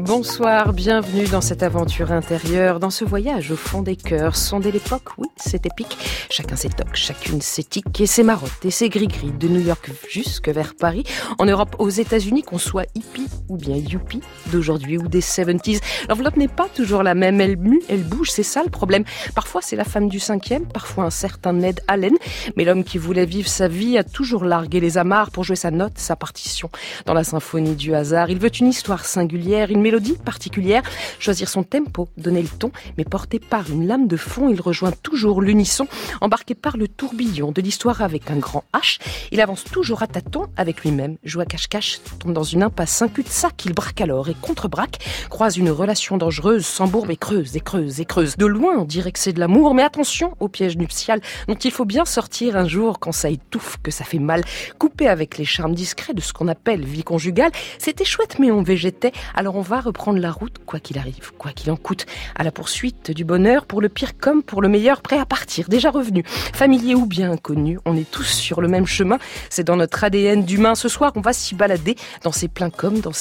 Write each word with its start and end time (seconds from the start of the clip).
Bonsoir, 0.00 0.72
bienvenue 0.72 1.28
dans 1.28 1.40
cette 1.40 1.62
aventure 1.62 2.10
intérieure, 2.10 2.80
dans 2.80 2.90
ce 2.90 3.04
voyage 3.04 3.52
au 3.52 3.56
fond 3.56 3.82
des 3.82 3.94
cœurs. 3.94 4.34
Sonder 4.34 4.72
l'époque, 4.72 5.16
oui, 5.18 5.28
c'est 5.36 5.64
épique. 5.66 5.98
Chacun 6.30 6.56
ses 6.56 6.70
chacune 6.94 7.40
ses 7.40 7.62
et 8.00 8.06
ses 8.06 8.22
marottes 8.22 8.64
et 8.64 8.70
ses 8.70 8.88
gris-gris, 8.88 9.32
de 9.32 9.46
New 9.46 9.60
York 9.60 9.90
jusque 10.08 10.48
vers 10.48 10.74
Paris, 10.74 11.04
en 11.38 11.44
Europe, 11.44 11.76
aux 11.78 11.90
États-Unis, 11.90 12.42
qu'on 12.42 12.58
soit 12.58 12.86
hippie 12.94 13.27
ou 13.48 13.56
bien 13.56 13.76
youpi, 13.76 14.20
d'aujourd'hui 14.52 14.98
ou 14.98 15.08
des 15.08 15.20
70s. 15.20 15.80
L'enveloppe 16.08 16.36
n'est 16.36 16.48
pas 16.48 16.68
toujours 16.74 17.02
la 17.02 17.14
même, 17.14 17.40
elle 17.40 17.56
mue, 17.56 17.82
elle 17.88 18.02
bouge, 18.02 18.30
c'est 18.30 18.42
ça 18.42 18.62
le 18.62 18.70
problème. 18.70 19.04
Parfois 19.34 19.62
c'est 19.62 19.76
la 19.76 19.84
femme 19.84 20.08
du 20.08 20.18
cinquième, 20.18 20.66
parfois 20.66 21.04
un 21.04 21.10
certain 21.10 21.52
Ned 21.52 21.80
Allen, 21.88 22.14
mais 22.56 22.64
l'homme 22.64 22.84
qui 22.84 22.98
voulait 22.98 23.26
vivre 23.26 23.48
sa 23.48 23.68
vie 23.68 23.98
a 23.98 24.04
toujours 24.04 24.44
largué 24.44 24.80
les 24.80 24.98
amarres 24.98 25.30
pour 25.30 25.44
jouer 25.44 25.56
sa 25.56 25.70
note, 25.70 25.98
sa 25.98 26.16
partition. 26.16 26.70
Dans 27.06 27.14
la 27.14 27.24
symphonie 27.24 27.74
du 27.74 27.94
hasard, 27.94 28.30
il 28.30 28.38
veut 28.38 28.50
une 28.60 28.68
histoire 28.68 29.04
singulière, 29.04 29.70
une 29.70 29.80
mélodie 29.80 30.16
particulière, 30.24 30.82
choisir 31.18 31.48
son 31.48 31.62
tempo, 31.62 32.08
donner 32.16 32.42
le 32.42 32.48
ton, 32.48 32.70
mais 32.96 33.04
porté 33.04 33.38
par 33.38 33.70
une 33.70 33.86
lame 33.86 34.08
de 34.08 34.16
fond, 34.16 34.48
il 34.48 34.60
rejoint 34.60 34.92
toujours 35.02 35.40
l'unisson, 35.40 35.86
embarqué 36.20 36.54
par 36.54 36.76
le 36.76 36.88
tourbillon 36.88 37.52
de 37.52 37.60
l'histoire 37.60 38.02
avec 38.02 38.30
un 38.30 38.36
grand 38.36 38.64
H. 38.74 38.98
Il 39.32 39.40
avance 39.40 39.64
toujours 39.64 40.02
à 40.02 40.06
tâtons 40.06 40.46
avec 40.56 40.82
lui-même, 40.82 41.16
joue 41.24 41.40
à 41.40 41.46
cache-cache, 41.46 42.00
tombe 42.18 42.32
dans 42.32 42.42
une 42.42 42.62
impasse, 42.62 43.02
un 43.02 43.08
cul-de-sac, 43.38 43.64
il 43.66 43.72
braque 43.72 44.00
alors 44.00 44.28
et 44.28 44.34
contre-braque, 44.34 44.98
croise 45.30 45.56
une 45.56 45.70
relation 45.70 46.16
dangereuse, 46.16 46.66
s'embourbe 46.66 47.10
et 47.10 47.16
creuse 47.16 47.56
et 47.56 47.60
creuse 47.60 48.00
et 48.00 48.04
creuse. 48.04 48.36
De 48.36 48.46
loin, 48.46 48.78
on 48.78 48.84
dirait 48.84 49.12
que 49.12 49.18
c'est 49.18 49.32
de 49.32 49.38
l'amour, 49.38 49.74
mais 49.74 49.82
attention 49.82 50.34
au 50.40 50.48
piège 50.48 50.76
nuptial 50.76 51.20
dont 51.46 51.54
il 51.54 51.70
faut 51.70 51.84
bien 51.84 52.04
sortir 52.04 52.56
un 52.56 52.66
jour 52.66 52.98
quand 52.98 53.12
ça 53.12 53.30
étouffe, 53.30 53.76
que 53.82 53.90
ça 53.90 54.04
fait 54.04 54.18
mal. 54.18 54.42
Couper 54.78 55.08
avec 55.08 55.38
les 55.38 55.44
charmes 55.44 55.74
discrets 55.74 56.14
de 56.14 56.20
ce 56.20 56.32
qu'on 56.32 56.48
appelle 56.48 56.84
vie 56.84 57.04
conjugale, 57.04 57.52
c'était 57.78 58.04
chouette 58.04 58.38
mais 58.40 58.50
on 58.50 58.62
végétait, 58.62 59.12
alors 59.34 59.54
on 59.54 59.62
va 59.62 59.80
reprendre 59.80 60.18
la 60.18 60.32
route, 60.32 60.56
quoi 60.66 60.80
qu'il 60.80 60.98
arrive, 60.98 61.32
quoi 61.38 61.52
qu'il 61.52 61.70
en 61.70 61.76
coûte, 61.76 62.06
à 62.34 62.42
la 62.42 62.50
poursuite 62.50 63.12
du 63.12 63.24
bonheur, 63.24 63.66
pour 63.66 63.80
le 63.80 63.88
pire 63.88 64.18
comme 64.18 64.42
pour 64.42 64.62
le 64.62 64.68
meilleur, 64.68 65.00
prêt 65.00 65.18
à 65.18 65.26
partir, 65.26 65.68
déjà 65.68 65.90
revenu, 65.90 66.24
familier 66.26 66.96
ou 66.96 67.06
bien 67.06 67.30
inconnu, 67.30 67.78
on 67.84 67.96
est 67.96 68.10
tous 68.10 68.24
sur 68.24 68.60
le 68.60 68.68
même 68.68 68.86
chemin, 68.86 69.18
c'est 69.48 69.64
dans 69.64 69.76
notre 69.76 70.02
ADN 70.02 70.44
d'humain. 70.44 70.74
Ce 70.74 70.88
soir, 70.88 71.12
on 71.14 71.20
va 71.20 71.32
s'y 71.32 71.54
balader, 71.54 71.96
dans 72.22 72.32
ces 72.32 72.48
pleins 72.48 72.70
comme 72.70 73.00
dans 73.00 73.12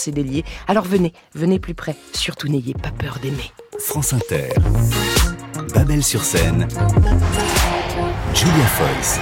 Alors 0.67 0.85
venez, 0.85 1.13
venez 1.33 1.59
plus 1.59 1.73
près, 1.73 1.95
surtout 2.13 2.47
n'ayez 2.47 2.73
pas 2.73 2.91
peur 2.91 3.19
d'aimer. 3.21 3.51
France 3.79 4.13
Inter, 4.13 4.49
Babel 5.73 6.03
sur 6.03 6.23
scène, 6.23 6.67
Julia 8.33 8.65
Foyce. 8.65 9.19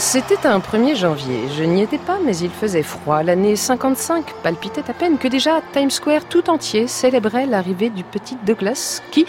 C'était 0.00 0.46
un 0.46 0.60
1er 0.60 0.96
janvier. 0.96 1.42
Je 1.54 1.62
n'y 1.62 1.82
étais 1.82 1.98
pas, 1.98 2.16
mais 2.24 2.34
il 2.38 2.50
faisait 2.50 2.82
froid. 2.82 3.22
L'année 3.22 3.54
55 3.54 4.32
palpitait 4.42 4.88
à 4.88 4.94
peine 4.94 5.18
que 5.18 5.28
déjà 5.28 5.60
Times 5.74 5.90
Square 5.90 6.24
tout 6.24 6.48
entier 6.48 6.86
célébrait 6.86 7.44
l'arrivée 7.44 7.90
du 7.90 8.02
petit 8.02 8.38
Douglas 8.46 9.02
qui, 9.10 9.26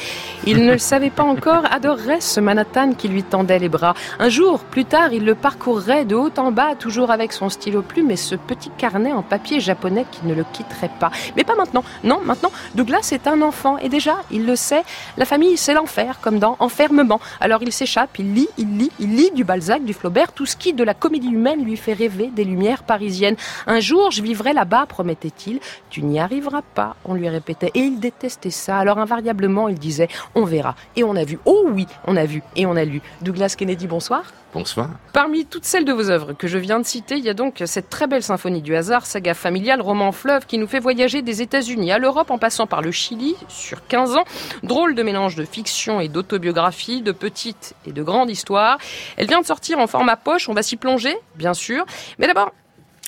il 0.48 0.66
ne 0.66 0.72
le 0.72 0.78
savait 0.80 1.10
pas 1.10 1.24
encore, 1.24 1.64
adorerait 1.70 2.22
ce 2.22 2.40
Manhattan 2.40 2.94
qui 2.94 3.10
lui 3.10 3.22
tendait 3.22 3.60
les 3.60 3.68
bras. 3.68 3.96
Un 4.18 4.30
jour, 4.30 4.60
plus 4.62 4.86
tard, 4.86 5.12
il 5.12 5.26
le 5.26 5.36
parcourrait 5.36 6.06
de 6.06 6.16
haut 6.16 6.32
en 6.38 6.54
bas, 6.54 6.76
toujours 6.80 7.12
avec 7.12 7.34
son 7.34 7.50
stylo 7.50 7.82
plume 7.82 8.10
et 8.10 8.16
ce 8.16 8.36
petit 8.36 8.72
carnet 8.78 9.12
en 9.12 9.24
papier 9.24 9.60
japonais 9.60 10.06
qui 10.10 10.26
ne 10.26 10.34
le 10.34 10.46
quitterait 10.54 10.92
pas. 11.02 11.12
Mais 11.36 11.44
pas 11.44 11.56
maintenant. 11.56 11.84
Non, 12.06 12.22
maintenant, 12.24 12.52
Douglas 12.76 13.10
est 13.12 13.28
un 13.28 13.42
enfant 13.42 13.78
et 13.78 13.90
déjà, 13.90 14.22
il 14.32 14.46
le 14.46 14.56
sait, 14.56 14.84
la 15.18 15.26
famille, 15.26 15.58
c'est 15.58 15.74
l'enfer, 15.74 16.20
comme 16.22 16.40
dans 16.40 16.56
Enfermement. 16.60 17.20
Alors 17.42 17.62
il 17.62 17.74
s'échappe, 17.74 18.18
il 18.20 18.34
lit, 18.34 18.48
il 18.58 18.78
lit, 18.78 18.92
il 19.00 19.18
lit 19.18 19.32
du 19.36 19.44
Balzac, 19.44 19.84
du 19.84 19.94
Flaubert, 19.94 20.32
tout 20.32 20.46
ce 20.46 20.61
qui 20.62 20.74
de 20.74 20.84
la 20.84 20.94
comédie 20.94 21.30
humaine 21.30 21.66
lui 21.66 21.76
fait 21.76 21.94
rêver 21.94 22.28
des 22.28 22.44
lumières 22.44 22.84
parisiennes. 22.84 23.36
Un 23.66 23.80
jour, 23.80 24.12
je 24.12 24.22
vivrai 24.22 24.54
là-bas, 24.54 24.86
promettait-il. 24.86 25.60
Tu 25.90 26.04
n'y 26.04 26.20
arriveras 26.20 26.62
pas, 26.62 26.96
on 27.04 27.16
lui 27.16 27.28
répétait. 27.28 27.72
Et 27.74 27.80
il 27.80 28.00
détestait 28.00 28.52
ça. 28.52 28.78
Alors 28.78 29.00
invariablement, 29.00 29.70
il 29.70 29.80
disait, 29.80 30.08
on 30.36 30.46
verra. 30.46 30.76
Et 30.96 31.04
on 31.04 31.16
a 31.16 31.24
vu. 31.24 31.40
Oh 31.46 31.66
oui, 31.68 31.88
on 32.06 32.16
a 32.16 32.26
vu. 32.26 32.44
Et 32.56 32.68
on 32.68 32.76
a 32.76 32.86
lu. 32.86 33.02
Douglas 33.24 33.56
Kennedy, 33.58 33.88
bonsoir. 33.88 34.24
Bonsoir. 34.54 34.90
Parmi 35.14 35.46
toutes 35.46 35.64
celles 35.64 35.86
de 35.86 35.94
vos 35.94 36.10
œuvres 36.10 36.34
que 36.34 36.50
je 36.50 36.58
viens 36.58 36.78
de 36.78 36.86
citer, 36.86 37.16
il 37.16 37.24
y 37.24 37.30
a 37.30 37.34
donc 37.34 37.64
cette 37.66 37.90
très 37.90 38.06
belle 38.06 38.22
symphonie 38.22 38.62
du 38.62 38.76
hasard, 38.76 39.06
saga 39.06 39.34
familiale, 39.34 39.80
roman 39.80 40.12
fleuve, 40.12 40.46
qui 40.46 40.58
nous 40.58 40.68
fait 40.68 40.80
voyager 40.80 41.22
des 41.22 41.42
États-Unis 41.42 41.94
à 41.94 41.98
l'Europe 42.00 42.32
en 42.32 42.38
passant 42.38 42.68
par 42.68 42.82
le 42.82 42.92
Chili 42.92 43.36
sur 43.48 43.88
15 43.88 44.18
ans. 44.18 44.26
Drôle 44.62 44.94
de 44.94 45.04
mélange 45.04 45.38
de 45.38 45.46
fiction 45.46 46.02
et 46.02 46.10
d'autobiographie, 46.10 47.02
de 47.02 47.14
petite 47.14 47.76
et 47.86 47.94
de 47.94 48.04
grande 48.04 48.30
histoire. 48.30 48.78
Elle 49.16 49.28
vient 49.28 49.40
de 49.40 49.46
sortir 49.46 49.80
en 49.80 49.88
format 49.88 50.18
poche, 50.18 50.50
on 50.52 50.54
va 50.54 50.64
s'y 50.64 50.76
plonger, 50.76 51.16
bien 51.36 51.54
sûr. 51.54 51.86
Mais 52.20 52.28
d'abord, 52.28 52.52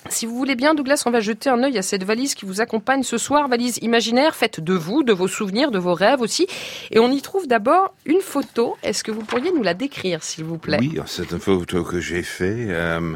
si 0.09 0.25
vous 0.25 0.35
voulez 0.37 0.55
bien, 0.55 0.73
Douglas, 0.75 1.03
on 1.05 1.11
va 1.11 1.19
jeter 1.19 1.49
un 1.49 1.61
œil 1.61 1.77
à 1.77 1.81
cette 1.81 2.03
valise 2.05 2.35
qui 2.35 2.45
vous 2.45 2.61
accompagne 2.61 3.03
ce 3.03 3.17
soir, 3.17 3.47
valise 3.49 3.79
imaginaire 3.81 4.33
faite 4.35 4.61
de 4.61 4.73
vous, 4.73 5.03
de 5.03 5.11
vos 5.13 5.27
souvenirs, 5.27 5.69
de 5.71 5.79
vos 5.79 5.93
rêves 5.93 6.21
aussi. 6.21 6.47
Et 6.91 6.99
on 6.99 7.11
y 7.11 7.21
trouve 7.21 7.47
d'abord 7.47 7.93
une 8.05 8.21
photo. 8.21 8.77
Est-ce 8.81 9.03
que 9.03 9.11
vous 9.11 9.23
pourriez 9.23 9.51
nous 9.51 9.61
la 9.63 9.73
décrire, 9.73 10.23
s'il 10.23 10.45
vous 10.45 10.57
plaît? 10.57 10.77
Oui, 10.79 10.97
c'est 11.05 11.31
une 11.31 11.39
photo 11.39 11.83
que 11.83 11.99
j'ai 11.99 12.23
fait 12.23 12.67
euh, 12.69 13.15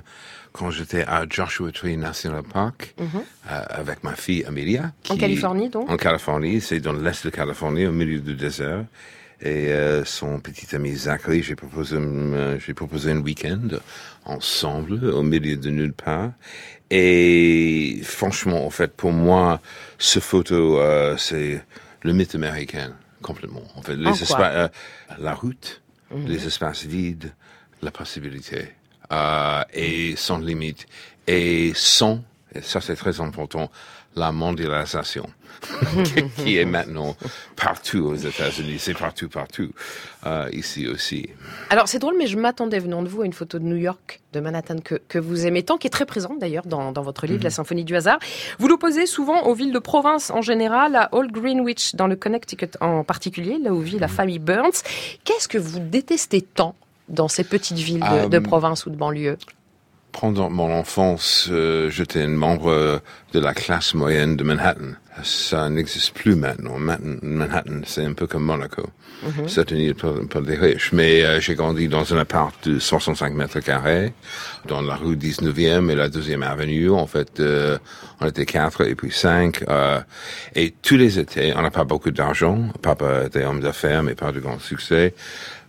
quand 0.53 0.71
j'étais 0.71 1.03
à 1.05 1.23
Joshua 1.29 1.71
Tree 1.71 1.95
National 1.97 2.43
Park 2.43 2.95
Mhm. 2.99 3.07
euh, 3.51 3.61
avec 3.69 4.03
ma 4.03 4.15
fille 4.15 4.43
Amelia. 4.45 4.91
En 5.09 5.15
Californie, 5.17 5.69
donc? 5.69 5.89
En 5.89 5.95
Californie, 5.97 6.59
c'est 6.61 6.79
dans 6.81 6.93
l'est 6.93 7.25
de 7.25 7.29
Californie, 7.29 7.85
au 7.85 7.91
milieu 7.93 8.19
du 8.19 8.33
désert. 8.33 8.83
Et 9.41 9.67
euh, 9.71 10.03
son 10.03 10.39
petit 10.39 10.75
ami 10.75 10.95
Zachary, 10.95 11.43
j'ai 11.43 11.55
proposé, 11.55 11.95
euh, 11.97 12.57
j'ai 12.59 12.73
proposé 12.73 13.11
un 13.11 13.19
week-end 13.19 13.67
ensemble, 14.25 15.05
au 15.05 15.21
milieu 15.23 15.55
de 15.57 15.69
nulle 15.69 15.93
part. 15.93 16.31
Et 16.89 17.99
franchement, 18.03 18.65
en 18.65 18.69
fait, 18.71 18.93
pour 18.93 19.11
moi, 19.11 19.61
ce 19.99 20.19
photo, 20.19 20.79
euh, 20.79 21.15
c'est 21.17 21.61
le 22.01 22.13
mythe 22.13 22.33
américain, 22.35 22.95
complètement. 23.21 23.63
En 23.75 23.81
fait, 23.81 23.95
les 23.95 24.07
En 24.07 24.13
espaces, 24.13 24.55
euh, 24.55 24.67
la 25.19 25.33
route, 25.33 25.81
Mhm. 26.11 26.25
les 26.27 26.47
espaces 26.47 26.85
vides, 26.85 27.31
la 27.81 27.91
possibilité, 27.91 28.69
euh, 29.11 29.61
et 29.73 30.15
sans 30.15 30.39
limite, 30.39 30.87
et 31.27 31.73
sans, 31.75 32.23
et 32.55 32.61
ça 32.61 32.79
c'est 32.81 32.95
très 32.95 33.19
important, 33.19 33.69
la 34.17 34.31
mondialisation, 34.31 35.29
qui 36.37 36.57
est 36.57 36.65
maintenant 36.65 37.15
partout 37.55 37.99
aux 38.05 38.15
États-Unis, 38.15 38.77
c'est 38.79 38.93
partout, 38.97 39.29
partout, 39.29 39.71
euh, 40.25 40.49
ici 40.51 40.87
aussi. 40.87 41.29
Alors 41.69 41.87
c'est 41.87 41.99
drôle, 41.99 42.15
mais 42.17 42.27
je 42.27 42.37
m'attendais 42.37 42.79
venant 42.79 43.01
de 43.03 43.07
vous 43.07 43.21
à 43.21 43.25
une 43.25 43.33
photo 43.33 43.59
de 43.59 43.63
New 43.63 43.75
York, 43.75 44.21
de 44.33 44.39
Manhattan 44.39 44.77
que, 44.83 44.95
que 45.07 45.19
vous 45.19 45.45
aimez 45.45 45.63
tant, 45.63 45.77
qui 45.77 45.87
est 45.87 45.91
très 45.91 46.05
présente 46.05 46.39
d'ailleurs 46.39 46.65
dans, 46.65 46.91
dans 46.91 47.01
votre 47.01 47.25
livre, 47.27 47.43
La 47.43 47.49
Symphonie 47.49 47.85
du 47.85 47.95
hasard. 47.95 48.19
Vous 48.59 48.67
l'opposez 48.67 49.05
souvent 49.05 49.43
aux 49.43 49.53
villes 49.53 49.73
de 49.73 49.79
province 49.79 50.29
en 50.31 50.41
général, 50.41 50.95
à 50.95 51.09
Old 51.13 51.31
Greenwich 51.31 51.95
dans 51.95 52.07
le 52.07 52.15
Connecticut 52.15 52.71
en 52.81 53.03
particulier, 53.03 53.57
là 53.61 53.71
où 53.73 53.79
vit 53.79 53.99
la 53.99 54.07
famille 54.07 54.39
Burns. 54.39 54.81
Qu'est-ce 55.23 55.47
que 55.47 55.57
vous 55.57 55.79
détestez 55.79 56.41
tant 56.41 56.75
dans 57.09 57.27
ces 57.29 57.43
petites 57.43 57.77
villes 57.77 58.01
de, 58.01 58.27
de 58.27 58.37
Euh, 58.37 58.41
province 58.41 58.85
ou 58.85 58.89
de 58.89 58.95
banlieue? 58.97 59.37
Pendant 60.19 60.49
mon 60.49 60.71
enfance, 60.73 61.47
euh, 61.51 61.89
j'étais 61.91 62.23
un 62.23 62.27
membre 62.29 63.01
de 63.33 63.39
la 63.39 63.53
classe 63.53 63.93
moyenne 63.93 64.35
de 64.35 64.43
Manhattan. 64.43 64.95
Ça 65.23 65.69
n'existe 65.69 66.13
plus 66.13 66.35
maintenant. 66.35 66.77
Manhattan, 66.79 67.81
c'est 67.85 68.03
un 68.05 68.13
peu 68.13 68.25
comme 68.27 68.43
Monaco. 68.43 68.83
C'est 69.47 69.71
une 69.71 69.79
île 69.79 69.95
pour, 69.95 70.13
pour 70.27 70.41
les 70.41 70.55
riches. 70.55 70.91
Mais 70.93 71.23
euh, 71.23 71.39
j'ai 71.39 71.55
grandi 71.55 71.87
dans 71.87 72.13
un 72.13 72.17
appart 72.19 72.55
de 72.67 72.77
65 72.79 73.33
mètres 73.33 73.59
carrés, 73.59 74.13
dans 74.67 74.81
la 74.81 74.95
rue 74.95 75.15
19e 75.15 75.89
et 75.89 75.95
la 75.95 76.09
deuxième 76.09 76.43
avenue. 76.43 76.91
En 76.91 77.07
fait, 77.07 77.39
euh, 77.39 77.77
on 78.21 78.27
était 78.27 78.45
quatre 78.45 78.85
et 78.87 78.93
puis 78.95 79.11
cinq. 79.11 79.63
euh, 79.69 79.99
et 80.55 80.71
tous 80.81 80.97
les 80.97 81.17
étés, 81.19 81.53
on 81.55 81.61
n'a 81.63 81.71
pas 81.71 81.83
beaucoup 81.83 82.11
d'argent. 82.11 82.69
Papa 82.81 83.25
était 83.25 83.43
homme 83.43 83.59
d'affaires, 83.61 84.03
mais 84.03 84.13
pas 84.13 84.31
de 84.31 84.39
grand 84.39 84.59
succès. 84.59 85.15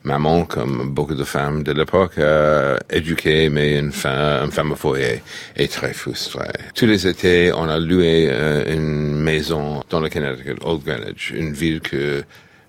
Maman, 0.04 0.44
comme 0.44 0.90
beaucoup 0.90 1.14
de 1.14 1.24
femmes 1.24 1.62
de 1.64 1.72
l'époque, 1.72 2.12
euh, 2.18 2.78
éduquée, 2.88 3.48
mais 3.50 3.78
une 3.78 3.92
femme, 3.92 4.44
une 4.46 4.52
femme 4.52 4.72
au 4.72 4.76
foyer, 4.76 5.22
est 5.56 5.70
très 5.70 5.92
frustrée. 5.92 6.46
Tous 6.74 6.86
les 6.86 7.06
étés, 7.06 7.52
on 7.52 7.68
a 7.68 7.78
loué 7.78 8.28
euh, 8.30 8.72
une 8.72 9.16
maison 9.16 9.82
dans 9.90 10.00
le 10.00 10.08
Connecticut, 10.08 10.56
Old 10.64 10.82
Greenwich, 10.84 11.32
une 11.34 11.52
ville 11.52 11.80
que 11.80 12.22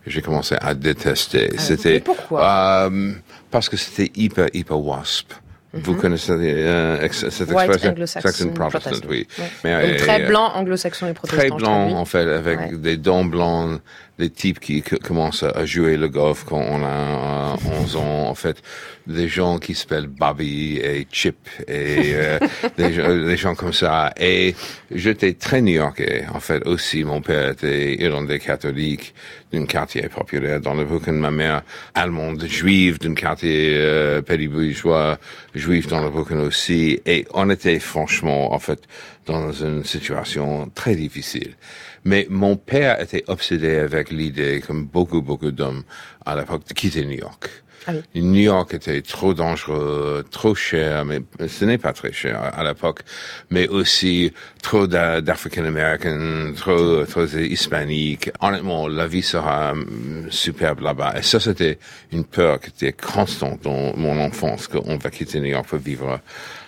j'ai 0.08 0.22
commencé 0.22 0.56
à 0.60 0.74
détester. 0.74 1.50
mais 1.52 1.60
C'était 1.60 2.00
pourquoi? 2.00 2.90
euh, 2.92 3.12
parce 3.52 3.70
que 3.70 3.78
c'était 3.78 4.12
hyper 4.20 4.48
hyper 4.54 4.80
wasp. 4.80 5.32
Vous 5.72 5.94
connaissez 5.94 6.32
euh, 6.36 7.00
ex- 7.00 7.30
cette 7.30 7.52
White 7.52 7.68
expression? 7.70 7.92
Anglo-saxon 7.92 8.48
Protestant, 8.54 8.80
Protestant. 8.90 9.08
oui. 9.08 9.28
Ouais. 9.38 9.46
Mais, 9.64 9.74
Donc, 9.76 9.84
euh, 9.92 9.98
très 10.04 10.26
blanc, 10.26 10.52
anglo-saxon 10.56 11.08
et 11.10 11.14
protestant. 11.14 11.38
Très 11.38 11.50
blanc, 11.52 11.92
en 11.92 12.06
fait, 12.06 12.28
avec 12.28 12.60
Ouais. 12.60 12.72
des 12.78 12.98
dents 12.98 13.24
blancs, 13.24 13.80
des 14.20 14.30
types 14.30 14.60
qui 14.60 14.82
commencent 14.84 15.44
à 15.44 15.66
jouer 15.66 15.96
le 15.98 16.10
golf 16.10 16.44
quand 16.48 16.60
on 16.60 16.84
a 16.84 17.56
euh, 17.56 17.82
11 17.82 17.96
ans, 17.96 18.28
en 18.30 18.36
fait, 18.36 18.62
des 19.08 19.28
gens 19.30 19.58
qui 19.58 19.74
s'appellent 19.74 20.08
Bobby 20.08 20.78
et 20.78 21.08
Chip 21.12 21.38
et 21.68 22.12
euh, 22.14 22.38
des, 22.78 22.94
gens- 22.94 23.16
des 23.26 23.38
gens 23.38 23.56
comme 23.56 23.72
ça. 23.74 24.14
Et 24.20 24.54
j'étais 24.92 25.34
très 25.34 25.62
new-yorkais, 25.62 26.26
en 26.34 26.40
fait, 26.42 26.68
aussi. 26.68 27.04
Mon 27.06 27.22
père 27.22 27.52
était 27.52 27.96
irlandais 27.96 28.40
catholique 28.40 29.16
d'un 29.54 29.66
quartier 29.66 30.08
populaire 30.10 30.60
dans 30.60 30.74
le 30.76 30.84
Brooklyn. 30.84 31.14
Ma 31.14 31.32
mère, 31.32 31.64
allemande, 31.96 32.46
juive 32.46 33.00
d'un 33.00 33.14
quartier 33.16 33.72
euh, 33.78 34.22
pédibourgeois, 34.22 35.18
juif 35.56 35.88
dans 35.88 36.04
le 36.04 36.10
Brooklyn 36.10 36.42
aussi. 36.42 37.00
Et 37.06 37.26
on 37.34 37.50
était 37.50 37.80
franchement, 37.80 38.54
en 38.54 38.60
fait, 38.60 38.82
dans 39.26 39.52
une 39.54 39.84
situation 39.86 40.70
très 40.76 40.96
difficile. 40.96 41.54
Mais 42.04 42.28
mon 42.30 42.56
père 42.56 43.02
était 43.02 43.24
obsédé 43.28 43.78
avec 43.78 44.10
l'idée, 44.12 44.62
comme 44.66 44.86
beaucoup, 44.86 45.22
beaucoup 45.22 45.52
d'hommes 45.52 45.84
à 46.26 46.36
l'époque, 46.36 46.68
de 46.68 46.74
quitter 46.74 47.06
New 47.06 47.18
York. 47.18 47.50
Ah 47.88 47.94
oui. 48.14 48.22
New 48.22 48.42
York 48.42 48.74
était 48.74 49.02
trop 49.02 49.34
dangereux, 49.34 50.26
trop 50.30 50.54
cher, 50.54 51.06
mais 51.06 51.22
ce 51.48 51.64
n'est 51.64 51.78
pas 51.78 51.94
très 51.94 52.12
cher 52.12 52.38
à 52.54 52.62
l'époque, 52.64 53.02
mais 53.50 53.70
aussi 53.70 54.34
trop 54.62 54.86
d'A- 54.86 55.22
d'Africains-Américains, 55.22 56.52
trop, 56.58 57.06
trop 57.06 57.26
hispaniques. 57.26 58.32
Honnêtement, 58.42 58.90
la 58.90 59.08
vie 59.08 59.22
sera 59.22 59.72
hum, 59.72 60.28
superbe 60.30 60.82
là-bas. 60.82 61.14
Et 61.18 61.22
ça, 61.24 61.40
c'était 61.40 61.80
une 62.12 62.26
peur 62.26 62.60
qui 62.60 62.70
était 62.70 62.92
constante 62.94 63.64
dans 63.64 63.96
mon 63.96 64.20
enfance, 64.20 64.68
qu'on 64.68 64.98
va 64.98 65.10
quitter 65.10 65.40
New 65.40 65.46
York 65.48 65.68
pour 65.68 65.80
vivre 65.80 66.20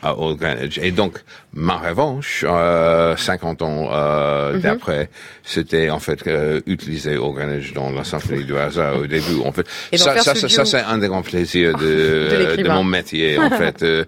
à 0.03 0.17
Old 0.17 0.37
Greenwich. 0.39 0.79
Et 0.81 0.91
donc, 0.91 1.19
ma 1.53 1.77
revanche, 1.77 2.45
euh, 2.47 3.15
50 3.15 3.61
ans 3.61 3.89
euh, 3.91 4.53
Mhm. 4.53 4.59
d'après, 4.61 5.09
c'était 5.43 5.89
en 5.89 5.99
fait 5.99 6.25
euh, 6.27 6.61
utiliser 6.65 7.17
Old 7.17 7.35
Greenwich 7.35 7.73
dans 7.73 7.91
la 7.91 8.03
symphonie 8.03 8.43
du 8.45 8.57
hasard 8.57 8.97
au 8.97 9.07
début. 9.07 9.41
En 9.45 9.51
fait, 9.51 9.65
Et 9.91 9.97
ça, 9.97 10.17
ça, 10.17 10.33
ça, 10.35 10.49
ça, 10.49 10.65
c'est 10.65 10.81
un 10.81 10.97
des 10.97 11.07
grands 11.07 11.21
plaisirs 11.21 11.77
De 11.77 11.85
de, 11.85 12.29
de, 12.31 12.35
l'écrivain. 12.37 12.75
mon 12.75 12.83
métier. 12.83 13.37
En 13.37 13.49
fait, 13.61 13.83
Euh, 13.83 14.05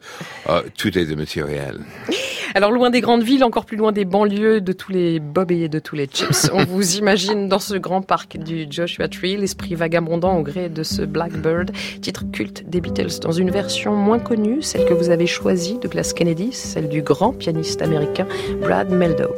euh, 0.50 0.62
tout 0.78 0.98
est 0.98 1.06
de 1.06 1.16
matériel. 1.16 1.80
Alors 2.56 2.72
loin 2.72 2.90
des 2.92 3.02
grandes 3.02 3.24
villes, 3.24 3.44
encore 3.44 3.66
plus 3.66 3.78
loin 3.78 3.92
des 3.92 4.06
banlieues, 4.06 4.62
de 4.62 4.74
tous 4.74 4.92
les 4.92 5.20
bob 5.20 5.52
et 5.52 5.70
de 5.70 5.80
tous 5.80 5.96
les 5.96 6.06
chips, 6.06 6.50
on 6.54 6.64
vous 6.66 6.98
imagine 6.98 7.48
dans 7.50 7.60
ce 7.60 7.76
grand 7.76 8.02
parc 8.02 8.38
du 8.38 8.68
Joshua 8.70 9.08
Tree, 9.08 9.38
l'esprit 9.38 9.74
vagabondant 9.76 10.38
au 10.38 10.44
gré 10.44 10.70
de 10.70 10.84
ce 10.84 11.02
Blackbird, 11.02 11.72
titre 12.02 12.24
culte 12.32 12.70
des 12.70 12.80
Beatles, 12.82 13.20
dans 13.22 13.32
une 13.32 13.50
version 13.50 13.96
moins 13.96 14.20
connue, 14.20 14.62
celle 14.62 14.86
que 14.86 14.94
vous 14.94 15.10
avez 15.10 15.26
choisie, 15.26 15.80
Douglas 15.84 16.14
Kennedy, 16.16 16.52
celle 16.54 16.88
du 16.88 17.02
grand 17.02 17.34
pianiste 17.34 17.82
américain 17.82 18.26
Brad 18.62 18.90
Meldow. 18.90 19.36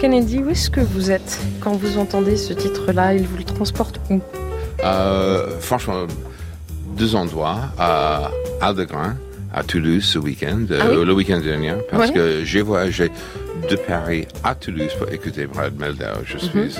Kennedy, 0.00 0.38
où 0.38 0.50
est-ce 0.50 0.70
que 0.70 0.80
vous 0.80 1.10
êtes 1.10 1.38
quand 1.60 1.72
vous 1.72 1.98
entendez 1.98 2.36
ce 2.36 2.52
titre-là? 2.52 3.14
Il 3.14 3.26
vous 3.26 3.36
le 3.36 3.44
transporte 3.44 4.00
où? 4.10 4.20
Euh, 4.84 5.58
franchement, 5.60 6.06
deux 6.96 7.16
endroits, 7.16 7.62
à 7.78 8.30
Aldegrin, 8.60 9.16
à 9.52 9.64
Toulouse 9.64 10.04
ce 10.04 10.18
week-end, 10.18 10.66
euh, 10.70 10.80
Ah 10.82 10.86
oui? 10.90 11.04
le 11.04 11.12
week-end 11.12 11.40
dernier, 11.40 11.72
parce 11.90 12.08
Ouais. 12.10 12.14
que 12.14 12.44
j'ai 12.44 12.62
voyagé 12.62 13.10
de 13.68 13.74
Paris 13.74 14.28
à 14.44 14.54
Toulouse 14.54 14.92
pour 14.98 15.08
écouter 15.12 15.46
Brad 15.46 15.76
Meldau. 15.78 16.04
Je 16.24 16.38
suis 16.38 16.58
Mhm. 16.58 16.70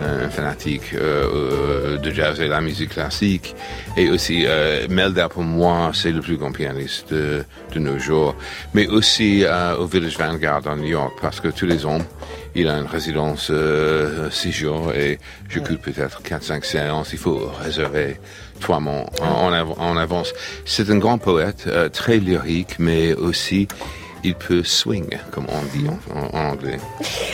un, 0.00 0.24
un 0.24 0.28
fanatique 0.30 0.94
euh, 0.94 1.98
de 1.98 2.10
jazz 2.10 2.40
et 2.40 2.44
de 2.44 2.50
la 2.50 2.62
musique 2.62 2.90
classique. 2.90 3.54
Et 3.98 4.08
aussi, 4.08 4.44
euh, 4.46 4.86
Meldau, 4.88 5.28
pour 5.28 5.42
moi, 5.42 5.90
c'est 5.92 6.10
le 6.12 6.20
plus 6.22 6.38
grand 6.38 6.52
pianiste 6.52 7.12
de, 7.12 7.44
de 7.74 7.78
nos 7.78 7.98
jours. 7.98 8.34
Mais 8.72 8.86
aussi 8.86 9.44
au 9.78 9.84
Village 9.84 10.16
Vanguard 10.16 10.66
à 10.66 10.74
New 10.74 10.88
York, 10.88 11.12
parce 11.20 11.38
que 11.38 11.48
tous 11.48 11.66
les 11.66 11.84
ans, 11.84 11.98
il 12.54 12.68
a 12.68 12.78
une 12.78 12.86
résidence 12.86 13.48
euh, 13.50 14.30
six 14.30 14.52
jours 14.52 14.92
et 14.92 15.18
j'écoute 15.48 15.80
peut-être 15.80 16.22
4-5 16.22 16.64
séances. 16.64 17.12
Il 17.12 17.18
faut 17.18 17.50
réserver 17.62 18.18
trois 18.60 18.80
mois 18.80 19.04
en, 19.22 19.26
en 19.48 19.52
av- 19.52 19.74
en 19.78 19.96
avance. 19.96 20.32
C'est 20.64 20.90
un 20.90 20.98
grand 20.98 21.18
poète, 21.18 21.64
euh, 21.68 21.88
très 21.88 22.18
lyrique, 22.18 22.76
mais 22.78 23.14
aussi 23.14 23.68
il 24.24 24.34
peut 24.34 24.62
swing, 24.62 25.08
comme 25.30 25.46
on 25.48 25.78
dit 25.78 25.86
en, 25.88 25.98
en- 26.18 26.28
en 26.38 26.50
anglais. 26.52 26.78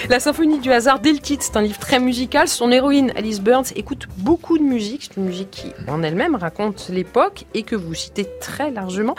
La 0.08 0.20
symphonie 0.20 0.58
du 0.58 0.70
hasard, 0.72 1.00
dès 1.00 1.12
le 1.12 1.18
titre, 1.18 1.44
c'est 1.44 1.56
un 1.56 1.62
livre 1.62 1.78
très 1.78 1.98
musical. 1.98 2.48
Son 2.48 2.70
héroïne, 2.70 3.12
Alice 3.16 3.40
Burns, 3.40 3.66
écoute 3.74 4.06
beaucoup 4.18 4.58
de 4.58 4.62
musique. 4.62 5.08
C'est 5.08 5.16
une 5.20 5.26
musique 5.26 5.50
qui, 5.50 5.72
en 5.88 6.02
elle-même, 6.02 6.34
raconte 6.34 6.88
l'époque 6.88 7.44
et 7.54 7.62
que 7.62 7.76
vous 7.76 7.94
citez 7.94 8.26
très 8.40 8.70
largement. 8.70 9.14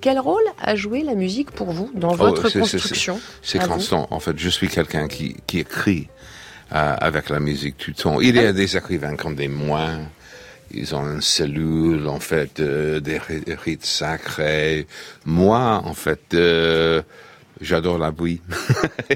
Quel 0.00 0.18
rôle 0.18 0.42
a 0.60 0.74
joué 0.76 1.02
la 1.02 1.14
musique 1.14 1.50
pour 1.50 1.70
vous 1.72 1.90
dans 1.94 2.14
votre 2.14 2.42
Oh, 2.46 2.48
c'est- 2.48 2.58
construction 2.60 3.20
C'est 3.42 3.60
constant. 3.66 4.06
En 4.10 4.20
fait, 4.20 4.38
je 4.38 4.48
suis 4.48 4.68
quelqu'un 4.68 5.08
qui, 5.08 5.36
qui 5.46 5.58
écrit 5.60 6.08
euh, 6.74 6.96
avec 7.00 7.28
la 7.30 7.38
musique 7.40 7.76
tout 7.76 7.90
le 7.90 8.02
temps. 8.02 8.20
Il 8.20 8.34
y 8.34 8.38
a 8.38 8.52
des 8.52 8.76
écrivains 8.76 9.14
comme 9.16 9.34
des 9.34 9.48
moines. 9.48 10.08
Ils 10.74 10.94
ont 10.94 11.02
une 11.04 11.20
cellule, 11.22 12.06
en 12.08 12.20
fait, 12.20 12.60
euh, 12.60 13.00
des 13.00 13.18
ri- 13.18 13.44
rites 13.64 13.84
sacrés. 13.84 14.86
Moi, 15.26 15.82
en 15.84 15.94
fait, 15.94 16.20
euh, 16.34 17.02
j'adore 17.60 17.98
la 17.98 18.10
bruit. 18.10 18.40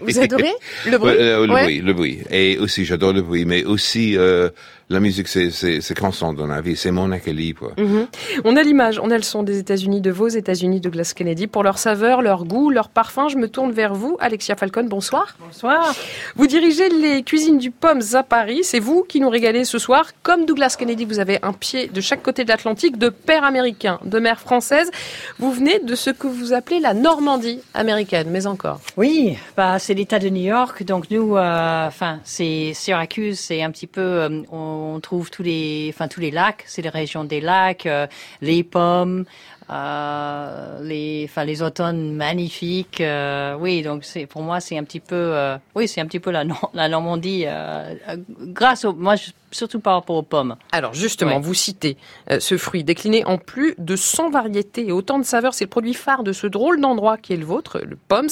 Vous 0.03 0.19
adorez 0.19 0.53
le 0.87 0.99
bruit? 0.99 1.11
Ouais, 1.13 1.21
euh, 1.21 1.47
le 1.47 1.53
Ouais. 1.55 1.63
bruit, 1.63 1.81
le 1.81 1.93
bruit. 1.95 2.19
Et 2.31 2.59
aussi, 2.59 2.85
j'adore 2.85 3.13
le 3.13 3.23
bruit, 3.23 3.45
mais 3.45 3.65
aussi, 3.65 4.17
euh, 4.19 4.51
la 4.89 5.01
musique, 5.01 5.27
c'est, 5.27 5.99
constant 5.99 6.33
dans 6.33 6.47
la 6.47 6.61
vie. 6.61 6.77
C'est 6.77 6.93
mon 6.93 7.11
équilibre. 7.11 7.73
Mhm. 7.77 8.07
On 8.45 8.57
a 8.57 8.63
l'image, 8.63 9.01
on 9.03 9.11
a 9.11 9.17
le 9.17 9.23
son 9.23 9.43
des 9.43 9.59
États-Unis, 9.59 10.01
de 10.01 10.13
vos 10.13 10.29
États-Unis, 10.29 10.81
de 10.81 10.89
Glass 10.89 11.13
Kennedy. 11.13 11.49
Pour 11.49 11.65
leur 11.65 11.79
saveur, 11.79 12.23
leur 12.23 12.45
goût, 12.45 12.71
leur 12.71 12.89
parfum, 12.89 13.29
je 13.29 13.37
me 13.37 13.49
tourne 13.49 13.73
vers 13.73 13.95
vous. 13.95 14.17
Alexia 14.21 14.55
Falcon, 14.55 14.85
bonsoir. 14.85 15.37
Bonsoir. 15.41 15.93
Vous 16.37 16.47
dirigez 16.47 16.89
les 16.89 17.25
cuisines 17.25 17.59
du 17.59 17.73
Pommes 17.73 18.03
à 18.13 18.23
Paris. 18.23 18.61
C'est 18.63 18.79
vous 18.79 19.03
qui 19.03 19.19
nous 19.19 19.29
régalez 19.29 19.65
ce 19.65 19.79
soir. 19.79 20.13
Comme 20.23 20.47
Douglas 20.47 20.77
Kennedy, 20.79 21.05
vous 21.05 21.19
avez 21.19 21.41
un 21.43 21.53
pied 21.53 21.89
de 21.89 22.01
chaque 22.01 22.23
côté 22.23 22.45
de 22.45 22.49
l'Atlantique, 22.49 22.97
de 22.97 23.09
père 23.09 23.43
américain, 23.43 23.99
de 24.05 24.21
mère 24.21 24.39
française. 24.39 24.93
Vous 25.41 25.51
venez 25.51 25.81
de 25.81 25.97
ce 25.97 26.11
que 26.11 26.29
vous 26.29 26.53
appelez 26.53 26.79
la 26.79 26.95
Normandie 26.95 27.61
américaine, 27.75 28.29
mais 28.31 28.47
encore. 28.47 28.81
Oui, 28.97 29.37
bah 29.57 29.81
c'est 29.81 29.95
l'État 29.95 30.21
de 30.21 30.29
New 30.29 30.45
York, 30.45 30.85
donc 30.85 31.11
nous, 31.11 31.37
euh, 31.37 31.87
enfin 31.87 32.21
c'est 32.23 32.73
Syracuse, 32.75 33.41
c'est 33.41 33.63
un 33.63 33.71
petit 33.71 33.87
peu, 33.89 34.01
euh, 34.01 34.43
on 34.53 34.76
trouve 35.03 35.31
tous 35.31 35.43
les, 35.43 35.91
enfin 35.93 36.09
tous 36.09 36.21
les 36.21 36.31
lacs, 36.31 36.65
c'est 36.67 36.83
les 36.83 36.89
régions 36.89 37.25
des 37.25 37.41
lacs, 37.41 37.87
euh, 37.87 38.07
les 38.41 38.63
pommes, 38.63 39.25
euh, 39.71 40.79
les, 40.83 41.27
enfin 41.29 41.45
les 41.45 41.63
automnes 41.63 42.15
magnifiques. 42.15 43.01
Euh, 43.01 43.57
oui, 43.59 43.83
donc 43.83 44.05
c'est 44.05 44.27
pour 44.27 44.43
moi 44.43 44.61
c'est 44.61 44.79
un 44.79 44.85
petit 44.85 45.01
peu, 45.01 45.15
euh, 45.17 45.57
oui, 45.75 45.89
c'est 45.89 46.01
un 46.01 46.07
petit 46.07 46.21
peu 46.21 46.31
la, 46.31 46.45
la 46.75 46.89
Normandie 46.89 47.45
euh, 47.47 47.95
grâce 48.41 48.85
au, 48.85 48.93
moi 48.93 49.15
surtout 49.51 49.81
par 49.81 49.95
rapport 49.95 50.17
aux 50.17 50.23
pommes. 50.23 50.57
Alors 50.73 50.95
justement, 50.95 51.41
vous 51.41 51.55
citez 51.55 51.97
ce 52.39 52.59
fruit 52.59 52.85
décliné 52.85 53.25
en 53.25 53.39
plus 53.39 53.75
de 53.79 53.97
100 53.97 54.31
variétés 54.31 54.89
et 54.89 54.93
autant 54.93 55.19
de 55.19 55.25
saveurs. 55.25 55.55
C'est 55.55 55.65
le 55.65 55.71
produit 55.71 55.95
phare 55.95 56.25
de 56.25 56.33
ce 56.33 56.47
drôle 56.47 56.81
d'endroit 56.81 57.17
qui 57.17 57.33
est 57.33 57.37
le 57.37 57.47
vôtre, 57.47 57.81
le 57.81 57.97
Poms. 57.97 58.27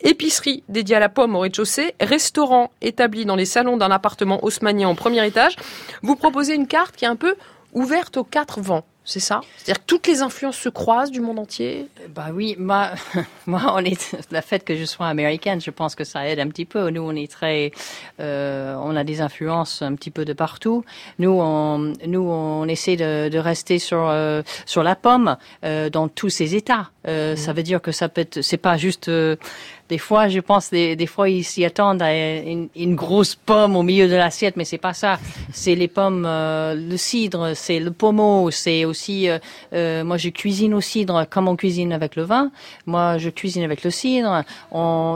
Épicerie 0.00 0.64
dédiée 0.68 0.96
à 0.96 1.00
la 1.00 1.08
pomme 1.08 1.36
au 1.36 1.40
rez-de-chaussée, 1.40 1.94
restaurant 2.00 2.72
établi 2.80 3.24
dans 3.24 3.36
les 3.36 3.44
salons 3.44 3.76
d'un 3.76 3.90
appartement 3.90 4.44
haussmanien 4.44 4.88
au 4.88 4.94
premier 4.94 5.24
étage. 5.24 5.54
Vous 6.02 6.16
proposez 6.16 6.54
une 6.54 6.66
carte 6.66 6.96
qui 6.96 7.04
est 7.04 7.08
un 7.08 7.16
peu 7.16 7.36
ouverte 7.72 8.16
aux 8.16 8.24
quatre 8.24 8.60
vents 8.60 8.84
c'est 9.04 9.20
ça? 9.20 9.40
C'est-à-dire 9.58 9.82
que 9.82 9.86
toutes 9.86 10.06
les 10.06 10.22
influences 10.22 10.56
se 10.56 10.68
croisent 10.68 11.10
du 11.10 11.20
monde 11.20 11.38
entier? 11.38 11.86
Bah 12.14 12.28
oui, 12.32 12.56
moi, 12.58 12.90
moi, 13.46 13.60
on 13.74 13.84
est 13.84 14.16
la 14.30 14.42
fait 14.42 14.64
que 14.64 14.76
je 14.76 14.84
sois 14.84 15.06
américaine, 15.06 15.60
je 15.60 15.70
pense 15.70 15.94
que 15.94 16.04
ça 16.04 16.26
aide 16.28 16.40
un 16.40 16.48
petit 16.48 16.64
peu. 16.64 16.90
Nous, 16.90 17.02
on 17.02 17.14
est 17.14 17.30
très, 17.30 17.70
euh, 18.20 18.74
on 18.82 18.96
a 18.96 19.04
des 19.04 19.20
influences 19.20 19.82
un 19.82 19.94
petit 19.94 20.10
peu 20.10 20.24
de 20.24 20.32
partout. 20.32 20.84
Nous, 21.18 21.30
on, 21.38 21.92
nous, 22.06 22.22
on 22.22 22.66
essaie 22.66 22.96
de, 22.96 23.28
de 23.28 23.38
rester 23.38 23.78
sur 23.78 24.08
euh, 24.08 24.42
sur 24.64 24.82
la 24.82 24.96
pomme 24.96 25.36
euh, 25.64 25.90
dans 25.90 26.08
tous 26.08 26.30
ses 26.30 26.54
états. 26.54 26.90
Euh, 27.06 27.36
Ça 27.36 27.52
veut 27.52 27.62
dire 27.62 27.82
que 27.82 27.92
ça 27.92 28.08
peut 28.08 28.22
être, 28.22 28.40
c'est 28.40 28.56
pas 28.56 28.76
juste 28.78 29.10
des 29.88 29.98
fois, 29.98 30.28
je 30.28 30.40
pense, 30.40 30.70
des, 30.70 31.06
fois, 31.06 31.28
ils 31.28 31.44
s'y 31.44 31.64
attendent 31.64 32.02
à 32.02 32.12
une, 32.14 32.94
grosse 32.94 33.34
pomme 33.34 33.76
au 33.76 33.82
milieu 33.82 34.08
de 34.08 34.14
l'assiette, 34.14 34.56
mais 34.56 34.64
c'est 34.64 34.78
pas 34.78 34.94
ça. 34.94 35.18
C'est 35.52 35.74
les 35.74 35.88
pommes, 35.88 36.24
euh, 36.26 36.74
le 36.74 36.96
cidre, 36.96 37.52
c'est 37.54 37.80
le 37.80 37.90
pommeau, 37.90 38.50
c'est 38.50 38.84
aussi, 38.84 39.28
euh, 39.28 39.38
euh, 39.74 40.02
moi, 40.02 40.16
je 40.16 40.30
cuisine 40.30 40.74
au 40.74 40.80
cidre 40.80 41.26
comme 41.28 41.48
on 41.48 41.56
cuisine 41.56 41.92
avec 41.92 42.16
le 42.16 42.22
vin. 42.22 42.50
Moi, 42.86 43.18
je 43.18 43.28
cuisine 43.28 43.62
avec 43.62 43.84
le 43.84 43.90
cidre. 43.90 44.44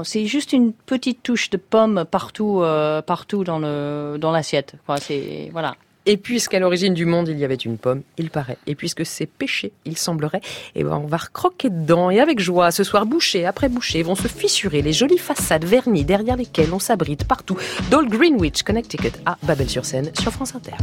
C'est 0.05 0.27
juste 0.27 0.53
une 0.53 0.73
petite 0.73 1.23
touche 1.23 1.51
de 1.51 1.57
pomme 1.57 2.05
partout, 2.11 2.61
euh, 2.63 3.01
partout 3.03 3.45
dans 3.45 3.59
le 3.59 4.17
dans 4.21 4.33
l'assiette. 4.33 4.75
Voilà. 4.87 5.77
Et 6.11 6.17
puisqu'à 6.17 6.59
l'origine 6.59 6.95
du 6.95 7.05
monde, 7.05 7.29
il 7.29 7.39
y 7.39 7.45
avait 7.45 7.55
une 7.55 7.77
pomme, 7.77 8.01
il 8.17 8.31
paraît. 8.31 8.57
Et 8.67 8.75
puisque 8.75 9.05
c'est 9.05 9.27
péché, 9.27 9.73
il 9.85 9.99
semblerait, 9.99 10.41
eh 10.75 10.83
ben, 10.83 11.03
on 11.05 11.07
va 11.07 11.19
recroquer 11.19 11.69
dedans. 11.69 12.09
Et 12.09 12.19
avec 12.19 12.41
joie, 12.41 12.71
ce 12.71 12.83
soir, 12.83 13.05
boucher 13.05 13.45
après 13.45 13.69
boucher, 13.69 14.03
vont 14.03 14.15
se 14.15 14.27
fissurer 14.27 14.81
les 14.81 14.95
jolies 14.95 15.19
façades 15.19 15.67
vernies 15.67 16.07
derrière 16.07 16.37
lesquelles 16.37 16.73
on 16.73 16.79
s'abrite 16.79 17.25
partout. 17.25 17.59
Dans 17.91 18.03
Greenwich, 18.03 18.63
Connecticut, 18.63 19.13
à 19.27 19.37
Babel-sur-Seine, 19.43 20.11
sur 20.19 20.33
France 20.33 20.55
Inter. 20.55 20.77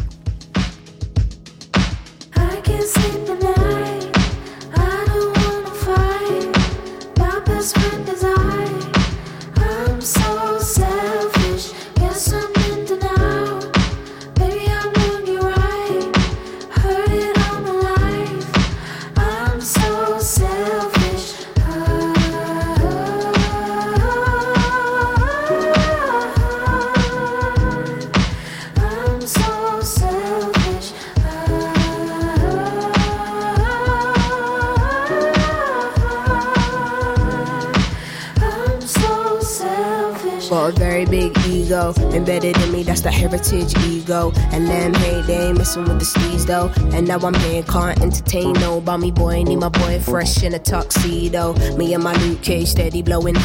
Ego 41.13 41.93
embedded 42.11 42.57
in 42.57 42.71
me. 42.71 42.83
That's 42.83 43.01
the 43.01 43.11
heritage 43.11 43.75
ego. 43.85 44.31
And 44.51 44.67
them 44.67 44.93
hey, 44.93 45.21
they 45.21 45.47
ain't 45.47 45.57
messing 45.57 45.83
with 45.83 45.99
the 45.99 46.05
steez 46.05 46.45
though. 46.45 46.71
And 46.95 47.07
now 47.07 47.19
I'm 47.19 47.33
here, 47.33 47.63
can't 47.63 48.01
entertain 48.01 48.53
no. 48.53 48.81
By 48.81 48.97
boy, 49.11 49.43
need 49.43 49.57
my 49.57 49.69
boy 49.69 49.99
fresh 49.99 50.43
in 50.43 50.53
a 50.53 50.59
tuxedo. 50.59 51.53
Me 51.75 51.93
and 51.93 52.03
my 52.03 52.13
Luke 52.23 52.41
Cage 52.41 52.69
steady 52.69 53.01
blowing. 53.01 53.35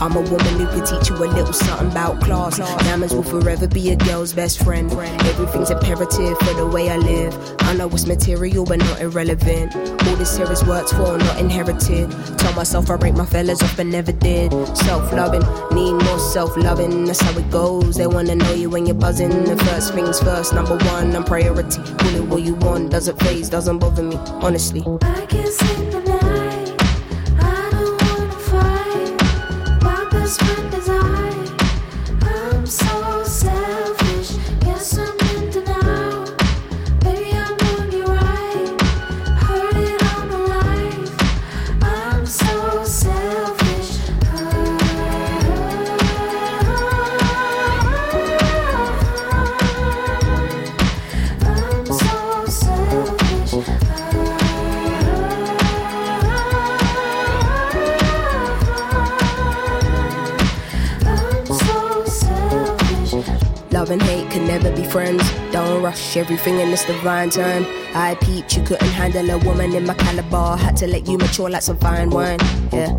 I'm 0.00 0.16
a 0.16 0.20
woman 0.22 0.58
who 0.58 0.66
can 0.66 0.82
teach 0.86 1.10
you 1.10 1.16
a 1.16 1.26
little 1.26 1.52
something 1.52 1.90
about 1.90 2.22
class. 2.22 2.56
Diamonds 2.56 3.14
will 3.14 3.22
forever 3.22 3.68
be 3.68 3.90
a 3.90 3.96
girl's 3.96 4.32
best 4.32 4.64
friend. 4.64 4.90
Everything's 4.90 5.70
imperative 5.70 6.38
for 6.38 6.54
the 6.54 6.66
way 6.66 6.88
I 6.88 6.96
live. 6.96 7.36
I 7.60 7.74
know 7.74 7.86
it's 7.90 8.06
material 8.06 8.64
but 8.64 8.78
not 8.78 9.02
irrelevant. 9.02 9.76
All 9.76 10.16
this 10.16 10.38
here 10.38 10.50
is 10.50 10.64
worked 10.64 10.90
for, 10.94 11.18
not 11.18 11.38
inherited. 11.38 12.10
Tell 12.38 12.54
myself 12.54 12.88
I 12.88 12.94
rate 12.94 13.14
my 13.14 13.26
fellas 13.26 13.62
off 13.62 13.76
but 13.76 13.86
never 13.86 14.12
did. 14.12 14.52
Self 14.74 15.12
loving, 15.12 15.42
need 15.74 15.92
more 15.92 16.18
self 16.18 16.56
loving. 16.56 17.04
That's 17.04 17.20
how 17.20 17.38
it 17.38 17.50
goes. 17.50 17.96
They 17.96 18.06
wanna 18.06 18.36
know 18.36 18.54
you 18.54 18.70
when 18.70 18.86
you're 18.86 18.94
buzzing. 18.94 19.44
The 19.44 19.56
first 19.66 19.92
things 19.92 20.18
first, 20.22 20.54
number 20.54 20.78
one, 20.78 21.14
I'm 21.14 21.24
priority. 21.24 21.82
Call 21.98 22.14
it 22.14 22.24
what 22.24 22.40
you 22.42 22.54
want, 22.54 22.90
doesn't 22.90 23.20
phase, 23.20 23.50
doesn't 23.50 23.78
bother 23.78 24.02
me, 24.02 24.16
honestly. 24.16 24.82
I 25.02 25.26
can 25.26 25.46
sleep 25.52 26.19
was 30.30 30.40
my 30.42 30.70
desire. 30.70 31.19
At 63.92 64.76
be 64.76 64.84
friends. 64.84 65.22
Don't 65.50 65.82
rush 65.82 66.16
everything 66.16 66.60
in 66.60 66.70
this 66.70 66.84
divine 66.84 67.30
time. 67.30 67.66
I 67.94 68.14
peeped, 68.20 68.56
you 68.56 68.62
couldn't 68.62 68.88
handle 68.88 69.28
a 69.30 69.38
woman 69.38 69.74
in 69.74 69.86
my 69.86 69.94
caliber. 69.94 70.56
Had 70.56 70.76
to 70.78 70.86
let 70.86 71.08
you 71.08 71.18
mature 71.18 71.50
like 71.50 71.62
some 71.62 71.78
fine 71.78 72.10
wine. 72.10 72.38
Yeah. 72.72 72.98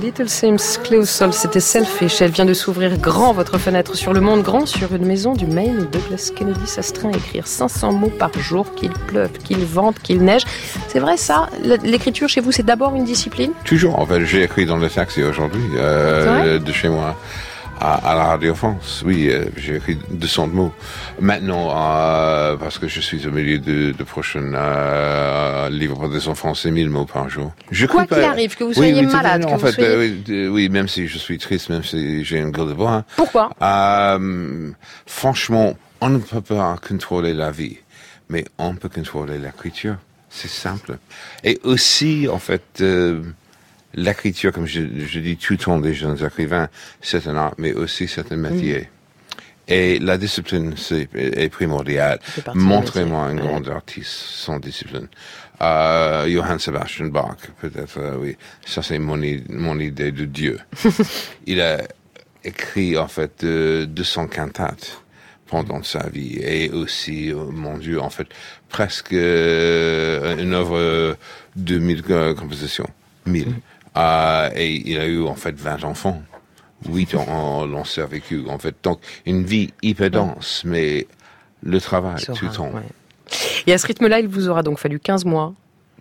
Little 0.00 0.28
Sims 0.28 0.78
Close 0.82 1.08
c'était 1.32 1.60
Selfish. 1.60 2.20
Elle 2.20 2.30
vient 2.30 2.44
de 2.44 2.54
s'ouvrir 2.54 2.98
grand 2.98 3.32
votre 3.32 3.58
fenêtre 3.58 3.96
sur 3.96 4.12
le 4.12 4.20
monde, 4.20 4.42
grand 4.42 4.66
sur 4.66 4.94
une 4.94 5.04
maison 5.06 5.34
du 5.34 5.46
Maine. 5.46 5.86
Douglas 5.90 6.30
Kennedy 6.34 6.66
s'astreint 6.66 7.10
à 7.12 7.16
écrire 7.16 7.46
500 7.46 7.92
mots 7.92 8.12
par 8.18 8.32
jour, 8.38 8.74
qu'il 8.74 8.90
pleuve, 8.90 9.32
qu'il 9.32 9.64
vente, 9.64 9.98
qu'il 10.00 10.22
neige. 10.22 10.42
C'est 10.88 10.98
vrai 10.98 11.16
ça? 11.16 11.48
L'écriture 11.82 12.28
chez 12.28 12.40
vous, 12.40 12.52
c'est 12.52 12.64
d'abord 12.64 12.94
une 12.94 13.04
discipline? 13.04 13.52
Toujours. 13.64 13.98
En 13.98 14.06
fait, 14.06 14.24
j'ai 14.24 14.42
écrit 14.42 14.66
dans 14.66 14.76
le 14.76 14.88
taxi 14.88 15.22
aujourd'hui, 15.22 15.62
euh, 15.76 16.58
de 16.58 16.72
chez 16.72 16.88
moi 16.88 17.16
à, 17.80 18.14
la 18.14 18.24
Radio 18.24 18.54
France. 18.54 19.02
Oui, 19.04 19.28
euh, 19.30 19.44
j'ai 19.56 19.76
écrit 19.76 19.98
200 20.10 20.48
mots. 20.48 20.72
Maintenant, 21.20 21.70
euh, 21.74 22.56
parce 22.56 22.78
que 22.78 22.88
je 22.88 23.00
suis 23.00 23.26
au 23.26 23.30
milieu 23.30 23.58
de, 23.58 23.92
de 23.92 24.04
prochain 24.04 24.52
euh, 24.54 25.68
livre 25.70 25.96
pour 25.98 26.08
des 26.08 26.28
enfants, 26.28 26.54
c'est 26.54 26.70
1000 26.70 26.90
mots 26.90 27.04
par 27.04 27.28
jour. 27.28 27.52
Je 27.70 27.86
Quoi 27.86 28.06
qu'il 28.06 28.18
arrive, 28.18 28.56
que 28.56 28.64
vous 28.64 28.74
soyez 28.74 29.02
malade, 29.02 29.44
que 29.44 29.48
en 29.48 29.56
vous 29.56 29.66
fait, 29.66 29.72
soyez... 29.72 30.16
Euh, 30.28 30.48
oui, 30.48 30.68
même 30.68 30.88
si 30.88 31.06
je 31.06 31.18
suis 31.18 31.38
triste, 31.38 31.68
même 31.68 31.84
si 31.84 32.24
j'ai 32.24 32.38
une 32.38 32.50
gueule 32.50 32.68
de 32.68 32.74
bois. 32.74 33.04
Pourquoi? 33.16 33.50
Euh, 33.62 34.70
Franchement, 35.06 35.74
on 36.00 36.08
ne 36.08 36.18
peut 36.18 36.40
pas 36.40 36.76
contrôler 36.86 37.34
la 37.34 37.50
vie, 37.50 37.78
mais 38.28 38.44
on 38.58 38.74
peut 38.74 38.88
contrôler 38.88 39.38
l'écriture. 39.38 39.96
C'est 40.30 40.50
simple. 40.50 40.98
Et 41.42 41.60
aussi, 41.64 42.28
en 42.30 42.38
fait... 42.38 42.82
Euh, 43.96 44.02
l'écriture, 44.02 44.52
comme 44.52 44.66
je, 44.66 44.80
je, 45.06 45.18
dis 45.18 45.36
tout 45.36 45.54
le 45.54 45.58
temps 45.58 45.78
des 45.78 45.94
jeunes 45.94 46.22
écrivains, 46.24 46.68
c'est 47.00 47.26
un 47.26 47.36
art, 47.36 47.54
mais 47.58 47.72
aussi 47.72 48.08
c'est 48.08 48.32
un 48.32 48.36
métier. 48.36 48.88
Et 49.66 49.98
la 49.98 50.18
discipline 50.18 50.74
c'est, 50.76 51.08
est 51.14 51.48
primordiale. 51.48 52.18
Montrez-moi 52.54 53.22
un 53.22 53.34
grand 53.34 53.66
artiste 53.68 54.10
sans 54.10 54.58
discipline. 54.58 55.08
Euh, 55.62 56.28
Johann 56.28 56.58
Sebastian 56.58 57.06
Bach, 57.06 57.36
peut-être, 57.60 57.98
euh, 57.98 58.16
oui. 58.18 58.36
Ça, 58.66 58.82
c'est 58.82 58.98
mon, 58.98 59.20
mon 59.48 59.78
idée 59.78 60.12
de 60.12 60.24
Dieu. 60.26 60.58
Il 61.46 61.60
a 61.60 61.78
écrit, 62.42 62.98
en 62.98 63.08
fait, 63.08 63.44
200 63.44 64.26
cantates 64.26 65.02
pendant 65.46 65.82
sa 65.82 66.08
vie. 66.08 66.40
Et 66.42 66.70
aussi, 66.70 67.32
oh, 67.34 67.50
mon 67.50 67.78
Dieu, 67.78 68.00
en 68.00 68.10
fait, 68.10 68.26
presque 68.68 69.14
euh, 69.14 70.36
une 70.36 70.52
œuvre 70.52 71.16
de 71.56 71.78
1000 71.78 72.02
compositions. 72.36 72.88
1000. 73.26 73.54
Et 73.96 74.82
il 74.84 74.98
a 74.98 75.06
eu, 75.06 75.22
en 75.24 75.34
fait, 75.34 75.54
20 75.58 75.84
enfants. 75.84 76.22
8 76.88 77.14
ans 77.14 77.64
l'ont 77.66 77.84
survécu, 77.84 78.44
en 78.48 78.58
fait. 78.58 78.74
Donc, 78.82 79.00
une 79.24 79.44
vie 79.44 79.72
hyper 79.82 80.10
dense, 80.10 80.62
mais 80.64 81.06
le 81.62 81.80
travail 81.80 82.22
tout 82.22 82.44
le 82.44 82.52
temps. 82.52 82.72
Et 83.66 83.72
à 83.72 83.78
ce 83.78 83.86
rythme-là, 83.86 84.20
il 84.20 84.28
vous 84.28 84.48
aura 84.48 84.62
donc 84.62 84.78
fallu 84.78 85.00
15 85.00 85.24
mois 85.24 85.54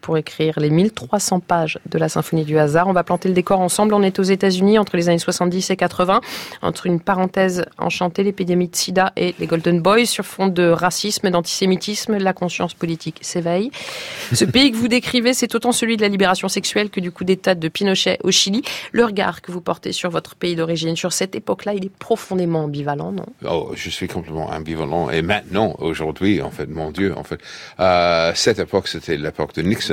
pour 0.04 0.18
écrire 0.18 0.60
les 0.60 0.70
1300 0.70 1.40
pages 1.40 1.80
de 1.90 1.98
la 1.98 2.10
Symphonie 2.10 2.44
du 2.44 2.60
hasard. 2.60 2.88
On 2.88 2.94
va 2.94 3.04
planter 3.04 3.30
le 3.30 3.34
décor 3.34 3.62
ensemble. 3.62 3.96
On 3.96 4.04
est 4.04 4.20
aux 4.20 4.24
États-Unis 4.24 4.78
entre 4.78 4.98
les 4.98 5.10
années 5.10 5.18
70 5.18 5.72
et 5.72 5.76
80, 5.76 6.22
entre 6.62 6.86
une 6.86 7.00
parenthèse 7.00 7.66
enchantée, 7.80 8.22
l'épidémie 8.22 8.68
de 8.68 8.76
sida 8.76 9.14
et 9.16 9.34
les 9.40 9.48
Golden 9.48 9.82
Boys, 9.82 10.06
sur 10.06 10.26
fond 10.26 10.48
de 10.48 10.68
racisme 10.68 11.26
et 11.26 11.32
d'antisémitisme, 11.32 12.18
la 12.18 12.34
conscience 12.34 12.74
politique 12.74 13.20
s'éveille. 13.22 13.72
Ce 14.34 14.46
pays 14.46 14.72
que 14.72 14.78
vous 14.78 14.90
décrivez, 14.90 15.34
c'est 15.34 15.56
autant 15.56 15.72
celui 15.72 15.96
de 15.96 16.02
la 16.02 16.10
libération 16.10 16.50
sexuelle 16.50 16.90
que 16.90 17.00
du 17.00 17.12
coup 17.12 17.24
d'État 17.24 17.56
de 17.56 17.68
Pinochet 17.70 18.20
au 18.24 18.32
Chili. 18.32 18.62
Le 18.92 19.06
regard 19.06 19.42
que 19.42 19.52
vous 19.52 19.62
portez 19.62 19.94
sur 19.94 20.10
votre 20.10 20.36
pays 20.36 20.56
d'origine, 20.56 20.98
sur 20.98 21.14
cette 21.14 21.34
époque-là, 21.34 21.74
il 21.76 21.86
est 21.86 21.96
profondément 21.98 22.66
ambivalent, 22.66 23.14
non? 23.14 23.26
Oh, 23.50 23.72
je 23.74 23.90
suis 23.90 24.08
complètement 24.08 24.50
ambivalent. 24.50 25.10
Et 25.10 25.22
maintenant, 25.22 25.76
aujourd'hui, 25.80 26.42
en 26.42 26.52
fait, 26.52 26.70
mon 26.70 26.92
Dieu, 26.92 27.18
en 27.18 27.24
fait, 27.24 27.40
euh, 27.80 28.34
cette 28.36 28.60
époque, 28.60 28.90
c'était 28.90 29.16
l'époque 29.16 29.54
de 29.56 29.62
Nixon. 29.62 29.93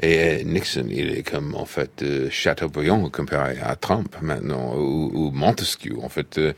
Et 0.00 0.18
euh, 0.18 0.42
Nixon, 0.44 0.86
il 0.90 1.16
est 1.16 1.22
comme 1.22 1.54
en 1.54 1.66
fait 1.66 2.02
euh, 2.02 2.28
Chateaubriand 2.30 3.08
comparé 3.10 3.58
à 3.62 3.76
Trump 3.76 4.14
maintenant, 4.20 4.74
ou, 4.76 5.30
Montesquieu. 5.32 5.96
En 6.02 6.08
fait, 6.08 6.38
euh, 6.38 6.52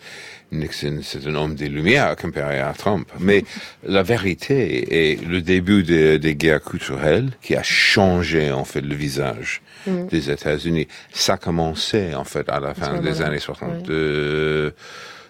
Nixon, 0.52 1.00
c'est 1.02 1.26
un 1.26 1.34
homme 1.34 1.54
des 1.54 1.68
Lumières 1.68 2.16
comparé 2.16 2.60
à 2.60 2.72
Trump. 2.72 3.08
Mais 3.20 3.44
la 3.86 4.02
vérité 4.02 5.12
est 5.12 5.22
le 5.22 5.42
début 5.42 5.82
des 5.82 6.34
guerres 6.34 6.62
culturelles 6.62 7.30
qui 7.42 7.54
a 7.56 7.62
changé 7.62 8.50
en 8.50 8.64
fait 8.64 8.80
le 8.80 8.94
visage 8.94 9.60
mm. 9.86 10.06
des 10.06 10.30
États-Unis. 10.30 10.88
Ça 11.12 11.36
commençait 11.36 12.14
en 12.14 12.24
fait 12.24 12.48
à 12.48 12.58
la 12.58 12.74
fin 12.74 13.00
des 13.00 13.20
années 13.20 13.40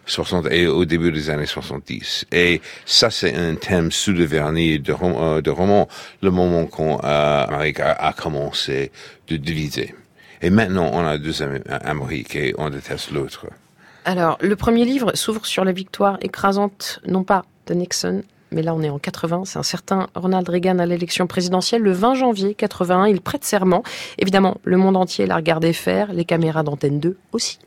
60 0.06 0.46
et 0.50 0.66
au 0.66 0.84
début 0.84 1.12
des 1.12 1.30
années 1.30 1.46
70. 1.46 2.26
Et 2.32 2.60
ça, 2.84 3.10
c'est 3.10 3.34
un 3.34 3.54
thème 3.56 3.90
sous 3.90 4.12
le 4.12 4.24
vernis 4.24 4.78
de, 4.78 4.94
euh, 5.02 5.40
de 5.40 5.50
roman, 5.50 5.88
le 6.22 6.30
moment 6.30 6.66
qu'on 6.66 6.98
a, 7.02 7.46
a, 7.48 8.12
commencé 8.12 8.92
de 9.28 9.36
diviser. 9.36 9.94
Et 10.42 10.50
maintenant, 10.50 10.90
on 10.92 11.04
a 11.04 11.18
deux 11.18 11.42
Amériques 11.42 12.36
et 12.36 12.54
on 12.58 12.70
déteste 12.70 13.10
l'autre. 13.10 13.46
Alors, 14.04 14.38
le 14.40 14.54
premier 14.54 14.84
livre 14.84 15.12
s'ouvre 15.14 15.44
sur 15.44 15.64
la 15.64 15.72
victoire 15.72 16.18
écrasante, 16.20 17.00
non 17.06 17.24
pas 17.24 17.44
de 17.66 17.74
Nixon, 17.74 18.22
mais 18.52 18.62
là 18.62 18.74
on 18.74 18.82
est 18.82 18.90
en 18.90 18.98
80, 18.98 19.42
c'est 19.44 19.58
un 19.58 19.64
certain 19.64 20.06
Ronald 20.14 20.48
Reagan 20.48 20.78
à 20.78 20.86
l'élection 20.86 21.26
présidentielle 21.26 21.82
le 21.82 21.92
20 21.92 22.14
janvier 22.14 22.54
81, 22.54 23.08
il 23.08 23.20
prête 23.20 23.44
serment. 23.44 23.82
Évidemment, 24.18 24.58
le 24.62 24.76
monde 24.76 24.96
entier 24.96 25.26
l'a 25.26 25.36
regardé 25.36 25.72
faire, 25.72 26.12
les 26.12 26.24
caméras 26.24 26.62
d'antenne 26.62 27.00
2 27.00 27.16
aussi. 27.32 27.58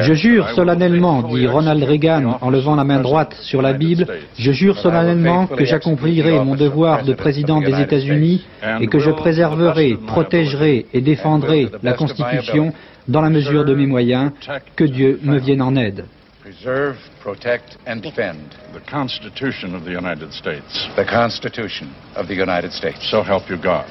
Je 0.00 0.14
jure 0.14 0.48
solennellement, 0.50 1.22
dit 1.24 1.46
Ronald 1.46 1.82
Reagan 1.82 2.38
en 2.40 2.50
levant 2.50 2.74
la 2.74 2.84
main 2.84 3.00
droite 3.00 3.36
sur 3.42 3.60
la 3.60 3.74
Bible, 3.74 4.06
je 4.38 4.52
jure 4.52 4.78
solennellement 4.78 5.46
que 5.46 5.66
j'accomplirai 5.66 6.42
mon 6.42 6.54
devoir 6.54 7.04
de 7.04 7.12
président 7.12 7.60
des 7.60 7.78
États-Unis 7.82 8.46
et 8.80 8.86
que 8.86 8.98
je 8.98 9.10
préserverai, 9.10 9.98
protégerai 10.06 10.86
et 10.94 11.02
défendrai 11.02 11.68
la 11.82 11.92
Constitution 11.92 12.72
dans 13.06 13.20
la 13.20 13.28
mesure 13.28 13.66
de 13.66 13.74
mes 13.74 13.86
moyens, 13.86 14.30
que 14.74 14.84
Dieu 14.84 15.20
me 15.22 15.38
vienne 15.38 15.60
en 15.60 15.76
aide. 15.76 16.06
Preserve, 16.42 16.96
protect 17.22 17.78
and 17.86 17.96
defend 18.02 18.54
the 18.74 18.90
Constitution 18.90 19.74
of 19.74 19.84
the 19.84 19.92
United 19.92 20.30
States. 20.30 20.88
The 20.94 21.06
Constitution 21.06 21.88
of 22.16 22.26
the 22.26 22.34
United 22.34 22.70
States. 22.72 23.10
So 23.10 23.22
help 23.22 23.48
you 23.48 23.56
God. 23.56 23.84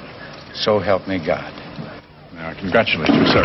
So 0.54 0.80
help 0.80 1.08
me 1.08 1.18
God. 1.18 1.52
congratulate 2.62 3.10
you, 3.10 3.26
sir. 3.26 3.44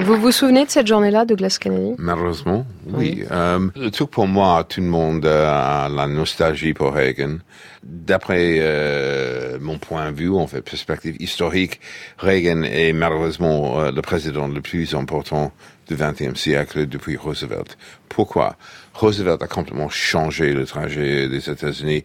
Vous 0.00 0.16
vous 0.16 0.30
souvenez 0.32 0.66
de 0.66 0.70
cette 0.70 0.86
journée-là 0.86 1.24
de 1.24 1.34
Glass 1.34 1.58
Kennedy 1.58 1.94
Malheureusement, 1.98 2.66
oui. 2.86 3.24
Euh, 3.30 3.70
tout 3.90 4.06
pour 4.06 4.26
moi, 4.26 4.64
tout 4.68 4.82
le 4.82 4.86
monde 4.86 5.24
a 5.24 5.88
la 5.88 6.06
nostalgie 6.06 6.74
pour 6.74 6.92
Reagan. 6.92 7.38
D'après 7.82 8.56
euh, 8.58 9.58
mon 9.58 9.78
point 9.78 10.12
de 10.12 10.16
vue, 10.16 10.30
en 10.34 10.46
fait, 10.46 10.60
perspective 10.60 11.16
historique, 11.18 11.80
Reagan 12.18 12.62
est 12.62 12.92
malheureusement 12.92 13.80
euh, 13.80 13.90
le 13.90 14.02
président 14.02 14.48
le 14.48 14.60
plus 14.60 14.94
important 14.94 15.52
du 15.88 15.96
XXe 15.96 16.38
siècle 16.38 16.86
depuis 16.86 17.16
Roosevelt. 17.16 17.78
Pourquoi? 18.10 18.56
Roosevelt 18.96 19.42
a 19.42 19.46
complètement 19.46 19.90
changé 19.90 20.52
le 20.52 20.64
trajet 20.64 21.28
des 21.28 21.50
États-Unis. 21.50 22.02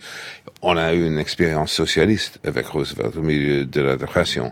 On 0.61 0.75
a 0.75 0.93
eu 0.93 1.05
une 1.05 1.17
expérience 1.17 1.71
socialiste 1.71 2.39
avec 2.43 2.67
Roosevelt 2.67 3.15
au 3.15 3.21
milieu 3.21 3.65
de 3.65 3.81
la 3.81 3.95
dépression. 3.95 4.51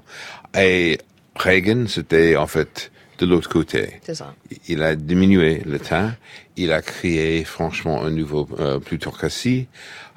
Et 0.57 0.99
Reagan, 1.35 1.85
c'était 1.87 2.37
en 2.37 2.47
fait 2.47 2.91
de 3.17 3.25
l'autre 3.25 3.49
côté. 3.49 3.99
Ça. 4.13 4.33
Il 4.67 4.81
a 4.81 4.95
diminué 4.95 5.61
l'État, 5.65 6.15
il 6.55 6.71
a 6.71 6.81
créé 6.81 7.43
franchement 7.43 8.03
un 8.03 8.11
nouveau 8.11 8.47
euh, 8.59 8.79
plutocratie, 8.79 9.67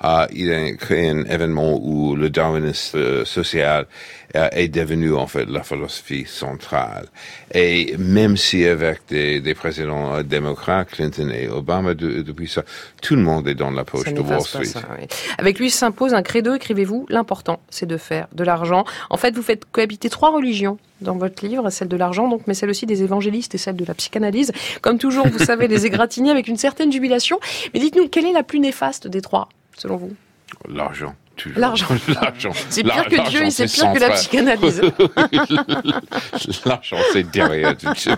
uh, 0.03 0.27
il 0.35 0.53
a 0.53 0.73
créé 0.73 1.11
un 1.11 1.25
événement 1.25 1.79
où 1.83 2.17
le 2.17 2.31
darwinisme 2.31 2.99
euh, 2.99 3.25
social 3.25 3.87
euh, 4.35 4.49
est 4.53 4.69
devenu 4.69 5.15
en 5.15 5.27
fait 5.27 5.45
la 5.45 5.63
philosophie 5.63 6.25
centrale. 6.27 7.07
Et 7.53 7.95
même 7.99 8.37
si 8.37 8.65
avec 8.65 9.01
des, 9.09 9.41
des 9.41 9.55
présidents 9.55 10.15
euh, 10.15 10.23
démocrates, 10.23 10.91
Clinton 10.91 11.31
et 11.31 11.49
Obama, 11.49 11.95
depuis 11.95 12.49
ça, 12.49 12.63
tout 13.01 13.15
le 13.15 13.23
monde 13.23 13.47
est 13.49 13.55
dans 13.55 13.71
la 13.71 13.85
poche 13.85 14.13
de 14.13 14.21
Wall 14.21 14.41
Street. 14.41 14.65
Ça, 14.65 14.81
oui. 14.99 15.07
Avec 15.39 15.59
lui 15.59 15.71
s'impose 15.71 16.15
un 16.15 16.23
credo, 16.23 16.55
écrivez-vous, 16.55 17.07
l'important 17.09 17.61
c'est 17.71 17.87
de 17.87 17.97
faire 17.97 18.29
de 18.33 18.45
l'argent. 18.45 18.85
En 19.11 19.17
fait, 19.17 19.35
vous 19.35 19.43
faites 19.43 19.65
cohabiter 19.71 20.09
trois 20.09 20.31
religions 20.31 20.79
dans 21.03 21.17
votre 21.17 21.45
livre, 21.45 21.69
celle 21.71 21.89
de 21.89 21.97
l'argent, 21.97 22.29
donc, 22.29 22.43
mais 22.47 22.55
celle 22.55 22.71
aussi 22.71 22.87
des 22.87 23.03
évangélistes 23.03 23.55
et 23.55 23.59
celle 23.59 23.77
de 23.77 23.85
la 23.85 23.95
psychanalyse. 23.95 24.53
Comme 24.81 24.99
toujours, 24.99 25.27
vous 25.29 25.45
savez 25.45 25.69
les 25.69 25.85
égratigner 25.93 26.31
avec 26.31 26.49
une 26.49 26.57
certaine 26.57 26.93
jubilation. 26.93 27.39
Mais 27.75 27.81
dites-nous, 27.81 28.09
quelle 28.09 28.27
est 28.27 28.33
la 28.33 28.45
plus 28.45 28.61
néfaste 28.61 29.09
des 29.09 29.21
trois, 29.21 29.49
selon 29.83 29.97
vous 29.97 30.13
L'argent. 30.69 31.15
L'argent. 31.57 32.53
C'est 32.69 32.85
pire 32.85 33.07
que 33.07 33.29
Dieu 33.31 33.43
et 33.43 33.51
c'est 33.51 33.67
pire 33.67 33.93
que 33.95 33.99
la 33.99 34.11
psychanalyse. 34.11 34.83
L'argent, 36.67 36.99
c'est 37.13 37.29
derrière 37.29 37.75
du 37.75 37.87
tout. 37.87 38.11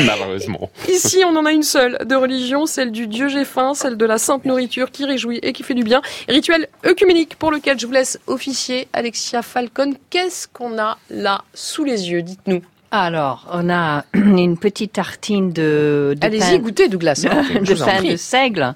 Malheureusement. 0.04 0.70
Ici, 0.88 1.22
on 1.24 1.34
en 1.36 1.46
a 1.46 1.52
une 1.52 1.62
seule 1.62 1.98
de 2.04 2.14
religion, 2.14 2.66
celle 2.66 2.90
du 2.90 3.06
Dieu 3.06 3.28
j'ai 3.28 3.44
faim, 3.44 3.72
celle 3.74 3.96
de 3.96 4.04
la 4.04 4.18
sainte 4.18 4.44
nourriture 4.44 4.90
qui 4.90 5.06
réjouit 5.06 5.38
et 5.42 5.52
qui 5.52 5.62
fait 5.62 5.74
du 5.74 5.84
bien. 5.84 6.02
Rituel 6.28 6.66
œcuménique 6.84 7.36
pour 7.36 7.52
lequel 7.52 7.78
je 7.78 7.86
vous 7.86 7.92
laisse 7.92 8.18
officier. 8.26 8.88
Alexia 8.92 9.40
Falcon, 9.40 9.94
qu'est-ce 10.10 10.46
qu'on 10.48 10.78
a 10.78 10.98
là 11.08 11.44
sous 11.54 11.84
les 11.84 12.10
yeux 12.10 12.22
Dites-nous? 12.22 12.60
Alors, 12.90 13.46
on 13.52 13.70
a 13.70 14.04
une 14.14 14.58
petite 14.58 14.94
tartine 14.94 15.52
de, 15.52 16.16
de 16.20 16.26
Allez-y, 16.26 16.58
goûtez 16.58 16.88
Douglas. 16.88 17.24
Hein, 17.30 17.44
de 17.60 17.74
pain 17.74 18.02
de 18.02 18.16
seigle 18.16 18.74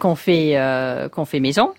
qu'on 0.00 0.16
fait 0.16 0.52
euh, 0.54 1.08
qu'on 1.08 1.24
fait 1.24 1.38
maison 1.38 1.70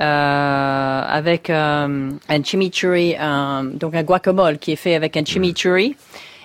euh, 0.00 1.02
avec 1.20 1.50
euh, 1.50 2.10
un 2.28 2.42
chimichurri, 2.42 3.14
un, 3.18 3.64
donc 3.64 3.94
un 3.94 4.02
guacamole 4.02 4.58
qui 4.58 4.72
est 4.72 4.76
fait 4.76 4.96
avec 4.96 5.16
un 5.16 5.24
chimichurri 5.24 5.94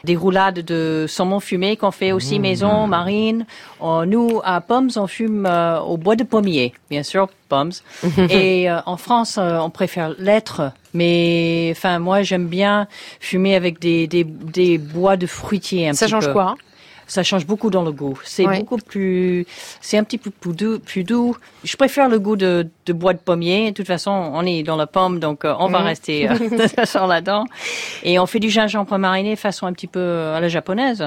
des 0.04 0.16
roulades 0.16 0.66
de 0.66 1.06
saumon 1.08 1.40
fumé 1.40 1.78
qu'on 1.78 1.92
fait 1.92 2.12
aussi 2.12 2.40
mmh. 2.40 2.42
maison, 2.42 2.88
marine. 2.88 3.46
nous, 3.82 4.42
à 4.44 4.60
Pommes, 4.60 4.90
on 4.96 5.06
fume 5.06 5.48
au 5.86 5.96
bois 5.98 6.16
de 6.16 6.24
pommier, 6.24 6.74
bien 6.90 7.04
sûr, 7.04 7.30
Pommes. 7.50 7.72
Et 8.32 8.68
en 8.88 8.98
France, 8.98 9.38
on 9.38 9.70
préfère 9.70 10.16
l'être. 10.18 10.72
Mais 10.96 11.72
enfin, 11.78 12.00
moi, 12.00 12.24
j'aime 12.24 12.48
bien 12.48 12.88
fumer 13.20 13.54
avec 13.54 13.78
des, 13.78 14.08
des, 14.08 14.24
des 14.24 14.80
bois 14.80 15.18
de 15.18 15.28
fruitiers 15.28 15.90
un 15.90 15.94
Ça 15.94 16.08
change 16.08 16.34
quoi? 16.34 16.56
Ça 17.12 17.24
change 17.24 17.46
beaucoup 17.46 17.70
dans 17.70 17.84
le 17.84 17.92
goût. 17.92 18.18
C'est 18.24 18.46
beaucoup 18.46 18.78
plus, 18.78 19.46
c'est 19.82 19.98
un 19.98 20.04
petit 20.06 20.18
peu 20.18 20.30
plus 20.30 20.54
doux, 20.54 20.80
plus 20.80 21.04
doux. 21.04 21.36
Je 21.66 21.76
préfère 21.76 22.08
le 22.08 22.20
goût 22.20 22.38
de, 22.38 22.70
de, 22.86 22.94
bois 22.94 23.12
de 23.12 23.20
pommier. 23.20 23.72
De 23.72 23.76
toute 23.76 23.88
façon, 23.88 24.12
on 24.12 24.46
est 24.46 24.64
dans 24.64 24.78
la 24.78 24.88
pomme, 24.88 25.20
donc 25.20 25.44
euh, 25.44 25.54
on 25.60 25.68
va 25.68 25.80
mhm. 25.80 25.86
rester 25.88 26.30
euh, 26.30 26.36
là-dedans. 27.08 27.44
Et 28.04 28.18
on 28.18 28.26
fait 28.26 28.40
du 28.40 28.50
gingembre 28.50 28.98
mariné 28.98 29.36
façon 29.36 29.66
un 29.68 29.74
petit 29.74 29.88
peu 29.88 30.00
à 30.34 30.40
la 30.40 30.48
japonaise. 30.48 31.06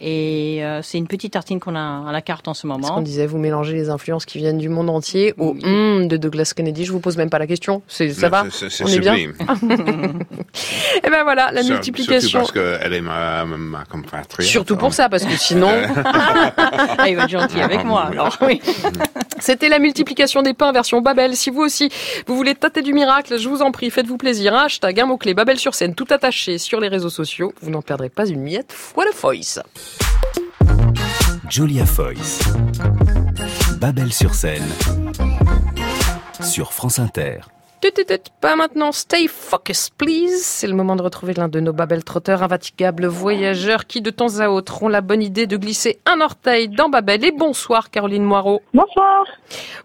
Et 0.00 0.64
euh, 0.64 0.80
c'est 0.82 0.96
une 0.96 1.06
petite 1.06 1.34
tartine 1.34 1.60
qu'on 1.60 1.76
a 1.76 2.08
à 2.08 2.12
la 2.12 2.22
carte 2.22 2.48
en 2.48 2.54
ce 2.54 2.66
moment. 2.66 2.86
Ce 2.86 2.92
qu'on 2.92 3.02
disait, 3.02 3.26
vous 3.26 3.38
mélangez 3.38 3.74
les 3.74 3.90
influences 3.90 4.24
qui 4.24 4.38
viennent 4.38 4.56
du 4.56 4.70
monde 4.70 4.88
entier 4.88 5.34
au 5.36 5.54
hum 5.62 6.08
de 6.08 6.16
Douglas 6.16 6.52
Kennedy. 6.56 6.86
Je 6.86 6.92
vous 6.92 7.00
pose 7.00 7.18
même 7.18 7.28
pas 7.28 7.38
la 7.38 7.46
question. 7.46 7.82
C'est, 7.86 8.10
ça 8.12 8.30
va 8.30 8.44
On 8.80 8.86
est 8.86 8.98
bien 8.98 9.14
Et 9.14 9.28
eh 11.04 11.10
ben 11.10 11.22
voilà, 11.22 11.50
la 11.52 11.62
multiplication. 11.62 12.44
Surtout 12.44 12.52
parce 12.54 12.78
qu'elle 12.80 12.94
est 12.94 13.00
ma, 13.02 13.44
ma 13.44 13.84
compatriote. 13.84 14.48
Surtout 14.48 14.76
pour 14.76 14.94
ça, 14.94 15.10
parce 15.10 15.24
que 15.24 15.36
sinon... 15.36 15.70
ah, 16.04 17.08
il 17.08 17.16
va 17.16 17.24
être 17.24 17.28
gentil 17.28 17.60
avec 17.60 17.84
moi, 17.84 18.04
alors 18.04 18.38
oui. 18.40 18.60
C'était 19.38 19.68
la 19.68 19.78
multiplication 19.78 20.42
des 20.42 20.54
pains 20.54 20.72
version 20.72 21.00
Babel. 21.00 21.36
Si 21.36 21.50
vous 21.50 21.62
aussi, 21.62 21.90
vous 22.26 22.36
voulez 22.36 22.54
tâter 22.54 22.82
du 22.82 22.92
miracle, 22.92 23.38
je 23.38 23.48
vous 23.48 23.62
en 23.62 23.70
prie, 23.70 23.90
faites-vous 23.90 24.16
plaisir. 24.16 24.54
Hashtag 24.54 25.00
un 25.00 25.06
mot-clé 25.06 25.34
Babel 25.34 25.58
sur 25.58 25.74
scène, 25.74 25.94
tout 25.94 26.06
attaché 26.10 26.58
sur 26.58 26.80
les 26.80 26.88
réseaux 26.88 27.10
sociaux. 27.10 27.52
Vous 27.60 27.70
n'en 27.70 27.82
perdrez 27.82 28.08
pas 28.08 28.26
une 28.26 28.42
miette. 28.42 28.74
Voilà 28.94 29.10
Voice. 29.20 29.60
Julia 31.48 31.84
Foyce. 31.84 32.40
Babel 33.80 34.12
sur 34.12 34.34
scène. 34.34 34.68
Sur 36.42 36.72
France 36.72 36.98
Inter. 36.98 37.40
Pas 38.40 38.56
maintenant, 38.56 38.92
stay 38.92 39.26
focused, 39.26 39.94
please. 39.96 40.42
C'est 40.42 40.66
le 40.66 40.74
moment 40.74 40.96
de 40.96 41.02
retrouver 41.02 41.32
l'un 41.32 41.48
de 41.48 41.60
nos 41.60 41.72
Babel 41.72 42.04
trotteurs 42.04 42.42
invatigables 42.42 43.06
voyageurs 43.06 43.86
qui, 43.86 44.02
de 44.02 44.10
temps 44.10 44.38
à 44.38 44.48
autre, 44.48 44.82
ont 44.82 44.88
la 44.88 45.00
bonne 45.00 45.22
idée 45.22 45.46
de 45.46 45.56
glisser 45.56 45.98
un 46.04 46.20
orteil 46.20 46.68
dans 46.68 46.90
Babel. 46.90 47.24
Et 47.24 47.32
bonsoir, 47.32 47.90
Caroline 47.90 48.22
Moirot. 48.22 48.60
Bonsoir. 48.74 49.24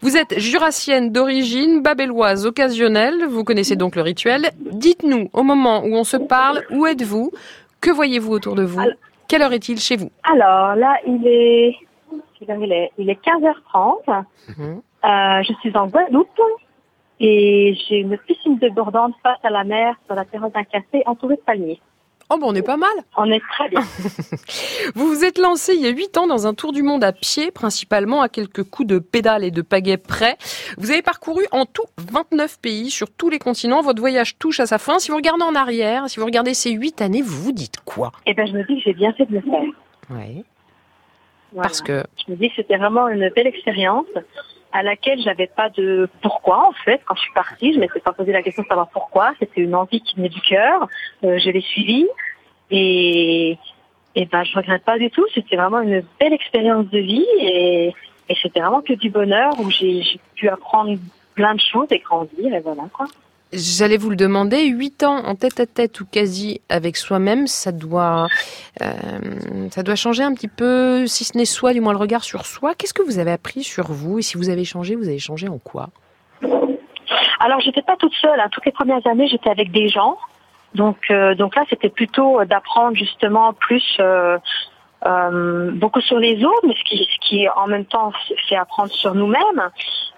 Vous 0.02 0.18
êtes 0.18 0.38
jurassienne 0.38 1.12
d'origine, 1.12 1.82
babelloise 1.82 2.46
occasionnelle. 2.46 3.26
Vous 3.30 3.46
connaissez 3.46 3.78
donc 3.78 3.96
le 3.96 4.02
rituel. 4.02 4.52
Dites-nous, 4.60 5.30
au 5.32 5.44
moment 5.44 5.84
où 5.86 5.96
on 5.96 6.04
se 6.04 6.18
parle, 6.18 6.64
où 6.72 6.86
êtes-vous? 6.86 7.32
Que 7.80 7.92
voyez-vous 7.92 8.34
autour 8.34 8.56
de 8.56 8.64
vous? 8.64 8.82
Quelle 9.28 9.42
heure 9.42 9.54
est-il 9.54 9.80
chez 9.80 9.98
vous? 9.98 10.12
Alors 10.24 10.76
là, 10.76 10.98
il 11.06 11.26
est, 11.28 11.76
il 12.42 12.72
est, 12.72 12.92
il 12.98 13.10
est 13.10 13.20
15h30. 13.24 14.24
Mhm. 14.58 14.82
Euh, 15.06 15.44
je 15.44 15.54
suis 15.62 15.76
en 15.78 15.88
Guadeloupe 15.88 16.42
et 17.20 17.76
j'ai 17.88 17.98
une 18.00 18.18
piscine 18.18 18.58
débordante 18.58 19.14
face 19.24 19.40
à 19.44 19.50
la 19.50 19.64
mer 19.64 19.96
sur 20.06 20.16
la 20.16 20.26
terrasse 20.26 20.52
d'un 20.52 20.64
café 20.64 21.04
entourée 21.06 21.36
de 21.36 21.42
palmiers. 21.42 21.82
Oh 22.30 22.38
bon, 22.40 22.48
on 22.52 22.56
est 22.56 22.64
pas 22.64 22.78
mal. 22.78 22.90
On 23.18 23.32
est 23.32 23.42
très 23.52 23.70
bien. 23.70 23.82
vous 24.96 25.08
vous 25.08 25.24
êtes 25.24 25.38
lancé 25.38 25.74
il 25.76 25.82
y 25.82 25.88
a 25.88 25.92
huit 25.92 26.18
ans 26.18 26.26
dans 26.26 26.48
un 26.48 26.56
tour 26.56 26.72
du 26.72 26.82
monde 26.82 27.04
à 27.04 27.12
pied, 27.12 27.52
principalement 27.52 28.22
à 28.22 28.30
quelques 28.30 28.64
coups 28.64 28.88
de 28.88 28.98
pédale 29.00 29.44
et 29.44 29.52
de 29.52 29.62
pagaie 29.62 29.98
près. 29.98 30.38
Vous 30.78 30.90
avez 30.90 31.04
parcouru 31.04 31.46
en 31.52 31.66
tout 31.66 31.86
29 31.98 32.60
pays 32.60 32.90
sur 32.90 33.12
tous 33.12 33.30
les 33.30 33.38
continents. 33.38 33.82
Votre 33.82 34.00
voyage 34.00 34.40
touche 34.40 34.60
à 34.60 34.66
sa 34.66 34.80
fin. 34.80 34.98
Si 34.98 35.12
vous 35.12 35.18
regardez 35.18 35.44
en 35.44 35.54
arrière, 35.54 36.10
si 36.10 36.20
vous 36.20 36.26
regardez 36.26 36.56
ces 36.56 36.72
huit 36.72 37.00
années, 37.02 37.22
vous 37.22 37.44
vous 37.44 37.52
dites 37.52 37.78
quoi? 37.86 38.12
Eh 38.26 38.34
ben, 38.34 38.48
je 38.48 38.54
me 38.54 38.64
dis 38.64 38.78
que 38.78 38.82
j'ai 38.86 38.94
bien 38.94 39.14
fait 39.14 39.26
de 39.26 39.34
le 39.34 39.42
faire. 39.42 39.64
Oui. 40.10 40.44
Parce 41.56 41.82
que. 41.82 42.04
Je 42.26 42.32
me 42.32 42.38
dis 42.38 42.50
que 42.50 42.56
c'était 42.56 42.78
vraiment 42.78 43.08
une 43.08 43.30
belle 43.30 43.48
expérience 43.48 44.08
à 44.76 44.84
laquelle 44.84 45.22
j'avais 45.22 45.48
pas 45.48 45.70
de 45.70 46.10
pourquoi 46.22 46.68
en 46.68 46.74
fait. 46.74 47.02
Quand 47.06 47.16
je 47.16 47.22
suis 47.22 47.34
partie 47.34 47.74
je 47.74 47.80
m'étais 47.80 48.02
pas 48.02 48.12
posé 48.12 48.34
la 48.34 48.44
question 48.44 48.64
de 48.64 48.68
savoir 48.68 48.90
pourquoi. 48.90 49.34
C'était 49.40 49.62
une 49.62 49.74
envie 49.74 50.02
qui 50.02 50.18
venait 50.18 50.30
du 50.30 50.42
cœur. 50.42 50.88
Euh, 51.24 51.38
je 51.40 51.50
l'ai 51.50 51.62
suivie. 51.62 52.08
Et 52.72 53.58
et 54.16 54.26
ben 54.26 54.44
je 54.44 54.56
regrette 54.56 54.84
pas 54.84 54.98
du 54.98 55.10
tout. 55.10 55.26
C'était 55.34 55.56
vraiment 55.56 55.80
une 55.80 56.04
belle 56.20 56.34
expérience 56.34 56.88
de 56.90 57.00
vie. 57.00 57.28
Et, 57.40 57.94
et 58.28 58.36
c'était 58.42 58.60
vraiment 58.60 58.82
que 58.82 58.94
du 58.94 59.10
bonheur 59.10 59.54
où 59.60 59.70
j'ai 59.70 60.04
pu 60.36 60.50
apprendre 60.50 60.98
plein 61.36 61.56
de 61.56 61.62
choses 61.62 61.88
et 61.92 62.00
grandir. 62.00 62.54
Et 62.54 62.60
voilà 62.60 62.84
quoi 62.92 63.06
J'allais 63.54 63.98
vous 63.98 64.10
le 64.10 64.16
demander, 64.16 64.66
huit 64.66 65.04
ans 65.04 65.18
en 65.26 65.36
tête 65.36 65.60
à 65.60 65.66
tête 65.66 66.02
ou 66.02 66.06
quasi 66.06 66.62
avec 66.68 66.98
soi-même, 66.98 67.48
ça 67.48 67.72
doit, 67.72 68.28
euh, 68.82 68.92
ça 69.72 69.84
doit 69.84 69.96
changer 69.96 70.24
un 70.24 70.34
petit 70.34 70.48
peu, 70.48 71.08
si 71.08 71.24
ce 71.24 71.38
n'est 71.38 71.46
soi, 71.46 71.74
du 71.74 71.80
moins 71.80 71.94
le 71.94 72.00
regard 72.00 72.24
sur 72.24 72.46
soi. 72.46 72.74
Qu'est-ce 72.76 72.94
que 72.94 73.04
vous 73.04 73.20
avez 73.20 73.32
appris 73.32 73.64
sur 73.64 73.92
vous 73.92 74.20
Et 74.20 74.22
si 74.24 74.38
vous 74.38 74.50
avez 74.50 74.66
changé, 74.66 74.96
vous 74.96 75.08
avez 75.08 75.20
changé 75.20 75.48
en 75.48 75.60
quoi? 75.60 75.90
Alors, 77.40 77.60
j'étais 77.62 77.82
pas 77.82 77.96
toute 77.98 78.14
seule. 78.16 78.40
Hein. 78.40 78.50
Toutes 78.52 78.66
les 78.66 78.72
premières 78.72 79.06
années, 79.08 79.28
j'étais 79.28 79.50
avec 79.50 79.72
des 79.72 79.88
gens. 79.90 80.18
Donc, 80.74 80.98
euh, 81.10 81.36
donc 81.36 81.56
là, 81.56 81.64
c'était 81.70 81.90
plutôt 81.90 82.44
d'apprendre 82.46 82.98
justement 82.98 83.54
plus 83.54 83.84
euh, 84.00 84.38
euh, 85.06 85.72
beaucoup 85.72 86.02
sur 86.02 86.18
les 86.18 86.44
autres, 86.44 86.66
mais 86.66 86.74
ce 86.76 86.84
qui, 86.84 86.98
ce 86.98 87.28
qui 87.28 87.48
en 87.50 87.68
même 87.68 87.86
temps 87.86 88.12
fait 88.50 88.56
apprendre 88.56 88.92
sur 88.92 89.14
nous-mêmes. 89.14 89.70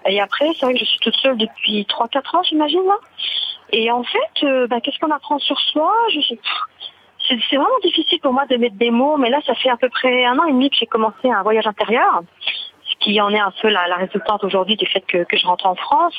Et 0.06 0.20
après, 0.20 0.46
c'est 0.54 0.64
vrai 0.64 0.74
que 0.74 0.80
je 0.80 0.84
suis 0.84 0.98
toute 1.00 1.16
seule 1.16 1.36
depuis 1.36 1.86
3-4 1.88 2.36
ans, 2.36 2.42
j'imagine. 2.42 2.90
Et 3.72 3.90
en 3.90 4.02
fait, 4.02 4.44
euh, 4.44 4.66
bah, 4.66 4.80
qu'est-ce 4.80 4.98
qu'on 4.98 5.10
apprend 5.10 5.38
sur 5.38 5.60
soi? 5.60 5.92
Je, 6.12 6.34
C'est 7.28 7.56
vraiment 7.56 7.68
difficile 7.82 8.18
pour 8.20 8.32
moi 8.32 8.46
de 8.46 8.56
mettre 8.56 8.76
des 8.76 8.90
mots, 8.90 9.18
mais 9.18 9.28
là, 9.28 9.40
ça 9.46 9.54
fait 9.54 9.68
à 9.68 9.76
peu 9.76 9.90
près 9.90 10.24
un 10.24 10.38
an 10.38 10.44
et 10.44 10.52
demi 10.52 10.70
que 10.70 10.76
j'ai 10.76 10.86
commencé 10.86 11.30
un 11.30 11.42
voyage 11.42 11.66
intérieur, 11.66 12.22
ce 12.82 12.96
qui 13.00 13.20
en 13.20 13.30
est 13.30 13.40
un 13.40 13.52
peu 13.60 13.68
la, 13.68 13.88
la 13.88 13.96
résultante 13.96 14.42
aujourd'hui 14.44 14.76
du 14.76 14.86
fait 14.86 15.02
que, 15.02 15.24
que, 15.24 15.36
je 15.36 15.46
rentre 15.46 15.66
en 15.66 15.74
France. 15.74 16.18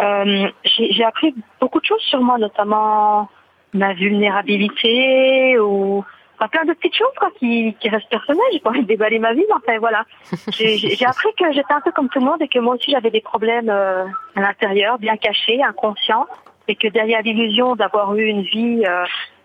Euh, 0.00 0.48
j'ai 0.64 1.04
appris 1.04 1.34
beaucoup 1.60 1.80
de 1.80 1.84
choses 1.84 2.00
sur 2.00 2.20
moi, 2.22 2.38
notamment 2.38 3.28
ma 3.74 3.92
vulnérabilité 3.92 5.58
ou 5.58 6.04
plein 6.48 6.64
de 6.64 6.72
petites 6.72 6.96
choses 6.96 7.14
quoi, 7.18 7.30
qui, 7.38 7.74
qui 7.80 7.88
restent 7.88 8.08
personnelles. 8.08 8.44
J'ai 8.52 8.60
pas 8.60 8.70
envie 8.70 8.82
de 8.82 8.86
déballer 8.86 9.18
ma 9.18 9.32
vie, 9.32 9.44
mais 9.48 9.54
enfin 9.54 9.78
voilà. 9.78 10.04
J'ai 10.52 11.06
appris 11.06 11.28
que 11.38 11.52
j'étais 11.52 11.72
un 11.72 11.80
peu 11.80 11.92
comme 11.92 12.08
tout 12.08 12.18
le 12.18 12.26
monde 12.26 12.40
et 12.40 12.48
que 12.48 12.58
moi 12.58 12.74
aussi 12.74 12.90
j'avais 12.90 13.10
des 13.10 13.20
problèmes 13.20 13.68
euh, 13.70 14.04
à 14.36 14.40
l'intérieur, 14.40 14.98
bien 14.98 15.16
cachés, 15.16 15.62
inconscients, 15.62 16.26
et 16.68 16.76
que 16.76 16.88
derrière 16.88 17.22
l'illusion 17.22 17.76
d'avoir 17.76 18.14
eu 18.16 18.24
une 18.24 18.42
vie 18.42 18.82
euh, 18.86 19.04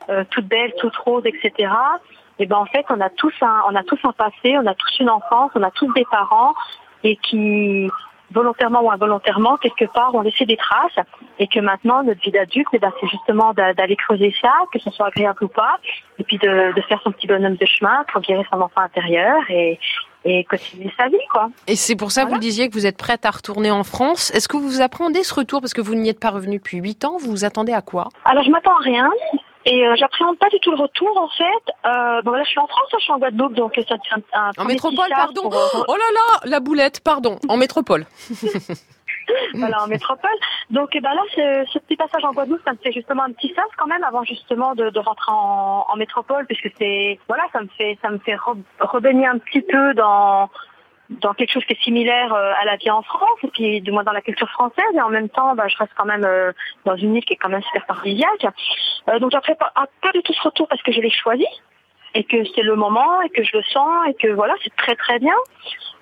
euh, 0.09 0.23
toute 0.29 0.45
belle, 0.45 0.73
toute 0.79 0.95
rose, 0.97 1.23
etc. 1.25 1.71
Et 2.39 2.45
ben 2.45 2.57
en 2.57 2.65
fait 2.65 2.85
on 2.89 3.01
a 3.01 3.09
tous 3.09 3.33
un, 3.41 3.61
on 3.69 3.75
a 3.75 3.83
tous 3.83 3.99
un 4.03 4.13
passé, 4.13 4.57
on 4.57 4.65
a 4.65 4.75
tous 4.75 4.99
une 4.99 5.09
enfance, 5.09 5.51
on 5.55 5.63
a 5.63 5.71
tous 5.71 5.91
des 5.93 6.05
parents 6.11 6.53
et 7.03 7.15
qui 7.17 7.89
volontairement 8.31 8.81
ou 8.81 8.91
involontairement, 8.91 9.57
quelque 9.57 9.85
part, 9.85 10.13
ont 10.15 10.21
laissé 10.21 10.45
des 10.45 10.57
traces 10.57 11.05
et 11.39 11.47
que 11.47 11.59
maintenant, 11.59 12.03
notre 12.03 12.21
vie 12.21 12.31
d'adulte, 12.31 12.67
eh 12.73 12.79
ben, 12.79 12.91
c'est 12.99 13.07
justement 13.07 13.53
d'aller 13.53 13.95
creuser 13.95 14.33
ça, 14.41 14.51
que 14.71 14.79
ce 14.79 14.89
soit 14.91 15.07
agréable 15.07 15.43
ou 15.43 15.47
pas, 15.47 15.77
et 16.19 16.23
puis 16.23 16.37
de, 16.37 16.73
de 16.73 16.81
faire 16.81 16.99
son 17.03 17.11
petit 17.11 17.27
bonhomme 17.27 17.55
de 17.55 17.65
chemin 17.65 18.03
pour 18.11 18.21
guérir 18.21 18.45
son 18.51 18.61
enfant 18.61 18.81
intérieur 18.81 19.41
et, 19.49 19.79
et 20.25 20.43
continuer 20.43 20.91
sa 20.97 21.07
vie, 21.07 21.15
quoi. 21.31 21.49
Et 21.67 21.75
c'est 21.75 21.95
pour 21.95 22.11
ça 22.11 22.25
que 22.25 22.29
vous 22.29 22.37
disiez 22.37 22.67
que 22.69 22.73
vous 22.73 22.85
êtes 22.85 22.97
prête 22.97 23.25
à 23.25 23.31
retourner 23.31 23.71
en 23.71 23.83
France. 23.83 24.31
Est-ce 24.31 24.47
que 24.47 24.57
vous 24.57 24.81
appréhendez 24.81 25.23
ce 25.23 25.33
retour? 25.33 25.61
Parce 25.61 25.73
que 25.73 25.81
vous 25.81 25.95
n'y 25.95 26.09
êtes 26.09 26.19
pas 26.19 26.31
revenu 26.31 26.57
depuis 26.57 26.77
huit 26.79 27.05
ans 27.05 27.17
Vous 27.17 27.31
vous 27.31 27.45
attendez 27.45 27.73
à 27.73 27.81
quoi? 27.81 28.09
Alors, 28.25 28.43
je 28.43 28.49
m'attends 28.49 28.75
à 28.75 28.83
rien. 28.83 29.09
Et 29.67 29.85
euh, 29.85 29.95
j'appréhende 29.97 30.37
pas 30.37 30.47
du 30.47 30.59
tout 30.61 30.71
le 30.71 30.77
retour 30.77 31.11
en 31.17 31.27
fait. 31.27 31.73
Euh, 31.85 32.21
bon 32.21 32.31
là 32.31 32.43
je 32.43 32.49
suis 32.49 32.59
en 32.59 32.67
France, 32.67 32.87
je 32.93 33.03
suis 33.03 33.11
en 33.11 33.19
Guadeloupe, 33.19 33.53
donc 33.53 33.73
ça 33.75 33.97
tient 33.97 34.17
un, 34.33 34.51
En 34.57 34.63
métropole, 34.63 35.09
pardon. 35.09 35.49
Euh, 35.51 35.83
oh 35.87 35.95
là 35.95 36.05
là, 36.13 36.39
la 36.45 36.61
boulette, 36.61 37.01
pardon. 37.01 37.37
En 37.49 37.57
métropole. 37.57 38.05
voilà, 39.55 39.83
en 39.83 39.87
métropole. 39.87 40.29
Donc 40.69 40.89
eh 40.93 41.01
ben 41.01 41.13
là, 41.13 41.21
ce, 41.35 41.71
ce, 41.73 41.79
petit 41.79 41.97
passage 41.97 42.23
en 42.23 42.31
Guadeloupe, 42.31 42.61
ça 42.63 42.71
me 42.71 42.77
fait 42.77 42.93
justement 42.93 43.23
un 43.23 43.33
petit 43.33 43.49
sens 43.49 43.65
quand 43.77 43.87
même 43.87 44.05
avant 44.05 44.23
justement 44.23 44.73
de, 44.73 44.89
de 44.89 44.99
rentrer 44.99 45.33
en, 45.33 45.85
en 45.89 45.95
métropole, 45.97 46.45
puisque 46.45 46.71
c'est 46.77 47.19
voilà, 47.27 47.43
ça 47.51 47.59
me 47.59 47.67
fait 47.77 47.97
ça 48.01 48.09
me 48.09 48.19
fait 48.19 48.37
rebaigner 48.79 49.27
un 49.27 49.37
petit 49.37 49.61
peu 49.61 49.93
dans 49.95 50.49
dans 51.09 51.33
quelque 51.33 51.51
chose 51.51 51.63
qui 51.65 51.73
est 51.73 51.81
similaire 51.83 52.33
euh, 52.33 52.53
à 52.59 52.65
la 52.65 52.75
vie 52.75 52.91
en 52.91 53.01
France, 53.01 53.39
et 53.43 53.47
puis 53.47 53.81
du 53.81 53.91
moins 53.91 54.03
dans 54.03 54.11
la 54.11 54.21
culture 54.21 54.49
française, 54.49 54.85
et 54.93 55.01
en 55.01 55.09
même 55.09 55.29
temps, 55.29 55.55
bah, 55.55 55.67
je 55.67 55.77
reste 55.77 55.91
quand 55.95 56.05
même 56.05 56.25
euh, 56.25 56.51
dans 56.85 56.95
une 56.95 57.15
île 57.15 57.23
qui 57.23 57.33
est 57.33 57.37
quand 57.37 57.49
même 57.49 57.63
super 57.63 57.85
paradisiaque. 57.85 58.47
Euh, 59.09 59.19
donc 59.19 59.31
j'apprécie 59.31 59.57
pas, 59.57 59.71
pas 60.01 60.11
du 60.13 60.21
tout 60.21 60.33
ce 60.33 60.41
retour 60.41 60.67
parce 60.67 60.81
que 60.81 60.91
je 60.91 61.01
l'ai 61.01 61.09
choisi, 61.09 61.47
et 62.13 62.23
que 62.23 62.43
c'est 62.55 62.63
le 62.63 62.75
moment, 62.75 63.21
et 63.21 63.29
que 63.29 63.43
je 63.43 63.55
le 63.55 63.63
sens, 63.63 64.07
et 64.09 64.13
que 64.15 64.27
voilà, 64.27 64.53
c'est 64.63 64.75
très 64.75 64.95
très 64.95 65.19
bien. 65.19 65.35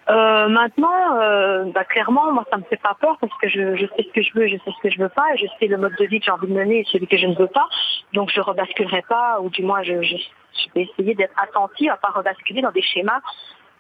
Euh, 0.07 0.47
maintenant, 0.49 1.19
euh, 1.19 1.65
bah, 1.73 1.83
clairement, 1.83 2.31
moi, 2.31 2.45
ça 2.51 2.57
me 2.57 2.63
fait 2.63 2.77
pas 2.77 2.95
peur 2.99 3.17
parce 3.19 3.33
que 3.41 3.49
je, 3.49 3.75
je 3.75 3.87
sais 3.87 4.03
ce 4.03 4.13
que 4.13 4.21
je 4.21 4.33
veux, 4.35 4.47
je 4.47 4.57
sais 4.57 4.71
ce 4.71 4.81
que 4.81 4.89
je 4.89 4.99
veux 4.99 5.09
pas, 5.09 5.33
et 5.33 5.37
je 5.37 5.45
sais 5.59 5.67
le 5.67 5.77
mode 5.77 5.95
de 5.95 6.05
vie 6.05 6.19
que 6.19 6.25
j'ai 6.25 6.31
envie 6.31 6.47
de 6.47 6.53
mener 6.53 6.81
et 6.81 6.85
celui 6.85 7.07
que 7.07 7.17
je 7.17 7.25
ne 7.25 7.35
veux 7.35 7.47
pas. 7.47 7.67
Donc, 8.13 8.29
je 8.31 8.39
rebasculerai 8.39 9.03
pas, 9.09 9.39
ou 9.41 9.49
du 9.49 9.63
moins, 9.63 9.81
je, 9.81 10.03
je, 10.03 10.15
je 10.15 10.69
vais 10.75 10.83
essayer 10.83 11.15
d'être 11.15 11.33
attentive 11.41 11.89
à 11.89 11.97
pas 11.97 12.09
rebasculer 12.09 12.61
dans 12.61 12.71
des 12.71 12.83
schémas 12.83 13.19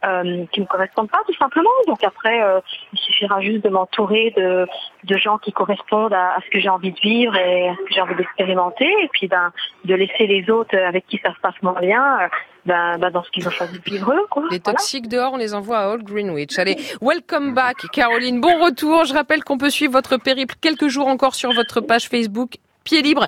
euh, 0.05 0.45
qui 0.51 0.61
me 0.61 0.65
correspondent 0.65 1.09
pas 1.09 1.21
tout 1.25 1.35
simplement. 1.35 1.69
Donc 1.87 2.03
après, 2.03 2.41
euh, 2.41 2.59
il 2.93 2.99
suffira 2.99 3.41
juste 3.41 3.63
de 3.63 3.69
m'entourer 3.69 4.33
de, 4.37 4.67
de 5.03 5.17
gens 5.17 5.37
qui 5.37 5.51
correspondent 5.51 6.13
à, 6.13 6.37
ce 6.45 6.49
que 6.49 6.59
j'ai 6.59 6.69
envie 6.69 6.91
de 6.91 6.99
vivre 6.99 7.35
et 7.35 7.69
à 7.69 7.75
ce 7.75 7.81
que 7.81 7.93
j'ai 7.93 8.01
envie 8.01 8.15
d'expérimenter, 8.15 8.91
et 9.03 9.09
puis 9.11 9.27
ben 9.27 9.51
de 9.85 9.95
laisser 9.95 10.27
les 10.27 10.49
autres 10.49 10.77
avec 10.77 11.07
qui 11.07 11.19
ça 11.23 11.33
se 11.33 11.39
passe 11.39 11.55
moins 11.61 11.79
bien. 11.79 12.19
Euh, 12.21 12.27
ben, 12.65 12.97
ben, 12.97 13.11
dans 13.11 13.23
ce 13.23 13.29
qu'ils 13.29 13.47
ont 13.47 13.51
choisi 13.51 13.77
de 13.77 13.83
vivre 13.83 14.11
eux. 14.11 14.25
Quoi. 14.27 14.45
Les 14.49 14.59
toxiques 14.59 15.07
dehors, 15.07 15.33
on 15.33 15.37
les 15.37 15.53
envoie 15.53 15.77
à 15.77 15.89
Old 15.89 16.03
Greenwich. 16.03 16.57
Allez, 16.57 16.75
welcome 16.99 17.53
back 17.53 17.77
Caroline, 17.93 18.41
bon 18.41 18.59
retour. 18.59 19.05
Je 19.05 19.13
rappelle 19.13 19.43
qu'on 19.43 19.59
peut 19.59 19.69
suivre 19.69 19.93
votre 19.93 20.17
périple 20.17 20.55
quelques 20.59 20.87
jours 20.87 21.07
encore 21.07 21.35
sur 21.35 21.51
votre 21.53 21.79
page 21.79 22.09
Facebook 22.09 22.55
pied 22.85 23.01
libre. 23.01 23.27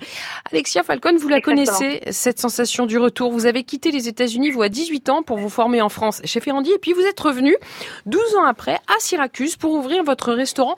Alexia 0.49 0.83
Falcon, 0.83 1.17
vous 1.17 1.27
la 1.27 1.41
connaissez, 1.41 2.01
cette 2.11 2.39
sensation 2.39 2.85
du 2.85 2.97
retour. 2.97 3.33
Vous 3.33 3.45
avez 3.45 3.63
quitté 3.63 3.91
les 3.91 4.07
États-Unis, 4.07 4.51
vous, 4.51 4.61
à 4.61 4.69
18 4.69 5.09
ans, 5.09 5.23
pour 5.23 5.37
vous 5.37 5.49
former 5.49 5.81
en 5.81 5.89
France 5.89 6.21
chez 6.23 6.39
Ferrandi, 6.39 6.71
et 6.71 6.77
puis 6.77 6.93
vous 6.93 7.01
êtes 7.01 7.19
revenu 7.19 7.57
12 8.05 8.37
ans 8.37 8.45
après 8.45 8.75
à 8.75 8.99
Syracuse 8.99 9.57
pour 9.57 9.73
ouvrir 9.73 10.05
votre 10.05 10.31
restaurant. 10.31 10.77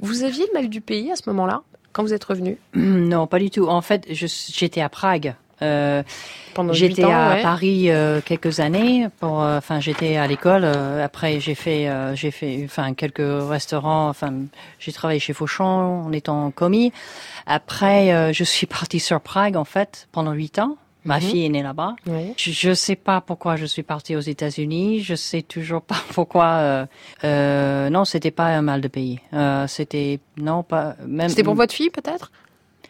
Vous 0.00 0.22
aviez 0.22 0.46
le 0.46 0.52
mal 0.54 0.68
du 0.70 0.80
pays 0.80 1.12
à 1.12 1.16
ce 1.16 1.22
moment-là 1.26 1.62
quand 1.92 2.02
vous 2.02 2.14
êtes 2.14 2.24
revenu? 2.24 2.58
Non, 2.74 3.26
pas 3.26 3.38
du 3.38 3.50
tout. 3.50 3.66
En 3.66 3.82
fait, 3.82 4.06
j'étais 4.08 4.80
à 4.80 4.88
Prague 4.88 5.34
j'étais 5.60 7.04
à 7.04 7.38
Paris 7.42 7.90
euh, 7.90 8.20
quelques 8.24 8.60
années. 8.60 9.08
Pour, 9.20 9.42
euh, 9.42 9.58
enfin, 9.58 9.80
j'étais 9.80 10.16
à 10.16 10.26
l'école. 10.26 10.64
après, 10.64 11.40
j'ai 11.40 11.54
fait, 11.54 11.88
j'ai 12.14 12.30
fait, 12.30 12.62
enfin, 12.64 12.94
quelques 12.94 13.48
restaurants. 13.48 14.08
Enfin, 14.08 14.32
j'ai 14.78 14.92
travaillé 14.92 15.20
chez 15.20 15.32
Fauchon 15.32 15.64
en 15.64 16.12
étant 16.12 16.50
commis. 16.50 16.92
Après, 17.46 18.32
je 18.32 18.44
suis 18.44 18.66
partie 18.66 19.00
sur 19.00 19.20
Prague 19.20 19.56
en 19.56 19.64
fait 19.64 20.08
pendant 20.12 20.32
huit 20.32 20.58
ans. 20.58 20.76
Ma 21.04 21.16
mhm. 21.16 21.20
fille 21.20 21.44
est 21.44 21.48
née 21.50 21.62
là-bas. 21.62 21.96
Je 22.36 22.68
ne 22.70 22.74
sais 22.74 22.96
pas 22.96 23.20
pourquoi 23.20 23.56
je 23.56 23.66
suis 23.66 23.82
partie 23.82 24.16
aux 24.16 24.20
États-Unis. 24.20 25.00
Je 25.00 25.14
sais 25.14 25.42
toujours 25.42 25.82
pas 25.82 26.02
pourquoi. 26.14 26.46
Euh, 26.46 26.86
euh, 27.24 27.90
non, 27.90 28.04
c'était 28.04 28.30
pas 28.30 28.46
un 28.46 28.62
mal 28.62 28.80
de 28.80 28.88
pays. 28.88 29.20
Euh, 29.34 29.66
c'était 29.66 30.20
non 30.36 30.62
pas 30.62 30.96
même. 31.06 31.28
C'était 31.28 31.44
pour 31.44 31.54
votre 31.54 31.74
fille 31.74 31.90
peut-être? 31.90 32.32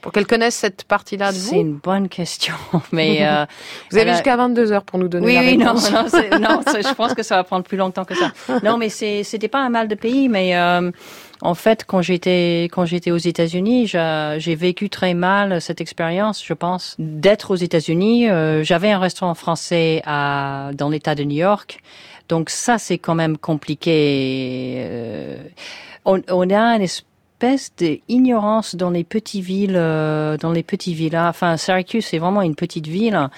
Pour 0.05 0.12
qu'elle 0.12 0.27
connaisse 0.27 0.55
cette 0.55 0.85
partie-là 0.85 1.33
de 1.33 1.38
vous 1.38 1.49
C'est 1.49 1.61
une 1.61 1.77
bonne 1.77 2.11
question, 2.11 2.53
mais 2.93 3.21
euh, 3.27 3.47
vous 3.90 3.97
avez 3.97 4.12
jusqu'à 4.12 4.37
22 4.37 4.71
heures 4.71 4.85
pour 4.85 4.99
nous 4.99 5.09
donner 5.09 5.25
oui, 5.25 5.35
la 5.35 5.40
réponse. 5.40 5.90
Oui, 6.12 6.21
non, 6.31 6.38
non, 6.40 6.49
non 6.51 6.62
je 6.67 6.95
pense 6.95 7.14
que 7.14 7.23
ça 7.23 7.37
va 7.37 7.45
prendre 7.45 7.64
plus 7.64 7.79
longtemps 7.79 8.05
que 8.05 8.14
ça. 8.14 8.31
Non, 8.62 8.77
mais 8.77 8.90
c'était 8.90 9.49
pas 9.49 9.61
un 9.61 9.71
mal 9.71 9.88
de 9.88 9.95
pays, 9.95 10.29
mais 10.29 10.59
euh, 10.59 10.90
en 11.40 11.55
fait, 11.55 11.87
quand 11.87 12.03
j'étais 12.03 12.64
quand 12.64 12.85
j'étais 12.85 13.12
aux 13.12 13.17
États-Unis, 13.17 13.87
j'ai 13.87 14.55
vécu 14.55 14.90
très 14.90 15.14
mal 15.14 15.62
cette 15.62 15.81
expérience, 15.81 16.45
je 16.45 16.53
pense, 16.53 16.97
d'être 16.99 17.51
aux 17.51 17.57
États-Unis. 17.57 18.29
Euh, 18.29 18.62
j'avais 18.62 18.90
un 18.90 18.99
restaurant 18.99 19.35
français 19.35 20.03
à 20.05 20.69
dans 20.75 20.90
l'État 20.90 21.14
de 21.14 21.25
New 21.25 21.37
York, 21.37 21.81
donc 22.29 22.51
ça 22.51 22.77
c'est 22.77 22.99
quand 22.99 23.14
même 23.14 23.38
compliqué. 23.38 24.75
Euh, 24.81 25.38
on, 26.05 26.21
on 26.29 26.51
a 26.51 26.61
un 26.61 26.81
espèce 26.81 27.07
espèce 27.35 27.73
d'ignorance 27.77 28.75
dans 28.77 28.90
les 28.90 29.05
petites 29.05 29.44
villes, 29.44 29.77
euh, 29.77 30.37
dans 30.37 30.53
les 30.53 30.62
petits 30.62 30.94
villas. 30.94 31.29
Enfin, 31.29 31.57
Syracuse, 31.57 32.07
c'est 32.07 32.18
vraiment 32.18 32.42
une 32.42 32.55
petite 32.55 32.87
ville. 32.87 33.29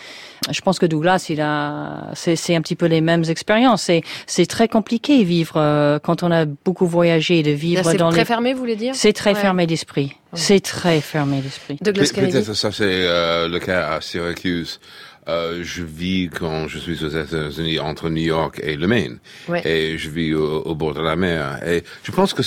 Je 0.50 0.60
pense 0.60 0.78
que 0.78 0.86
Douglas, 0.86 1.26
il 1.28 1.40
a, 1.40 2.10
c'est 2.14 2.54
un 2.54 2.60
petit 2.60 2.76
peu 2.76 2.86
les 2.86 3.00
mêmes 3.00 3.24
expériences. 3.28 3.90
C'est 4.26 4.46
très 4.46 4.68
compliqué 4.68 5.24
vivre 5.24 5.54
euh, 5.56 5.98
quand 5.98 6.22
on 6.22 6.30
a 6.30 6.44
beaucoup 6.44 6.86
voyagé, 6.86 7.42
de 7.42 7.50
vivre 7.50 7.82
dans. 7.94 8.10
C'est 8.10 8.16
très 8.16 8.24
fermé, 8.24 8.52
vous 8.52 8.60
voulez 8.60 8.76
dire 8.76 8.94
C'est 8.94 9.12
très 9.12 9.34
fermé 9.34 9.66
d'esprit. 9.66 10.12
C'est 10.32 10.60
très 10.60 11.00
fermé 11.00 11.40
d'esprit. 11.40 11.76
Peut-être 11.76 12.54
ça 12.54 12.70
c'est 12.70 12.84
euh, 12.84 13.48
le 13.48 13.58
cas 13.58 13.94
à 13.94 14.00
Syracuse. 14.00 14.80
Euh, 15.28 15.62
je 15.64 15.82
vis 15.82 16.28
quand 16.28 16.68
je 16.68 16.78
suis 16.78 17.04
aux 17.04 17.08
États-Unis 17.08 17.78
entre 17.80 18.08
New 18.10 18.22
York 18.22 18.60
et 18.62 18.76
le 18.76 18.86
Maine. 18.86 19.18
Et 19.64 19.98
je 19.98 20.10
vis 20.10 20.34
au, 20.34 20.74
bord 20.74 20.94
de 20.94 21.00
la 21.00 21.16
mer. 21.16 21.60
Et 21.66 21.82
je 22.04 22.12
pense 22.12 22.32
que 22.32 22.42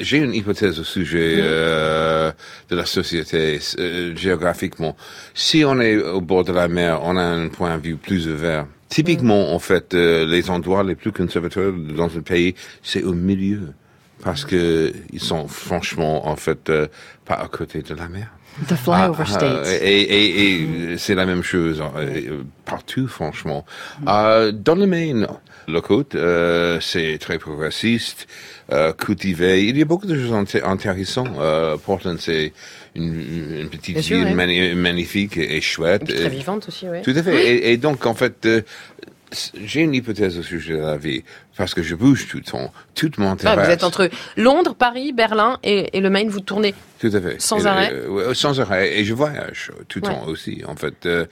j'ai 0.00 0.18
une 0.18 0.34
hypothèse 0.34 0.80
au 0.80 0.84
sujet 0.84 1.36
euh, 1.38 2.32
de 2.70 2.76
la 2.76 2.86
société 2.86 3.60
euh, 3.78 4.16
géographiquement. 4.16 4.96
Si 5.32 5.64
on 5.64 5.80
est 5.80 5.96
au 5.96 6.20
bord 6.20 6.44
de 6.44 6.52
la 6.52 6.68
mer, 6.68 7.00
on 7.04 7.16
a 7.16 7.22
un 7.22 7.48
point 7.48 7.76
de 7.76 7.82
vue 7.82 7.96
plus 7.96 8.26
ouvert. 8.26 8.66
Typiquement, 8.94 9.52
en 9.52 9.58
fait, 9.58 9.92
euh, 9.94 10.24
les 10.24 10.50
endroits 10.50 10.84
les 10.84 10.94
plus 10.94 11.10
conservateurs 11.10 11.72
dans 11.72 12.06
le 12.06 12.22
pays, 12.22 12.54
c'est 12.82 13.02
au 13.02 13.12
milieu. 13.12 13.72
Parce 14.22 14.44
que 14.44 14.92
ils 15.12 15.20
sont 15.20 15.48
franchement, 15.48 16.28
en 16.28 16.36
fait, 16.36 16.70
euh, 16.70 16.86
pas 17.24 17.34
à 17.34 17.48
côté 17.48 17.82
de 17.82 17.94
la 17.94 18.08
mer. 18.08 18.28
The 18.68 18.76
flyover 18.76 19.16
ah, 19.18 19.24
ah, 19.26 19.26
states. 19.26 19.68
et, 19.82 20.00
et, 20.00 20.92
et 20.92 20.98
c'est 20.98 21.16
la 21.16 21.26
même 21.26 21.42
chose 21.42 21.82
euh, 21.96 22.42
partout, 22.64 23.08
franchement. 23.08 23.64
Euh, 24.06 24.52
dans 24.52 24.76
le 24.76 24.86
Maine, 24.86 25.26
le 25.66 25.80
côte, 25.80 26.14
euh, 26.14 26.78
c'est 26.80 27.18
très 27.18 27.38
progressiste, 27.38 28.28
euh, 28.72 28.92
cultivé. 28.92 29.64
Il 29.64 29.76
y 29.76 29.82
a 29.82 29.84
beaucoup 29.84 30.06
de 30.06 30.14
choses 30.14 30.32
intéressantes. 30.62 31.36
Euh, 31.38 31.76
Portland, 31.76 32.18
c'est 32.20 32.52
une, 32.94 33.60
une, 33.60 33.68
petite 33.68 33.98
ville 33.98 34.34
magnifique 34.76 35.36
et, 35.36 35.60
chouette. 35.60 36.08
Et 36.08 36.14
très 36.14 36.28
vivante 36.28 36.68
aussi, 36.68 36.88
oui. 36.88 37.02
Tout 37.02 37.14
à 37.16 37.22
fait. 37.22 37.46
Et, 37.46 37.72
et, 37.72 37.76
donc, 37.76 38.06
en 38.06 38.14
fait, 38.14 38.46
euh, 38.46 38.62
j'ai 39.62 39.80
une 39.82 39.94
hypothèse 39.94 40.38
au 40.38 40.42
sujet 40.42 40.74
de 40.74 40.82
la 40.82 40.96
vie, 40.96 41.22
parce 41.56 41.74
que 41.74 41.82
je 41.82 41.94
bouge 41.94 42.28
tout 42.28 42.38
le 42.38 42.42
temps, 42.42 42.72
tout 42.94 43.10
m'intéresse. 43.18 43.58
Ah, 43.58 43.64
vous 43.64 43.70
êtes 43.70 43.84
entre 43.84 44.10
Londres, 44.36 44.74
Paris, 44.74 45.12
Berlin 45.12 45.58
et, 45.62 45.96
et, 45.96 46.00
le 46.00 46.10
Maine, 46.10 46.28
vous 46.28 46.40
tournez 46.40 46.74
tout 46.98 47.10
à 47.12 47.20
fait. 47.20 47.40
sans 47.40 47.66
arrêt 47.66 47.92
Sans 48.32 48.60
arrêt, 48.60 48.98
et 48.98 49.04
je 49.04 49.14
voyage 49.14 49.72
tout 49.88 50.00
le 50.00 50.06
temps 50.06 50.24
aussi, 50.26 50.62
en 50.66 50.76
fait. 50.76 51.06
Euh, 51.06 51.26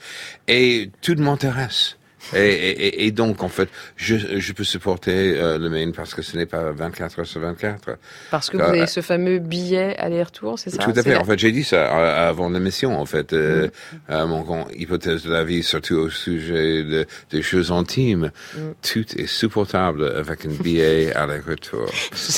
et 0.47 0.89
tout 1.01 1.15
m'intéresse. 1.17 1.97
Et, 2.35 2.39
et, 2.39 3.05
et, 3.05 3.11
donc, 3.11 3.43
en 3.43 3.49
fait, 3.49 3.69
je, 3.95 4.15
je 4.39 4.53
peux 4.53 4.63
supporter 4.63 5.37
euh, 5.37 5.57
le 5.57 5.69
Maine 5.69 5.91
parce 5.93 6.13
que 6.13 6.21
ce 6.21 6.37
n'est 6.37 6.45
pas 6.45 6.71
24 6.71 7.19
heures 7.19 7.25
sur 7.25 7.41
24. 7.41 7.97
Parce 8.31 8.49
que 8.49 8.57
vous 8.57 8.63
avez 8.63 8.87
ce 8.87 9.01
fameux 9.01 9.39
billet 9.39 9.95
aller-retour, 9.97 10.57
c'est 10.57 10.69
ça 10.69 10.83
Tout 10.83 10.93
à 10.95 11.03
fait. 11.03 11.15
En 11.15 11.25
fait, 11.25 11.37
j'ai 11.37 11.51
dit 11.51 11.63
ça 11.63 11.77
euh, 11.77 12.29
avant 12.29 12.49
l'émission, 12.49 12.99
en 12.99 13.05
fait. 13.05 13.33
Euh, 13.33 13.67
mm. 14.09 14.25
mon 14.25 14.67
hypothèse 14.69 15.23
de 15.23 15.31
la 15.31 15.43
vie, 15.43 15.63
surtout 15.63 15.95
au 15.95 16.09
sujet 16.09 16.83
de, 16.83 17.05
des 17.31 17.41
choses 17.41 17.71
intimes. 17.71 18.31
Mm. 18.55 18.59
Tout 18.81 19.19
est 19.19 19.27
supportable 19.27 20.05
avec 20.15 20.45
un 20.45 20.63
billet 20.63 21.13
aller-retour. 21.15 21.85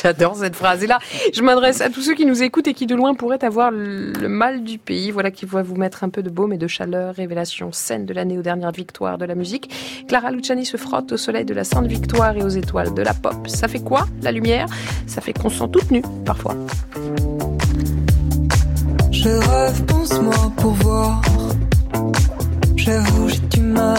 J'adore 0.04 0.36
cette 0.36 0.56
phrase. 0.56 0.84
Et 0.84 0.88
là, 0.88 1.00
je 1.34 1.42
m'adresse 1.42 1.82
à 1.82 1.90
tous 1.90 2.02
ceux 2.02 2.16
qui 2.16 2.26
nous 2.26 2.44
écoutent 2.44 2.68
et 2.68 2.74
qui 2.74 2.88
de 2.88 2.96
loin 2.96 3.14
pourraient 3.14 3.44
avoir 3.44 3.72
le 3.72 4.28
mal 4.28 4.64
du 4.64 4.78
pays. 4.78 5.12
Voilà 5.12 5.32
qui 5.32 5.46
va 5.46 5.62
vous 5.62 5.76
mettre 5.76 6.04
un 6.04 6.10
peu 6.10 6.24
de 6.24 6.30
baume 6.30 6.54
et 6.54 6.58
de 6.58 6.68
chaleur. 6.68 7.16
Révélation 7.16 7.72
scène 7.72 8.06
de 8.06 8.14
l'année 8.14 8.38
aux 8.38 8.42
dernières 8.42 8.72
victoires 8.72 9.18
de 9.18 9.26
la 9.26 9.36
musique. 9.36 9.70
Clara 10.08 10.32
Luciani 10.32 10.66
se 10.66 10.78
frotte 10.78 11.12
au 11.12 11.18
soleil 11.18 11.46
de 11.46 11.54
la 11.54 11.64
Sainte 11.64 11.88
Victoire 11.88 12.36
et 12.38 12.44
aux 12.44 12.50
étoiles 12.50 12.94
de 12.94 13.02
la 13.02 13.14
pop. 13.14 13.48
Ça 13.48 13.68
fait 13.68 13.80
quoi, 13.80 14.08
la 14.22 14.32
lumière? 14.32 14.68
Ça 15.08 15.22
fait 15.22 15.34
qu'on 15.34 15.50
sent 15.50 15.68
toute 15.72 15.92
nue, 15.92 16.04
parfois. 16.26 16.56
Je 19.12 19.30
rêve, 19.30 19.86
pense-moi 19.86 20.52
pour 20.58 20.72
voir. 20.72 21.22
J'avoue, 22.76 23.30
j'ai 23.30 23.40
du 23.40 23.62
mal, 23.62 23.98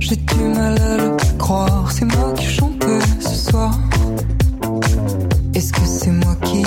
j'ai 0.00 0.16
du 0.16 0.42
mal 0.54 0.80
à 0.80 0.96
le 0.96 1.16
croire. 1.38 1.90
C'est 1.92 2.04
moi 2.04 2.32
qui 2.36 2.46
chantais 2.46 2.98
ce 3.20 3.50
soir. 3.50 3.78
Est-ce 5.54 5.72
que 5.72 5.80
c'est 5.86 6.10
moi 6.10 6.36
qui, 6.42 6.64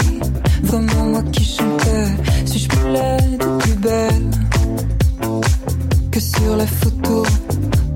vraiment 0.63 1.05
moi 1.05 1.23
qui 1.31 1.43
chantais 1.43 2.07
plus 2.69 2.91
laide 2.91 3.43
plus 3.59 3.75
belle 3.75 4.29
que 6.11 6.19
sur 6.19 6.55
la 6.55 6.65
photo? 6.65 7.23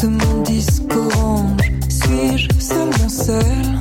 De 0.04 0.08
mon 0.10 0.42
disque 0.44 0.84
orange 0.94 1.72
Suis-je 1.90 2.48
seulement 2.60 3.10
seule 3.10 3.80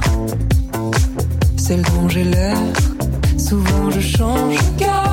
Celle 1.56 1.82
dont 1.82 2.08
j'ai 2.08 2.24
l'air. 2.24 2.56
Souvent 3.37 3.90
je 3.90 4.00
change 4.00 4.56
Regarde, 4.74 5.12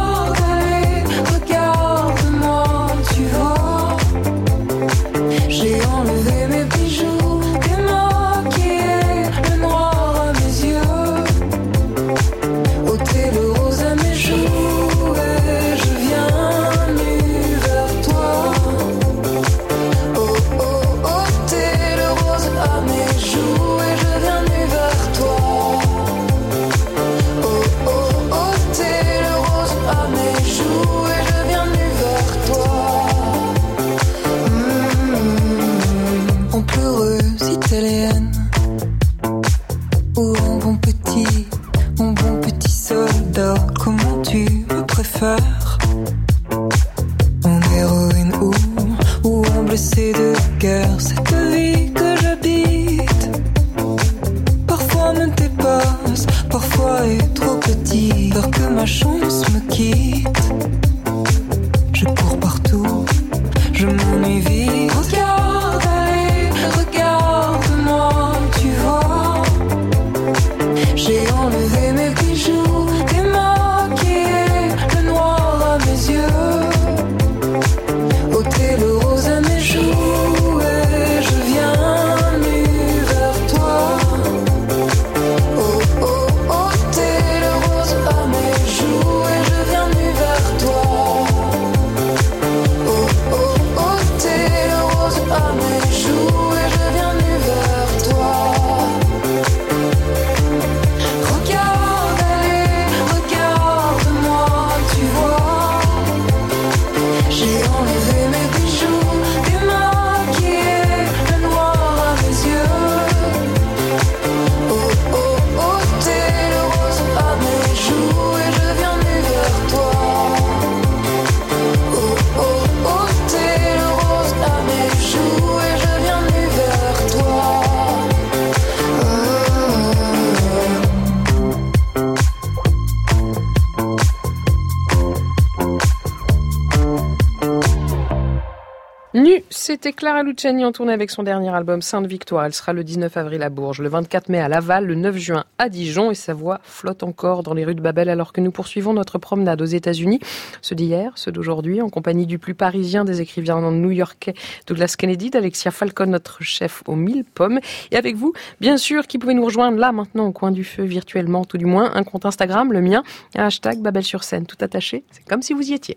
c'était 139.82 139.94
Clara 139.94 140.24
Luciani 140.24 140.66
en 140.66 140.74
tournée 140.74 140.92
avec 140.92 141.10
son 141.10 141.24
dernier 141.24 141.56
album 141.56 141.82
Sainte 141.82 142.06
Victoire. 142.06 142.44
Elle 142.44 142.54
sera 142.54 142.74
le 142.74 142.84
19 142.84 143.16
avril 143.16 143.42
à 143.44 143.50
Bourges, 143.50 143.80
le 143.80 143.88
24 143.88 144.28
mai 144.28 144.42
à 144.42 144.50
Laval, 144.50 144.86
le 144.86 144.94
9 144.94 145.16
juin 145.16 145.46
à 145.58 145.70
Dijon 145.70 146.12
et 146.12 146.16
sa 146.16 146.34
voix 146.34 146.60
flotte 146.64 147.02
encore 147.02 147.44
dans 147.44 147.54
les 147.54 147.64
rues 147.64 147.76
de 147.76 147.80
Babel 147.80 148.10
alors 148.10 148.34
que 148.34 148.42
nous 148.42 148.52
poursuivons 148.52 148.92
notre 148.92 149.20
promenade 149.20 149.62
aux 149.62 149.66
États-Unis. 149.66 150.20
Ceux 150.62 150.76
d'hier, 150.76 151.14
ceux 151.16 151.32
d'aujourd'hui, 151.32 151.82
en 151.82 151.88
compagnie 151.88 152.26
du 152.26 152.40
plus 152.40 152.56
parisien 152.56 153.06
des 153.06 153.22
écrivains 153.22 153.72
new-yorkais 153.72 154.34
Douglas 154.68 154.96
Kennedy, 154.98 155.30
d'Alexia 155.30 155.72
Falcon, 155.72 156.08
notre 156.08 156.44
chef 156.44 156.84
aux 156.86 156.98
mille 156.98 157.24
pommes. 157.24 157.62
Et 157.92 157.96
avec 157.96 158.18
vous, 158.18 158.34
bien 158.60 158.76
sûr, 158.76 159.08
qui 159.08 159.18
pouvez 159.18 159.34
nous 159.34 159.46
rejoindre 159.46 159.78
là 159.78 159.94
maintenant 159.94 160.26
au 160.26 160.34
coin 160.34 160.52
du 160.52 160.66
feu 160.66 160.84
virtuellement, 160.84 161.46
tout 161.46 161.58
du 161.58 161.66
moins, 161.66 161.96
un 161.96 162.04
compte 162.04 162.26
Instagram, 162.26 162.74
le 162.74 162.82
mien, 162.82 163.02
un 163.38 163.46
hashtag 163.46 163.80
Babel 163.80 164.04
sur 164.04 164.26
scène, 164.26 164.46
tout 164.46 164.58
attaché. 164.60 165.06
C'est 165.12 165.26
comme 165.26 165.42
si 165.42 165.54
vous 165.54 165.72
y 165.72 165.74
étiez. 165.74 165.96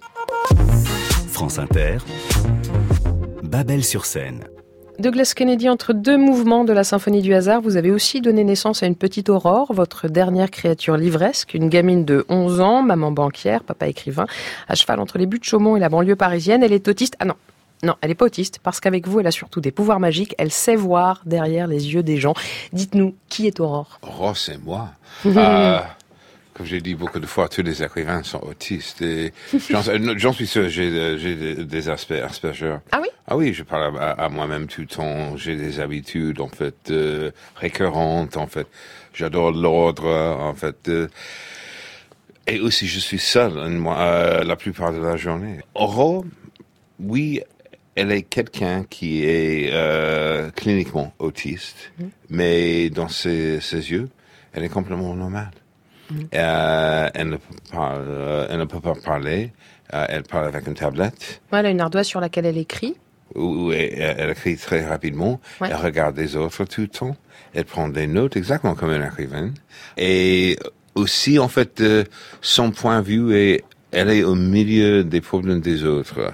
France 1.33 1.59
Inter. 1.59 1.99
Babel 3.53 3.85
sur 3.85 4.07
scène. 4.07 4.45
Douglas 4.99 5.35
Kennedy, 5.37 5.69
entre 5.69 5.93
deux 5.93 6.17
mouvements 6.17 6.65
de 6.65 6.73
la 6.73 6.85
symphonie 6.85 7.21
du 7.21 7.35
hasard, 7.35 7.61
vous 7.61 7.77
avez 7.77 7.91
aussi 7.91 8.23
donné 8.23 8.45
naissance 8.45 8.83
à 8.83 8.87
une 8.87 8.97
petite 8.97 9.29
aurore, 9.29 9.75
votre 9.75 10.09
dernière 10.09 10.51
créature 10.51 10.97
livresque, 10.97 11.53
une 11.53 11.69
gamine 11.69 12.07
de 12.07 12.25
11 12.31 12.63
ans, 12.63 12.83
maman 12.83 13.13
banquière, 13.13 13.63
papa 13.63 13.89
écrivain, 13.89 14.25
à 14.69 14.75
cheval 14.75 15.01
entre 15.01 15.19
les 15.19 15.27
buts 15.27 15.39
de 15.39 15.45
Chaumont 15.45 15.77
et 15.77 15.81
la 15.81 15.91
banlieue 15.91 16.17
parisienne. 16.17 16.63
Elle 16.63 16.73
est 16.73 16.89
autiste. 16.89 17.15
Ah 17.21 17.27
non, 17.27 17.35
non, 17.83 17.95
elle 18.01 18.11
est 18.11 18.15
pas 18.15 18.25
autiste, 18.25 18.59
parce 18.63 18.81
qu'avec 18.81 19.07
vous, 19.07 19.21
elle 19.21 19.27
a 19.27 19.31
surtout 19.31 19.61
des 19.61 19.71
pouvoirs 19.71 20.01
magiques. 20.01 20.35
Elle 20.39 20.51
sait 20.51 20.77
voir 20.77 21.21
derrière 21.27 21.67
les 21.67 21.93
yeux 21.93 22.03
des 22.03 22.17
gens. 22.17 22.33
Dites-nous, 22.73 23.15
qui 23.29 23.47
est 23.47 23.61
Aurore? 23.61 24.01
Aurore, 24.01 24.39
c'est 24.39 24.57
moi. 24.65 24.93
euh, 25.27 25.79
comme 26.55 26.67
j'ai 26.67 26.81
dit 26.81 26.95
beaucoup 26.95 27.21
de 27.21 27.27
fois, 27.27 27.49
tous 27.49 27.63
les 27.63 27.83
écrivains 27.83 28.23
sont 28.23 28.41
autistes. 28.43 29.01
Et 29.03 29.33
j'en 29.71 30.33
suis 30.33 30.47
sûr, 30.47 30.69
j'ai 30.69 30.91
des, 30.91 31.65
des 31.65 31.89
aspects 31.89 32.13
Asperger. 32.13 32.77
Ah 32.91 33.01
oui? 33.01 33.09
Ah 33.27 33.37
oui, 33.37 33.55
je 33.55 33.63
parle 33.63 33.97
à, 33.99 34.11
à 34.11 34.29
moi-même 34.29 34.67
tout 34.67 34.83
le 34.83 34.87
temps. 34.87 35.37
J'ai 35.37 35.57
des 35.57 35.81
habitudes, 35.81 36.41
en 36.41 36.49
fait, 36.49 36.91
euh, 36.91 37.31
récurrentes, 37.57 38.37
en 38.37 38.47
fait. 38.47 38.67
J'adore 39.15 39.53
l'ordre, 39.53 40.07
en 40.07 40.55
fait. 40.55 40.89
Euh, 40.89 41.09
et 42.47 42.61
aussi, 42.61 42.87
je 42.87 42.99
suis 42.99 43.19
seul 43.19 43.53
moi, 43.71 43.99
euh, 44.01 44.45
la 44.45 44.57
plupart 44.57 44.93
de 44.93 44.99
la 44.99 45.17
journée. 45.17 45.61
Aurore, 45.75 46.25
oui, 47.01 47.41
elle 47.95 48.13
est 48.13 48.23
quelqu'un 48.23 48.85
qui 48.85 49.25
est 49.25 49.73
cliniquement 50.55 51.15
autiste, 51.19 51.93
mm. 51.99 52.05
mais 52.31 52.91
dans 52.91 53.09
ses, 53.09 53.61
ses 53.61 53.91
yeux, 53.91 54.11
elle 54.53 54.65
est 54.65 54.69
complètement 54.69 55.15
normale. 55.15 55.51
Euh, 56.35 57.09
elle, 57.15 57.29
ne 57.31 57.37
peut 57.37 57.55
pas, 57.73 57.95
euh, 57.95 58.47
elle 58.51 58.59
ne 58.59 58.65
peut 58.65 58.81
pas 58.81 58.95
parler. 58.95 59.53
Euh, 59.95 60.07
elle 60.09 60.23
parle 60.23 60.47
avec 60.47 60.67
une 60.67 60.75
tablette. 60.75 61.43
Ouais, 61.53 61.61
elle 61.61 61.67
a 61.67 61.71
une 61.71 61.81
ardoise 61.81 62.07
sur 62.07 62.21
laquelle 62.21 62.47
elle 62.47 62.59
écrit. 62.59 62.97
Où 63.35 63.73
elle, 63.73 64.15
elle 64.19 64.31
écrit 64.31 64.57
très 64.57 64.87
rapidement. 64.87 65.41
Ouais. 65.61 65.69
Elle 65.71 65.77
regarde 65.77 66.17
les 66.17 66.37
autres 66.37 66.65
tout 66.65 66.83
le 66.83 66.89
temps. 66.89 67.17
Elle 67.55 67.65
prend 67.65 67.89
des 67.89 68.07
notes 68.07 68.37
exactement 68.37 68.75
comme 68.75 68.93
une 68.93 69.05
écrivaine. 69.05 69.55
Et 69.97 70.59
aussi, 70.95 71.39
en 71.39 71.49
fait, 71.49 71.83
son 72.41 72.71
point 72.71 73.01
de 73.01 73.07
vue 73.07 73.37
est, 73.37 73.65
elle 73.91 74.11
est 74.11 74.23
au 74.23 74.35
milieu 74.35 75.05
des 75.05 75.21
problèmes 75.21 75.61
des 75.61 75.85
autres 75.85 76.33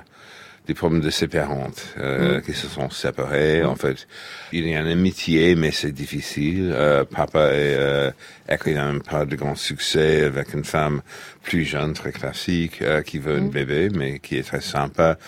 des 0.68 0.74
problèmes 0.74 1.00
de 1.00 1.10
ses 1.10 1.28
parentes 1.28 1.94
euh, 1.98 2.38
mm. 2.38 2.42
qui 2.42 2.52
se 2.52 2.68
sont 2.68 2.90
séparés. 2.90 3.62
Mm. 3.62 3.68
En 3.68 3.74
fait, 3.74 4.06
il 4.52 4.68
y 4.68 4.76
a 4.76 4.80
une 4.80 4.86
amitié, 4.86 5.54
mais 5.54 5.72
c'est 5.72 5.92
difficile. 5.92 6.72
Euh, 6.74 7.04
papa 7.04 7.46
est 7.54 7.74
euh, 7.74 8.10
écrivain 8.48 8.98
pas 8.98 9.24
de 9.24 9.34
grand 9.34 9.56
succès 9.56 10.24
avec 10.24 10.52
une 10.52 10.64
femme 10.64 11.00
plus 11.42 11.64
jeune, 11.64 11.94
très 11.94 12.12
classique, 12.12 12.82
euh, 12.82 13.00
qui 13.02 13.18
veut 13.18 13.40
mm. 13.40 13.44
un 13.44 13.48
bébé, 13.48 13.88
mais 13.92 14.18
qui 14.18 14.36
est 14.36 14.42
très 14.42 14.60
sympa. 14.60 15.18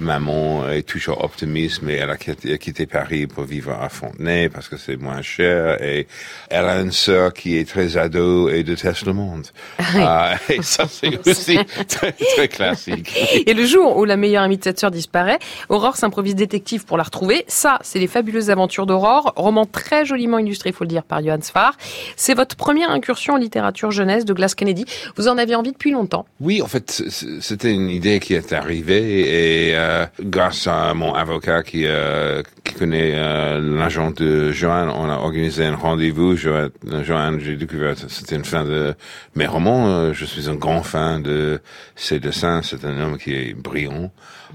Maman 0.00 0.68
est 0.68 0.82
toujours 0.82 1.22
optimiste, 1.22 1.82
mais 1.82 1.94
elle 1.94 2.10
a 2.10 2.16
quitté, 2.16 2.58
quitté 2.58 2.86
Paris 2.86 3.26
pour 3.26 3.44
vivre 3.44 3.72
à 3.72 3.88
Fontenay 3.88 4.48
parce 4.48 4.68
que 4.68 4.76
c'est 4.76 4.96
moins 4.96 5.22
cher. 5.22 5.82
Et 5.82 6.06
elle 6.48 6.64
a 6.64 6.80
une 6.80 6.92
sœur 6.92 7.32
qui 7.32 7.56
est 7.56 7.68
très 7.68 7.96
ado 7.96 8.48
et 8.48 8.62
déteste 8.62 9.06
le 9.06 9.12
monde. 9.12 9.46
Ah 9.78 10.34
oui. 10.48 10.56
et 10.56 10.62
ça, 10.62 10.86
c'est 10.88 11.18
aussi 11.28 11.58
très, 11.88 12.12
très 12.12 12.48
classique. 12.48 13.12
Et 13.46 13.54
le 13.54 13.64
jour 13.64 13.96
où 13.96 14.04
la 14.04 14.16
meilleure 14.16 14.42
amie 14.42 14.58
de 14.58 14.64
cette 14.64 14.80
sœur 14.80 14.90
disparaît, 14.90 15.38
Aurore 15.68 15.96
s'improvise 15.96 16.34
détective 16.34 16.84
pour 16.84 16.96
la 16.96 17.02
retrouver. 17.02 17.44
Ça, 17.48 17.78
c'est 17.82 17.98
les 17.98 18.06
fabuleuses 18.06 18.50
aventures 18.50 18.86
d'Aurore, 18.86 19.32
roman 19.36 19.66
très 19.66 20.04
joliment 20.04 20.38
illustré, 20.38 20.70
il 20.70 20.72
faut 20.72 20.84
le 20.84 20.88
dire, 20.88 21.02
par 21.02 21.22
Johann 21.22 21.42
Sfar. 21.42 21.76
C'est 22.16 22.34
votre 22.34 22.56
première 22.56 22.90
incursion 22.90 23.34
en 23.34 23.36
littérature 23.36 23.90
jeunesse 23.90 24.24
de 24.24 24.32
Glass 24.32 24.54
Kennedy. 24.54 24.84
Vous 25.16 25.28
en 25.28 25.38
aviez 25.38 25.54
envie 25.54 25.72
depuis 25.72 25.90
longtemps 25.90 26.26
Oui, 26.40 26.62
en 26.62 26.66
fait, 26.66 27.02
c'était 27.40 27.72
une 27.72 27.90
idée 27.90 28.20
qui 28.20 28.34
est 28.34 28.52
arrivée 28.52 29.68
et 29.70 29.76
euh, 29.82 30.06
grâce 30.20 30.66
à 30.66 30.94
mon 30.94 31.12
avocat 31.14 31.62
qui, 31.62 31.84
euh, 31.86 32.42
qui 32.64 32.74
connaît 32.74 33.12
euh, 33.14 33.60
l'agent 33.60 34.10
de 34.10 34.52
Joanne, 34.52 34.88
on 34.88 35.08
a 35.08 35.16
organisé 35.16 35.64
un 35.64 35.74
rendez-vous. 35.74 36.36
Joanne, 36.36 37.40
j'ai 37.40 37.56
découvert 37.56 37.96
c'était 38.08 38.36
une 38.36 38.44
fin 38.44 38.64
de 38.64 38.94
mes 39.34 39.46
romans. 39.46 39.88
Euh, 39.88 40.12
je 40.12 40.24
suis 40.24 40.48
un 40.48 40.54
grand 40.54 40.82
fan 40.82 41.22
de 41.22 41.60
ses 41.96 42.20
dessins. 42.20 42.62
C'est 42.62 42.84
un 42.84 42.98
homme 43.00 43.18
qui 43.18 43.34
est 43.34 43.54
brillant. 43.54 44.10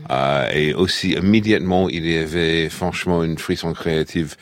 Euh, 0.09 0.49
et 0.53 0.73
aussi, 0.73 1.11
immédiatement, 1.13 1.89
il 1.89 2.09
y 2.09 2.17
avait 2.17 2.69
franchement 2.69 3.23
une 3.23 3.37
frisson 3.37 3.73
créative 3.73 4.35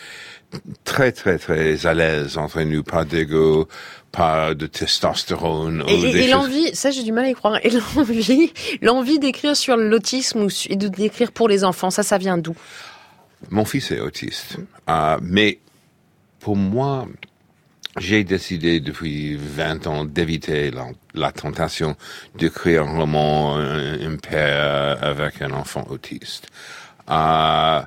très, 0.84 1.12
très, 1.12 1.38
très 1.38 1.86
à 1.86 1.94
l'aise 1.94 2.38
entre 2.38 2.62
nous. 2.62 2.84
Pas 2.84 3.06
d'ego, 3.06 3.68
pas 4.12 4.54
de 4.54 4.66
testostérone. 4.68 5.84
Et, 5.88 5.94
et, 5.94 6.24
et 6.24 6.28
l'envie, 6.28 6.74
ça 6.76 6.92
j'ai 6.92 7.04
du 7.04 7.12
mal 7.12 7.26
à 7.26 7.30
y 7.30 7.34
croire, 7.34 7.60
et 7.64 7.70
l'envie, 7.70 8.54
l'envie 8.82 9.20
d'écrire 9.20 9.56
sur 9.56 9.76
l'autisme 9.78 10.48
et 10.70 10.76
de 10.76 10.88
d'écrire 10.88 11.32
pour 11.32 11.50
les 11.50 11.64
enfants, 11.64 11.90
ça, 11.90 12.04
ça 12.04 12.18
vient 12.18 12.38
d'où? 12.38 12.56
Mon 13.50 13.66
fils 13.66 13.92
est 13.92 14.00
autiste, 14.00 14.58
euh, 14.90 15.18
mais 15.22 15.60
pour 16.40 16.56
moi, 16.56 17.08
j'ai 17.98 18.24
décidé 18.24 18.80
depuis 18.80 19.36
20 19.36 19.88
ans 19.88 20.06
d'éviter 20.06 20.72
la, 20.72 20.88
la, 21.14 21.32
tentation 21.32 21.96
d'écrire 22.36 22.84
un 22.84 22.98
roman, 23.00 23.58
un, 23.58 24.14
un, 24.14 24.16
père 24.18 25.04
avec 25.04 25.42
un 25.42 25.52
enfant 25.52 25.86
autiste. 25.90 26.48
Euh, 27.10 27.82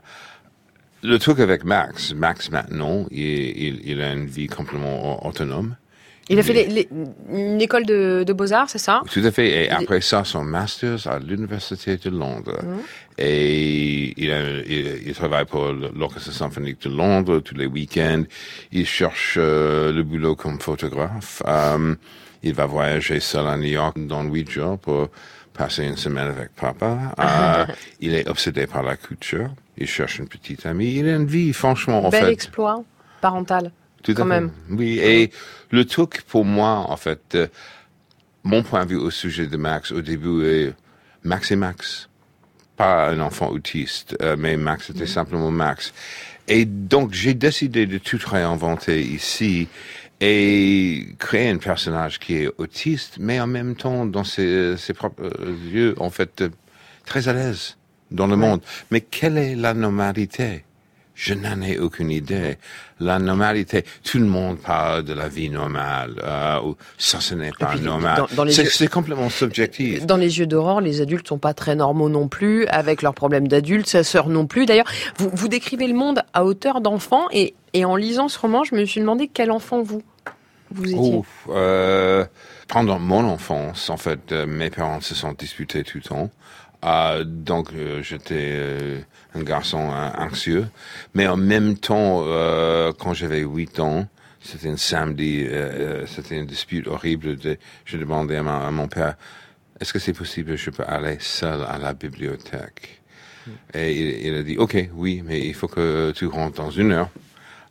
le 1.03 1.19
truc 1.19 1.41
avec 1.41 1.65
Max, 1.65 2.15
Max 2.15 2.51
maintenant, 2.51 3.07
il, 3.11 3.21
il, 3.21 3.81
il 3.85 4.01
a 4.01 4.13
une 4.13 4.27
vie 4.27 4.47
complètement 4.47 5.27
autonome. 5.27 5.77
Il 6.31 6.39
a 6.39 6.43
fait 6.43 6.53
les, 6.53 6.67
les, 6.67 6.89
une 7.33 7.59
école 7.61 7.87
de, 7.87 8.23
de 8.23 8.33
beaux-arts, 8.35 8.69
c'est 8.69 8.77
ça? 8.79 9.01
Tout 9.11 9.23
à 9.25 9.31
fait. 9.31 9.65
Et 9.65 9.71
après 9.71 10.03
ça, 10.03 10.25
son 10.25 10.45
master's 10.45 11.07
à 11.07 11.19
l'Université 11.19 11.97
de 11.97 12.11
Londres. 12.11 12.59
Mmh. 12.63 12.77
Et 13.18 14.14
il, 14.16 14.31
a, 14.31 14.61
il, 14.61 15.02
il, 15.07 15.14
travaille 15.14 15.44
pour 15.44 15.72
l'Orchestre 15.72 16.33
symphonique 16.33 16.83
de 16.83 16.88
Londres 16.88 17.40
tous 17.40 17.57
les 17.57 17.66
week-ends. 17.66 18.22
Il 18.70 18.87
cherche 18.87 19.35
euh, 19.37 19.92
le 19.92 20.04
boulot 20.04 20.37
comme 20.37 20.61
photographe. 20.61 21.42
Um, 21.44 21.96
il 22.44 22.54
va 22.54 22.66
voyager 22.66 23.18
seul 23.18 23.46
à 23.48 23.57
New 23.57 23.64
York 23.64 23.96
dans 23.98 24.22
huit 24.22 24.48
jours 24.48 24.78
pour 24.78 25.09
passer 25.52 25.85
une 25.85 25.96
semaine 25.96 26.28
avec 26.28 26.54
papa. 26.54 27.12
Uh, 27.18 27.72
il 28.00 28.14
est 28.14 28.28
obsédé 28.28 28.68
par 28.68 28.85
la 28.85 28.96
couture. 28.96 29.50
Il 29.76 29.88
cherche 29.88 30.18
une 30.20 30.28
petite 30.28 30.64
amie. 30.64 30.94
Il 30.94 31.09
a 31.09 31.16
une 31.16 31.26
vie, 31.26 31.52
franchement, 31.52 32.07
en 32.07 32.11
Bel 32.11 32.26
fait. 32.26 32.33
exploit 32.33 32.85
parental. 33.20 33.72
Tout 34.02 34.14
quand 34.14 34.24
même. 34.24 34.52
Oui, 34.70 34.98
et 35.00 35.33
le 35.70 35.85
truc 35.85 36.22
pour 36.22 36.44
moi, 36.44 36.87
en 36.88 36.96
fait, 36.96 37.35
euh, 37.35 37.48
mon 38.44 38.62
point 38.62 38.85
de 38.85 38.90
vue 38.90 38.96
au 38.96 39.11
sujet 39.11 39.46
de 39.46 39.57
Max 39.57 39.90
au 39.90 40.00
début 40.00 40.46
est 40.46 40.74
Max 41.24 41.50
et 41.50 41.57
Max. 41.57 42.08
Pas 42.79 43.09
un 43.09 43.21
enfant 43.21 43.49
autiste, 43.51 44.17
euh, 44.23 44.37
mais 44.38 44.57
Max 44.57 44.88
était 44.88 45.05
mmh. 45.05 45.09
simplement 45.09 45.51
Max. 45.51 45.93
Et 46.47 46.64
donc, 46.64 47.12
j'ai 47.12 47.35
décidé 47.35 47.85
de 47.87 47.99
tout 47.99 48.19
réinventer 48.25 49.03
ici 49.03 49.69
et 50.21 51.09
créer 51.19 51.50
un 51.50 51.59
personnage 51.59 52.19
qui 52.19 52.37
est 52.37 52.50
autiste, 52.57 53.19
mais 53.21 53.38
en 53.40 53.46
même 53.46 53.77
temps, 53.77 54.07
dans 54.07 54.25
ses, 54.25 54.77
ses 54.77 54.94
propres 54.94 55.31
yeux, 55.71 55.94
en 55.98 56.11
fait, 56.11 56.40
euh, 56.40 56.48
très 57.05 57.29
à 57.29 57.35
l'aise 57.35 57.77
dans 58.11 58.27
le 58.27 58.35
ouais. 58.35 58.38
monde. 58.38 58.61
Mais 58.90 59.02
quelle 59.02 59.37
est 59.37 59.55
la 59.55 59.75
normalité? 59.75 60.65
Je 61.19 61.35
n'en 61.35 61.60
ai 61.62 61.79
aucune 61.79 62.12
idée. 62.12 62.58
La 63.00 63.19
normalité, 63.19 63.85
tout 64.04 64.19
le 64.19 64.27
monde 64.27 64.58
parle 64.58 65.02
de 65.02 65.12
la 65.12 65.29
vie 65.29 65.50
normale, 65.50 66.14
euh, 66.23 66.60
ou 66.62 66.77
ça 66.96 67.21
ce 67.21 67.35
n'est 67.35 67.50
pas 67.50 67.75
normal. 67.75 68.27
C'est 68.50 68.81
yeux... 68.81 68.88
complètement 68.88 69.29
subjectif. 69.29 70.06
Dans 70.06 70.16
les 70.16 70.38
yeux 70.38 70.46
d'Aurore, 70.46 70.81
les 70.81 71.00
adultes 71.00 71.27
sont 71.27 71.38
pas 71.38 71.54
très 71.54 71.75
normaux 71.75 72.08
non 72.08 72.29
plus, 72.29 72.66
avec 72.69 73.02
leurs 73.02 73.14
problèmes 73.14 73.48
d'adultes, 73.48 73.88
sa 73.88 74.04
sœur 74.04 74.29
non 74.29 74.46
plus. 74.46 74.64
D'ailleurs, 74.64 74.90
vous, 75.16 75.29
vous 75.33 75.48
décrivez 75.48 75.88
le 75.88 75.94
monde 75.94 76.23
à 76.33 76.44
hauteur 76.44 76.81
d'enfant, 76.81 77.27
et, 77.33 77.56
et 77.73 77.85
en 77.85 77.96
lisant 77.96 78.29
ce 78.29 78.38
roman, 78.38 78.62
je 78.62 78.77
me 78.77 78.85
suis 78.85 79.00
demandé 79.00 79.29
quel 79.33 79.50
enfant 79.50 79.83
vous, 79.83 80.02
vous 80.71 80.85
étiez. 80.85 81.23
Euh, 81.48 82.25
pendant 82.69 83.00
mon 83.00 83.25
enfance, 83.25 83.90
en 83.90 83.96
fait, 83.96 84.31
euh, 84.31 84.46
mes 84.46 84.71
parents 84.71 85.00
se 85.00 85.16
sont 85.16 85.33
disputés 85.33 85.83
tout 85.83 85.98
le 85.98 86.04
temps. 86.04 86.31
Euh, 86.85 87.25
donc 87.27 87.71
euh, 87.75 88.04
j'étais 88.04 89.04
un 89.35 89.42
garçon 89.42 89.90
anxieux, 90.16 90.68
mais 91.14 91.26
en 91.26 91.37
même 91.37 91.76
temps, 91.76 92.22
euh, 92.26 92.92
quand 92.98 93.14
j'avais 93.14 93.40
8 93.40 93.81
ans, 93.81 94.06
c'était 94.40 94.68
un 94.68 94.76
samedi, 94.76 95.44
euh, 95.46 96.06
c'était 96.06 96.37
une 96.38 96.46
dispute 96.46 96.87
horrible. 96.87 97.37
De, 97.37 97.58
je 97.85 97.98
demandais 97.98 98.37
à, 98.37 98.42
ma, 98.42 98.66
à 98.66 98.70
mon 98.70 98.88
père, 98.88 99.16
est-ce 99.81 99.92
que 99.92 99.98
c'est 99.98 100.12
possible 100.12 100.52
que 100.52 100.56
je 100.56 100.70
peux 100.70 100.85
aller 100.85 101.18
seul 101.20 101.62
à 101.68 101.79
la 101.79 101.94
bibliothèque? 101.94 103.02
Et 103.72 104.26
il, 104.26 104.35
a 104.35 104.42
dit, 104.42 104.58
OK, 104.58 104.76
oui, 104.94 105.22
mais 105.24 105.40
il 105.40 105.54
faut 105.54 105.68
que 105.68 106.12
tu 106.14 106.26
rentres 106.26 106.56
dans 106.56 106.70
une 106.70 106.92
heure. 106.92 107.08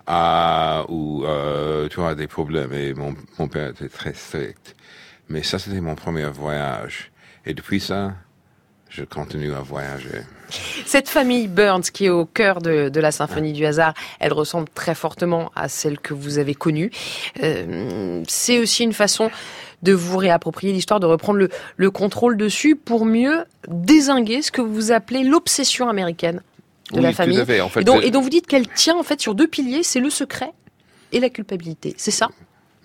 Ah, 0.07 0.85
où 0.87 1.25
euh, 1.25 1.89
tu 1.89 1.99
auras 1.99 2.15
des 2.15 2.27
problèmes. 2.27 2.71
Et 2.73 2.93
mon, 2.93 3.13
mon 3.37 3.47
père 3.47 3.69
était 3.69 3.89
très 3.89 4.13
strict. 4.13 4.75
Mais 5.29 5.43
ça, 5.43 5.59
c'était 5.59 5.81
mon 5.81 5.95
premier 5.95 6.25
voyage. 6.25 7.11
Et 7.45 7.53
depuis 7.53 7.81
ça, 7.81 8.15
je 8.89 9.03
continue 9.03 9.53
à 9.53 9.61
voyager. 9.61 10.21
Cette 10.85 11.09
famille 11.09 11.47
Burns, 11.47 11.83
qui 11.93 12.05
est 12.05 12.09
au 12.09 12.25
cœur 12.25 12.61
de, 12.61 12.91
la 12.99 13.11
symphonie 13.11 13.53
du 13.53 13.65
hasard, 13.65 13.93
elle 14.19 14.33
ressemble 14.33 14.67
très 14.73 14.95
fortement 14.95 15.51
à 15.55 15.67
celle 15.67 15.99
que 15.99 16.13
vous 16.13 16.39
avez 16.39 16.55
connue. 16.55 16.91
Euh, 17.43 18.23
c'est 18.27 18.59
aussi 18.59 18.83
une 18.83 18.93
façon 18.93 19.29
de 19.83 19.93
vous 19.93 20.17
réapproprier 20.17 20.73
l'histoire, 20.73 20.99
de 20.99 21.05
reprendre 21.05 21.39
le, 21.39 21.49
le, 21.75 21.91
contrôle 21.91 22.37
dessus 22.37 22.75
pour 22.75 23.05
mieux 23.05 23.45
désinguer 23.67 24.41
ce 24.41 24.51
que 24.51 24.61
vous 24.61 24.91
appelez 24.91 25.23
l'obsession 25.23 25.89
américaine 25.89 26.41
de 26.93 27.01
la 27.01 27.13
famille. 27.13 27.39
et, 27.75 27.83
donc, 27.83 28.03
et 28.03 28.11
donc 28.11 28.23
vous 28.23 28.29
dites 28.29 28.47
qu'elle 28.47 28.67
tient 28.67 28.97
en 28.97 29.03
fait 29.03 29.21
sur 29.21 29.35
deux 29.35 29.47
piliers, 29.47 29.83
c'est 29.83 29.99
le 29.99 30.09
secret 30.09 30.51
et 31.11 31.19
la 31.19 31.29
culpabilité. 31.29 31.93
C'est 31.97 32.11
ça? 32.11 32.29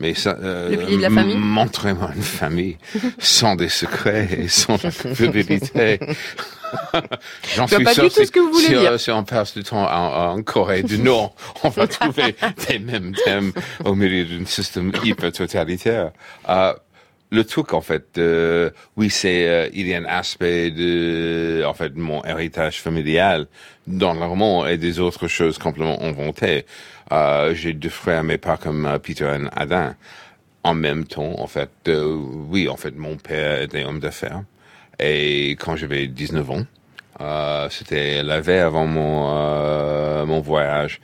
Mais 0.03 0.15
ça, 0.15 0.37
euh, 0.43 1.09
montrez-moi 1.39 2.11
une 2.17 2.23
famille 2.23 2.77
sans 3.19 3.55
des 3.55 3.69
secrets 3.69 4.29
et 4.37 4.49
sans 4.49 4.77
culpabilité. 4.77 6.01
J'en 7.55 7.69
suis 7.69 7.85
pas 7.85 7.95
sûr. 7.95 8.05
Du 8.05 8.11
tout 8.11 8.25
ce 8.25 8.33
que 8.33 8.41
vous 8.41 8.53
voulez 8.53 8.67
si, 8.67 8.75
dire. 8.75 8.99
si 8.99 9.11
on 9.13 9.23
passe 9.23 9.55
du 9.55 9.63
temps 9.63 9.87
en, 9.89 10.43
Corée 10.43 10.83
du 10.83 10.99
Nord, 10.99 11.37
on 11.63 11.69
va 11.69 11.87
trouver 11.99 12.35
des 12.69 12.81
mêmes 12.81 13.15
thèmes 13.25 13.53
au 13.85 13.95
milieu 13.95 14.25
d'un 14.25 14.45
système 14.45 14.91
hyper 15.05 15.31
totalitaire. 15.31 16.11
Euh, 16.49 16.73
le 17.31 17.45
truc 17.45 17.73
en 17.73 17.81
fait, 17.81 18.19
euh, 18.19 18.71
oui, 18.97 19.09
c'est 19.09 19.49
euh, 19.49 19.69
il 19.73 19.87
y 19.87 19.95
a 19.95 19.99
un 19.99 20.05
aspect 20.05 20.71
de 20.71 21.65
en 21.67 21.73
fait 21.75 21.97
mon 21.97 22.23
héritage 22.25 22.81
familial 22.81 23.47
dans 23.87 24.13
le 24.13 24.21
roman 24.21 24.67
et 24.67 24.77
des 24.77 25.01
autres 25.01 25.29
choses 25.29 25.59
complètement 25.59 26.03
inventées. 26.03 26.67
Euh, 27.13 27.55
j'ai 27.55 27.75
deux 27.75 27.91
frères, 27.91 28.25
mais 28.25 28.39
pas 28.39 28.57
comme 28.57 28.87
euh, 28.87 28.99
Peter 28.99 29.27
et 29.27 29.49
Adam. 29.55 29.95
En 30.65 30.75
même 30.75 31.05
temps, 31.05 31.41
en 31.41 31.47
fait, 31.47 31.71
euh, 31.89 32.15
oui, 32.49 32.69
en 32.69 32.77
fait, 32.77 32.97
mon 32.97 33.17
père 33.17 33.63
était 33.63 33.85
homme 33.85 33.99
d'affaires. 34.01 34.43
Et 34.99 35.51
quand 35.53 35.77
j'avais 35.77 36.07
19 36.07 36.51
ans, 36.51 36.65
euh, 37.21 37.69
c'était 37.71 38.23
la 38.23 38.41
veille 38.41 38.61
avant 38.61 38.87
mon, 38.87 39.29
euh, 39.37 40.25
mon 40.25 40.41
voyage 40.41 41.01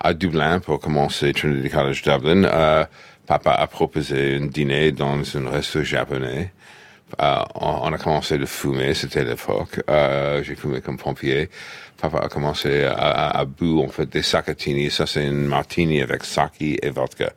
à 0.00 0.12
Dublin 0.12 0.58
pour 0.60 0.80
commencer 0.80 1.32
Trinity 1.32 1.70
College 1.70 2.02
Dublin. 2.02 2.86
papa 3.26 3.52
a 3.52 3.66
proposé 3.66 4.36
un 4.36 4.46
dîner 4.46 4.92
dans 4.92 5.18
un 5.36 5.50
resto 5.50 5.82
japonais. 5.82 6.52
on, 7.18 7.92
a 7.92 7.98
commencé 7.98 8.38
de 8.38 8.46
fumer, 8.46 8.94
c'était 8.94 9.24
l'époque. 9.24 9.80
j'ai 10.42 10.54
fumé 10.56 10.80
comme 10.80 10.98
pompier 10.98 11.48
papa 11.96 12.18
a 12.18 12.28
commencé 12.28 12.84
à, 12.84 13.30
à, 13.30 13.44
bout 13.44 13.82
en 13.82 13.88
fait 13.88 14.06
des 14.06 14.22
sacatini. 14.22 14.90
Ça 14.90 15.06
c'est 15.06 15.26
une 15.26 15.46
martini 15.46 16.02
avec 16.02 16.24
sake 16.24 16.60
et 16.60 16.90
vodka. 16.90 17.32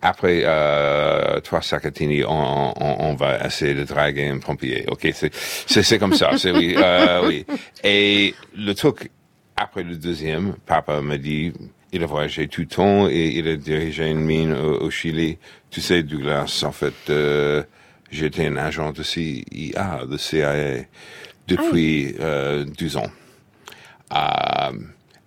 Après 0.00 0.42
euh, 0.44 1.38
trois 1.40 1.62
sacatini, 1.62 2.24
on, 2.24 2.30
on, 2.30 2.96
on, 3.10 3.14
va 3.14 3.46
essayer 3.46 3.74
de 3.74 3.84
draguer 3.84 4.28
un 4.28 4.38
pompier. 4.38 4.84
Ok, 4.88 5.08
c'est 5.14 5.32
c'est 5.66 5.98
comme 5.98 6.14
ça. 6.14 6.36
C'est 6.36 6.50
oui, 6.50 6.74
euh, 6.76 7.26
oui. 7.26 7.46
Et 7.84 8.34
le 8.56 8.74
truc 8.74 9.10
après 9.56 9.84
le 9.84 9.96
deuxième, 9.96 10.54
papa 10.66 11.00
m'a 11.00 11.18
dit. 11.18 11.52
Il 11.94 12.02
a 12.02 12.06
voyagé 12.06 12.48
tout 12.48 12.62
le 12.62 12.68
temps 12.68 13.06
et 13.06 13.32
il 13.36 13.46
a 13.46 13.56
dirigé 13.56 14.08
une 14.08 14.22
mine 14.22 14.54
au, 14.54 14.90
Chili. 14.90 15.36
Tu 15.70 15.82
sais, 15.82 16.02
Douglas, 16.02 16.64
en 16.66 16.72
fait, 16.72 16.94
euh, 17.10 17.62
j'étais 18.10 18.46
un 18.46 18.56
agent 18.56 18.92
de 18.92 19.02
CIA, 19.02 20.06
de 20.08 20.16
CIA, 20.16 20.86
depuis 21.48 22.14
ah 22.18 22.22
euh, 22.22 22.64
12 22.64 22.96
ans. 22.96 23.10
Euh, 24.12 24.72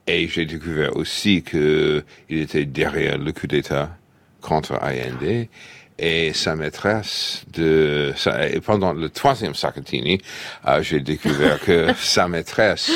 et 0.07 0.27
j'ai 0.27 0.45
découvert 0.45 0.95
aussi 0.95 1.41
que 1.41 2.03
il 2.29 2.39
était 2.39 2.65
derrière 2.65 3.17
le 3.17 3.31
coup 3.31 3.47
d'État 3.47 3.89
contre 4.41 4.73
Allende 4.81 5.47
et 5.97 6.33
sa 6.33 6.55
maîtresse 6.55 7.43
de 7.53 8.13
et 8.51 8.59
pendant 8.59 8.93
le 8.93 9.09
troisième 9.09 9.55
Sacatini, 9.55 10.21
euh, 10.67 10.81
j'ai 10.83 10.99
découvert 10.99 11.59
que 11.59 11.88
sa 11.97 12.27
maîtresse 12.27 12.91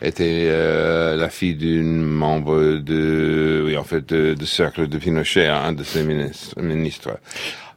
était 0.00 0.46
euh, 0.48 1.16
la 1.16 1.28
fille 1.28 1.54
d'une 1.54 2.02
membre 2.02 2.78
de 2.78 3.62
oui 3.66 3.76
en 3.76 3.84
fait 3.84 4.08
de, 4.08 4.34
de, 4.34 4.46
cercle 4.46 4.88
de 4.88 4.98
Pinochet, 4.98 5.46
un 5.46 5.72
de 5.72 5.84
ses 5.84 6.02
ministres. 6.02 6.60
ministres. 6.60 7.18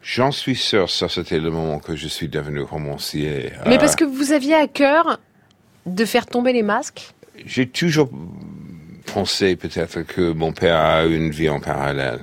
J'en 0.01 0.32
suis 0.32 0.56
sûr, 0.56 0.89
ça 0.89 1.10
c'était 1.10 1.39
le 1.39 1.51
moment 1.51 1.80
que 1.80 1.95
je 1.95 2.08
suis 2.08 2.28
devenu 2.28 2.62
romancier. 2.62 3.51
Mais 3.68 3.78
parce 3.78 3.95
que 3.95 4.04
vous 4.04 4.32
aviez 4.32 4.56
à 4.56 4.68
cœur 4.68 5.20
de 5.86 6.06
faire 6.06 6.26
tomber 6.26 6.54
les 6.54 6.64
masques? 6.64 7.14
J'ai 7.46 7.68
toujours 7.68 8.10
pensé 9.06 9.56
peut-être 9.56 10.02
que 10.02 10.32
mon 10.34 10.52
père 10.52 10.78
a 10.78 11.06
une 11.06 11.30
vie 11.30 11.50
en 11.50 11.60
parallèle. 11.60 12.20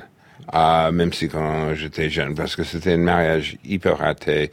Ah, 0.53 0.91
même 0.93 1.13
si 1.13 1.29
quand 1.29 1.75
j'étais 1.75 2.11
jeune, 2.11 2.35
parce 2.35 2.57
que 2.57 2.65
c'était 2.65 2.95
un 2.95 2.99
mariage 2.99 3.57
hyper 3.65 3.99
raté, 3.99 4.51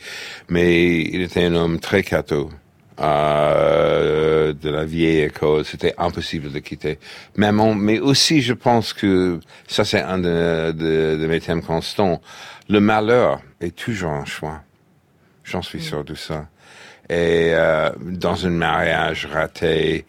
mais 0.47 1.01
il 1.01 1.21
était 1.21 1.45
un 1.45 1.55
homme 1.55 1.79
très 1.79 2.03
catho. 2.03 2.51
Euh, 2.99 4.53
de 4.53 4.69
la 4.71 4.83
vieille 4.83 5.21
école, 5.21 5.63
c'était 5.63 5.93
impossible 5.99 6.51
de 6.51 6.57
quitter. 6.59 6.97
Mais, 7.35 7.51
mais 7.51 7.99
aussi, 7.99 8.41
je 8.41 8.53
pense 8.53 8.93
que 8.93 9.39
ça, 9.67 9.85
c'est 9.85 10.01
un 10.01 10.17
de, 10.17 10.71
de, 10.71 11.17
de, 11.19 11.27
mes 11.27 11.39
thèmes 11.39 11.61
constants. 11.61 12.21
Le 12.69 12.79
malheur 12.79 13.41
est 13.61 13.75
toujours 13.75 14.11
un 14.11 14.25
choix. 14.25 14.61
J'en 15.43 15.61
suis 15.61 15.81
sûr 15.81 16.03
de 16.03 16.15
ça. 16.15 16.47
Et 17.09 17.51
euh, 17.53 17.91
dans 18.01 18.47
un 18.47 18.49
mariage 18.49 19.27
raté, 19.27 20.05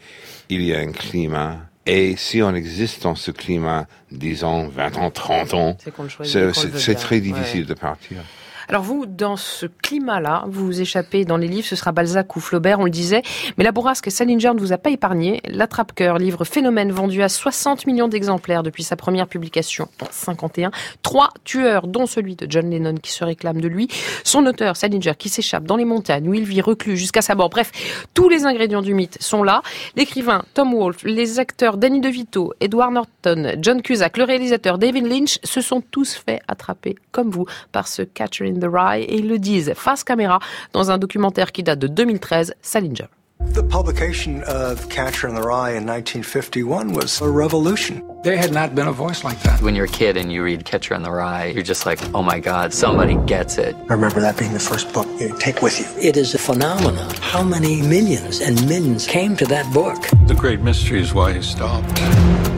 il 0.49 0.62
y 0.62 0.74
a 0.74 0.78
un 0.78 0.92
climat. 0.92 1.59
Et 1.86 2.16
si 2.16 2.42
on 2.42 2.55
existe 2.55 3.03
dans 3.05 3.14
ce 3.14 3.30
climat, 3.30 3.86
disons 4.11 4.68
20 4.68 4.96
ans, 4.99 5.11
30 5.11 5.55
ans, 5.55 5.76
c'est 6.22 6.94
très 6.96 7.20
difficile 7.20 7.64
de 7.66 7.74
partir. 7.74 8.18
Alors 8.70 8.82
vous, 8.82 9.06
dans 9.06 9.36
ce 9.36 9.64
climat-là, 9.64 10.44
vous 10.46 10.66
vous 10.66 10.82
échappez 10.82 11.24
dans 11.24 11.38
les 11.38 11.48
livres, 11.48 11.66
ce 11.66 11.74
sera 11.74 11.90
Balzac 11.90 12.36
ou 12.36 12.40
Flaubert, 12.40 12.80
on 12.80 12.84
le 12.84 12.90
disait, 12.90 13.22
mais 13.56 13.64
la 13.64 13.72
bourrasque 13.72 14.10
Salinger 14.10 14.52
ne 14.52 14.60
vous 14.60 14.74
a 14.74 14.76
pas 14.76 14.90
épargné. 14.90 15.40
L'attrape-cœur, 15.48 16.18
livre 16.18 16.44
phénomène 16.44 16.92
vendu 16.92 17.22
à 17.22 17.30
60 17.30 17.86
millions 17.86 18.08
d'exemplaires 18.08 18.62
depuis 18.62 18.82
sa 18.82 18.94
première 18.94 19.26
publication 19.26 19.88
en 20.02 20.08
51. 20.10 20.70
Trois 21.00 21.30
tueurs, 21.44 21.86
dont 21.86 22.04
celui 22.04 22.36
de 22.36 22.46
John 22.46 22.68
Lennon 22.68 22.96
qui 22.96 23.10
se 23.10 23.24
réclame 23.24 23.62
de 23.62 23.68
lui. 23.68 23.88
Son 24.22 24.44
auteur, 24.44 24.76
Salinger, 24.76 25.14
qui 25.18 25.30
s'échappe 25.30 25.64
dans 25.64 25.76
les 25.76 25.86
montagnes 25.86 26.28
où 26.28 26.34
il 26.34 26.44
vit 26.44 26.60
reclus 26.60 26.98
jusqu'à 26.98 27.22
sa 27.22 27.34
mort. 27.34 27.48
Bref, 27.48 27.72
tous 28.12 28.28
les 28.28 28.44
ingrédients 28.44 28.82
du 28.82 28.92
mythe 28.92 29.16
sont 29.18 29.42
là. 29.42 29.62
L'écrivain 29.96 30.44
Tom 30.52 30.74
Wolfe, 30.74 31.04
les 31.04 31.38
acteurs 31.38 31.78
Danny 31.78 32.02
DeVito, 32.02 32.52
Edward 32.60 32.92
Norton, 32.92 33.54
John 33.62 33.80
Cusack, 33.80 34.18
le 34.18 34.24
réalisateur 34.24 34.76
David 34.76 35.06
Lynch 35.06 35.38
se 35.42 35.62
sont 35.62 35.80
tous 35.80 36.12
fait 36.12 36.42
attraper, 36.48 36.96
comme 37.12 37.30
vous, 37.30 37.46
par 37.72 37.88
ce 37.88 38.02
Catherine 38.02 38.57
the 38.61 38.68
Rye 38.70 39.02
et 39.02 39.16
ils 39.16 39.28
le 39.28 39.38
disent 39.38 39.72
face 39.74 40.04
caméra 40.04 40.40
dans 40.72 40.90
un 40.90 40.98
documentaire 40.98 41.52
qui 41.52 41.62
date 41.62 41.78
de 41.78 41.86
2013, 41.86 42.54
Salinger. 42.62 43.06
The 43.54 43.62
publication 43.62 44.42
of 44.44 44.88
Catcher 44.88 45.28
in 45.28 45.34
the 45.34 45.42
Rye 45.42 45.70
in 45.70 45.86
1951 45.86 46.92
was 46.92 47.20
a 47.20 47.28
revolution. 47.28 48.02
There 48.24 48.36
had 48.36 48.52
not 48.52 48.74
been 48.74 48.88
a 48.88 48.92
voice 48.92 49.22
like 49.22 49.40
that. 49.42 49.62
When 49.62 49.76
you're 49.76 49.86
a 49.86 49.88
kid 49.88 50.16
and 50.16 50.32
you 50.32 50.42
read 50.42 50.64
Catcher 50.64 50.94
in 50.94 51.02
the 51.02 51.11
Rye, 51.11 51.46
you're 51.54 51.62
just 51.62 51.86
like, 51.86 52.00
oh 52.14 52.22
my 52.22 52.40
God, 52.40 52.74
somebody 52.74 53.16
gets 53.26 53.56
it. 53.56 53.76
I 53.88 53.94
remember 53.94 54.20
that 54.20 54.36
being 54.36 54.52
the 54.52 54.61
first 54.61 54.92
book 54.92 55.06
you 55.20 55.34
take 55.38 55.62
with 55.62 55.78
you. 55.78 55.86
It 56.02 56.16
is 56.16 56.34
a 56.34 56.38
phenomenon. 56.38 57.14
How 57.20 57.44
many 57.44 57.80
millions 57.80 58.40
and 58.40 58.61
millions 58.68 59.06
came 59.06 59.36
to 59.36 59.46
that 59.46 59.72
book? 59.72 59.96
The 60.26 60.34
great 60.34 60.61
mystery 60.61 61.00
is 61.00 61.14
why 61.14 61.32
he 61.32 61.42
stopped. 61.42 62.57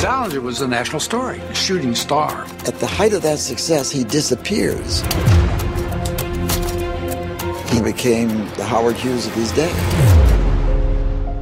Salinger 0.00 0.40
was 0.40 0.62
a 0.62 0.66
national 0.66 0.98
story, 0.98 1.40
a 1.40 1.54
shooting 1.54 1.94
star. 1.94 2.46
At 2.66 2.76
the 2.76 2.86
height 2.86 3.12
of 3.12 3.20
that 3.20 3.38
success, 3.38 3.90
he 3.90 4.02
disappears. 4.02 5.02
He 7.70 7.82
became 7.82 8.30
the 8.56 8.64
Howard 8.64 8.96
Hughes 8.96 9.26
of 9.26 9.34
his 9.34 9.52
day. 9.52 9.70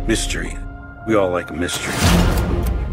Mystery. 0.08 0.58
We 1.06 1.14
all 1.14 1.30
like 1.30 1.50
a 1.50 1.54
mystery. 1.54 1.94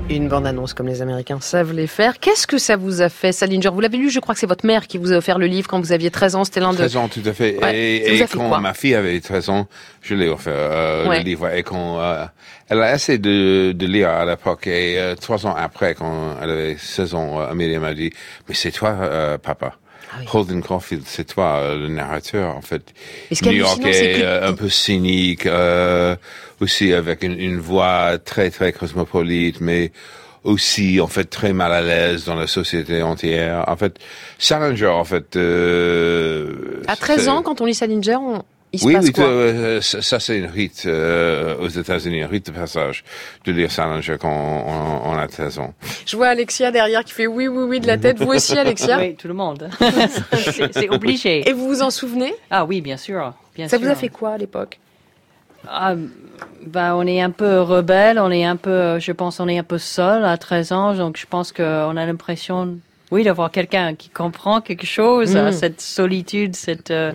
Une 0.08 0.28
bande-annonce 0.30 0.76
comme 0.76 0.88
les 0.88 1.02
Américains 1.02 1.40
savent 1.42 1.74
les 1.74 1.88
faire. 1.88 2.20
Qu'est-ce 2.20 2.46
que 2.46 2.60
ça 2.60 2.78
vous 2.78 3.02
a 3.02 3.10
fait, 3.10 3.32
Salinger 3.32 3.70
Vous 3.70 3.82
l'avez 3.82 3.98
lu, 3.98 4.12
je 4.12 4.20
crois 4.20 4.36
que 4.36 4.40
c'est 4.40 4.46
votre 4.46 4.66
mère 4.66 4.86
qui 4.86 5.00
vous 5.00 5.12
a 5.12 5.18
offert 5.18 5.40
le 5.40 5.48
livre 5.48 5.68
quand 5.68 5.80
vous 5.80 5.92
aviez 5.92 6.12
13 6.12 6.36
ans. 6.36 6.44
C'était 6.44 6.60
l'un 6.60 6.74
de... 6.74 6.78
13 6.78 6.98
ans, 6.98 7.08
tout 7.08 7.24
à 7.26 7.34
fait. 7.34 7.58
et, 7.74 8.24
quand 8.32 8.60
ma 8.62 8.76
fille 8.76 8.94
avait 8.94 9.20
13 9.20 9.50
ans, 9.50 9.68
je 10.04 10.14
l'ai 10.14 10.28
offert 10.28 10.54
euh, 10.56 11.18
le 11.18 11.24
livre. 11.24 11.52
Et 11.52 11.64
quand 11.64 12.00
euh, 12.00 12.24
elle 12.70 12.84
a 12.84 12.94
essayé 12.94 13.18
de, 13.18 13.72
de 13.72 13.86
lire 13.88 14.10
à 14.10 14.26
l'époque, 14.26 14.68
et 14.68 15.00
euh, 15.00 15.16
trois 15.16 15.48
ans 15.48 15.56
après, 15.58 15.96
quand 15.96 16.36
elle 16.40 16.52
avait 16.52 16.78
16 16.78 17.16
ans, 17.16 17.40
Amélie 17.40 17.80
m'a 17.80 17.96
dit, 17.96 18.12
mais 18.48 18.54
c'est 18.54 18.72
toi, 18.72 19.40
papa. 19.42 19.74
Ah 20.18 20.22
Holden 20.34 20.62
Caulfield, 20.62 21.04
c'est 21.06 21.26
toi 21.26 21.76
le 21.76 21.90
narrateur 21.90 22.56
en 22.56 22.62
fait. 22.62 22.94
New-Yorkais, 23.44 24.26
un 24.26 24.54
peu 24.54 24.70
cynique, 24.70 25.46
euh, 25.46 26.16
aussi 26.62 26.94
avec 26.94 27.24
une, 27.24 27.40
une, 27.40 27.60
voix 27.60 28.18
très 28.18 28.50
très 28.50 28.72
cosmopolite, 28.72 29.60
mais 29.60 29.92
aussi 30.46 31.02
en 31.02 31.08
fait 31.08 31.26
très 31.26 31.52
mal 31.52 31.74
à 31.74 31.82
l'aise 31.82 32.26
dans 32.26 32.36
la 32.36 32.48
société 32.48 33.02
entière. 33.02 33.66
En 33.68 33.76
fait, 33.76 33.98
Salinger, 34.38 34.88
en 34.88 35.04
fait. 35.04 35.36
Euh, 35.36 36.82
à 36.88 36.96
13 36.96 37.28
ans, 37.28 37.42
quand 37.42 37.60
on 37.62 37.66
lit 37.66 37.74
Salinger, 37.74 38.16
on, 38.16 38.44
Il 38.76 38.80
se 38.80 38.86
oui, 38.86 38.94
passe 38.94 39.06
oui, 39.06 39.12
quoi? 39.14 39.24
euh, 39.26 39.82
ça, 39.82 40.02
ça, 40.02 40.20
c'est 40.20 40.38
une 40.38 40.46
rite 40.48 40.84
euh, 40.86 41.56
aux 41.60 41.68
États-Unis, 41.68 42.22
un 42.24 42.28
rite 42.28 42.48
de 42.48 42.52
passage 42.52 43.04
de 43.46 43.52
lire 43.52 43.72
Salinger 43.72 44.18
quand 44.20 44.30
on, 44.30 45.10
on 45.12 45.18
a 45.18 45.28
13 45.28 45.60
ans. 45.60 45.74
Je 46.06 46.16
vois 46.18 46.28
Alexia 46.28 46.72
derrière 46.72 47.04
qui 47.04 47.14
fait 47.14 47.28
oui, 47.28 47.48
oui, 47.48 47.64
oui 47.64 47.80
de 47.80 47.88
la 47.88 47.98
tête. 47.98 48.20
Vous 48.20 48.32
aussi, 48.32 48.58
Alexia? 48.58 48.98
Oui, 49.00 49.16
tout 49.16 49.28
le 49.28 49.34
monde. 49.34 49.70
C'est- 50.72 50.90
obligé. 50.90 51.48
Et 51.50 51.54
vous 51.54 51.68
vous 51.68 51.82
en 51.82 51.90
souvenez? 51.90 52.34
Ah 52.52 52.66
oui, 52.66 52.82
bien 52.82 52.98
sûr. 52.98 53.34
Bien 53.56 53.68
Ça 53.68 53.78
sûr. 53.78 53.86
vous 53.86 53.92
a 53.92 53.96
fait 53.96 54.10
quoi 54.10 54.32
à 54.32 54.38
l'époque? 54.38 54.80
Ah, 55.68 55.96
bah, 56.66 56.96
on 56.96 57.08
est 57.08 57.22
un 57.22 57.32
peu 57.32 57.62
rebelle, 57.62 58.20
on 58.20 58.30
est 58.30 58.46
un 58.46 58.56
peu, 58.56 59.00
je 59.00 59.12
pense, 59.12 59.40
on 59.40 59.48
est 59.48 59.58
un 59.58 59.64
peu 59.64 59.78
seul 59.80 60.24
à 60.26 60.38
13 60.38 60.72
ans, 60.72 60.94
donc 60.94 61.18
je 61.18 61.26
pense 61.26 61.52
qu'on 61.52 61.98
a 61.98 62.06
l'impression, 62.06 62.78
oui, 63.12 63.24
d'avoir 63.24 63.50
quelqu'un 63.50 63.96
qui 63.96 64.10
comprend 64.10 64.62
quelque 64.62 64.86
chose, 64.86 65.34
Mm. 65.34 65.38
hein, 65.38 65.52
cette 65.52 65.82
solitude, 65.82 66.56
cette, 66.56 66.92
euh, 66.92 67.12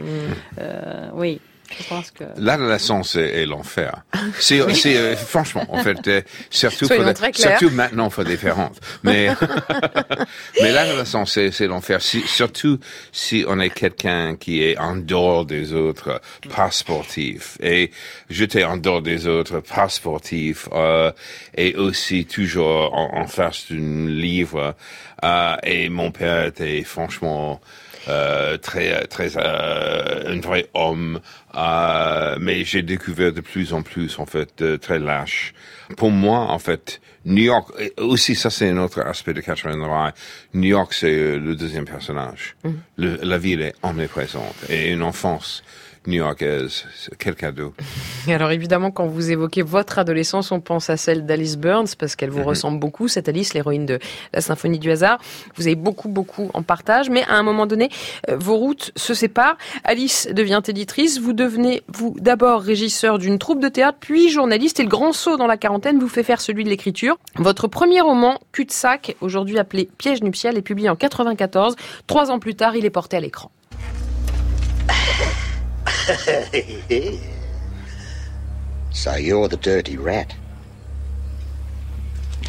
euh, 0.60 1.08
oui, 1.14 1.40
je 1.78 1.84
pense 1.88 2.10
que. 2.10 2.24
L'adolescence 2.36 3.16
est, 3.16 3.42
est 3.42 3.46
l'enfer. 3.46 4.02
C'est, 4.38 4.60
c'est 4.74 4.96
euh, 4.96 5.16
franchement, 5.16 5.64
en 5.68 5.82
fait, 5.82 6.06
euh, 6.08 6.22
surtout, 6.50 6.88
pour 6.88 6.96
clairs. 6.96 7.32
surtout 7.34 7.70
maintenant 7.70 8.08
pour 8.10 8.24
des 8.24 8.32
différentes. 8.32 8.80
Mais, 9.02 9.28
mais 10.62 10.72
l'adolescence, 10.72 11.32
c'est, 11.32 11.50
c'est 11.52 11.66
l'enfer. 11.66 12.00
Si- 12.00 12.26
surtout 12.26 12.78
si 13.12 13.44
on 13.46 13.60
est 13.60 13.70
quelqu'un 13.70 14.36
qui 14.36 14.62
est 14.62 14.78
en 14.78 14.96
dehors 14.96 15.44
des 15.44 15.72
autres, 15.72 16.20
pas 16.54 16.70
sportif. 16.70 17.56
Et 17.62 17.90
j'étais 18.28 18.64
en 18.64 18.76
dehors 18.76 19.02
des 19.02 19.26
autres, 19.26 19.60
pas 19.60 19.88
sportif, 19.88 20.68
euh, 20.72 21.12
et 21.56 21.74
aussi 21.76 22.24
toujours 22.26 22.94
en, 22.94 23.20
en 23.20 23.26
face 23.26 23.66
d'un 23.70 24.06
livre. 24.08 24.74
Euh, 25.24 25.56
et 25.62 25.88
mon 25.88 26.10
père 26.12 26.46
était 26.46 26.82
franchement 26.82 27.60
très 28.06 29.06
très 29.06 29.30
euh, 29.36 30.32
un 30.34 30.40
vrai 30.40 30.68
homme. 30.74 31.20
Euh, 31.54 32.36
mais 32.40 32.64
j'ai 32.64 32.82
découvert 32.82 33.32
de 33.32 33.40
plus 33.40 33.72
en 33.72 33.82
plus 33.82 34.18
en 34.18 34.26
fait 34.26 34.62
euh, 34.62 34.78
très 34.78 34.98
lâche. 34.98 35.52
Pour 35.96 36.10
moi 36.10 36.38
en 36.38 36.58
fait 36.58 37.00
New 37.24 37.42
York 37.42 37.68
aussi 37.98 38.34
ça 38.34 38.50
c'est 38.50 38.68
un 38.70 38.78
autre 38.78 39.00
aspect 39.00 39.34
de 39.34 39.40
Catcher 39.40 39.68
in 39.68 39.78
the 39.78 39.90
Rye 39.90 40.12
New 40.54 40.68
York 40.68 40.94
c'est 40.94 41.12
euh, 41.12 41.38
le 41.38 41.54
deuxième 41.56 41.84
personnage. 41.84 42.54
Le- 42.96 43.18
la 43.22 43.38
ville 43.38 43.60
est 43.62 43.74
omniprésente. 43.82 44.54
Et 44.68 44.90
une 44.92 45.02
enfance 45.02 45.62
new-yorkaise 46.10 46.84
quel 47.18 47.34
cadeau 47.34 47.72
Alors 48.28 48.50
évidemment, 48.50 48.90
quand 48.90 49.06
vous 49.06 49.30
évoquez 49.30 49.62
votre 49.62 49.98
adolescence, 49.98 50.52
on 50.52 50.60
pense 50.60 50.90
à 50.90 50.96
celle 50.96 51.24
d'Alice 51.26 51.56
Burns 51.56 51.94
parce 51.98 52.16
qu'elle 52.16 52.30
vous 52.30 52.40
Mhm. 52.40 52.46
ressemble 52.46 52.78
beaucoup, 52.80 53.08
cette 53.08 53.28
Alice, 53.28 53.54
l'héroïne 53.54 53.86
de 53.86 53.98
la 54.32 54.40
Symphonie 54.40 54.78
du 54.78 54.90
hasard. 54.90 55.18
Vous 55.56 55.66
avez 55.66 55.76
beaucoup, 55.76 56.08
beaucoup 56.08 56.50
en 56.54 56.62
partage, 56.62 57.08
mais 57.10 57.22
à 57.24 57.34
un 57.34 57.42
moment 57.42 57.66
donné, 57.66 57.88
euh, 58.28 58.36
vos 58.38 58.56
routes 58.56 58.92
se 58.96 59.14
séparent. 59.14 59.56
Alice 59.84 60.28
devient 60.32 60.60
éditrice, 60.66 61.18
vous 61.20 61.32
devenez, 61.32 61.82
vous, 61.88 62.14
d'abord 62.18 62.60
régisseur 62.60 63.18
d'une 63.18 63.38
troupe 63.38 63.60
de 63.62 63.68
théâtre, 63.68 63.98
puis 64.00 64.30
journaliste, 64.30 64.80
et 64.80 64.82
le 64.82 64.88
grand 64.88 65.12
saut 65.12 65.36
dans 65.36 65.46
la 65.46 65.56
quarantaine 65.56 65.98
vous 65.98 66.08
fait 66.08 66.22
faire 66.22 66.40
celui 66.40 66.64
de 66.64 66.68
l'écriture. 66.68 67.16
Votre 67.36 67.68
premier 67.68 68.00
roman, 68.00 68.38
Cul-de-sac, 68.52 69.16
aujourd'hui 69.20 69.58
appelé 69.58 69.88
Piège 69.98 70.22
nuptial, 70.22 70.56
est 70.58 70.62
publié 70.62 70.88
en 70.88 70.96
94. 70.96 71.76
Trois 72.06 72.30
ans 72.30 72.38
plus 72.38 72.54
tard, 72.54 72.74
il 72.76 72.84
est 72.84 72.90
porté 72.90 73.16
à 73.16 73.20
l'écran. 73.20 73.50
so 78.90 79.14
you're 79.14 79.48
the 79.48 79.56
dirty 79.56 79.96
rat. 79.96 80.34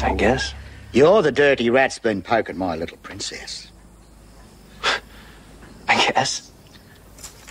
I 0.00 0.14
guess. 0.14 0.54
You're 0.92 1.22
the 1.22 1.32
dirty 1.32 1.70
rat's 1.70 1.98
been 1.98 2.22
poking 2.22 2.58
my 2.58 2.76
little 2.76 2.98
princess. 2.98 3.70
I 5.88 6.10
guess. 6.10 6.50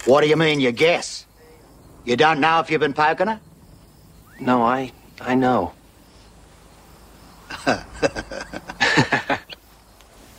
What 0.06 0.22
do 0.22 0.28
you 0.28 0.36
mean, 0.36 0.60
you 0.60 0.72
guess? 0.72 1.26
You 2.04 2.18
don't 2.18 2.40
know 2.40 2.60
if 2.60 2.70
you've 2.70 2.82
been 2.82 2.94
poking 2.94 3.28
her? 3.28 3.40
No, 4.40 4.64
I 4.64 4.92
I 5.22 5.36
know. 5.36 5.74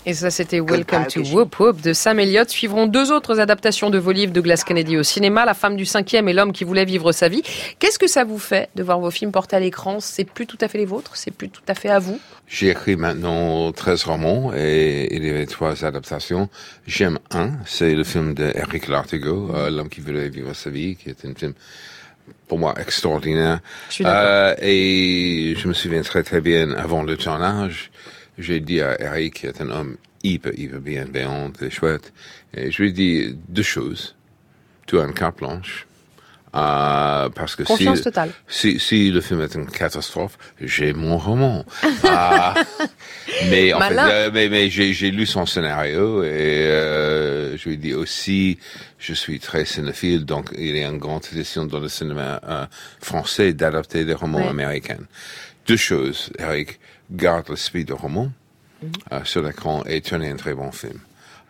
Et 0.04 0.14
ça, 0.14 0.30
c'était 0.30 0.58
Welcome 0.58 1.06
to 1.06 1.20
Whoop 1.20 1.60
Whoop 1.60 1.80
de 1.80 1.92
Sam 1.92 2.18
Elliott. 2.18 2.50
Suivront 2.50 2.88
deux 2.88 3.12
autres 3.12 3.38
adaptations 3.38 3.88
de 3.88 3.98
vos 3.98 4.10
livres 4.10 4.32
de 4.32 4.40
Glass 4.40 4.64
Kennedy 4.64 4.96
au 4.96 5.04
cinéma, 5.04 5.44
La 5.44 5.54
femme 5.54 5.76
du 5.76 5.86
cinquième 5.86 6.28
et 6.28 6.32
L'homme 6.32 6.52
qui 6.52 6.64
voulait 6.64 6.84
vivre 6.84 7.12
sa 7.12 7.28
vie. 7.28 7.42
Qu'est-ce 7.78 8.00
que 8.00 8.08
ça 8.08 8.24
vous 8.24 8.40
fait 8.40 8.68
de 8.74 8.82
voir 8.82 8.98
vos 8.98 9.12
films 9.12 9.30
portés 9.30 9.54
à 9.54 9.60
l'écran? 9.60 10.00
C'est 10.00 10.24
plus 10.24 10.48
tout 10.48 10.58
à 10.60 10.66
fait 10.66 10.78
les 10.78 10.86
vôtres? 10.86 11.14
C'est 11.14 11.30
plus 11.30 11.50
tout 11.50 11.62
à 11.68 11.74
fait 11.74 11.88
à 11.88 12.00
vous? 12.00 12.18
J'ai 12.48 12.70
écrit 12.70 12.96
maintenant 12.96 13.70
13 13.70 14.02
romans 14.02 14.52
et 14.52 15.14
il 15.14 15.24
y 15.24 15.30
avait 15.30 15.46
trois 15.46 15.84
adaptations. 15.84 16.48
J'aime 16.84 17.20
un, 17.30 17.52
c'est 17.64 17.94
le 17.94 18.02
film 18.02 18.34
de 18.34 18.50
Eric 18.56 18.88
Lartigot, 18.88 19.54
euh, 19.54 19.70
L'homme 19.70 19.88
qui 19.88 20.00
voulait 20.00 20.28
vivre 20.30 20.52
sa 20.52 20.70
vie, 20.70 20.96
qui 20.96 21.10
est 21.10 21.24
un 21.24 21.34
film 21.34 21.54
pour 22.48 22.58
moi 22.58 22.74
extraordinaire. 22.80 23.60
Je 23.88 23.94
suis. 23.94 24.04
Euh, 24.04 24.54
et 24.60 25.54
je 25.56 25.68
me 25.68 25.72
souviens 25.72 26.02
très 26.02 26.24
très 26.24 26.40
bien 26.40 26.72
avant 26.72 27.04
le 27.04 27.16
tournage, 27.16 27.92
j'ai 28.38 28.60
dit 28.60 28.80
à 28.80 29.00
Eric, 29.00 29.34
qui 29.34 29.46
est 29.46 29.60
un 29.60 29.70
homme 29.70 29.96
hyper 30.24 30.52
hyper 30.58 30.80
bienveillant 30.80 31.50
et 31.60 31.70
chouette, 31.70 32.12
et 32.54 32.70
je 32.70 32.82
lui 32.82 32.90
ai 32.90 32.92
dit 32.92 33.38
deux 33.48 33.62
choses. 33.62 34.14
Tu 34.86 34.98
as 35.00 35.04
une 35.04 35.14
carte 35.14 35.38
blanche. 35.38 35.86
Euh, 36.54 37.30
parce 37.30 37.56
que 37.56 37.62
Confiance 37.62 37.96
si, 37.98 38.04
totale. 38.04 38.30
si, 38.46 38.78
si 38.78 39.10
le 39.10 39.22
film 39.22 39.40
est 39.40 39.54
une 39.54 39.64
catastrophe, 39.64 40.36
j'ai 40.60 40.92
mon 40.92 41.16
roman. 41.16 41.64
Ah, 42.04 42.54
mais 43.48 43.72
en 43.72 43.80
fait, 43.80 43.94
Malin. 43.94 44.08
euh, 44.10 44.30
mais, 44.34 44.50
mais 44.50 44.68
j'ai, 44.68 44.92
j'ai 44.92 45.10
lu 45.10 45.24
son 45.24 45.46
scénario 45.46 46.22
et 46.22 46.28
euh, 46.66 47.56
je 47.56 47.68
lui 47.70 47.74
ai 47.74 47.78
dit 47.78 47.94
aussi, 47.94 48.58
je 48.98 49.14
suis 49.14 49.40
très 49.40 49.64
cinéphile, 49.64 50.26
donc 50.26 50.50
il 50.58 50.76
y 50.76 50.84
a 50.84 50.88
une 50.88 50.98
grande 50.98 51.22
tradition 51.22 51.64
dans 51.64 51.78
le 51.78 51.88
cinéma 51.88 52.38
euh, 52.46 52.66
français 53.00 53.54
d'adapter 53.54 54.04
des 54.04 54.12
romans 54.14 54.38
Ouais. 54.42 54.48
américains. 54.48 54.98
Deux 55.66 55.78
choses, 55.78 56.30
Eric, 56.38 56.78
garde 57.12 57.48
l'esprit 57.50 57.84
de 57.84 57.92
roman 57.92 58.30
euh, 59.12 59.24
sur 59.24 59.42
l'écran 59.42 59.84
et 59.86 60.00
tourne 60.00 60.22
un 60.22 60.36
très 60.36 60.54
bon 60.54 60.72
film. 60.72 60.98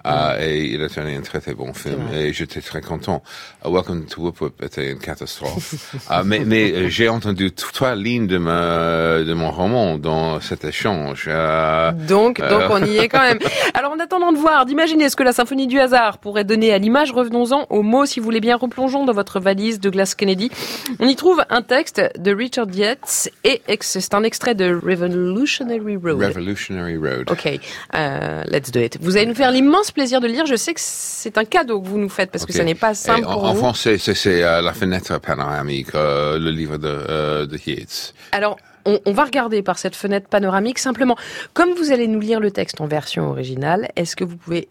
Euh, 0.06 0.36
et 0.40 0.66
il 0.66 0.82
a 0.82 0.88
tourné 0.88 1.16
un 1.16 1.20
très 1.20 1.40
très 1.40 1.54
bon 1.54 1.72
film 1.72 2.08
et 2.12 2.32
j'étais 2.32 2.60
très 2.60 2.80
content. 2.80 3.22
Uh, 3.64 3.70
Welcome 3.70 4.06
to 4.06 4.22
Whoop 4.22 4.40
Whoop 4.40 4.62
était 4.62 4.90
une 4.90 4.98
catastrophe. 4.98 5.94
Euh, 6.10 6.22
mais 6.24 6.40
mais 6.40 6.72
euh, 6.72 6.88
j'ai 6.88 7.08
entendu 7.08 7.52
trois 7.52 7.94
lignes 7.94 8.26
de, 8.26 8.38
ma, 8.38 9.22
de 9.22 9.32
mon 9.32 9.50
roman 9.50 9.98
dans 9.98 10.40
cet 10.40 10.64
échange. 10.64 11.26
Euh, 11.28 11.92
Donc, 11.92 12.40
euh, 12.40 12.48
donc 12.48 12.62
on 12.70 12.84
y 12.84 12.98
est 12.98 13.08
quand 13.08 13.22
même. 13.22 13.38
Alors 13.74 13.92
en 13.92 13.98
attendant 13.98 14.32
de 14.32 14.38
voir, 14.38 14.66
d'imaginer 14.66 15.08
ce 15.08 15.16
que 15.16 15.22
la 15.22 15.32
symphonie 15.32 15.66
du 15.66 15.78
hasard 15.78 16.18
pourrait 16.18 16.44
donner 16.44 16.72
à 16.72 16.78
l'image, 16.78 17.12
revenons-en 17.12 17.66
aux 17.70 17.82
mots, 17.82 18.06
si 18.06 18.18
vous 18.20 18.24
voulez 18.24 18.40
bien, 18.40 18.56
replongeons 18.56 19.04
dans 19.04 19.12
votre 19.12 19.40
valise 19.40 19.78
de 19.80 19.90
Glass 19.90 20.14
Kennedy. 20.14 20.50
On 20.98 21.06
y 21.06 21.16
trouve 21.16 21.42
un 21.50 21.62
texte 21.62 22.02
de 22.18 22.34
Richard 22.34 22.70
Yates 22.72 23.30
et 23.44 23.62
c'est 23.80 24.14
un 24.14 24.22
extrait 24.24 24.54
de 24.54 24.74
Revolutionary 24.74 25.96
Road. 25.96 26.22
Revolutionary 26.22 26.96
Road. 26.96 27.30
Ok, 27.30 27.46
euh, 27.94 28.42
let's 28.48 28.70
do 28.70 28.80
it. 28.80 28.98
Vous 29.00 29.16
allez 29.16 29.26
nous 29.26 29.34
faire 29.34 29.50
l'immense 29.50 29.91
plaisir 29.92 30.20
de 30.20 30.26
le 30.26 30.32
lire. 30.32 30.46
Je 30.46 30.56
sais 30.56 30.74
que 30.74 30.80
c'est 30.82 31.38
un 31.38 31.44
cadeau 31.44 31.80
que 31.80 31.88
vous 31.88 31.98
nous 31.98 32.08
faites 32.08 32.30
parce 32.30 32.46
que 32.46 32.52
ça 32.52 32.64
n'est 32.64 32.74
pas 32.74 32.94
simple 32.94 33.24
en, 33.26 33.32
pour 33.32 33.44
en 33.44 33.52
vous. 33.52 33.58
français, 33.60 33.98
c'est, 33.98 34.42
euh, 34.42 34.60
La 34.62 34.72
fenêtre 34.72 35.18
panoramique, 35.20 35.94
euh, 35.94 36.38
le 36.38 36.50
livre 36.50 36.78
de, 36.78 36.88
euh, 36.88 37.46
de 37.46 37.58
Yeats. 37.66 38.12
Alors, 38.32 38.56
on, 38.84 39.00
on 39.04 39.12
va 39.12 39.24
regarder 39.24 39.62
par 39.62 39.78
cette 39.78 39.94
fenêtre 39.96 40.28
panoramique. 40.28 40.78
Simplement, 40.78 41.16
comme 41.52 41.70
vous 41.74 41.92
allez 41.92 42.08
nous 42.08 42.20
lire 42.20 42.40
le 42.40 42.50
texte 42.50 42.80
en 42.80 42.86
version 42.86 43.30
originale, 43.30 43.88
est-ce 43.96 44.16
que 44.16 44.24
vous 44.24 44.36
pouvez, 44.36 44.68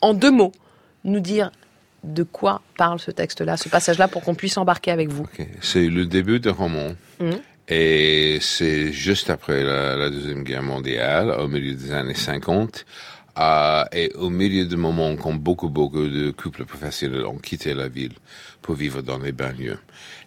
en 0.00 0.14
deux 0.14 0.30
mots, 0.30 0.52
nous 1.04 1.20
dire 1.20 1.50
de 2.04 2.24
quoi 2.24 2.62
parle 2.76 2.98
ce 2.98 3.10
texte-là, 3.10 3.56
ce 3.56 3.68
passage-là, 3.68 4.08
pour 4.08 4.22
qu'on 4.22 4.34
puisse 4.34 4.56
embarquer 4.56 4.90
avec 4.90 5.08
vous? 5.08 5.26
C'est 5.60 5.86
le 5.86 6.04
début 6.06 6.40
du 6.40 6.48
roman. 6.50 6.94
Mhm. 7.20 7.38
Et 7.68 8.38
c'est 8.40 8.92
juste 8.92 9.30
après 9.30 9.62
la, 9.62 9.96
la 9.96 10.10
Deuxième 10.10 10.42
Guerre 10.42 10.64
mondiale, 10.64 11.30
au 11.30 11.46
milieu 11.46 11.74
des 11.74 11.92
années 11.92 12.12
50, 12.14 12.84
euh, 13.38 13.84
et 13.92 14.12
au 14.14 14.30
milieu 14.30 14.66
du 14.66 14.76
moment 14.76 15.14
quand 15.16 15.32
beaucoup, 15.32 15.68
beaucoup 15.68 16.06
de 16.06 16.30
couples 16.30 16.64
professionnels 16.64 17.26
ont 17.26 17.38
quitté 17.38 17.74
la 17.74 17.88
ville 17.88 18.14
pour 18.60 18.74
vivre 18.74 19.02
dans 19.02 19.18
les 19.18 19.32
banlieues. 19.32 19.78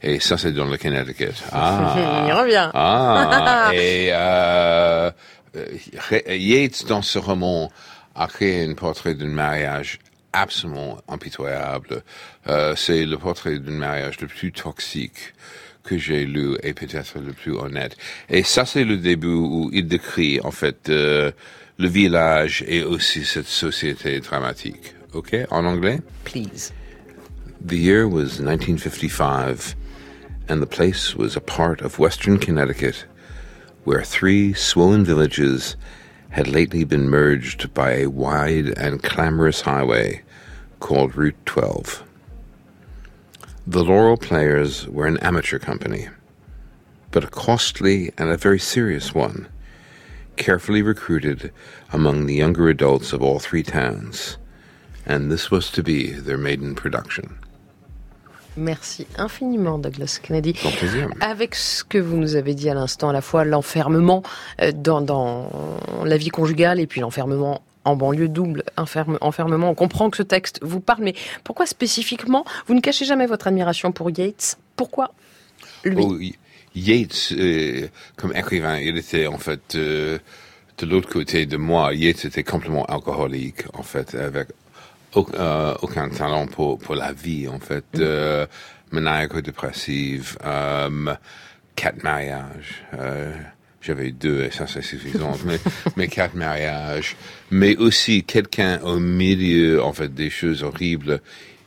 Et 0.02 0.20
ça, 0.20 0.38
c'est 0.38 0.52
dans 0.52 0.66
le 0.66 0.78
Connecticut. 0.78 1.34
Ah, 1.52 2.26
y 2.28 2.32
revient. 2.32 2.70
Ah, 2.74 3.72
et 3.74 4.10
euh, 4.12 5.12
euh, 5.56 6.36
Yates, 6.36 6.86
dans 6.88 7.02
ce 7.02 7.20
roman, 7.20 7.72
a 8.16 8.28
créé 8.28 8.64
un 8.64 8.74
portrait 8.74 9.16
d'un 9.16 9.28
mariage 9.28 10.00
absolument 10.34 10.98
impitoyable. 11.08 12.04
Euh, 12.48 12.76
c'est 12.76 13.06
le 13.06 13.18
portrait 13.18 13.60
d'un 13.60 13.72
mariage 13.72 14.20
le 14.20 14.28
plus 14.28 14.52
toxique 14.52 15.34
que 15.84 15.98
j'ai 15.98 16.26
lu 16.26 16.58
et 16.64 16.74
peut-être 16.74 17.20
le 17.20 17.32
plus 17.34 17.54
honnête. 17.54 17.96
Et 18.30 18.44
ça, 18.44 18.66
c'est 18.66 18.84
le 18.84 18.98
début 18.98 19.28
où 19.28 19.70
il 19.72 19.88
décrit, 19.88 20.40
en 20.44 20.52
fait, 20.52 20.90
euh, 20.90 21.32
le 21.78 21.88
village 21.88 22.64
et 22.68 22.84
aussi 22.84 23.26
cette 23.26 23.48
société 23.48 24.20
dramatique. 24.22 24.94
OK? 25.14 25.34
En 25.52 25.66
anglais? 25.66 26.02
Please. 26.24 26.72
The 27.66 27.78
year 27.78 28.08
was 28.08 28.40
1955, 28.40 29.76
and 30.48 30.62
the 30.62 30.68
place 30.68 31.16
was 31.16 31.36
a 31.36 31.42
part 31.42 31.82
of 31.82 32.00
western 32.00 32.38
Connecticut 32.38 33.06
where 33.86 34.04
three 34.04 34.52
swollen 34.54 35.06
villages 35.06 35.76
had 36.32 36.48
lately 36.48 36.84
been 36.84 37.08
merged 37.08 37.74
by 37.74 37.92
a 37.92 38.08
wide 38.08 38.68
and 38.78 39.02
clamorous 39.04 39.62
highway 39.62 40.22
called 40.80 41.16
Route 41.16 41.38
12. 41.46 42.04
The 43.68 43.84
Laurel 43.84 44.18
Players 44.18 44.88
were 44.88 45.06
an 45.06 45.18
amateur 45.20 45.60
company, 45.60 46.10
but 47.12 47.24
a 47.24 47.28
costly 47.28 48.12
and 48.18 48.30
a 48.30 48.38
very 48.38 48.60
serious 48.60 49.14
one, 49.14 49.48
carefully 50.38 50.82
recruited 50.82 51.52
among 51.92 52.26
the 52.26 52.34
younger 52.34 52.70
adults 52.70 53.14
of 53.14 53.22
all 53.22 53.40
three 53.40 53.64
towns. 53.64 54.38
And 55.08 55.30
this 55.30 55.52
was 55.52 55.70
to 55.72 55.84
be 55.84 56.12
their 56.12 56.38
maiden 56.38 56.76
production. 56.76 57.38
Merci 58.58 59.06
infiniment, 59.18 59.80
Douglas 59.80 60.20
Kennedy. 60.22 60.54
plaisir. 60.54 61.10
Avec 61.20 61.56
ce 61.56 61.84
que 61.84 61.98
vous 61.98 62.16
nous 62.16 62.36
avez 62.36 62.54
dit 62.54 62.70
à 62.70 62.74
l'instant, 62.74 63.10
à 63.10 63.14
la 63.14 63.22
fois 63.22 63.44
l'enfermement 63.44 64.24
euh, 64.62 64.72
dans, 64.74 65.02
dans 65.02 65.50
la 66.06 66.18
vie 66.18 66.30
conjugale 66.30 66.80
et 66.80 66.88
puis 66.88 67.02
l'enfermement 67.02 67.62
en 67.84 67.96
banlieue 67.96 68.28
double 68.28 68.64
enfermement. 68.78 69.70
On 69.70 69.76
comprend 69.76 70.10
que 70.10 70.18
ce 70.18 70.24
texte 70.24 70.60
vous 70.64 70.80
parle, 70.80 71.04
mais 71.04 71.14
pourquoi 71.44 71.66
spécifiquement 71.66 72.44
Vous 72.66 72.74
ne 72.74 72.82
cachez 72.82 73.06
jamais 73.06 73.28
votre 73.28 73.48
admiration 73.48 73.92
pour 73.92 74.10
Yates. 74.10 74.58
Pourquoi 74.76 75.14
lui? 75.84 76.04
Oh, 76.04 76.18
Yates, 76.76 77.34
euh, 77.34 77.88
comme 78.18 78.36
écrivain, 78.36 78.78
il 78.80 78.98
était 78.98 79.28
en 79.28 79.38
fait 79.38 79.76
euh, 79.76 80.20
de 80.78 80.86
l'autre 80.86 81.10
côté 81.10 81.46
de 81.46 81.58
moi. 81.58 81.94
Yates 81.94 82.26
était 82.26 82.44
complètement 82.44 82.86
alcoolique, 82.86 83.64
en 83.74 83.84
fait, 83.84 84.16
avec 84.16 84.50
aucun, 85.14 85.76
aucun 85.82 86.10
talent 86.10 86.48
pour, 86.48 86.78
pour 86.78 86.96
la 86.96 87.14
vie, 87.14 87.48
en 87.48 87.60
fait. 87.60 87.86
Mm. 87.94 88.00
Euh, 88.02 88.46
maniaco-dépressive, 88.92 90.38
quatre 91.76 92.04
mariages. 92.04 92.86
J'avais 93.86 94.12
deux 94.12 94.42
et 94.42 94.50
ça 94.50 94.66
c'est 94.66 94.82
suffisant, 94.82 95.34
mais, 95.46 95.60
mais 95.96 96.08
quatre 96.08 96.34
mariages. 96.34 97.16
Mais 97.52 97.76
aussi 97.76 98.24
quelqu'un 98.24 98.80
au 98.82 98.98
milieu, 99.00 99.84
en 99.84 99.94
fait, 99.94 100.14
des 100.14 100.32
choses 100.32 100.64
horribles. 100.64 101.22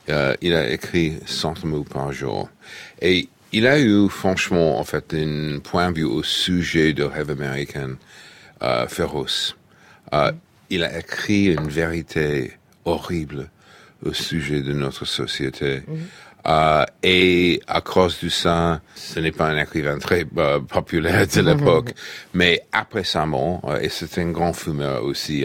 Euh, 0.08 0.34
il 0.40 0.54
a 0.54 0.68
écrit 0.70 1.18
100 1.26 1.64
mots 1.64 1.84
par 1.84 2.12
jour. 2.12 2.48
Et 3.00 3.28
il 3.52 3.66
a 3.66 3.80
eu, 3.80 4.08
franchement, 4.08 4.78
en 4.78 4.84
fait, 4.84 5.14
un 5.14 5.58
point 5.58 5.90
de 5.90 5.98
vue 5.98 6.04
au 6.04 6.22
sujet 6.22 6.92
de 6.92 7.02
rêve 7.02 7.30
américain 7.30 7.96
euh, 8.62 8.86
féroce. 8.88 9.56
Euh, 10.12 10.32
il 10.70 10.84
a 10.84 10.98
écrit 10.98 11.46
une 11.46 11.68
vérité 11.68 12.52
horrible 12.84 13.50
au 14.04 14.12
sujet 14.12 14.60
de 14.60 14.72
notre 14.72 15.04
société. 15.04 15.78
Mm-hmm. 15.78 15.96
Euh, 16.46 16.84
et 17.02 17.60
à 17.66 17.80
cause 17.80 18.20
de 18.22 18.28
ça, 18.28 18.80
ce 18.94 19.20
n'est 19.20 19.32
pas 19.32 19.48
un 19.48 19.58
écrivain 19.58 19.98
très 19.98 20.24
euh, 20.38 20.60
populaire 20.60 21.26
de 21.26 21.40
l'époque, 21.42 21.92
mais 22.32 22.62
après 22.72 23.04
sa 23.04 23.26
mort, 23.26 23.60
euh, 23.68 23.80
et 23.80 23.88
c'est 23.88 24.18
un 24.18 24.30
grand 24.30 24.52
fumeur 24.52 25.04
aussi, 25.04 25.44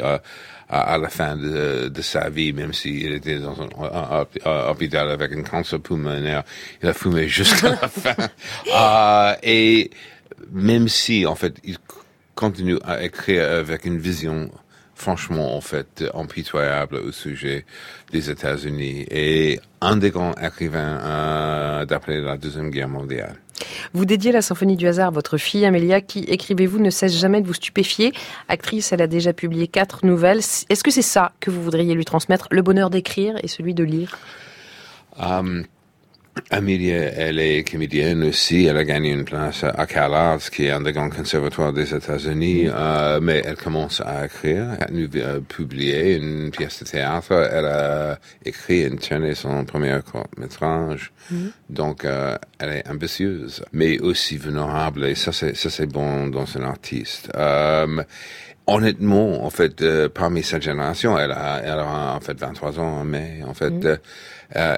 à 0.73 0.97
la 0.97 1.09
fin 1.09 1.35
de, 1.35 1.89
de 1.89 2.01
sa 2.01 2.29
vie, 2.29 2.51
même 2.51 2.73
s'il 2.73 3.13
était 3.13 3.39
dans 3.39 3.61
un, 3.61 4.69
hôpital 4.69 5.09
avec 5.09 5.31
un 5.33 5.43
cancer 5.43 5.79
pulmonaire, 5.79 6.43
il 6.81 6.89
a 6.89 6.93
fumé 6.93 7.27
jusqu'à 7.39 7.69
la 7.69 7.87
fin. 7.87 9.35
et 9.43 9.91
même 10.51 10.87
si, 10.87 11.25
en 11.25 11.35
fait, 11.35 11.55
il 11.63 11.77
continue 12.35 12.77
à 12.83 13.03
écrire 13.03 13.49
avec 13.49 13.85
une 13.85 13.99
vision 13.99 14.49
franchement, 14.95 15.55
en 15.55 15.61
fait, 15.61 16.03
impitoyable 16.13 16.95
au 16.95 17.11
sujet 17.11 17.65
des 18.11 18.29
États-Unis 18.29 19.05
et 19.11 19.59
un 19.81 19.97
des 19.97 20.11
grands 20.11 20.35
écrivains 20.41 20.99
euh, 21.01 21.85
d'après 21.85 22.21
la 22.21 22.37
Deuxième 22.37 22.69
Guerre 22.69 22.87
mondiale. 22.87 23.35
Vous 23.93 24.05
dédiez 24.05 24.31
la 24.31 24.41
symphonie 24.41 24.75
du 24.75 24.87
hasard 24.87 25.07
à 25.07 25.11
votre 25.11 25.37
fille 25.37 25.65
Amélia, 25.65 26.01
qui, 26.01 26.19
écrivez-vous, 26.23 26.79
ne 26.79 26.89
cesse 26.89 27.15
jamais 27.15 27.41
de 27.41 27.47
vous 27.47 27.53
stupéfier. 27.53 28.13
Actrice, 28.49 28.91
elle 28.91 29.01
a 29.01 29.07
déjà 29.07 29.33
publié 29.33 29.67
quatre 29.67 30.05
nouvelles. 30.05 30.39
Est-ce 30.39 30.83
que 30.83 30.91
c'est 30.91 31.01
ça 31.01 31.33
que 31.39 31.51
vous 31.51 31.61
voudriez 31.61 31.93
lui 31.93 32.05
transmettre, 32.05 32.47
le 32.51 32.61
bonheur 32.61 32.89
d'écrire 32.89 33.35
et 33.43 33.47
celui 33.47 33.73
de 33.73 33.83
lire? 33.83 34.17
Euh, 35.19 35.63
Amelia, 36.49 37.11
elle 37.15 37.39
est 37.39 37.63
comédienne 37.69 38.23
aussi. 38.23 38.65
Elle 38.65 38.77
a 38.77 38.83
gagné 38.83 39.11
une 39.11 39.23
place 39.23 39.63
à 39.63 39.85
CalArts, 39.85 40.49
qui 40.51 40.65
est 40.65 40.71
un 40.71 40.81
des 40.81 40.91
grands 40.91 41.09
conservatoires 41.09 41.73
des 41.73 41.93
États-Unis. 41.93 42.67
Euh, 42.67 43.19
mais 43.21 43.41
elle 43.45 43.55
commence 43.55 44.01
à 44.01 44.25
écrire. 44.25 44.77
Elle 44.81 45.09
a 45.23 45.39
publié 45.39 46.15
une 46.15 46.51
pièce 46.51 46.83
de 46.83 46.89
théâtre. 46.89 47.31
Elle 47.31 47.65
a 47.65 48.19
écrit 48.45 48.81
et 48.81 48.95
tourné 48.95 49.35
son 49.35 49.63
premier 49.65 49.99
court-métrage. 50.11 51.11
Donc, 51.69 52.05
euh, 52.05 52.37
elle 52.59 52.71
est 52.71 52.89
ambitieuse, 52.89 53.63
mais 53.71 53.99
aussi 53.99 54.37
vulnérable. 54.37 55.05
Et 55.05 55.15
ça, 55.15 55.31
c'est, 55.31 55.55
ça, 55.55 55.69
c'est 55.69 55.87
bon 55.87 56.27
dans 56.27 56.45
un 56.57 56.63
artiste. 56.63 57.29
Euh, 57.35 58.03
honnêtement, 58.67 59.45
en 59.45 59.49
fait, 59.49 59.81
euh, 59.81 60.09
parmi 60.09 60.43
cette 60.43 60.63
génération, 60.63 61.17
elle 61.17 61.31
a, 61.31 61.61
elle 61.63 61.79
a 61.79 62.15
en 62.15 62.19
fait 62.19 62.39
23 62.39 62.79
ans 62.79 63.03
mais 63.03 63.41
En 63.45 63.53
fait, 63.53 63.71
mm-hmm. 63.71 63.97
Euh, 64.55 64.75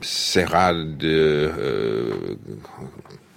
c'est 0.00 0.44
rare 0.44 0.74
de 0.74 1.50
euh, 1.58 2.36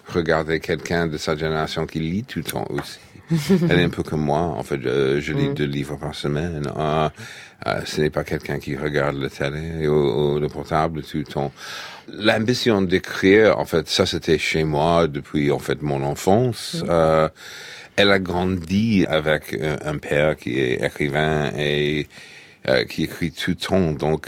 regarder 0.07 0.59
quelqu'un 0.59 1.07
de 1.07 1.17
sa 1.17 1.35
génération 1.35 1.85
qui 1.85 1.99
lit 1.99 2.23
tout 2.23 2.39
le 2.39 2.45
temps 2.45 2.67
aussi. 2.69 2.99
Elle 3.69 3.79
est 3.79 3.83
un 3.83 3.89
peu 3.89 4.03
comme 4.03 4.21
moi. 4.21 4.39
En 4.39 4.63
fait, 4.63 4.79
je, 4.81 5.33
lis 5.33 5.49
mm. 5.49 5.53
deux 5.53 5.65
livres 5.65 5.97
par 5.97 6.15
semaine. 6.15 6.71
Ah, 6.75 7.11
ah, 7.65 7.85
ce 7.85 8.01
n'est 8.01 8.09
pas 8.09 8.23
quelqu'un 8.23 8.59
qui 8.59 8.77
regarde 8.77 9.17
la 9.17 9.29
télé 9.29 9.87
ou, 9.87 10.39
le 10.39 10.47
portable 10.47 11.03
tout 11.03 11.17
le 11.17 11.25
temps. 11.25 11.51
L'ambition 12.07 12.81
d'écrire, 12.81 13.59
en 13.59 13.65
fait, 13.65 13.89
ça 13.89 14.05
c'était 14.05 14.37
chez 14.37 14.63
moi 14.63 15.07
depuis 15.07 15.51
en 15.51 15.59
fait 15.59 15.81
mon 15.81 16.03
enfance. 16.03 16.81
Mm. 16.81 16.87
Euh, 16.89 17.29
elle 17.97 18.11
a 18.11 18.19
grandi 18.19 19.05
avec 19.09 19.59
un 19.83 19.97
père 19.97 20.37
qui 20.37 20.59
est 20.59 20.85
écrivain 20.85 21.51
et 21.57 22.07
qui 22.89 23.05
écrit 23.05 23.31
tout 23.31 23.51
le 23.51 23.55
temps. 23.55 23.91
Donc, 23.91 24.27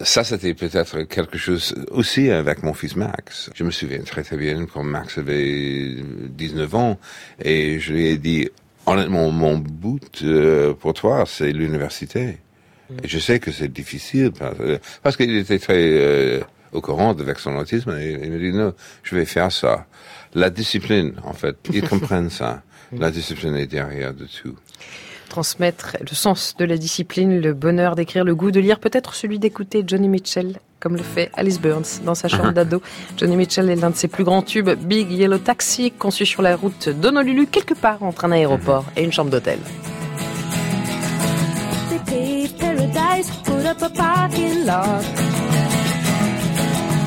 ça, 0.00 0.24
c'était 0.24 0.54
peut-être 0.54 1.02
quelque 1.02 1.38
chose 1.38 1.74
aussi 1.90 2.30
avec 2.30 2.62
mon 2.62 2.74
fils 2.74 2.96
Max. 2.96 3.50
Je 3.54 3.64
me 3.64 3.70
souviens 3.70 4.00
très 4.00 4.22
très 4.22 4.36
bien 4.36 4.66
quand 4.66 4.82
Max 4.82 5.18
avait 5.18 5.96
19 6.28 6.74
ans 6.74 6.98
et 7.42 7.80
je 7.80 7.92
lui 7.92 8.06
ai 8.06 8.16
dit, 8.16 8.48
honnêtement, 8.86 9.30
mon 9.30 9.58
but 9.58 10.22
euh, 10.22 10.74
pour 10.74 10.94
toi, 10.94 11.24
c'est 11.26 11.52
l'université. 11.52 12.38
Mm. 12.90 12.94
Et 13.02 13.08
je 13.08 13.18
sais 13.18 13.40
que 13.40 13.50
c'est 13.50 13.72
difficile 13.72 14.32
parce, 15.02 15.16
qu'il 15.16 15.36
était 15.36 15.58
très 15.58 15.74
euh, 15.76 16.40
au 16.72 16.80
courant 16.80 17.10
avec 17.10 17.38
son 17.38 17.56
autisme 17.56 17.96
et 17.98 18.18
il 18.22 18.30
me 18.30 18.38
dit, 18.38 18.56
non, 18.56 18.74
je 19.02 19.16
vais 19.16 19.24
faire 19.24 19.50
ça. 19.50 19.86
La 20.34 20.50
discipline, 20.50 21.14
en 21.24 21.32
fait, 21.32 21.56
ils 21.72 21.82
comprennent 21.88 22.30
ça. 22.30 22.62
La 22.92 23.10
discipline 23.10 23.54
est 23.56 23.66
derrière 23.66 24.14
de 24.14 24.24
tout 24.24 24.56
transmettre 25.28 25.96
le 26.00 26.14
sens 26.14 26.54
de 26.58 26.64
la 26.64 26.76
discipline, 26.76 27.40
le 27.40 27.54
bonheur 27.54 27.94
d'écrire, 27.94 28.24
le 28.24 28.34
goût 28.34 28.50
de 28.50 28.60
lire, 28.60 28.80
peut-être 28.80 29.14
celui 29.14 29.38
d'écouter 29.38 29.84
Johnny 29.86 30.08
Mitchell, 30.08 30.58
comme 30.80 30.96
le 30.96 31.02
fait 31.02 31.30
Alice 31.34 31.60
Burns 31.60 32.02
dans 32.04 32.14
sa 32.14 32.28
chambre 32.28 32.52
d'ado. 32.54 32.82
Johnny 33.16 33.36
Mitchell 33.36 33.68
est 33.70 33.76
l'un 33.76 33.90
de 33.90 33.96
ses 33.96 34.08
plus 34.08 34.24
grands 34.24 34.42
tubes, 34.42 34.70
Big 34.70 35.10
Yellow 35.10 35.38
Taxi, 35.38 35.92
conçu 35.92 36.26
sur 36.26 36.42
la 36.42 36.56
route 36.56 36.88
d'Honolulu, 36.88 37.46
quelque 37.46 37.74
part 37.74 38.02
entre 38.02 38.24
un 38.24 38.32
aéroport 38.32 38.84
et 38.96 39.04
une 39.04 39.12
chambre 39.12 39.30
d'hôtel. 39.30 39.58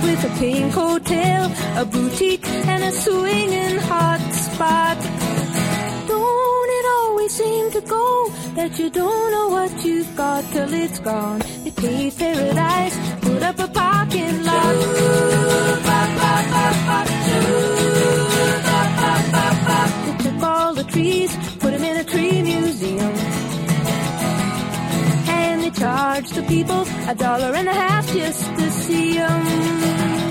with 0.04 0.24
a 0.26 0.40
pink 0.40 0.76
hotel, 0.76 1.52
a 1.78 1.86
boutique 1.86 2.48
and 2.68 2.84
a 2.84 2.92
swinging 2.92 3.78
hot 3.78 4.22
spot. 4.34 5.21
Seem 7.32 7.72
to 7.72 7.80
go 7.80 8.30
that 8.56 8.78
you 8.78 8.90
don't 8.90 9.32
know 9.32 9.48
what 9.48 9.72
you've 9.86 10.14
got 10.18 10.44
till 10.52 10.74
it's 10.74 11.00
gone. 11.00 11.40
They 11.64 11.72
paved 11.72 12.20
paradise, 12.20 12.96
put 13.22 13.42
up 13.42 13.58
a 13.58 13.70
parking 13.70 14.44
lot. 14.44 14.76
They 20.08 20.16
took 20.24 20.44
all 20.44 20.74
the 20.74 20.84
trees, 20.84 21.32
put 21.60 21.72
them 21.72 21.84
in 21.86 21.98
a 22.04 22.04
tree 22.04 22.42
museum. 22.42 23.14
And 25.40 25.64
they 25.64 25.72
charged 25.72 26.36
the 26.36 26.44
people 26.44 26.82
a 27.08 27.16
dollar 27.16 27.56
and 27.56 27.70
a 27.70 27.74
half 27.74 28.06
just 28.12 28.44
to 28.58 28.72
see 28.72 29.14
them 29.14 30.31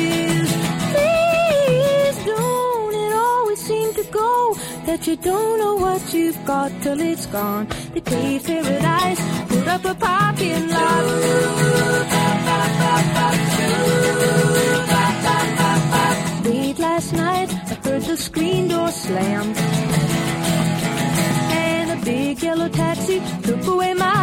That 4.91 5.07
you 5.07 5.15
don't 5.15 5.57
know 5.57 5.75
what 5.75 6.13
you've 6.13 6.43
got 6.43 6.69
till 6.81 6.99
it's 6.99 7.25
gone. 7.27 7.65
They 7.93 8.01
paved 8.01 8.45
paradise, 8.45 9.21
put 9.47 9.67
up 9.75 9.85
a 9.85 9.95
parking 9.95 10.67
lot. 10.75 11.03
Late 16.43 16.79
last 16.79 17.13
night, 17.13 17.49
I 17.71 17.75
heard 17.85 18.01
the 18.01 18.17
screen 18.17 18.67
door 18.67 18.91
slam. 18.91 19.45
And 21.63 21.87
a 21.95 21.97
big 22.03 22.43
yellow 22.43 22.67
taxi 22.67 23.21
took 23.43 23.65
away 23.67 23.93
my 23.93 24.20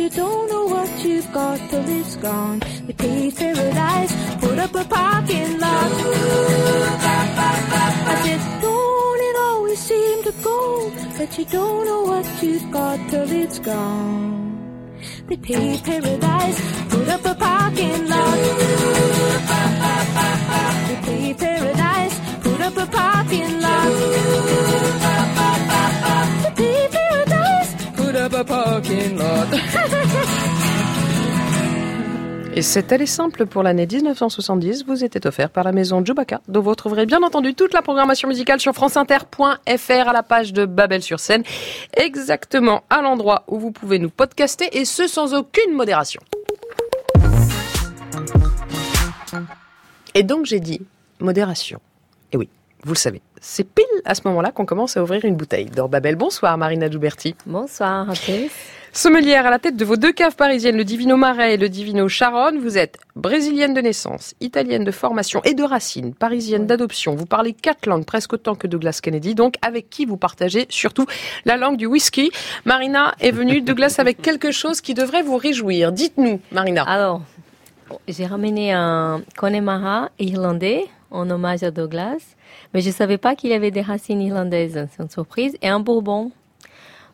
you 0.00 0.08
don't 0.10 0.48
know 0.48 0.66
what 0.66 1.04
you've 1.04 1.32
got 1.32 1.58
till 1.70 1.88
it's 1.88 2.16
gone? 2.16 2.60
We 2.86 2.92
paved 2.92 3.36
paradise, 3.36 4.12
put 4.40 4.58
up 4.58 4.74
a 4.74 4.84
parking 4.84 5.58
lot. 5.58 5.92
I 8.10 8.20
said, 8.22 8.60
don't 8.62 9.20
it 9.28 9.36
always 9.40 9.78
seem 9.78 10.22
to 10.22 10.32
go 10.42 10.90
that 11.18 11.36
you 11.38 11.44
don't 11.46 11.84
know 11.84 12.02
what 12.02 12.42
you've 12.42 12.70
got 12.70 13.10
till 13.10 13.30
it's 13.30 13.58
gone? 13.58 14.98
They 15.26 15.36
paved 15.36 15.84
paradise, 15.84 16.60
put 16.90 17.08
up 17.08 17.24
a 17.24 17.34
parking 17.34 18.08
lot. 18.08 18.38
They 20.88 20.96
paved 21.06 21.40
Et 32.58 32.62
cet 32.62 32.90
allée 32.90 33.06
simple 33.06 33.46
pour 33.46 33.62
l'année 33.62 33.86
1970 33.86 34.84
vous 34.84 35.04
était 35.04 35.28
offert 35.28 35.48
par 35.48 35.62
la 35.62 35.70
maison 35.70 36.04
Djoubaka, 36.04 36.40
dont 36.48 36.60
vous 36.60 36.70
retrouverez 36.70 37.06
bien 37.06 37.22
entendu 37.22 37.54
toute 37.54 37.72
la 37.72 37.82
programmation 37.82 38.26
musicale 38.26 38.58
sur 38.58 38.74
franceinter.fr 38.74 40.08
à 40.08 40.12
la 40.12 40.24
page 40.24 40.52
de 40.52 40.66
Babel 40.66 41.00
sur 41.00 41.20
scène, 41.20 41.44
exactement 41.96 42.82
à 42.90 43.00
l'endroit 43.00 43.44
où 43.46 43.60
vous 43.60 43.70
pouvez 43.70 44.00
nous 44.00 44.10
podcaster 44.10 44.76
et 44.76 44.84
ce 44.84 45.06
sans 45.06 45.34
aucune 45.34 45.72
modération. 45.72 46.20
Et 50.16 50.24
donc 50.24 50.46
j'ai 50.46 50.58
dit 50.58 50.80
modération. 51.20 51.78
Et 52.32 52.36
oui, 52.36 52.48
vous 52.82 52.94
le 52.94 52.98
savez, 52.98 53.22
c'est 53.40 53.62
pile 53.62 53.84
à 54.04 54.16
ce 54.16 54.22
moment-là 54.24 54.50
qu'on 54.50 54.66
commence 54.66 54.96
à 54.96 55.02
ouvrir 55.04 55.24
une 55.24 55.36
bouteille. 55.36 55.66
Dans 55.66 55.88
Babel, 55.88 56.16
bonsoir 56.16 56.58
Marina 56.58 56.90
Djouberti. 56.90 57.36
Bonsoir 57.46 58.10
à 58.10 58.14
tous. 58.14 58.50
Sommelière 58.92 59.46
à 59.46 59.50
la 59.50 59.58
tête 59.58 59.76
de 59.76 59.84
vos 59.84 59.96
deux 59.96 60.12
caves 60.12 60.34
parisiennes, 60.34 60.76
le 60.76 60.84
Divino 60.84 61.16
Marais 61.16 61.54
et 61.54 61.56
le 61.56 61.68
Divino 61.68 62.08
Charonne, 62.08 62.58
vous 62.58 62.78
êtes 62.78 62.98
brésilienne 63.16 63.74
de 63.74 63.80
naissance, 63.80 64.34
italienne 64.40 64.82
de 64.82 64.90
formation 64.90 65.40
et 65.44 65.54
de 65.54 65.62
racines, 65.62 66.14
parisienne 66.14 66.66
d'adoption. 66.66 67.14
Vous 67.14 67.26
parlez 67.26 67.52
quatre 67.52 67.86
langues, 67.86 68.04
presque 68.04 68.32
autant 68.32 68.54
que 68.54 68.66
Douglas 68.66 69.00
Kennedy, 69.02 69.34
donc 69.34 69.54
avec 69.62 69.90
qui 69.90 70.04
vous 70.04 70.16
partagez 70.16 70.66
surtout 70.70 71.06
la 71.44 71.56
langue 71.56 71.76
du 71.76 71.86
whisky. 71.86 72.30
Marina 72.64 73.14
est 73.20 73.30
venue, 73.30 73.60
Douglas, 73.60 73.96
avec 73.98 74.20
quelque 74.22 74.50
chose 74.50 74.80
qui 74.80 74.94
devrait 74.94 75.22
vous 75.22 75.36
réjouir. 75.36 75.92
Dites-nous, 75.92 76.40
Marina. 76.50 76.82
Alors, 76.82 77.22
j'ai 78.08 78.26
ramené 78.26 78.72
un 78.72 79.22
Connemara 79.36 80.10
irlandais 80.18 80.86
en 81.10 81.30
hommage 81.30 81.62
à 81.62 81.70
Douglas, 81.70 82.34
mais 82.74 82.80
je 82.80 82.88
ne 82.88 82.94
savais 82.94 83.18
pas 83.18 83.34
qu'il 83.34 83.50
y 83.50 83.54
avait 83.54 83.70
des 83.70 83.82
racines 83.82 84.20
irlandaises. 84.20 84.88
C'est 84.90 85.02
une 85.02 85.10
surprise. 85.10 85.56
Et 85.62 85.68
un 85.68 85.80
bourbon 85.80 86.32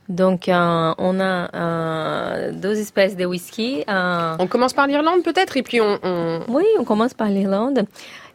donc, 0.09 0.49
euh, 0.49 0.95
on 0.99 1.19
a 1.19 1.51
euh, 1.55 2.53
deux 2.53 2.79
espèces 2.79 3.17
de 3.17 3.25
whisky. 3.25 3.85
Euh, 3.89 4.37
on 4.39 4.47
commence 4.47 4.75
par 4.75 4.87
l'Irlande 4.87 5.23
peut-être, 5.23 5.57
et 5.57 5.63
puis 5.63 5.81
on, 5.81 5.99
on, 6.03 6.41
Oui, 6.49 6.65
on 6.79 6.85
commence 6.85 7.15
par 7.15 7.29
l'Irlande. 7.29 7.87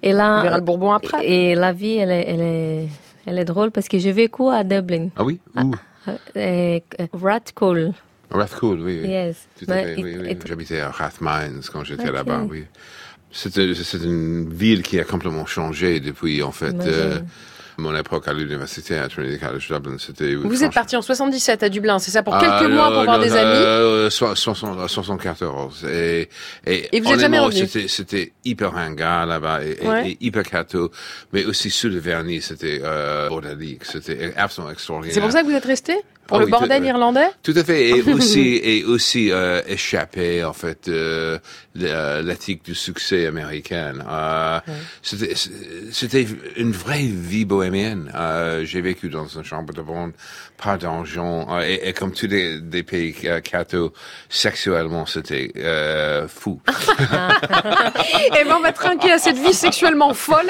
Et 0.02 0.14
là, 0.14 0.40
on 0.40 0.44
verra 0.44 0.58
le 0.58 0.64
Bourbon 0.64 0.92
après. 0.92 1.28
Et 1.28 1.56
la 1.56 1.74
vie, 1.74 1.98
elle 1.98 2.12
est, 2.12 2.26
elle 2.28 2.42
est, 2.42 2.88
elle 3.26 3.38
est 3.38 3.46
drôle 3.46 3.72
parce 3.72 3.88
que 3.88 4.00
j'ai 4.00 4.12
vécu 4.12 4.48
à 4.48 4.64
Dublin. 4.64 5.10
Ah 5.16 5.24
oui? 5.24 5.40
Où? 5.56 5.76
Rathcoole. 7.14 7.94
Rathcoole, 8.32 8.82
oui. 8.82 9.00
oui. 9.04 9.10
Yes. 9.10 9.48
Tout 9.60 9.66
à 9.70 9.84
fait, 9.84 9.96
oui, 9.98 10.18
oui. 10.20 10.38
J'habitais 10.46 10.80
à 10.80 10.90
Rathmines 10.90 11.62
quand 11.72 11.84
j'étais 11.84 12.04
okay. 12.04 12.14
là-bas, 12.14 12.46
oui. 12.50 12.66
C'est 13.32 13.56
une 13.58 14.52
ville 14.52 14.82
qui 14.82 15.00
a 15.00 15.04
complètement 15.04 15.46
changé 15.46 16.00
depuis, 16.00 16.42
en 16.42 16.52
fait 16.52 16.76
mon 17.80 17.96
époque 17.96 18.28
à 18.28 18.34
l'université 18.34 18.98
à 18.98 19.08
Trinity 19.08 19.40
College 19.40 19.68
Dublin, 19.70 19.98
c'était. 19.98 20.36
Vous 20.36 20.64
êtes 20.64 20.74
parti 20.74 20.96
en 20.96 21.02
77 21.02 21.64
à 21.64 21.70
Dublin, 21.70 22.00
c'est 22.00 22.12
ça, 22.12 22.24
pour 22.24 22.38
quelques 22.38 22.64
euh, 22.64 22.70
mois 22.70 22.92
pour 22.92 23.04
voir 23.04 23.20
des 23.20 23.32
amis 23.34 23.64
euh, 23.64 24.10
74. 24.10 25.86
Et, 25.86 26.30
et, 26.66 26.96
et 26.96 27.00
vous 27.00 27.12
êtes 27.12 27.20
jamais 27.20 27.40
revenu 27.40 27.68
C'était 27.88 28.34
hyper 28.46 28.74
ringard 28.74 29.26
là-bas 29.26 29.64
et, 29.64 29.88
ouais. 29.88 30.12
et, 30.12 30.18
hyper 30.22 30.44
catho, 30.44 30.92
mais 31.34 31.46
aussi 31.46 31.70
sous 31.70 31.90
le 31.90 32.00
vernis, 32.00 32.42
c'était 32.42 32.82
euh, 32.84 33.30
bordélique, 33.30 33.86
c'était 33.86 34.34
absolument 34.36 34.72
extraordinaire. 34.72 35.14
C'est 35.14 35.22
pour 35.22 35.32
ça 35.32 35.42
que 35.42 35.48
vous 35.48 35.56
êtes 35.56 35.66
resté? 35.66 35.96
Pour 36.30 36.38
oh, 36.38 36.42
le 36.42 36.46
oui, 36.46 36.52
bordel 36.52 36.82
tout, 36.84 36.88
irlandais? 36.88 37.30
Tout 37.42 37.54
à 37.56 37.64
fait, 37.64 37.90
et 37.90 38.04
aussi, 38.14 38.62
et 38.64 38.84
aussi 38.84 39.32
euh, 39.32 39.62
échapper 39.68 40.44
en 40.44 40.54
fait 40.54 40.88
euh, 40.88 41.40
l'éthique 41.76 42.64
du 42.64 42.76
succès 42.76 43.26
américain. 43.26 43.96
Euh, 44.08 44.60
ouais. 44.68 45.34
C'était 45.92 46.28
une 46.56 46.72
vraie 46.72 47.02
vie 47.02 47.46
bohémienne. 47.46 48.12
Euh, 48.14 48.64
J'ai 48.64 48.82
vécu 48.82 49.10
dans 49.10 49.26
une 49.26 49.44
chambre 49.44 49.74
de 49.74 49.82
bonne, 49.82 50.12
pas 50.64 50.78
d'argent, 50.78 51.48
euh, 51.50 51.62
et, 51.62 51.90
et, 51.90 51.94
comme 51.94 52.12
tous 52.12 52.28
les, 52.28 52.62
des 52.62 52.84
pays 52.84 53.16
euh, 53.26 53.40
catho, 53.40 53.92
sexuellement 54.30 55.08
c'était 55.08 55.52
euh, 55.58 56.28
fou. 56.28 56.62
et 56.68 58.44
ben 58.44 58.54
on 58.56 58.62
va 58.62 58.72
trinquer 58.72 59.14
à 59.14 59.18
cette 59.18 59.38
vie 59.40 59.54
sexuellement 59.54 60.14
folle. 60.14 60.50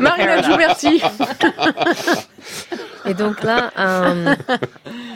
Marina 0.00 0.42
Giuberti. 0.42 1.00
Et 3.06 3.14
donc 3.14 3.42
là, 3.42 3.72
euh, 3.78 4.34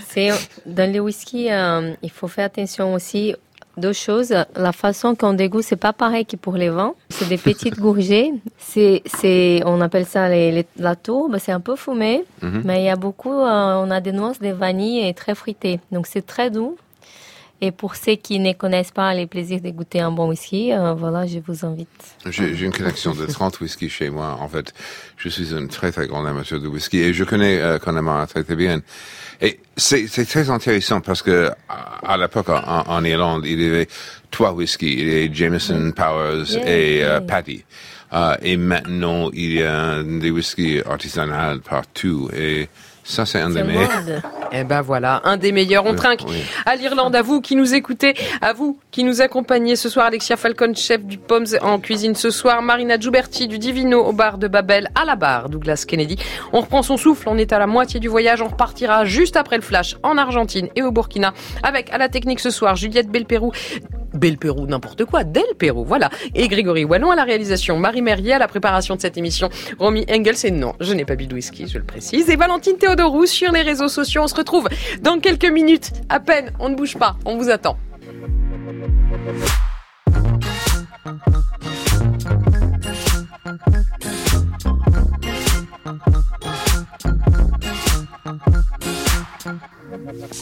c'est 0.08 0.30
dans 0.66 0.90
les 0.90 1.00
whisky, 1.00 1.50
euh, 1.50 1.94
il 2.02 2.10
faut 2.10 2.28
faire 2.28 2.46
attention 2.46 2.94
aussi 2.94 3.34
deux 3.76 3.92
choses. 3.92 4.32
La 4.56 4.72
façon 4.72 5.14
qu'on 5.14 5.32
dégoûte, 5.32 5.64
c'est 5.64 5.76
pas 5.76 5.92
pareil 5.92 6.24
que 6.26 6.36
pour 6.36 6.54
les 6.54 6.70
vins. 6.70 6.94
C'est 7.10 7.28
des 7.28 7.38
petites 7.38 7.78
gourgées. 7.84 8.32
C'est, 8.58 9.02
c'est, 9.06 9.62
on 9.66 9.80
appelle 9.80 10.06
ça 10.06 10.28
les, 10.28 10.52
les, 10.52 10.66
la 10.78 10.94
tourbe. 10.96 11.36
C'est 11.38 11.52
un 11.52 11.60
peu 11.60 11.76
fumé, 11.76 12.24
-hmm. 12.42 12.62
mais 12.64 12.82
il 12.82 12.84
y 12.84 12.90
a 12.90 12.96
beaucoup, 12.96 13.32
euh, 13.32 13.84
on 13.84 13.90
a 13.90 14.00
des 14.00 14.12
noix, 14.12 14.32
des 14.40 14.52
vanilles 14.52 15.06
et 15.08 15.14
très 15.14 15.34
fruité. 15.34 15.80
Donc 15.90 16.06
c'est 16.06 16.26
très 16.34 16.50
doux. 16.50 16.76
Et 17.60 17.70
pour 17.70 17.96
ceux 17.96 18.16
qui 18.16 18.40
ne 18.40 18.52
connaissent 18.52 18.90
pas 18.90 19.14
les 19.14 19.26
plaisirs 19.26 19.60
de 19.60 19.70
goûter 19.70 20.00
un 20.00 20.10
bon 20.10 20.28
whisky, 20.28 20.72
euh, 20.72 20.92
voilà, 20.92 21.26
je 21.26 21.38
vous 21.38 21.64
invite. 21.64 21.88
J'ai 22.28 22.64
une 22.64 22.72
collection 22.72 23.14
de 23.14 23.24
30 23.24 23.60
whisky 23.60 23.88
chez 23.88 24.10
moi. 24.10 24.36
En 24.40 24.48
fait, 24.48 24.74
je 25.16 25.28
suis 25.28 25.54
un 25.54 25.66
très 25.66 25.92
très 25.92 26.06
grand 26.06 26.24
amateur 26.26 26.60
de 26.60 26.68
whisky 26.68 26.98
et 26.98 27.14
je 27.14 27.24
connais 27.24 27.60
euh, 27.60 27.78
Connemara 27.78 28.26
très 28.26 28.44
très 28.44 28.56
bien. 28.56 28.82
Et 29.40 29.60
c'est 29.76 30.08
très 30.26 30.50
intéressant 30.50 31.00
parce 31.00 31.22
que 31.22 31.50
à, 31.68 32.16
l'époque 32.16 32.48
en, 32.48 32.84
en, 32.86 33.04
Irlande, 33.04 33.44
il 33.46 33.60
y 33.60 33.66
avait 33.66 33.88
trois 34.30 34.52
whiskies. 34.52 34.92
Il 34.92 35.08
y 35.08 35.10
avait 35.10 35.30
Jameson, 35.32 35.92
Powers 35.92 36.52
yeah, 36.52 36.70
et 36.70 36.96
yeah. 36.98 37.06
Euh, 37.06 37.20
Paddy. 37.20 37.64
Uh, 38.12 38.36
et 38.42 38.56
maintenant, 38.56 39.30
il 39.32 39.54
y 39.54 39.62
a 39.62 40.02
des 40.02 40.30
whiskies 40.30 40.80
artisanales 40.86 41.60
partout. 41.60 42.30
Et 42.36 42.68
ça, 43.04 43.26
c'est 43.26 43.40
un 43.40 43.50
des 43.50 43.62
meilleurs. 43.62 43.90
Eh 44.50 44.64
ben 44.64 44.80
voilà, 44.80 45.20
un 45.24 45.36
des 45.36 45.52
meilleurs. 45.52 45.84
On 45.84 45.90
Oui, 45.90 45.96
trinque 45.96 46.20
oui. 46.26 46.42
à 46.64 46.74
l'Irlande. 46.74 47.14
À 47.14 47.22
vous 47.22 47.40
qui 47.40 47.54
nous 47.54 47.74
écoutez, 47.74 48.14
à 48.40 48.52
vous 48.52 48.78
qui 48.90 49.04
nous 49.04 49.20
accompagnez 49.20 49.76
ce 49.76 49.88
soir. 49.88 50.06
Alexia 50.06 50.36
Falcon, 50.36 50.72
chef 50.74 51.04
du 51.04 51.18
Poms 51.18 51.44
en 51.60 51.78
cuisine 51.80 52.14
ce 52.14 52.30
soir. 52.30 52.62
Marina 52.62 52.98
Giuberti 52.98 53.46
du 53.46 53.58
Divino 53.58 54.00
au 54.02 54.12
bar 54.12 54.38
de 54.38 54.48
Babel 54.48 54.88
à 54.94 55.04
la 55.04 55.16
barre. 55.16 55.48
Douglas 55.50 55.84
Kennedy. 55.86 56.16
On 56.52 56.60
reprend 56.62 56.82
son 56.82 56.96
souffle. 56.96 57.28
On 57.28 57.36
est 57.36 57.52
à 57.52 57.58
la 57.58 57.66
moitié 57.66 58.00
du 58.00 58.08
voyage. 58.08 58.40
On 58.42 58.48
repartira 58.48 59.04
juste 59.04 59.36
après 59.36 59.56
le 59.56 59.62
flash 59.62 59.96
en 60.02 60.16
Argentine 60.16 60.68
et 60.74 60.82
au 60.82 60.90
Burkina 60.90 61.34
avec 61.62 61.92
à 61.92 61.98
la 61.98 62.08
technique 62.08 62.40
ce 62.40 62.50
soir 62.50 62.74
Juliette 62.76 63.08
Belpérou. 64.14 64.44
Belpérou, 64.44 64.66
n'importe 64.66 65.04
quoi. 65.04 65.24
Del 65.24 65.42
Pérou, 65.58 65.84
voilà. 65.84 66.10
Et 66.34 66.48
Grégory 66.48 66.84
Wallon 66.84 67.10
à 67.10 67.16
la 67.16 67.24
réalisation. 67.24 67.78
Marie 67.78 68.02
Merrier 68.02 68.32
à 68.32 68.38
la 68.38 68.48
préparation 68.48 68.96
de 68.96 69.00
cette 69.00 69.16
émission. 69.16 69.48
Romy 69.78 70.04
Engels 70.10 70.44
et 70.44 70.50
non, 70.50 70.74
je 70.80 70.92
n'ai 70.92 71.04
pas 71.04 71.16
bu 71.16 71.26
de 71.26 71.34
whisky, 71.34 71.66
je 71.68 71.78
le 71.78 71.84
précise. 71.84 72.28
Et 72.30 72.36
Valentine 72.36 72.76
Théodorou 72.76 73.26
sur 73.26 73.52
les 73.52 73.62
réseaux 73.62 73.88
sociaux. 73.88 74.22
On 74.24 74.28
se 74.28 74.34
retrouve 74.34 74.68
dans 75.00 75.18
quelques 75.18 75.50
minutes. 75.50 75.92
À 76.08 76.20
peine, 76.20 76.52
on 76.58 76.68
ne 76.68 76.74
bouge 76.74 76.96
pas. 76.96 77.16
On 77.24 77.36
vous 77.36 77.50
attend. 77.50 77.76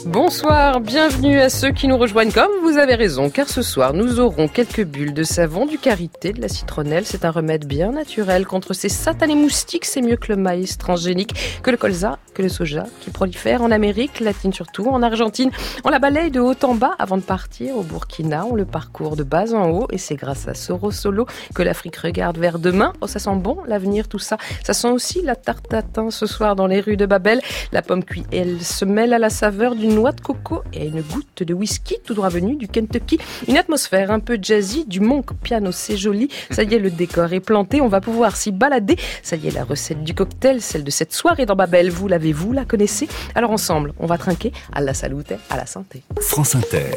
Bonsoir, 0.07 0.81
bienvenue 0.81 1.39
à 1.39 1.49
ceux 1.49 1.71
qui 1.71 1.87
nous 1.87 1.97
rejoignent 1.97 2.33
comme 2.33 2.51
vous 2.63 2.79
avez 2.79 2.97
raison, 2.97 3.31
car 3.31 3.49
ce 3.49 3.63
soir 3.63 3.93
nous 3.95 4.19
aurons 4.19 4.49
quelques 4.49 4.85
bulles 4.85 5.15
de 5.15 5.23
savon, 5.23 5.67
du 5.67 5.79
karité, 5.79 6.33
de 6.33 6.41
la 6.41 6.49
citronnelle. 6.49 7.05
C'est 7.07 7.25
un 7.25 7.31
remède 7.31 7.65
bien 7.65 7.93
naturel 7.93 8.45
contre 8.45 8.73
ces 8.73 8.89
satanés 8.89 9.37
moustiques. 9.37 9.85
C'est 9.85 10.03
mieux 10.03 10.17
que 10.17 10.33
le 10.33 10.37
maïs 10.37 10.79
transgénique, 10.79 11.61
que 11.63 11.71
le 11.71 11.77
colza, 11.77 12.19
que 12.35 12.43
le 12.43 12.49
soja 12.49 12.87
qui 13.01 13.11
prolifère 13.11 13.63
en 13.63 13.71
Amérique 13.71 14.19
latine 14.19 14.53
surtout, 14.53 14.89
en 14.89 15.01
Argentine. 15.01 15.51
On 15.85 15.91
la 15.91 16.01
balaye 16.01 16.33
de 16.33 16.41
haut 16.41 16.57
en 16.65 16.75
bas 16.75 16.97
avant 16.99 17.17
de 17.17 17.23
partir 17.23 17.77
au 17.77 17.83
Burkina. 17.83 18.45
On 18.47 18.57
le 18.57 18.65
parcourt 18.65 19.15
de 19.15 19.23
bas 19.23 19.55
en 19.55 19.71
haut 19.71 19.87
et 19.93 19.99
c'est 19.99 20.17
grâce 20.17 20.49
à 20.49 20.55
Soro 20.55 20.91
Solo 20.91 21.27
que 21.55 21.63
l'Afrique 21.63 21.97
regarde 21.97 22.39
vers 22.39 22.59
demain. 22.59 22.95
Oh, 23.01 23.07
ça 23.07 23.21
sent 23.21 23.37
bon 23.37 23.59
l'avenir, 23.69 24.09
tout 24.09 24.19
ça. 24.19 24.39
Ça 24.65 24.73
sent 24.73 24.91
aussi 24.91 25.23
la 25.23 25.37
tarte 25.37 25.69
tatin 25.69 26.11
ce 26.11 26.27
soir 26.27 26.57
dans 26.57 26.67
les 26.67 26.81
rues 26.81 26.97
de 26.97 27.07
Babel. 27.07 27.41
La 27.71 27.83
pomme 27.83 28.03
cuite, 28.03 28.27
elle 28.33 28.61
se 28.61 28.85
mêle 28.85 29.13
à 29.13 29.21
la 29.21 29.31
saveur 29.31 29.52
d'une 29.53 29.83
une 29.83 29.95
noix 29.95 30.13
de 30.13 30.21
coco 30.21 30.63
et 30.73 30.83
à 30.83 30.85
une 30.85 31.03
goutte 31.03 31.43
de 31.43 31.55
whisky 31.55 31.97
tout 32.05 32.15
droit 32.15 32.29
venu 32.29 32.57
du 32.57 32.69
Kentucky. 32.69 33.19
Une 33.49 33.57
atmosphère 33.57 34.11
un 34.11 34.21
peu 34.21 34.39
jazzy, 34.41 34.85
du 34.87 35.01
monk 35.01 35.33
piano, 35.43 35.73
c'est 35.73 35.97
joli. 35.97 36.29
Ça 36.51 36.63
y 36.63 36.75
est, 36.75 36.79
le 36.79 36.91
décor 36.91 37.33
est 37.33 37.41
planté, 37.41 37.81
on 37.81 37.89
va 37.89 38.01
pouvoir 38.01 38.37
s'y 38.37 38.53
balader. 38.53 38.97
Ça 39.23 39.37
y 39.37 39.49
est, 39.49 39.51
la 39.51 39.65
recette 39.65 40.03
du 40.03 40.15
cocktail, 40.15 40.61
celle 40.61 40.85
de 40.85 40.91
cette 40.91 41.13
soirée 41.13 41.47
dans 41.47 41.57
Babel, 41.57 41.91
vous 41.91 42.09
l'avez, 42.09 42.33
vous 42.33 42.53
la 42.53 42.65
connaissez. 42.65 43.09
Alors 43.35 43.51
ensemble, 43.51 43.93
on 43.99 44.07
va 44.07 44.19
trinquer 44.19 44.53
à 44.73 44.81
la 44.81 44.95
salute, 44.95 45.35
à 45.51 45.57
la 45.57 45.67
santé. 45.67 46.03
France 46.21 46.55
Inter. 46.55 46.93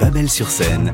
Babel 0.00 0.28
sur 0.28 0.48
scène. 0.48 0.92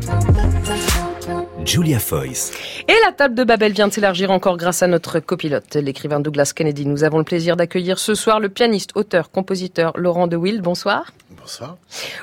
Julia 1.65 2.01
Foyce. 2.01 2.53
Et 2.89 2.95
la 3.05 3.13
table 3.13 3.35
de 3.35 3.45
Babel 3.45 3.73
vient 3.73 3.87
de 3.87 3.93
s'élargir 3.93 4.31
encore 4.31 4.57
grâce 4.57 4.83
à 4.83 4.89
notre 4.89 5.21
copilote, 5.21 5.75
l'écrivain 5.77 6.19
Douglas 6.19 6.53
Kennedy. 6.55 6.87
Nous 6.87 7.05
avons 7.05 7.19
le 7.19 7.25
plaisir 7.25 7.57
d'accueillir 7.57 7.99
ce 7.99 8.15
soir 8.15 8.41
le 8.41 8.49
pianiste, 8.49 8.91
auteur, 8.97 9.31
compositeur 9.31 9.93
Laurent 9.97 10.27
De 10.27 10.37
Wild. 10.37 10.61
Bonsoir. 10.61 11.13
Bonsoir. 11.31 11.77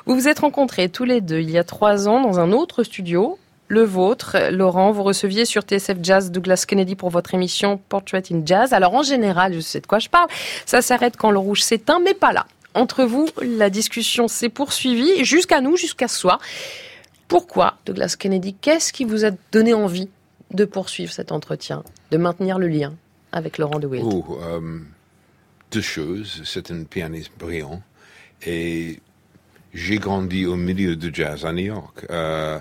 Vous 0.06 0.16
vous 0.16 0.28
êtes 0.28 0.40
rencontrés 0.40 0.90
tous 0.90 1.06
les 1.06 1.22
deux 1.22 1.40
il 1.40 1.50
y 1.50 1.58
a 1.58 1.64
trois 1.64 2.08
ans 2.10 2.22
dans 2.22 2.40
un 2.40 2.52
autre 2.52 2.84
studio, 2.84 3.40
le 3.68 3.84
vôtre. 3.84 4.36
Laurent, 4.52 4.92
vous 4.92 5.04
receviez 5.04 5.46
sur 5.46 5.62
TSF 5.62 5.98
Jazz 6.02 6.32
Douglas 6.32 6.66
Kennedy 6.68 6.96
pour 6.96 7.10
votre 7.10 7.34
émission 7.34 7.80
Portrait 7.90 8.24
in 8.32 8.42
Jazz. 8.46 8.74
Alors 8.74 8.94
en 8.94 9.04
général, 9.04 9.54
je 9.54 9.62
sais 9.62 9.80
de 9.80 9.88
quoi 9.88 10.00
je 10.00 10.10
parle, 10.10 10.28
ça 10.66 10.82
s'arrête 10.82 11.16
quand 11.18 11.32
le 11.32 11.40
rouge 11.40 11.62
s'éteint, 11.62 12.00
mais 12.04 12.14
pas 12.14 12.34
là. 12.34 12.46
Entre 12.74 13.04
vous, 13.04 13.28
la 13.42 13.70
discussion 13.70 14.28
s'est 14.28 14.50
poursuivie 14.50 15.24
jusqu'à 15.24 15.62
nous, 15.62 15.76
jusqu'à 15.76 16.08
ce 16.08 16.18
soir. 16.18 16.40
Pourquoi, 17.30 17.78
Douglas 17.86 18.16
Kennedy 18.20 18.56
Qu'est-ce 18.56 18.92
qui 18.92 19.06
vous 19.06 19.24
a 19.24 19.30
donné 19.52 19.74
envie 19.74 20.10
de 20.52 20.66
poursuivre 20.66 21.14
cet 21.14 21.32
entretien, 21.32 21.84
de 22.10 22.18
maintenir 22.18 22.58
le 22.58 22.68
lien 22.68 22.96
avec 23.32 23.60
Laurent 23.60 23.80
de 23.80 23.86
Wild? 23.86 24.04
Oh, 24.06 24.40
euh, 24.42 24.80
Deux 25.72 25.82
choses. 25.82 26.42
C'est 26.44 26.72
un 26.72 26.84
pianiste 26.84 27.32
brillant 27.40 27.82
et 28.46 29.00
j'ai 29.74 29.98
grandi 29.98 30.48
au 30.48 30.56
milieu 30.56 30.96
du 30.96 31.12
jazz 31.14 31.46
à 31.46 31.54
New 31.54 31.66
York. 31.66 32.08
Euh, 32.10 32.60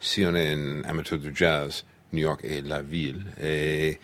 si 0.00 0.24
on 0.26 0.34
est 0.34 0.52
un 0.52 0.82
amateur 0.84 1.18
de 1.18 1.32
jazz, 1.34 1.84
New 2.12 2.20
York 2.20 2.44
est 2.44 2.60
la 2.66 2.82
ville. 2.82 3.24
Et 3.42 3.98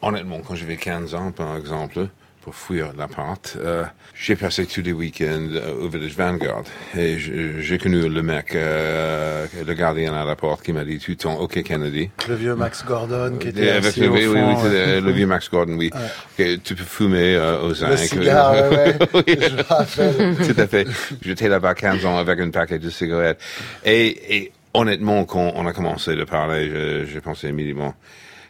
honnêtement, 0.00 0.40
quand 0.40 0.54
j'avais 0.54 0.78
15 0.78 1.14
ans, 1.14 1.30
par 1.30 1.58
exemple, 1.58 2.08
pour 2.42 2.54
fuir 2.54 2.92
l'appart. 2.98 3.56
Euh, 3.60 3.84
j'ai 4.14 4.34
passé 4.36 4.66
tous 4.66 4.82
les 4.82 4.92
week-ends 4.92 5.48
au 5.80 5.88
village 5.88 6.14
Vanguard 6.16 6.64
et 6.96 7.16
j'ai 7.18 7.78
connu 7.78 8.08
le 8.08 8.22
mec, 8.22 8.54
euh, 8.54 9.46
le 9.64 9.74
gardien 9.74 10.12
à 10.14 10.24
la 10.24 10.34
porte 10.34 10.62
qui 10.62 10.72
m'a 10.72 10.84
dit 10.84 10.98
tout 10.98 11.12
le 11.12 11.16
temps, 11.16 11.38
OK 11.38 11.62
Kennedy. 11.62 12.10
Le 12.28 12.34
vieux 12.34 12.54
Max 12.56 12.84
Gordon 12.84 13.36
qui 13.38 13.48
était 13.48 13.70
avec 13.70 13.96
le, 13.96 14.08
au 14.08 14.12
oui, 14.12 14.24
fond, 14.24 14.32
oui, 14.64 14.70
ouais. 14.70 15.00
le 15.00 15.12
vieux 15.12 15.26
Max 15.26 15.48
Gordon, 15.50 15.76
oui. 15.76 15.90
Tu 16.36 16.74
peux 16.74 16.84
fumer 16.84 17.36
euh, 17.36 17.62
aux 17.62 17.74
zinc. 17.74 17.90
Le 17.90 17.96
cigare, 17.96 18.52
ouais, 18.52 18.68
ouais. 18.70 18.98
Oui. 19.14 19.38
je. 19.40 20.52
Tout 20.52 20.60
à 20.60 20.66
fait. 20.66 20.86
J'étais 21.22 21.48
là-bas 21.48 21.74
15 21.74 22.04
ans 22.04 22.18
avec 22.18 22.40
un 22.40 22.50
paquet 22.50 22.78
de 22.80 22.90
cigarettes. 22.90 23.40
Et, 23.84 24.36
et 24.36 24.52
honnêtement, 24.74 25.24
quand 25.24 25.52
on 25.54 25.66
a 25.66 25.72
commencé 25.72 26.16
de 26.16 26.24
parler, 26.24 27.06
j'ai 27.06 27.20
pensé 27.20 27.48
immédiatement, 27.48 27.94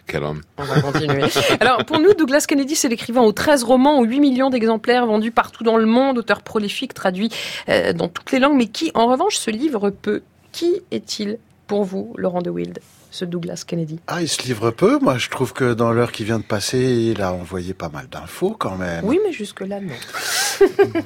quel 0.07 0.25
homme. 0.25 0.43
On 0.59 0.65
va 0.65 0.81
continuer. 0.81 1.25
Alors, 1.61 1.85
pour 1.85 1.99
nous, 2.01 2.15
Douglas 2.15 2.45
Kennedy, 2.47 2.75
c'est 2.77 2.89
l'écrivain 2.89 3.23
aux 3.23 3.33
13 3.33 3.65
romans, 3.65 3.99
aux 3.99 4.05
8 4.05 4.21
millions 4.21 4.51
d'exemplaires 4.51 5.07
vendus 5.07 5.31
partout 5.31 5.65
dans 5.65 5.77
le 5.77 5.87
monde, 5.87 6.19
auteur 6.19 6.43
prolifique, 6.43 6.95
traduit 6.95 7.31
euh, 7.69 7.93
dans 7.93 8.09
toutes 8.09 8.33
les 8.33 8.39
langues, 8.39 8.57
mais 8.57 8.67
qui, 8.67 8.91
en 8.95 9.07
revanche, 9.07 9.37
se 9.37 9.51
livre 9.51 9.91
peu. 9.91 10.23
Qui 10.53 10.83
est-il 10.91 11.39
pour 11.67 11.85
vous, 11.85 12.13
Laurent 12.19 12.43
de 12.43 12.51
Wild, 12.51 12.81
ce 13.11 13.25
Douglas 13.25 13.65
Kennedy? 13.67 14.01
Ah, 14.07 14.21
il 14.21 14.29
se 14.29 14.43
livre 14.43 14.71
peu. 14.71 14.99
Moi, 14.99 15.17
je 15.17 15.31
trouve 15.31 15.55
que 15.55 15.73
dans 15.73 15.93
l'heure 15.93 16.13
qui 16.13 16.25
vient 16.25 16.39
de 16.39 16.45
passer, 16.45 16.79
il 16.79 17.23
a 17.23 17.33
envoyé 17.33 17.73
pas 17.73 17.89
mal 17.89 18.07
d'infos 18.09 18.55
quand 18.59 18.77
même. 18.77 19.05
Oui, 19.05 19.19
mais 19.25 19.33
jusque-là, 19.33 19.81
non. 19.81 19.95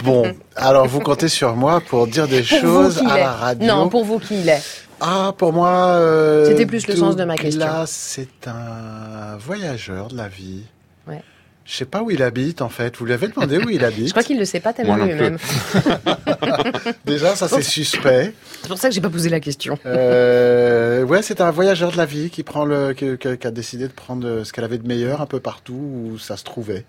Bon, 0.04 0.34
alors 0.56 0.86
vous 0.86 1.00
comptez 1.00 1.28
sur 1.28 1.54
moi 1.54 1.80
pour 1.80 2.06
dire 2.08 2.26
des 2.26 2.42
Pour 2.42 2.58
choses 2.58 2.98
à 3.08 3.18
la 3.18 3.32
radio. 3.32 3.66
Non, 3.68 3.88
pour 3.88 4.04
vous 4.04 4.18
qui 4.18 4.40
il 4.40 4.48
est. 4.48 4.85
Ah, 5.00 5.34
pour 5.36 5.52
moi. 5.52 5.68
euh, 5.98 6.46
C'était 6.48 6.66
plus 6.66 6.86
le 6.86 6.96
sens 6.96 7.16
de 7.16 7.24
ma 7.24 7.36
question. 7.36 7.60
Douglas, 7.66 7.86
c'est 7.86 8.48
un 8.48 9.36
voyageur 9.38 10.08
de 10.08 10.16
la 10.16 10.28
vie. 10.28 10.62
Ouais. 11.06 11.22
Je 11.64 11.74
sais 11.74 11.84
pas 11.84 12.02
où 12.02 12.10
il 12.10 12.22
habite 12.22 12.62
en 12.62 12.68
fait. 12.68 12.96
Vous 12.96 13.04
lui 13.04 13.12
avez 13.12 13.28
demandé 13.28 13.58
où 13.58 13.68
il 13.68 13.84
habite 13.84 14.06
Je 14.06 14.12
crois 14.12 14.22
qu'il 14.22 14.36
ne 14.36 14.40
le 14.40 14.46
sait 14.46 14.60
pas 14.60 14.72
tellement 14.72 14.96
lui-même. 14.96 15.36
Déjà, 17.04 17.34
ça 17.36 17.48
c'est 17.48 17.62
suspect. 17.62 18.32
C'est 18.62 18.68
pour 18.68 18.78
ça 18.78 18.88
que 18.88 18.94
j'ai 18.94 19.00
pas 19.00 19.10
posé 19.10 19.28
la 19.28 19.40
question. 19.40 19.78
Euh, 19.84 21.02
ouais, 21.04 21.22
c'est 21.22 21.40
un 21.40 21.50
voyageur 21.50 21.92
de 21.92 21.96
la 21.96 22.06
vie 22.06 22.30
qui 22.30 22.42
prend 22.42 22.64
le, 22.64 22.92
qui, 22.92 23.18
qui- 23.18 23.36
qui 23.36 23.46
a 23.46 23.50
décidé 23.50 23.88
de 23.88 23.92
prendre 23.92 24.44
ce 24.44 24.52
qu'elle 24.52 24.64
avait 24.64 24.78
de 24.78 24.86
meilleur 24.86 25.20
un 25.20 25.26
peu 25.26 25.40
partout 25.40 25.74
où 26.12 26.18
ça 26.18 26.36
se 26.36 26.44
trouvait. 26.44 26.84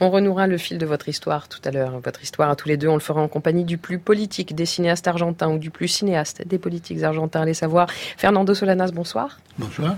On 0.00 0.10
renouera 0.10 0.46
le 0.46 0.58
fil 0.58 0.78
de 0.78 0.86
votre 0.86 1.08
histoire 1.08 1.48
tout 1.48 1.60
à 1.64 1.70
l'heure. 1.70 2.00
Votre 2.04 2.22
histoire 2.22 2.50
à 2.50 2.56
tous 2.56 2.68
les 2.68 2.76
deux, 2.76 2.88
on 2.88 2.94
le 2.94 3.00
fera 3.00 3.20
en 3.20 3.28
compagnie 3.28 3.64
du 3.64 3.78
plus 3.78 3.98
politique 3.98 4.54
des 4.54 4.66
cinéastes 4.66 5.06
argentins 5.06 5.48
ou 5.48 5.58
du 5.58 5.70
plus 5.70 5.88
cinéaste 5.88 6.46
des 6.46 6.58
politiques 6.58 7.02
argentins. 7.02 7.42
Allez 7.42 7.54
savoir. 7.54 7.88
Fernando 8.16 8.54
Solanas, 8.54 8.90
bonsoir. 8.90 9.38
Bonsoir. 9.58 9.96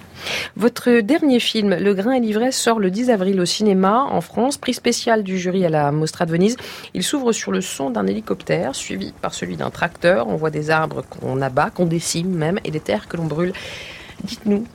Votre 0.56 1.00
dernier 1.00 1.40
film, 1.40 1.74
Le 1.74 1.94
grain 1.94 2.12
et 2.12 2.20
l'ivresse, 2.20 2.60
sort 2.60 2.78
le 2.78 2.90
10 2.90 3.10
avril 3.10 3.40
au 3.40 3.46
cinéma 3.46 4.06
en 4.10 4.20
France, 4.20 4.58
prix 4.58 4.74
spécial 4.74 5.22
du 5.22 5.38
jury 5.38 5.64
à 5.64 5.70
la 5.70 5.90
Mostra 5.92 6.26
de 6.26 6.32
Venise. 6.32 6.56
Il 6.92 7.02
s'ouvre 7.02 7.32
sur 7.32 7.52
le 7.52 7.62
son 7.62 7.90
d'un 7.90 8.06
hélicoptère, 8.06 8.74
suivi 8.74 9.12
par 9.22 9.32
celui 9.32 9.56
d'un 9.56 9.70
tracteur. 9.70 10.28
On 10.28 10.36
voit 10.36 10.50
des 10.50 10.70
arbres 10.70 11.02
qu'on 11.08 11.40
abat, 11.40 11.70
qu'on 11.70 11.86
décime 11.86 12.30
même, 12.30 12.60
et 12.64 12.70
des 12.70 12.80
terres 12.80 13.08
que 13.08 13.16
l'on 13.16 13.24
brûle. 13.24 13.52
Dites-nous 14.24 14.66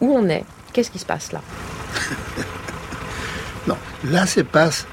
où 0.00 0.12
on 0.12 0.28
est, 0.28 0.44
qu'est-ce 0.72 0.90
qui 0.90 0.98
se 0.98 1.06
passe 1.06 1.32
là? 1.32 1.40
Non, 4.04 4.12
là 4.12 4.26
se 4.26 4.40
passe 4.40 4.86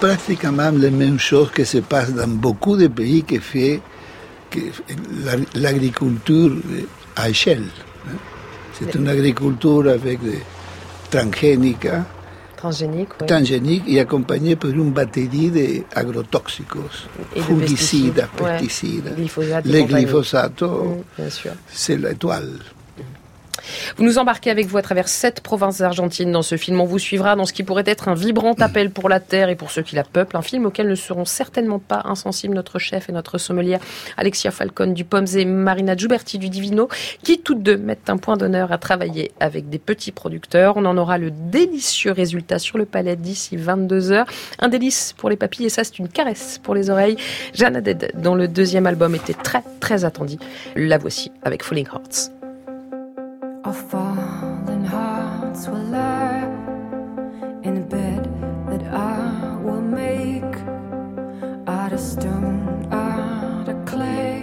pratiquement 0.00 0.70
les 0.70 0.90
mêmes 0.90 1.18
choses 1.18 1.50
que 1.50 1.64
se 1.64 1.78
passent 1.78 2.12
dans 2.12 2.28
beaucoup 2.28 2.76
de 2.76 2.88
pays 2.88 3.22
qui 3.22 3.38
fait 3.38 3.80
que 4.50 4.58
la- 5.24 5.60
l'agriculture 5.60 6.52
à 7.16 7.28
échelle. 7.30 7.64
hein. 8.08 8.16
C'est 8.78 8.94
une 8.94 9.08
agriculture 9.08 9.86
avec 9.88 10.22
des 10.22 10.40
transgéniques, 11.10 11.86
hein, 11.86 12.04
Transgénique, 12.56 13.08
oui. 13.20 13.26
transgéniques 13.26 13.84
et 13.88 14.00
accompagnée 14.00 14.56
par 14.56 14.70
une 14.70 14.90
batterie 14.92 15.50
d'agrotoxiques, 15.50 16.66
Et 17.34 17.40
de 17.40 17.44
fungicides, 17.44 18.14
pesticides, 18.14 18.28
ouais. 18.40 18.58
pesticides. 18.58 19.14
Glyphosate 19.16 19.66
et 19.66 19.68
Les 19.68 19.80
compagnie. 19.82 20.04
glyphosates, 20.04 20.62
Mm, 20.62 21.02
bien 21.18 21.30
sûr. 21.30 21.52
c'est 21.72 21.96
l'étoile. 21.96 22.50
Vous 23.96 24.04
nous 24.04 24.18
embarquez 24.18 24.50
avec 24.50 24.66
vous 24.66 24.78
à 24.78 24.82
travers 24.82 25.08
sept 25.08 25.40
provinces 25.40 25.80
argentines 25.80 26.32
dans 26.32 26.42
ce 26.42 26.56
film. 26.56 26.80
On 26.80 26.84
vous 26.84 26.98
suivra 26.98 27.36
dans 27.36 27.44
ce 27.44 27.52
qui 27.52 27.62
pourrait 27.62 27.84
être 27.86 28.08
un 28.08 28.14
vibrant 28.14 28.54
appel 28.54 28.90
pour 28.90 29.08
la 29.08 29.20
terre 29.20 29.48
et 29.48 29.56
pour 29.56 29.70
ceux 29.70 29.82
qui 29.82 29.94
la 29.94 30.04
peuplent. 30.04 30.36
Un 30.36 30.42
film 30.42 30.66
auquel 30.66 30.88
ne 30.88 30.94
seront 30.94 31.24
certainement 31.24 31.78
pas 31.78 32.02
insensibles 32.04 32.54
notre 32.54 32.78
chef 32.78 33.08
et 33.08 33.12
notre 33.12 33.38
sommelière 33.38 33.80
Alexia 34.16 34.50
Falcone 34.50 34.94
du 34.94 35.04
Pommes 35.04 35.26
et 35.34 35.44
Marina 35.44 35.96
Giuberti 35.96 36.38
du 36.38 36.48
Divino, 36.48 36.88
qui 37.22 37.40
toutes 37.40 37.62
deux 37.62 37.76
mettent 37.76 38.10
un 38.10 38.16
point 38.16 38.36
d'honneur 38.36 38.72
à 38.72 38.78
travailler 38.78 39.32
avec 39.40 39.68
des 39.68 39.78
petits 39.78 40.12
producteurs. 40.12 40.76
On 40.76 40.84
en 40.84 40.96
aura 40.96 41.18
le 41.18 41.30
délicieux 41.30 42.12
résultat 42.12 42.58
sur 42.58 42.78
le 42.78 42.84
palais 42.84 43.16
d'ici 43.16 43.56
22 43.56 44.12
heures. 44.12 44.26
Un 44.58 44.68
délice 44.68 45.14
pour 45.16 45.30
les 45.30 45.36
papilles 45.36 45.66
et 45.66 45.70
ça 45.70 45.84
c'est 45.84 45.98
une 45.98 46.08
caresse 46.08 46.58
pour 46.62 46.74
les 46.74 46.90
oreilles. 46.90 47.16
Jeanne 47.54 47.76
Haddad, 47.76 48.12
dont 48.14 48.34
le 48.34 48.48
deuxième 48.48 48.86
album 48.86 49.14
était 49.14 49.34
très 49.34 49.62
très 49.80 50.04
attendu. 50.04 50.36
La 50.76 50.98
voici 50.98 51.30
avec 51.42 51.62
Falling 51.62 51.86
Hearts. 51.86 52.41
Our 53.64 53.72
fallen 53.72 54.84
hearts 54.84 55.68
will 55.68 55.84
lie 55.84 56.42
in 57.62 57.76
a 57.76 57.80
bed 57.80 58.24
that 58.66 58.82
I 58.92 59.56
will 59.62 59.80
make 59.80 60.56
out 61.68 61.92
of 61.92 62.00
stone, 62.00 62.88
out 62.90 63.68
of 63.68 63.84
clay, 63.86 64.42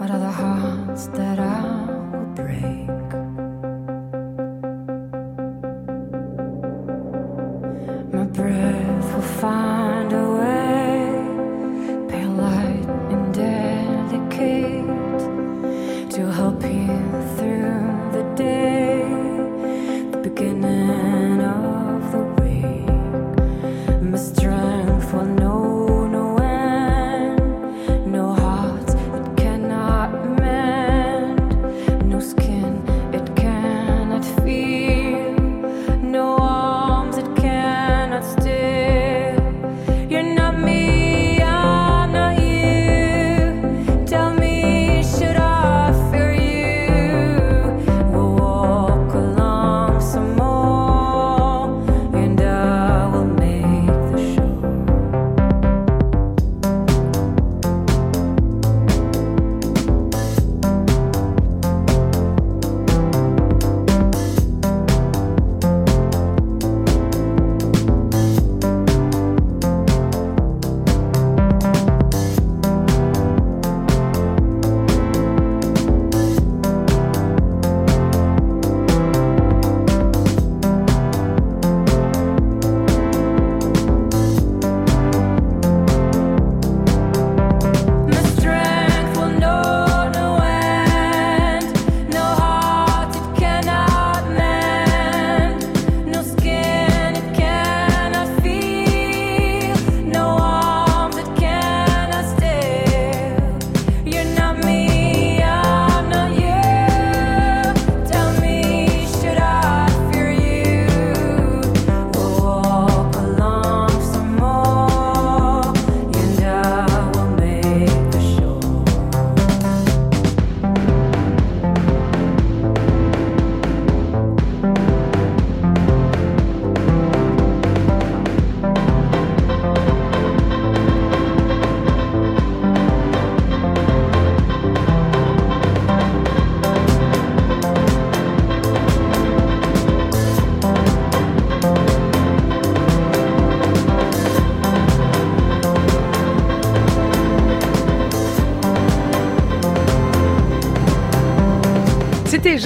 out 0.00 0.10
of 0.10 0.20
the 0.20 0.30
hearts 0.30 1.08
that 1.08 1.38
I 1.38 1.60
will 2.10 2.32
break. 2.34 2.88
My 8.14 8.24
breath 8.24 9.14
will 9.14 9.30
find 9.42 9.97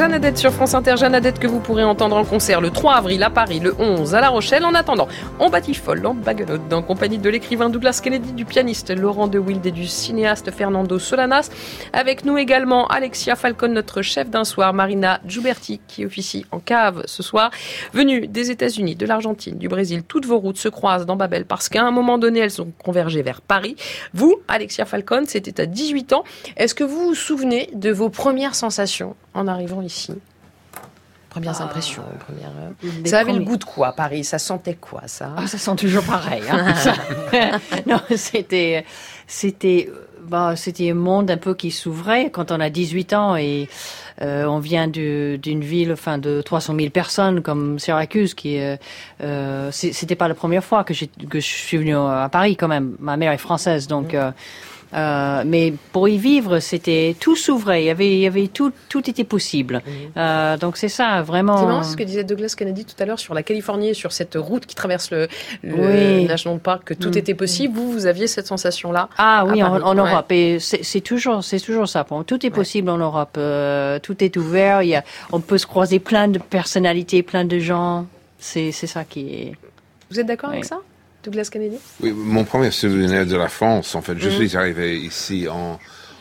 C'était 0.02 0.14
Jeannadette 0.14 0.38
sur 0.38 0.52
France 0.52 0.74
Inter. 0.74 0.96
Jeannadette 0.96 1.38
que 1.38 1.46
vous 1.46 1.60
pourrez 1.60 1.84
entendre 1.84 2.16
en 2.16 2.24
concert 2.24 2.60
le 2.60 2.70
3 2.70 2.94
avril 2.94 3.22
à 3.22 3.30
Paris, 3.30 3.60
le 3.60 3.72
11 3.78 4.16
à 4.16 4.20
La 4.20 4.30
Rochelle. 4.30 4.64
En 4.64 4.74
attendant, 4.74 5.06
on 5.38 5.48
batifole 5.48 6.04
en 6.04 6.12
baguelotte 6.12 6.72
en 6.72 6.82
compagnie 6.82 7.18
de 7.18 7.30
l'écrivain 7.30 7.70
Douglas 7.70 8.00
Kennedy, 8.02 8.32
du 8.32 8.44
pianiste 8.44 8.90
Laurent 8.90 9.28
De 9.28 9.38
Wild 9.38 9.64
et 9.64 9.70
du 9.70 9.86
cinéaste 9.86 10.50
Fernando 10.50 10.98
Solanas. 10.98 11.50
Avec 11.92 12.24
nous 12.24 12.36
également 12.36 12.88
Alexia 12.88 13.36
Falcon, 13.36 13.68
notre 13.68 14.02
chef 14.02 14.28
d'un 14.28 14.42
soir, 14.42 14.74
Marina 14.74 15.20
Giuberti 15.24 15.80
qui 15.86 16.04
officie 16.04 16.46
en 16.50 16.58
cave 16.72 17.02
ce 17.06 17.22
soir. 17.22 17.50
Venue 17.92 18.26
des 18.26 18.50
États-Unis, 18.50 18.96
de 18.96 19.06
l'Argentine, 19.06 19.56
du 19.58 19.68
Brésil, 19.68 20.02
toutes 20.06 20.26
vos 20.26 20.38
routes 20.38 20.58
se 20.58 20.68
croisent 20.70 21.06
dans 21.06 21.16
Babel 21.16 21.44
parce 21.44 21.68
qu'à 21.68 21.82
un 21.84 21.90
moment 21.90 22.16
donné, 22.18 22.38
elles 22.40 22.62
ont 22.62 22.72
convergé 22.82 23.22
vers 23.22 23.40
Paris. 23.42 23.76
Vous, 24.14 24.36
Alexia 24.48 24.84
Falcon, 24.86 25.24
c'était 25.26 25.60
à 25.60 25.66
18 25.66 26.12
ans. 26.14 26.24
Est-ce 26.56 26.74
que 26.74 26.84
vous 26.84 27.08
vous 27.08 27.14
souvenez 27.14 27.68
de 27.74 27.90
vos 27.90 28.08
premières 28.08 28.54
sensations 28.54 29.14
en 29.34 29.46
arrivant 29.48 29.82
ici? 29.82 30.12
Premières 31.28 31.60
Ah. 31.60 31.64
impressions, 31.64 32.02
premières... 32.26 32.52
Des 33.02 33.08
Ça 33.10 33.20
avait 33.20 33.32
le 33.32 33.42
goût 33.44 33.56
de 33.56 33.64
quoi, 33.64 33.92
Paris? 33.92 34.22
Ça 34.24 34.38
sentait 34.38 34.74
quoi, 34.74 35.02
ça? 35.06 35.32
Ah, 35.36 35.46
ça 35.46 35.56
sent 35.58 35.76
toujours 35.76 36.04
pareil. 36.04 36.42
hein. 36.50 36.74
Non, 37.86 38.00
c'était, 38.16 38.84
c'était, 39.26 39.90
bah, 40.28 40.56
c'était 40.56 40.90
un 40.90 40.94
monde 40.94 41.30
un 41.30 41.38
peu 41.38 41.54
qui 41.54 41.70
s'ouvrait 41.70 42.30
quand 42.30 42.50
on 42.52 42.60
a 42.60 42.68
18 42.68 43.12
ans 43.14 43.36
et 43.36 43.68
euh, 44.22 44.44
on 44.46 44.58
vient 44.58 44.88
d'une 44.88 45.60
ville, 45.60 45.92
enfin, 45.92 46.18
de 46.18 46.42
300 46.42 46.74
000 46.76 46.90
personnes 46.90 47.42
comme 47.42 47.78
Syracuse, 47.78 48.34
qui, 48.34 48.58
euh, 48.60 48.76
euh, 49.22 49.70
c'était 49.72 50.14
pas 50.14 50.28
la 50.28 50.34
première 50.34 50.64
fois 50.64 50.84
que, 50.84 50.92
que 51.28 51.40
je 51.40 51.46
suis 51.46 51.76
venue 51.76 51.96
à 51.96 52.28
Paris 52.30 52.56
quand 52.56 52.68
même. 52.68 52.96
Ma 53.00 53.16
mère 53.16 53.32
est 53.32 53.38
française, 53.38 53.86
donc. 53.86 54.14
euh, 54.14 54.30
euh, 54.94 55.42
mais 55.46 55.72
pour 55.92 56.08
y 56.08 56.18
vivre, 56.18 56.58
c'était 56.60 57.16
tout 57.18 57.36
s'ouvrait. 57.36 57.82
Il 57.82 57.86
y 57.86 57.90
avait, 57.90 58.10
il 58.12 58.18
y 58.18 58.26
avait 58.26 58.48
tout, 58.48 58.72
tout 58.88 59.08
était 59.08 59.24
possible. 59.24 59.82
Euh, 60.16 60.56
donc 60.56 60.76
c'est 60.76 60.88
ça, 60.88 61.22
vraiment. 61.22 61.56
C'est 61.58 61.66
marrant 61.66 61.82
ce 61.82 61.96
que 61.96 62.02
disait 62.02 62.24
Douglas 62.24 62.54
Kennedy 62.56 62.84
tout 62.84 62.94
à 63.00 63.06
l'heure 63.06 63.18
sur 63.18 63.34
la 63.34 63.42
Californie 63.42 63.88
et 63.90 63.94
sur 63.94 64.12
cette 64.12 64.34
route 64.36 64.66
qui 64.66 64.74
traverse 64.74 65.10
le, 65.10 65.28
le 65.62 65.74
Oui. 65.74 66.24
National 66.26 66.58
Park, 66.58 66.84
que 66.84 66.94
tout 66.94 67.10
Mm. 67.10 67.18
était 67.18 67.34
possible. 67.34 67.74
Vous, 67.76 67.90
vous 67.92 68.06
aviez 68.06 68.26
cette 68.26 68.46
sensation-là 68.46 69.08
Ah 69.18 69.44
oui, 69.46 69.62
en, 69.62 69.72
Ouais. 69.76 69.94
Europe. 70.10 70.30
Et 70.32 70.58
c'est 70.60 71.00
toujours, 71.00 71.42
c'est 71.44 71.60
toujours 71.60 71.88
ça. 71.88 72.06
Tout 72.26 72.44
est 72.46 72.50
possible 72.50 72.88
en 72.90 72.98
Europe. 72.98 73.36
Euh, 73.38 73.98
tout 73.98 74.22
est 74.22 74.36
ouvert. 74.36 74.82
Il 74.82 74.88
y 74.90 74.94
a, 74.96 75.04
on 75.32 75.40
peut 75.40 75.58
se 75.58 75.66
croiser 75.66 75.98
plein 75.98 76.28
de 76.28 76.38
personnalités, 76.38 77.22
plein 77.22 77.44
de 77.44 77.58
gens. 77.58 78.06
C'est 78.38 78.72
ça 78.72 79.04
qui 79.04 79.20
est. 79.34 79.52
Vous 80.10 80.20
êtes 80.20 80.26
d'accord 80.26 80.50
avec 80.50 80.64
ça? 80.64 80.80
Douglas 81.22 81.48
Kennedy 81.50 81.76
Oui, 82.00 82.12
mon 82.12 82.44
premier 82.44 82.70
souvenir 82.70 83.26
de 83.26 83.36
la 83.36 83.48
France, 83.48 83.94
en 83.94 84.02
fait, 84.02 84.18
je 84.18 84.28
Mhm. 84.28 84.34
suis 84.34 84.56
arrivé 84.56 84.98
ici 84.98 85.46
en, 85.48 85.78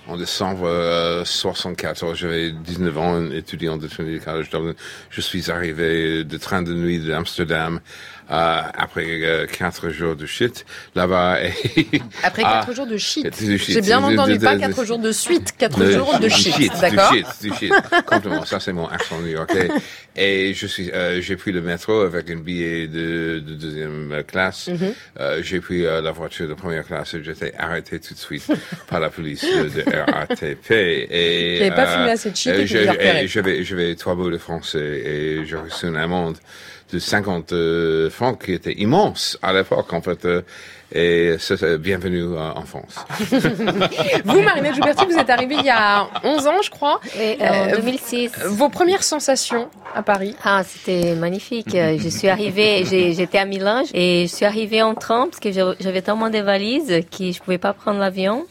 en 0.08 0.18
décembre 0.18 0.64
euh, 0.68 1.24
74. 1.26 2.18
J'avais 2.18 2.52
19 2.52 2.98
ans, 2.98 3.32
étudiant 3.32 3.78
de 3.78 3.88
Trinity 3.88 4.24
College 4.24 4.50
Dublin. 4.52 4.74
Je 5.10 5.22
suis 5.22 5.50
arrivé 5.52 6.24
de 6.24 6.38
train 6.38 6.62
de 6.62 6.74
nuit 6.74 7.00
d'Amsterdam 7.00 7.80
euh, 8.32 8.62
après 8.74 9.06
euh, 9.08 9.46
quatre 9.46 9.90
jours 9.90 10.16
de 10.16 10.26
shit 10.26 10.66
là-bas. 10.96 11.38
Après 12.24 12.44
Ah, 12.46 12.62
quatre 12.66 12.76
jours 12.76 12.88
de 12.88 12.98
shit. 12.98 13.28
J'ai 13.40 13.82
bien 13.82 14.00
de- 14.00 14.06
entendu, 14.14 14.38
de- 14.38 14.44
pas 14.44 14.58
quatre 14.58 14.86
jours 14.86 15.00
de 15.00 15.12
suite, 15.12 15.54
quatre 15.58 15.84
jours 15.92 16.18
de 16.20 16.30
shit. 16.30 16.58
Du 16.58 16.80
D'accord? 16.80 17.14
shit, 17.14 17.26
du 17.42 17.54
shit. 17.54 17.74
Complètement. 18.06 18.46
Ça, 18.46 18.60
c'est 18.60 18.74
mon 18.74 18.88
accent 18.88 19.20
new-yorkais. 19.20 19.70
Et 20.16 20.54
je 20.54 20.68
suis, 20.68 20.92
euh, 20.92 21.22
j'ai 21.22 21.36
pris 21.36 21.52
le 21.52 21.62
métro 21.62 22.02
avec 22.02 22.30
un 22.30 22.38
billet 22.38 22.88
de, 22.88 23.40
de 23.40 23.54
deuxième 23.54 24.12
euh, 24.12 24.24
classe. 24.24 24.70
Euh, 25.20 25.42
j'ai 25.44 25.60
pris 25.60 25.86
euh, 25.86 26.02
la 26.02 26.12
voiture 26.12 26.48
de 26.48 26.54
première 26.54 26.86
classe 26.86 27.14
et 27.14 27.24
j'étais 27.24 27.54
arrêté 27.58 28.00
tout 28.00 28.14
de 28.14 28.20
suite 28.20 28.46
par 28.88 29.00
la 29.00 29.10
police 29.10 29.44
de, 29.44 29.84
RATP. 30.12 30.72
Et, 30.72 31.60
Qui 31.64 31.70
pas 31.72 31.86
fumé 31.88 32.12
assez 32.12 32.32
de 32.32 32.36
shit 32.36 32.54
et 32.54 32.62
et 32.62 33.28
j'avais, 33.28 33.64
j'avais 33.64 33.96
trois 33.96 34.16
bouts 34.16 34.30
de 34.30 34.38
français 34.38 34.80
et 35.06 35.46
j'ai 35.46 35.56
reçu 35.58 35.88
une 35.88 35.96
amende 35.98 36.38
de 36.92 37.00
50 37.00 37.54
euh, 37.54 38.10
francs 38.10 38.44
qui 38.44 38.54
était 38.54 38.74
immense 38.74 39.38
à 39.42 39.54
l'époque, 39.54 39.94
en 39.94 40.02
fait. 40.02 40.26
euh, 40.26 40.42
et 40.94 41.38
bienvenue 41.80 42.24
euh, 42.24 42.52
en 42.54 42.64
France. 42.64 42.96
Vous, 44.26 44.42
Marinette 44.42 44.76
Jouberti, 44.76 45.06
vous 45.06 45.18
êtes 45.18 45.30
arrivée 45.30 45.56
il 45.60 45.66
y 45.66 45.70
a 45.70 46.08
11 46.24 46.48
ans, 46.48 46.62
je 46.62 46.70
crois. 46.70 47.00
Et, 47.18 47.38
euh, 47.42 47.70
en 47.70 47.76
2006. 47.78 48.32
Vos 48.48 48.68
premières 48.68 49.04
sensations 49.04 49.70
à 49.96 50.04
Paris? 50.04 50.36
Ah, 50.44 50.64
c'était 50.66 51.16
magnifique. 51.16 51.70
Je 51.72 52.10
suis 52.10 52.28
arrivée, 52.28 52.84
j'étais 53.14 53.38
à 53.38 53.46
Milan 53.46 53.84
et 53.94 54.28
je 54.28 54.36
suis 54.36 54.46
arrivée 54.46 54.82
en 54.82 54.96
train 54.96 55.28
parce 55.28 55.40
que 55.40 55.52
j'avais 55.52 56.02
tellement 56.02 56.30
de 56.30 56.40
valises 56.40 57.02
que 57.18 57.32
je 57.32 57.40
pouvais 57.40 57.58
pas 57.58 57.74
prendre 57.74 58.00
l'avion. 58.00 58.46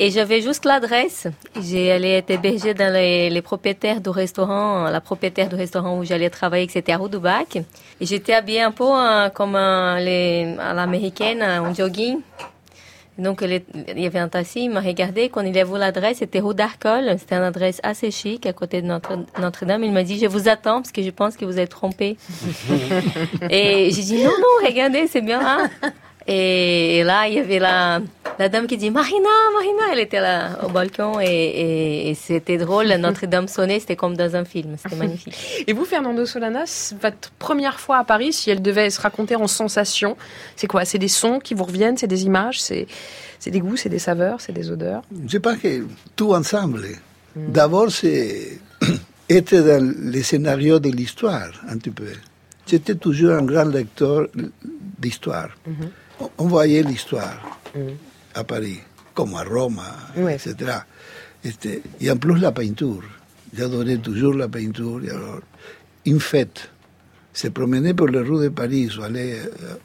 Et 0.00 0.12
j'avais 0.12 0.40
juste 0.40 0.64
l'adresse. 0.64 1.26
J'ai 1.60 1.90
allé 1.90 2.10
être 2.10 2.30
hébergée 2.30 2.72
dans 2.72 2.92
les, 2.92 3.30
les 3.30 3.42
propriétaires 3.42 4.00
du 4.00 4.10
restaurant, 4.10 4.84
la 4.88 5.00
propriétaire 5.00 5.48
du 5.48 5.56
restaurant 5.56 5.98
où 5.98 6.04
j'allais 6.04 6.30
travailler, 6.30 6.66
que 6.68 6.72
c'était 6.72 6.92
à 6.92 6.98
Rue 6.98 7.10
du 7.10 7.18
Bac. 7.18 7.56
Et 8.00 8.06
j'étais 8.06 8.32
habillée 8.34 8.62
un 8.62 8.70
peu 8.70 8.84
euh, 8.84 9.28
comme 9.30 9.56
euh, 9.56 9.98
les, 9.98 10.54
à 10.60 10.72
l'américaine, 10.72 11.42
en 11.42 11.74
jogging. 11.74 12.18
Donc, 13.18 13.42
il 13.42 14.00
y 14.00 14.06
avait 14.06 14.20
un 14.20 14.28
taxi, 14.28 14.66
il 14.66 14.70
m'a 14.70 14.78
regardé. 14.80 15.28
Quand 15.28 15.40
il 15.40 15.58
a 15.58 15.64
vu 15.64 15.76
l'adresse, 15.76 16.18
c'était 16.18 16.38
rue 16.38 16.54
d'Arcole. 16.54 17.16
C'était 17.18 17.34
une 17.34 17.42
adresse 17.42 17.80
assez 17.82 18.12
chic 18.12 18.46
à 18.46 18.52
côté 18.52 18.80
de 18.80 18.86
Notre- 18.86 19.18
Notre-Dame. 19.40 19.82
il 19.82 19.90
m'a 19.90 20.04
dit, 20.04 20.20
je 20.20 20.26
vous 20.26 20.48
attends 20.48 20.76
parce 20.82 20.92
que 20.92 21.02
je 21.02 21.10
pense 21.10 21.36
que 21.36 21.44
vous 21.44 21.58
êtes 21.58 21.70
trompé. 21.70 22.16
et 23.50 23.90
j'ai 23.90 24.02
dit, 24.02 24.18
non, 24.22 24.30
non, 24.30 24.64
regardez, 24.68 25.08
c'est 25.08 25.22
bien 25.22 25.42
là. 25.42 25.68
Et, 26.30 26.98
et 26.98 27.04
là, 27.04 27.26
il 27.26 27.34
y 27.34 27.38
avait 27.38 27.58
la, 27.58 28.00
la 28.38 28.48
dame 28.50 28.66
qui 28.66 28.76
dit, 28.76 28.90
Marina, 28.90 29.28
Marina, 29.54 29.82
elle 29.92 29.98
était 30.00 30.20
là 30.20 30.58
au 30.64 30.68
balcon 30.68 31.18
et, 31.20 31.24
et- 31.26 32.10
et 32.10 32.14
c'était 32.14 32.58
drôle. 32.58 32.86
Notre-Dame 32.88 33.48
sonnait, 33.48 33.80
c'était 33.80 33.96
comme 33.96 34.14
dans 34.16 34.36
un 34.36 34.44
film. 34.44 34.76
C'était 34.80 34.94
magnifique. 35.04 35.34
Et 35.66 35.72
vous, 35.72 35.86
Fernando 35.86 36.26
Solanas, 36.26 36.94
votre 37.00 37.30
première 37.38 37.80
fois 37.80 37.96
à 37.96 38.04
Paris, 38.04 38.32
si 38.34 38.50
elle 38.50 38.60
devait 38.60 38.90
se 38.90 39.00
raconter 39.00 39.36
en 39.36 39.46
sensations, 39.46 40.16
c'est 40.54 40.66
quoi? 40.66 40.84
C'est 40.84 40.98
des 40.98 41.08
sons 41.08 41.38
qui 41.38 41.54
vous 41.54 41.64
reviennent? 41.64 41.96
C'est 41.96 42.06
des 42.06 42.24
images? 42.26 42.60
C'est 42.60 42.86
des 43.46 43.60
goûts? 43.60 43.76
C'est 43.76 43.88
des 43.88 43.98
saveurs? 43.98 44.40
C'est 44.42 44.52
des 44.52 44.70
odeurs? 44.70 45.02
Je 45.26 45.38
pense 45.38 45.56
que 45.56 45.86
tout 46.14 46.34
ensemble. 46.34 46.84
D'abord, 47.36 47.90
c'est 47.90 48.58
être 49.30 49.54
dans 49.56 49.94
les 50.12 50.22
scénarios 50.22 50.78
de 50.78 50.90
l'histoire, 50.90 51.50
un 51.68 51.78
petit 51.78 51.90
peu. 51.90 52.04
J'étais 52.66 52.96
toujours 52.96 53.32
un 53.32 53.42
grand 53.44 53.64
lecteur 53.64 54.26
d'histoire. 54.98 55.48
On- 56.38 56.46
voyait 56.48 56.82
l'histoire 56.82 57.58
à 58.34 58.44
Paris, 58.44 58.80
comme 59.14 59.34
à 59.34 59.42
Rome, 59.44 59.80
etc. 60.34 60.54
Este, 61.44 61.68
et 62.00 62.10
en 62.10 62.16
plus, 62.16 62.38
la 62.38 62.52
peinture. 62.52 63.02
J'adorais 63.56 63.98
toujours 63.98 64.34
la 64.34 64.48
peinture. 64.48 65.00
Et 65.04 65.10
alors, 65.10 65.40
une 66.04 66.20
fête. 66.20 66.70
Se 67.32 67.48
promener 67.48 67.94
por 67.94 68.08
les 68.08 68.18
rues 68.20 68.42
de 68.44 68.48
Paris 68.48 68.90
ou 68.98 69.02
aller 69.02 69.36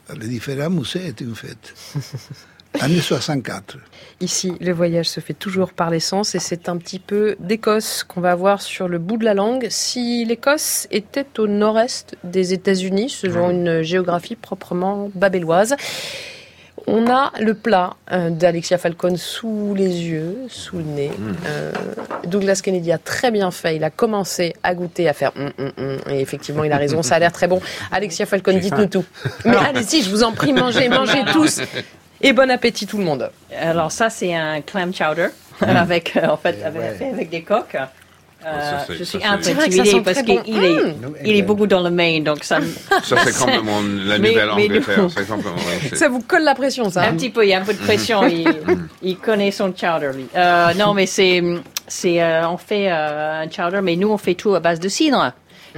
à 0.08 0.14
les 0.14 0.26
différents 0.28 0.70
musées 0.70 1.08
était 1.08 1.24
une 1.24 1.36
fête. 1.36 1.72
Année 2.80 3.00
64. 3.00 3.78
Ici, 4.20 4.52
le 4.60 4.72
voyage 4.72 5.08
se 5.08 5.20
fait 5.20 5.34
toujours 5.34 5.72
par 5.72 5.90
l'essence 5.90 6.34
et 6.34 6.38
c'est 6.38 6.68
un 6.68 6.76
petit 6.76 6.98
peu 6.98 7.36
d'Écosse 7.38 8.04
qu'on 8.04 8.20
va 8.20 8.32
avoir 8.32 8.62
sur 8.62 8.88
le 8.88 8.98
bout 8.98 9.16
de 9.16 9.24
la 9.24 9.34
langue. 9.34 9.66
Si 9.70 10.24
l'Écosse 10.24 10.86
était 10.90 11.26
au 11.38 11.46
nord-est 11.46 12.16
des 12.24 12.52
États-Unis, 12.52 13.10
selon 13.10 13.50
une 13.50 13.82
géographie 13.82 14.36
proprement 14.36 15.10
babelloise, 15.14 15.76
on 16.86 17.08
a 17.08 17.32
le 17.40 17.54
plat 17.54 17.96
euh, 18.12 18.30
d'Alexia 18.30 18.76
Falcon 18.76 19.16
sous 19.16 19.74
les 19.74 20.02
yeux, 20.02 20.36
sous 20.48 20.76
le 20.78 20.84
nez. 20.84 21.10
Euh, 21.46 21.72
Douglas 22.26 22.60
Kennedy 22.62 22.92
a 22.92 22.98
très 22.98 23.30
bien 23.30 23.50
fait. 23.50 23.76
Il 23.76 23.84
a 23.84 23.90
commencé 23.90 24.54
à 24.62 24.74
goûter, 24.74 25.08
à 25.08 25.12
faire 25.12 25.32
hum, 25.36 25.52
hum, 25.58 25.72
hum. 25.78 25.98
et 26.10 26.20
effectivement, 26.20 26.64
il 26.64 26.72
a 26.72 26.76
raison. 26.76 27.02
Ça 27.02 27.14
a 27.14 27.18
l'air 27.18 27.32
très 27.32 27.48
bon. 27.48 27.60
Alexia 27.90 28.26
Falcon, 28.26 28.52
J'ai 28.52 28.60
dites-nous 28.60 28.86
tout. 28.86 29.04
Mais 29.44 29.56
allez-y, 29.56 30.02
je 30.02 30.10
vous 30.10 30.24
en 30.24 30.32
prie, 30.32 30.52
mangez, 30.52 30.88
mangez 30.88 31.24
tous. 31.32 31.60
Et 32.22 32.32
bon 32.32 32.50
appétit 32.50 32.86
tout 32.86 32.98
le 32.98 33.04
monde. 33.04 33.30
Alors 33.58 33.92
ça, 33.92 34.10
c'est 34.10 34.34
un 34.34 34.60
clam 34.60 34.94
chowder 34.94 35.28
avec, 35.60 36.16
euh, 36.16 36.26
en 36.28 36.36
fait, 36.36 36.56
avec, 36.64 37.30
des 37.30 37.42
coques. 37.42 37.76
Euh, 38.46 38.60
ça, 38.60 38.84
c'est- 38.86 38.94
je 38.96 39.04
suis 39.04 39.20
ça, 39.20 39.30
un 39.30 39.38
peu 39.38 39.48
intimidée 39.58 40.00
parce 40.02 40.22
bon. 40.22 40.36
qu'il 40.42 40.62
est, 40.62 40.70
Mmh. 40.74 41.14
il 41.24 41.36
est 41.36 41.42
beaucoup 41.42 41.66
dans 41.66 41.80
le 41.82 41.88
Maine, 42.00 42.24
donc 42.24 42.44
ça. 42.44 42.60
me- 42.60 42.66
Ça, 43.02 43.16
c'est 43.24 43.38
complètement 43.38 43.80
la 43.80 44.18
nouvelle 44.18 44.50
mais 44.56 44.64
Angleterre. 44.64 44.98
nous- 45.02 45.96
Ça 45.96 46.08
vous 46.10 46.20
colle 46.20 46.42
la 46.44 46.54
pression, 46.54 46.90
ça. 46.90 47.02
Un 47.04 47.14
petit 47.14 47.30
peu, 47.30 47.44
il 47.44 47.48
y 47.48 47.54
a 47.54 47.60
un 47.60 47.64
peu 47.64 47.72
de 47.72 47.78
pression. 47.78 48.26
il, 48.26 48.46
il 49.02 49.16
connaît 49.16 49.50
son 49.50 49.72
chowder, 49.74 50.10
lui. 50.14 50.26
Euh, 50.36 50.74
non, 50.74 50.92
mais 50.92 51.06
c'est, 51.06 51.42
c'est, 51.88 52.22
euh, 52.22 52.46
on 52.48 52.58
fait 52.58 52.90
euh, 52.92 53.44
un 53.44 53.50
chowder, 53.50 53.80
mais 53.82 53.96
nous 53.96 54.08
on 54.10 54.18
fait 54.18 54.34
tout 54.34 54.54
à 54.54 54.60
base 54.60 54.78
de 54.78 54.88
cidre. 54.88 55.32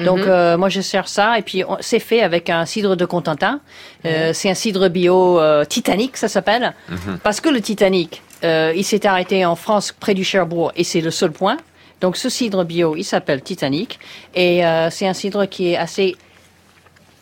Donc 0.04 0.18
Mhm. 0.20 0.24
euh, 0.28 0.56
moi 0.58 0.68
je 0.68 0.80
sers 0.80 1.08
ça 1.08 1.38
et 1.38 1.42
puis 1.42 1.64
on- 1.64 1.78
c'est 1.80 1.98
fait 2.00 2.20
avec 2.20 2.50
un 2.50 2.66
cidre 2.66 2.96
de 2.96 3.04
Contentin. 3.06 3.60
Euh, 4.04 4.32
C'est 4.34 4.50
un 4.50 4.54
cidre 4.54 4.88
bio 4.88 5.40
euh, 5.40 5.64
Titanic, 5.64 6.16
ça 6.16 6.28
s'appelle, 6.28 6.74
Mhm. 6.90 7.18
parce 7.22 7.40
que 7.40 7.48
le 7.48 7.60
Titanic, 7.60 8.22
euh, 8.44 8.72
il 8.76 8.84
s'est 8.84 9.06
arrêté 9.06 9.44
en 9.46 9.56
France 9.56 9.92
près 9.98 10.12
du 10.14 10.22
Cherbourg 10.24 10.70
et 10.76 10.84
c'est 10.84 11.00
le 11.00 11.10
seul 11.10 11.32
point. 11.32 11.56
Donc 12.02 12.18
ce 12.18 12.28
cidre 12.28 12.64
bio, 12.64 12.94
il 12.94 13.04
s'appelle 13.04 13.40
Titanic 13.42 13.98
et 14.34 14.66
euh, 14.66 14.90
c'est 14.90 15.06
un 15.08 15.14
cidre 15.14 15.46
qui 15.46 15.72
est 15.72 15.76
assez. 15.78 16.14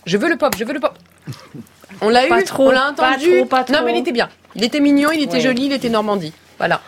Je 0.06 0.16
veux 0.16 0.28
le 0.28 0.36
pop, 0.36 0.54
je 0.58 0.64
veux 0.64 0.74
le 0.74 0.80
pop. 0.80 0.94
On 2.00 2.08
l'a 2.08 2.26
Pas 2.26 2.40
eu, 2.40 2.44
trop, 2.44 2.66
on 2.68 2.70
l'a 2.72 2.92
pas 2.96 3.12
entendu? 3.12 3.36
trop, 3.36 3.44
pas 3.46 3.64
Non, 3.68 3.76
trop. 3.76 3.86
mais 3.86 3.92
il 3.94 3.98
était 4.00 4.10
bien. 4.12 4.28
Il 4.56 4.64
était 4.64 4.80
mignon, 4.80 5.10
il 5.12 5.22
était 5.22 5.34
Ouais. 5.34 5.40
joli, 5.40 5.66
il 5.66 5.72
était 5.72 5.88
Normandie. 5.88 6.32
Voilà. 6.58 6.80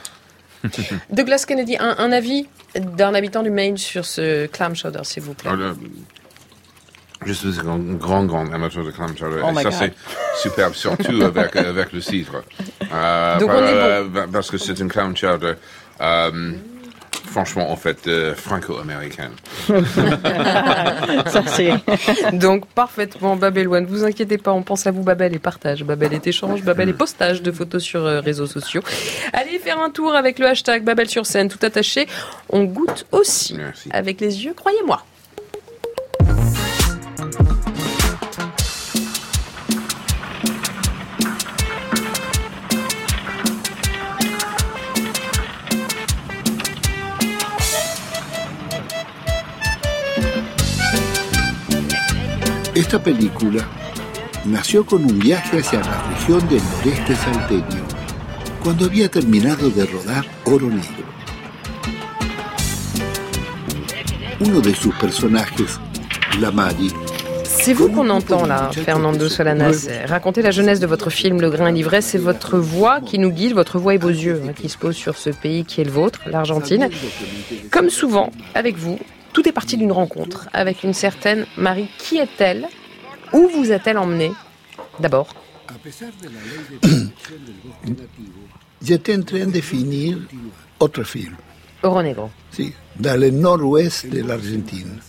Douglas 1.10 1.44
Kennedy, 1.46 1.76
un, 1.78 1.96
un 1.98 2.12
avis 2.12 2.46
d'un 2.74 3.14
habitant 3.14 3.42
du 3.42 3.50
Maine 3.50 3.76
sur 3.76 4.04
ce 4.04 4.46
clam 4.46 4.74
chowder, 4.74 5.00
s'il 5.04 5.22
vous 5.22 5.34
plaît. 5.34 5.50
Alors, 5.50 5.70
le- 5.70 5.76
je 7.24 7.32
suis 7.32 7.48
un 7.66 7.78
grand, 7.94 8.24
grand 8.24 8.52
amateur 8.52 8.84
de 8.84 8.90
clam 8.90 9.16
chowder. 9.16 9.40
Oh 9.42 9.58
et 9.58 9.62
ça, 9.62 9.70
c'est 9.70 9.92
superbe, 10.36 10.74
surtout 10.74 11.22
avec, 11.24 11.56
avec 11.56 11.92
le 11.92 12.00
cidre. 12.00 12.42
Euh, 12.92 13.38
Donc, 13.38 13.50
on 13.50 13.58
est 13.64 13.72
euh, 13.72 14.04
Parce 14.32 14.50
que 14.50 14.58
c'est 14.58 14.78
une 14.78 14.88
clam 14.88 15.16
chowder, 15.16 15.54
euh, 16.00 16.52
franchement, 17.36 17.70
en 17.70 17.76
fait, 17.76 18.06
euh, 18.06 18.34
franco-américaine. 18.34 19.32
Ça, 19.68 21.42
c'est. 21.46 21.70
Donc, 22.32 22.64
parfaitement, 22.68 23.36
Babel 23.36 23.68
One. 23.68 23.84
Vous 23.84 24.04
inquiétez 24.04 24.38
pas, 24.38 24.52
on 24.52 24.62
pense 24.62 24.86
à 24.86 24.90
vous, 24.90 25.02
Babel 25.02 25.34
et 25.34 25.38
partage. 25.38 25.84
Babel 25.84 26.14
est 26.14 26.26
échange, 26.26 26.62
Babel 26.62 26.88
et 26.88 26.94
postage 26.94 27.42
de 27.42 27.52
photos 27.52 27.82
sur 27.82 28.06
euh, 28.06 28.20
réseaux 28.20 28.46
sociaux. 28.46 28.80
Allez 29.34 29.58
faire 29.58 29.78
un 29.78 29.90
tour 29.90 30.14
avec 30.14 30.38
le 30.38 30.46
hashtag 30.46 30.82
Babel 30.82 31.10
sur 31.10 31.26
scène, 31.26 31.50
tout 31.50 31.58
attaché. 31.60 32.06
On 32.48 32.64
goûte 32.64 33.04
aussi 33.12 33.58
avec 33.90 34.22
les 34.22 34.42
yeux, 34.46 34.54
croyez-moi. 34.54 35.02
Esta 52.76 53.02
película 53.02 53.66
nació 54.44 54.84
con 54.84 55.02
un 55.02 55.18
viaje 55.18 55.60
hacia 55.60 55.80
la 55.80 56.02
región 56.10 56.46
del 56.46 56.60
noreste 56.62 57.16
salteño, 57.16 57.82
cuando 58.62 58.84
había 58.84 59.10
terminado 59.10 59.70
de 59.70 59.86
rodar 59.86 60.26
Oro 60.44 60.68
Negro. 60.68 61.06
Uno 64.40 64.60
de 64.60 64.74
sus 64.74 64.94
personajes, 64.96 65.80
la 66.38 66.50
Mari, 66.50 66.92
C'est 67.44 67.72
vous 67.72 67.88
qu'on 67.88 68.10
entend 68.10 68.44
là, 68.44 68.70
Fernando 68.70 69.30
Solanas. 69.30 69.88
Racontez 70.04 70.42
la 70.42 70.50
jeunesse 70.50 70.78
de 70.78 70.86
votre 70.86 71.08
film 71.08 71.40
Le 71.40 71.48
grain 71.48 71.72
l'ivresse. 71.72 72.04
C'est 72.04 72.18
votre 72.18 72.58
voix 72.58 73.00
qui 73.00 73.18
nous 73.18 73.30
guide, 73.30 73.54
votre 73.54 73.78
voix 73.78 73.94
et 73.94 73.98
vos 73.98 74.10
yeux 74.10 74.42
hein, 74.46 74.52
qui 74.54 74.68
se 74.68 74.76
posent 74.76 74.96
sur 74.96 75.16
ce 75.16 75.30
pays 75.30 75.64
qui 75.64 75.80
est 75.80 75.84
le 75.84 75.90
vôtre, 75.90 76.20
l'Argentine. 76.26 76.90
Comme 77.70 77.88
souvent, 77.88 78.30
avec 78.54 78.76
vous, 78.76 78.98
tout 79.36 79.46
est 79.46 79.52
parti 79.52 79.76
d'une 79.76 79.92
rencontre 79.92 80.48
avec 80.54 80.82
une 80.82 80.94
certaine 80.94 81.44
Marie. 81.58 81.88
Qui 81.98 82.16
est-elle? 82.16 82.68
Où 83.34 83.48
vous 83.48 83.70
a-t-elle 83.70 83.98
emmené 83.98 84.32
D'abord. 84.98 85.28
j'étais 88.82 89.14
en 89.14 89.20
train 89.20 89.46
de 89.46 89.60
finir 89.60 90.16
autre 90.80 91.02
film. 91.02 91.36
Oro 91.82 92.02
Negro. 92.02 92.30
Sí, 92.50 92.72
dans 92.98 93.20
le 93.20 93.28
nord-ouest 93.28 94.06
de 94.06 94.22
l'Argentine. 94.22 95.00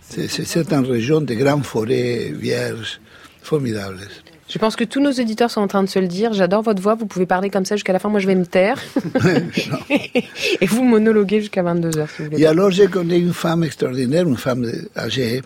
C'est 0.00 0.72
une 0.72 0.86
région 0.86 1.20
de 1.20 1.34
grandes 1.34 1.66
forêts 1.66 2.32
vierges 2.34 3.02
formidables. 3.42 4.08
Je 4.48 4.58
pense 4.58 4.76
que 4.76 4.84
tous 4.84 5.00
nos 5.00 5.12
auditeurs 5.12 5.50
sont 5.50 5.60
en 5.60 5.68
train 5.68 5.82
de 5.82 5.88
se 5.88 5.98
le 5.98 6.08
dire. 6.08 6.32
J'adore 6.32 6.62
votre 6.62 6.80
voix. 6.80 6.94
Vous 6.94 7.06
pouvez 7.06 7.26
parler 7.26 7.50
comme 7.50 7.64
ça 7.66 7.76
jusqu'à 7.76 7.92
la 7.92 7.98
fin. 7.98 8.08
Moi, 8.08 8.18
je 8.20 8.26
vais 8.26 8.34
me 8.34 8.46
taire. 8.46 8.80
et 9.90 10.66
vous 10.66 10.84
monologuez 10.84 11.40
jusqu'à 11.40 11.62
22h, 11.62 12.08
si 12.08 12.22
vous 12.22 12.24
voulez. 12.30 12.40
Et 12.42 12.46
alors, 12.46 12.70
j'ai 12.70 12.86
connu 12.88 13.16
une 13.16 13.34
femme 13.34 13.62
extraordinaire, 13.64 14.26
une 14.26 14.36
femme 14.38 14.66
âgée, 14.96 15.42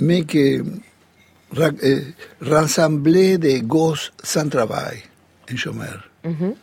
mais 0.00 0.24
qui 0.24 0.60
euh, 1.58 2.00
rassemblait 2.40 3.36
des 3.38 3.60
gosses 3.60 4.10
sans 4.22 4.48
travail, 4.48 4.98
un 5.52 5.56
chômeur. 5.56 6.08
Mhm. 6.24 6.54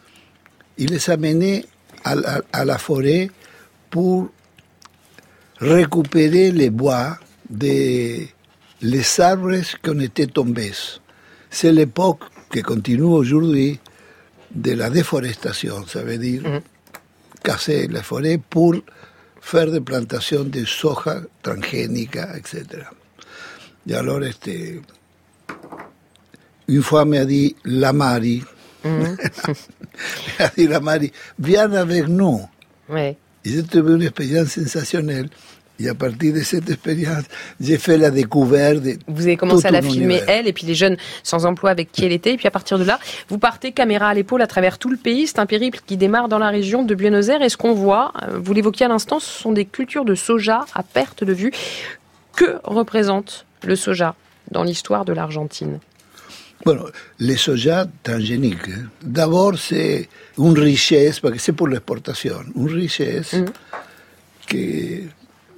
Il 0.80 0.89
les 0.91 1.10
amenait 1.11 1.64
à, 2.03 2.15
la- 2.15 2.41
à 2.53 2.65
la 2.65 2.77
forêt 2.80 3.30
pour 3.91 4.30
récupérer 5.60 6.51
les 6.51 6.69
bois 6.69 7.18
des 7.49 8.30
les 8.81 9.19
arbres 9.19 9.57
qui 9.84 9.89
ont 9.89 9.99
été 9.99 10.26
tombés. 10.27 10.72
C'est 11.49 11.71
l'époque 11.71 12.21
qui 12.51 12.61
continue 12.61 13.03
aujourd'hui 13.03 13.80
de 14.53 14.71
la 14.73 14.89
déforestation, 14.89 15.85
ça 15.88 16.01
veut 16.03 16.17
dire 16.17 16.41
casser 17.43 17.88
les 17.88 18.01
forêts 18.01 18.39
pour 18.49 18.76
faire 19.41 19.71
des 19.71 19.81
plantations 19.81 20.43
de 20.43 20.65
soja 20.65 21.21
transgénica, 21.41 22.35
etc. 22.38 22.65
Et 23.88 23.93
alors, 23.95 24.23
este, 24.23 24.49
une 26.67 26.81
fois 26.84 27.05
m'a 27.05 27.26
dit 27.26 27.55
la 27.65 27.93
Mari, 27.93 28.43
Mhm. 28.84 29.17
m'a 30.39 30.47
dit 30.55 30.67
la 30.67 30.80
Mari, 30.88 31.11
viens 31.38 31.71
avec 31.73 32.07
nous. 32.07 32.41
Ouais. 32.88 33.17
Et 33.43 33.49
j'ai 33.51 33.63
trouvé 33.63 33.93
une 33.95 34.03
expérience 34.03 34.49
sensationnelle. 34.51 35.30
Et 35.80 35.88
à 35.88 35.95
partir 35.95 36.34
de 36.34 36.41
cette 36.41 36.69
expérience, 36.69 37.23
j'ai 37.60 37.77
fait 37.77 37.97
la 37.97 38.11
découverte 38.11 38.84
de 38.84 38.97
Vous 39.07 39.23
avez 39.23 39.38
commencé 39.38 39.65
à 39.65 39.72
la 39.72 39.81
filmer, 39.81 40.22
elle, 40.27 40.47
et 40.47 40.53
puis 40.53 40.65
les 40.65 40.76
jeunes 40.76 40.97
sans 41.23 41.45
emploi 41.45 41.69
avec 41.69 41.91
qui 41.91 42.03
elle 42.03 42.11
était. 42.11 42.34
Et 42.34 42.38
puis 42.38 42.47
à 42.47 42.51
partir 42.51 42.77
de 42.77 42.84
là, 42.84 42.99
vous 43.30 43.38
partez 43.38 43.72
caméra 43.72 44.10
à 44.10 44.14
l'épaule 44.14 44.41
à 44.41 44.47
travers 44.47 44.77
tout 44.77 44.89
le 44.89 44.97
pays. 44.97 45.27
C'est 45.27 45.39
un 45.39 45.45
périple 45.45 45.80
qui 45.85 45.95
démarre 45.95 46.27
dans 46.27 46.38
la 46.38 46.49
région 46.49 46.84
de 46.84 46.93
Buenos 46.95 47.30
Aires. 47.30 47.41
Et 47.41 47.49
ce 47.49 47.56
qu'on 47.56 47.73
voit, 47.73 48.11
euh, 48.23 48.39
vous 48.41 48.53
l'évoquiez 48.53 48.88
à 48.88 48.89
l'instant, 48.89 49.19
ce 49.19 49.30
sont 49.30 49.53
des 49.53 49.65
cultures 49.65 50.03
de 50.03 50.15
soja 50.15 50.65
à 50.73 50.84
perte 50.84 51.23
de 51.23 51.34
vue. 51.34 51.51
Que 52.35 52.60
représente 52.64 53.45
le 53.64 53.76
soja 53.76 54.15
dans 54.51 54.64
l'histoire 54.64 55.06
de 55.06 55.14
l'Argentine? 55.14 55.80
Bueno, 56.65 56.89
le 57.19 57.38
soja 57.38 57.88
transgénique, 58.03 58.68
hein. 58.68 58.89
d'abord 59.01 59.57
c'est 59.57 60.10
une 60.38 60.60
richesse, 60.60 61.22
parce 61.22 61.35
que 61.35 61.39
c'est 61.39 61.53
pour 61.53 61.69
l'exportation, 61.69 62.35
une 62.53 62.69
richesse 62.69 63.34
qui 64.45 65.03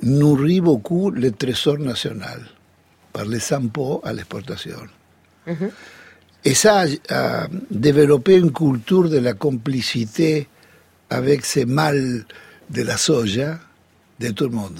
nourrit 0.03 0.61
beaucoup 0.61 1.11
le 1.11 1.31
trésor 1.31 1.77
national 1.79 2.41
par 3.13 3.25
les 3.25 3.53
impôts 3.53 4.01
à 4.03 4.13
l'exportation. 4.13 4.77
Et 6.43 6.53
ça 6.53 6.85
a, 7.09 7.47
développé 7.69 8.37
une 8.37 8.51
culture 8.51 9.09
de 9.09 9.17
la 9.17 9.33
complicité 9.33 10.47
avec 11.09 11.45
ces 11.45 11.65
mâles 11.65 12.25
de 12.69 12.81
la 12.83 12.97
soja 12.97 13.59
de 14.19 14.29
tout 14.29 14.45
le 14.45 14.51
monde. 14.55 14.79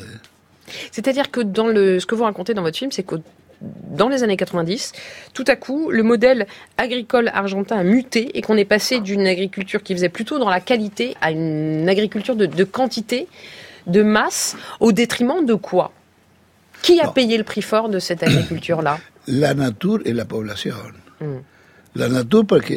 C'est-à-dire 0.92 1.30
que 1.30 1.42
dans 1.42 1.68
le, 1.68 2.00
ce 2.00 2.06
que 2.06 2.16
vous 2.16 2.24
racontez 2.24 2.54
dans 2.54 2.62
votre 2.62 2.78
film, 2.78 2.92
c'est 2.92 3.04
que 3.04 3.16
dans 3.62 4.10
les 4.10 4.24
années 4.24 4.38
90, 4.38 4.94
tout 5.34 5.44
à 5.48 5.56
coup, 5.56 5.92
le 5.92 6.02
modèle 6.02 6.48
agricole 6.78 7.30
argentin 7.34 7.78
a 7.78 7.84
muté 7.84 8.36
et 8.38 8.42
qu'on 8.42 8.58
est 8.58 8.66
passé 8.66 9.00
d'une 9.02 9.28
agriculture 9.28 9.84
qui 9.84 9.94
faisait 9.94 10.10
plutôt 10.10 10.40
dans 10.40 10.50
la 10.50 10.62
qualité 10.62 11.16
à 11.22 11.32
une 11.32 11.88
agriculture 11.88 12.36
de, 12.36 12.48
de 12.48 12.64
quantité, 12.64 13.28
de 13.88 14.04
masse, 14.04 14.56
au 14.80 14.92
détriment 14.92 15.46
de 15.46 15.54
quoi? 15.56 15.92
Qui 16.82 17.00
a 17.00 17.10
payé 17.10 17.38
le 17.38 17.44
prix 17.44 17.62
fort 17.62 17.90
de 17.90 18.00
cette 18.00 18.24
agriculture-là? 18.24 19.00
La 19.28 19.54
nature 19.54 20.00
et 20.06 20.14
la 20.14 20.26
population. 20.26 20.74
Mm. 21.20 21.26
La 21.96 22.10
nature, 22.10 22.46
parce 22.48 22.66
que 22.66 22.74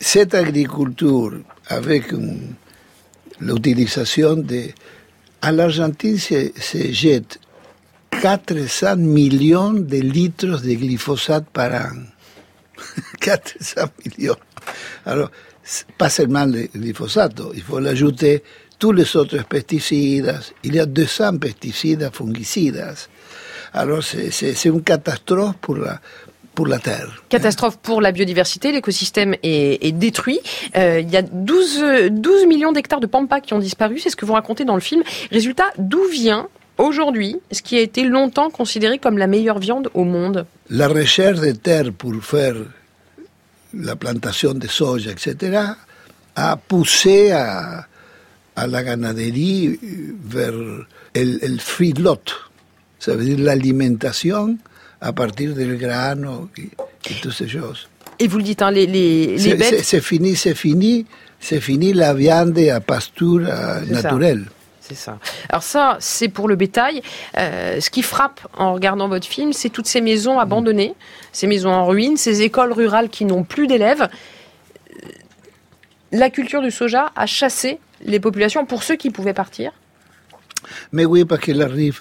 cette 0.00 0.34
agriculture, 0.34 1.32
avec 1.66 2.12
une- 2.12 2.54
l'utilisation 3.40 4.36
de... 4.36 4.62
À 5.42 5.50
l'Argentine 5.52 6.16
se, 6.18 6.52
se 6.58 6.92
jette 6.92 7.38
400 8.22 8.96
millions 8.96 9.72
de 9.72 9.96
litres 9.98 10.62
de 10.62 10.72
glyphosate 10.74 11.46
par 11.52 11.72
an. 11.74 11.96
400 13.20 13.82
millions. 14.06 14.36
Alors, 15.04 15.30
pas 15.98 16.08
seulement 16.10 16.44
le 16.46 16.68
glyphosate, 16.74 17.40
il 17.54 17.62
faut 17.62 17.80
l'ajouter 17.80 18.42
tous 18.78 18.92
les 18.92 19.16
autres 19.16 19.44
pesticides. 19.44 20.34
Il 20.62 20.74
y 20.74 20.80
a 20.80 20.86
200 20.86 21.38
pesticides 21.38 22.10
fongicides. 22.12 22.84
Alors, 23.72 24.02
c'est- 24.02 24.64
une 24.66 24.82
catastrophe 24.82 25.56
pour 25.60 25.76
la, 25.76 26.00
pour 26.54 26.66
la 26.66 26.78
Terre. 26.78 27.22
Catastrophe 27.28 27.78
pour 27.78 28.00
la 28.00 28.12
biodiversité, 28.12 28.70
l'écosystème 28.72 29.34
est, 29.42 29.84
est 29.84 29.92
détruit. 29.92 30.40
Euh, 30.76 31.00
il 31.00 31.10
y 31.10 31.16
a 31.16 31.22
12, 31.22 31.80
euh, 31.82 32.08
12 32.10 32.46
millions 32.46 32.72
d'hectares 32.72 33.00
de 33.00 33.06
pampas 33.06 33.40
qui 33.40 33.52
ont 33.54 33.58
disparu, 33.58 33.98
c'est 33.98 34.10
ce 34.10 34.16
que 34.16 34.24
vous 34.24 34.34
racontez 34.34 34.64
dans 34.64 34.74
le 34.76 34.80
film. 34.80 35.02
Résultat, 35.32 35.66
d'où 35.78 36.04
vient 36.12 36.48
aujourd'hui 36.78 37.36
ce 37.50 37.62
qui 37.62 37.76
a 37.76 37.80
été 37.80 38.04
longtemps 38.04 38.50
considéré 38.50 38.98
comme 38.98 39.18
la 39.18 39.26
meilleure 39.26 39.58
viande 39.58 39.90
au 39.94 40.04
monde? 40.04 40.46
La 40.70 40.86
recherche 40.88 41.40
de 41.40 41.50
terre 41.52 41.92
pour 41.96 42.14
faire 42.22 42.54
la 43.72 43.96
plantation 43.96 44.54
de 44.54 44.66
soja, 44.68 45.10
etc., 45.10 45.58
a 46.36 46.56
poussé 46.56 47.32
à, 47.32 47.86
à 48.56 48.66
la 48.66 48.82
ganaderie 48.82 49.78
vers 50.24 50.52
el, 51.14 51.38
el 51.42 51.60
feedlot, 51.60 52.22
ça 52.98 53.14
veut 53.14 53.24
dire 53.24 53.38
l'alimentation 53.38 54.56
à 55.00 55.12
partir 55.12 55.54
del 55.54 55.76
grano 55.76 56.48
et, 56.56 56.70
et 57.10 57.14
toutes 57.20 57.32
ces 57.32 57.48
choses. 57.48 57.88
Et 58.18 58.28
vous 58.28 58.38
le 58.38 58.44
dites, 58.44 58.62
hein, 58.62 58.70
les, 58.70 58.86
les, 58.86 59.54
bêtes... 59.54 59.84
c'est 59.84 60.00
fini, 60.00 60.36
c'est 60.36 60.54
fini, 60.54 61.04
c'est 61.40 61.60
fini 61.60 61.92
la 61.92 62.14
viande 62.14 62.58
à 62.58 62.80
pasture 62.80 63.40
naturelle. 63.88 64.44
C'est 64.80 64.94
ça. 64.94 65.18
Alors 65.48 65.62
ça, 65.62 65.96
c'est 65.98 66.28
pour 66.28 66.46
le 66.46 66.56
bétail. 66.56 67.00
Euh, 67.38 67.80
ce 67.80 67.88
qui 67.88 68.02
frappe 68.02 68.46
en 68.56 68.74
regardant 68.74 69.08
votre 69.08 69.26
film, 69.26 69.52
c'est 69.52 69.70
toutes 69.70 69.86
ces 69.86 70.02
maisons 70.02 70.38
abandonnées, 70.38 70.94
ces 71.32 71.46
maisons 71.46 71.70
en 71.70 71.86
ruine, 71.86 72.16
ces 72.18 72.42
écoles 72.42 72.72
rurales 72.72 73.08
qui 73.08 73.24
n'ont 73.24 73.44
plus 73.44 73.66
d'élèves. 73.66 74.08
la 76.12 76.30
culture 76.30 76.62
du 76.62 76.70
soja 76.70 77.12
a 77.16 77.26
chassé 77.26 77.78
les 78.04 78.20
populations 78.20 78.64
pour 78.66 78.82
ceux 78.82 78.96
qui 78.96 79.10
pouvaient 79.10 79.34
partir 79.34 79.72
Mais 80.92 81.04
oui, 81.04 81.24
parce 81.24 81.40
qu'elle 81.42 81.62
arrive. 81.62 82.00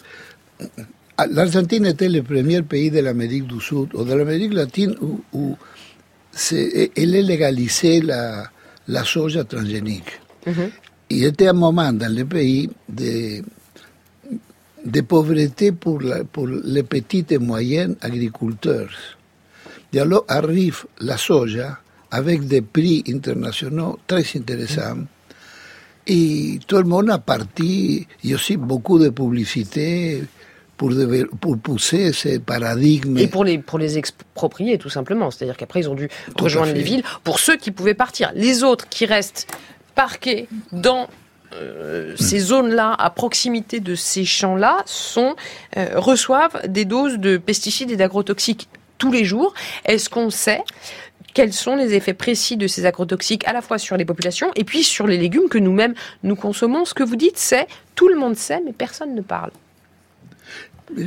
L'Argentine 1.29 1.85
était 1.85 2.09
le 2.09 2.23
premier 2.23 2.61
pays 2.63 2.89
de 2.89 2.99
l'Amérique 2.99 3.45
du 3.47 3.59
Sud 3.61 3.93
ou 3.93 4.03
de 4.03 4.13
l'Amérique 4.13 4.53
latine 4.53 4.95
où, 5.01 5.21
où 5.33 5.57
elle 6.95 7.15
a 7.15 7.21
légalisé 7.21 8.01
la, 8.01 8.49
la 8.87 9.03
soja 9.03 9.43
transgénique. 9.43 10.19
Il 11.09 11.23
était 11.25 11.47
un 11.47 11.53
moment 11.53 11.93
dans 11.93 12.11
le 12.13 12.25
pays 12.25 12.69
de, 12.89 13.43
de 14.85 15.01
pauvreté 15.01 15.71
pour, 15.71 16.01
la- 16.01 16.23
pour 16.23 16.47
les 16.47 16.83
petits 16.83 17.25
et 17.29 17.37
moyens 17.37 17.95
agriculteurs. 18.01 18.89
Et 19.93 19.99
alors 19.99 20.25
arrive 20.27 20.85
la 21.01 21.17
soja 21.17 21.77
avec 22.09 22.47
des 22.47 22.61
prix 22.63 23.03
internationaux 23.07 23.99
très 24.07 24.23
intéressants. 24.35 25.05
Et 26.07 26.59
tout 26.67 26.77
le 26.77 26.83
monde 26.83 27.09
a 27.09 27.17
parti, 27.17 28.07
il 28.23 28.29
y 28.29 28.33
a 28.33 28.35
aussi 28.35 28.57
beaucoup 28.57 28.99
de 28.99 29.09
publicité 29.09 30.23
pour, 30.77 31.57
pousser 31.57 32.11
ce 32.11 32.37
paradigme. 32.39 33.17
Et 33.17 33.27
pour 33.27 33.43
les, 33.43 33.57
pour 33.57 33.79
les 33.79 33.97
exproprier, 33.97 34.77
tout 34.77 34.89
simplement. 34.89 35.31
C'est-à-dire 35.31 35.55
qu'après, 35.55 35.81
ils 35.81 35.89
ont 35.89 35.95
dû 35.95 36.09
Tout 36.35 36.43
rejoindre 36.43 36.73
les 36.73 36.83
villes 36.83 37.03
pour 37.23 37.39
ceux 37.39 37.55
qui 37.55 37.71
pouvaient 37.71 37.93
partir. 37.93 38.31
Les 38.35 38.63
autres 38.63 38.89
qui 38.89 39.05
restent 39.05 39.47
parqués 39.95 40.47
dans 40.71 41.07
euh, 41.53 42.15
ces 42.17 42.39
zones-là, 42.39 42.95
à 42.97 43.09
proximité 43.09 43.79
de 43.79 43.95
ces 43.95 44.25
champs-là, 44.25 44.81
sont, 44.85 45.35
euh, 45.77 45.91
reçoivent 45.95 46.67
des 46.67 46.85
doses 46.85 47.17
de 47.17 47.37
pesticides 47.37 47.91
et 47.91 47.95
d'agrotoxiques 47.95 48.67
tous 48.97 49.11
les 49.11 49.25
jours. 49.25 49.53
Est-ce 49.85 50.09
qu'on 50.09 50.29
sait 50.29 50.63
quels 51.33 51.53
sont 51.53 51.75
les 51.75 51.93
effets 51.93 52.13
précis 52.13 52.57
de 52.57 52.67
ces 52.67 52.85
agrotoxiques 52.85 53.47
à 53.47 53.53
la 53.53 53.61
fois 53.61 53.77
sur 53.77 53.97
les 53.97 54.05
populations 54.05 54.51
et 54.55 54.63
puis 54.63 54.83
sur 54.83 55.07
les 55.07 55.17
légumes 55.17 55.49
que 55.49 55.57
nous-mêmes 55.57 55.93
nous 56.23 56.35
consommons 56.35 56.85
Ce 56.85 56.93
que 56.93 57.03
vous 57.03 57.15
dites, 57.15 57.37
c'est 57.37 57.67
tout 57.95 58.07
le 58.07 58.15
monde 58.15 58.35
sait, 58.35 58.61
mais 58.63 58.73
personne 58.73 59.15
ne 59.15 59.21
parle. 59.21 59.51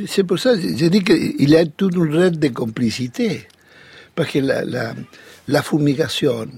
C'est 0.09 0.25
pour 0.25 0.39
ça 0.39 0.55
que 0.55 0.63
je 0.63 0.87
dis 0.87 1.03
qu'il 1.05 1.49
y 1.49 1.57
a 1.57 1.65
toute 1.67 1.95
une 1.95 2.15
règle 2.15 2.39
de 2.39 2.49
complicité. 2.49 3.47
Parce 4.15 4.31
que 4.31 4.39
la, 4.39 4.65
la, 4.65 4.95
la 5.47 5.63
fumigation 5.63 6.49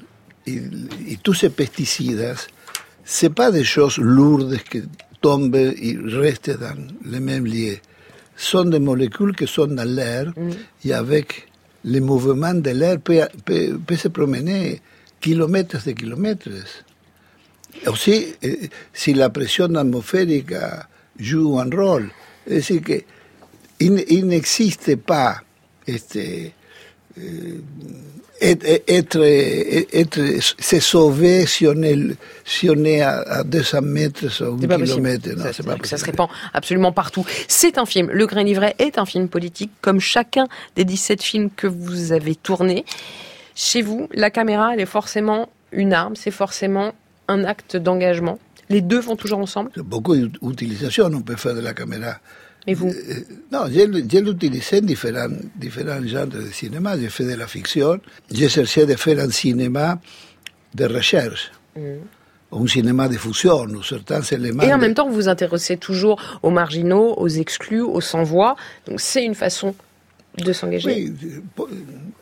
et, 0.46 0.62
et 1.08 1.16
tous 1.22 1.34
ces 1.34 1.50
pesticides, 1.50 2.34
c'est 3.04 3.34
pas 3.34 3.50
des 3.50 3.64
choses 3.64 3.98
lourdes 3.98 4.56
qui 4.70 4.82
tombent 5.20 5.56
et 5.56 5.98
restent 6.04 6.58
dans 6.58 6.76
le 7.04 7.20
même 7.20 7.44
lieu. 7.44 7.76
Ce 8.36 8.50
sont 8.52 8.64
des 8.64 8.78
molécules 8.78 9.34
qui 9.34 9.48
sont 9.48 9.66
dans 9.66 9.88
l'air 9.88 10.32
et 10.84 10.92
avec 10.92 11.47
le 11.84 12.00
mouvement 12.00 12.54
de 12.54 12.70
l'air 12.70 13.00
peut, 13.00 13.20
peut, 13.44 13.78
peut 13.86 13.96
se 13.96 14.08
promener 14.08 14.80
kilomètres 15.20 15.86
et 15.88 15.94
kilomètres. 15.94 16.48
Aussi, 17.86 18.34
eh, 18.42 18.68
si 18.92 19.14
la 19.14 19.30
pression 19.30 19.74
atmosphérique 19.74 20.54
joue 21.18 21.58
un 21.58 21.70
rôle, 21.70 22.10
es 22.46 22.56
decir, 22.56 22.82
que 22.82 23.02
il, 23.80 24.04
il 24.08 24.26
n'existe 24.26 24.96
pas 24.96 25.42
este, 25.86 26.52
eh, 27.16 27.60
être, 28.40 28.64
être, 28.88 29.20
être, 29.92 30.20
se 30.40 30.80
sauver 30.80 31.46
si 31.46 31.66
on 31.66 31.82
est, 31.82 31.96
si 32.44 32.70
on 32.70 32.84
est 32.84 33.00
à, 33.00 33.20
à 33.20 33.44
200 33.44 33.82
mètres 33.82 34.28
C'est 34.30 34.44
un 34.44 34.56
kilomètre. 34.56 35.28
Non, 35.30 35.42
Ça, 35.42 35.52
c'est 35.52 35.62
c'est-à-dire 35.62 35.74
pas 35.74 35.78
que 35.78 35.88
ça 35.88 35.96
se 35.98 36.04
répand 36.04 36.28
absolument 36.52 36.92
partout. 36.92 37.24
C'est 37.48 37.78
un 37.78 37.86
film. 37.86 38.10
Le 38.12 38.26
Grain 38.26 38.44
Livret 38.44 38.74
est 38.78 38.98
un 38.98 39.06
film 39.06 39.28
politique, 39.28 39.70
comme 39.80 40.00
chacun 40.00 40.46
des 40.76 40.84
17 40.84 41.22
films 41.22 41.50
que 41.50 41.66
vous 41.66 42.12
avez 42.12 42.34
tournés. 42.34 42.84
Chez 43.54 43.82
vous, 43.82 44.08
la 44.12 44.30
caméra, 44.30 44.74
elle 44.74 44.80
est 44.80 44.86
forcément 44.86 45.48
une 45.72 45.92
arme, 45.92 46.16
c'est 46.16 46.30
forcément 46.30 46.92
un 47.26 47.44
acte 47.44 47.76
d'engagement. 47.76 48.38
Les 48.70 48.80
deux 48.80 49.00
vont 49.00 49.16
toujours 49.16 49.38
ensemble. 49.38 49.70
Beaucoup 49.76 50.14
d'utilisation 50.16 51.10
on 51.12 51.22
peut 51.22 51.36
faire 51.36 51.54
de 51.54 51.60
la 51.60 51.74
caméra. 51.74 52.18
Et 52.68 52.74
vous 52.74 52.88
Euh, 52.88 53.24
Non, 53.54 53.62
je, 53.74 53.80
je 54.12 54.18
l'utilisais 54.26 54.78
en 54.82 54.86
différents, 54.92 55.34
différents 55.64 56.06
genres 56.06 56.26
de 56.36 56.40
cinéma. 56.60 56.90
J'ai 57.00 57.08
fait 57.16 57.24
de 57.32 57.34
la 57.42 57.46
fiction. 57.56 57.98
J'ai 58.30 58.48
cherché 58.56 58.80
de 58.86 58.94
faire 59.04 59.18
un 59.26 59.30
cinéma 59.30 59.98
de 60.74 60.84
recherche, 60.96 61.50
un 62.52 62.66
cinéma 62.66 63.08
de 63.08 63.16
fusion, 63.24 63.64
où 63.78 63.82
certains 63.82 64.20
éléments. 64.36 64.62
Et 64.64 64.72
en 64.72 64.78
même 64.84 64.94
temps, 64.94 65.08
vous 65.08 65.14
vous 65.14 65.28
intéressez 65.28 65.76
toujours 65.88 66.16
aux 66.42 66.50
marginaux, 66.50 67.14
aux 67.16 67.28
exclus, 67.44 67.80
aux 67.96 68.02
sans-voix. 68.12 68.54
Donc 68.86 69.00
c'est 69.00 69.24
une 69.24 69.34
façon 69.34 69.74
de 70.46 70.52
s'engager. 70.52 70.88
Oui, 70.88 71.12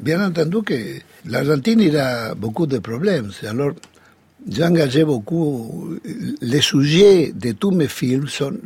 bien 0.00 0.24
entendu 0.28 0.58
que 0.62 0.74
l'Argentine 1.32 1.80
il 1.80 1.96
a 1.96 2.34
beaucoup 2.34 2.66
de 2.74 2.78
problèmes. 2.78 3.30
Alors, 3.52 3.72
j'ai 4.48 4.64
engagé 4.64 5.04
beaucoup. 5.04 5.98
Les 6.40 6.60
sujets 6.60 7.32
de 7.34 7.50
tous 7.52 7.72
mes 7.72 7.88
films 7.88 8.28
sont 8.28 8.56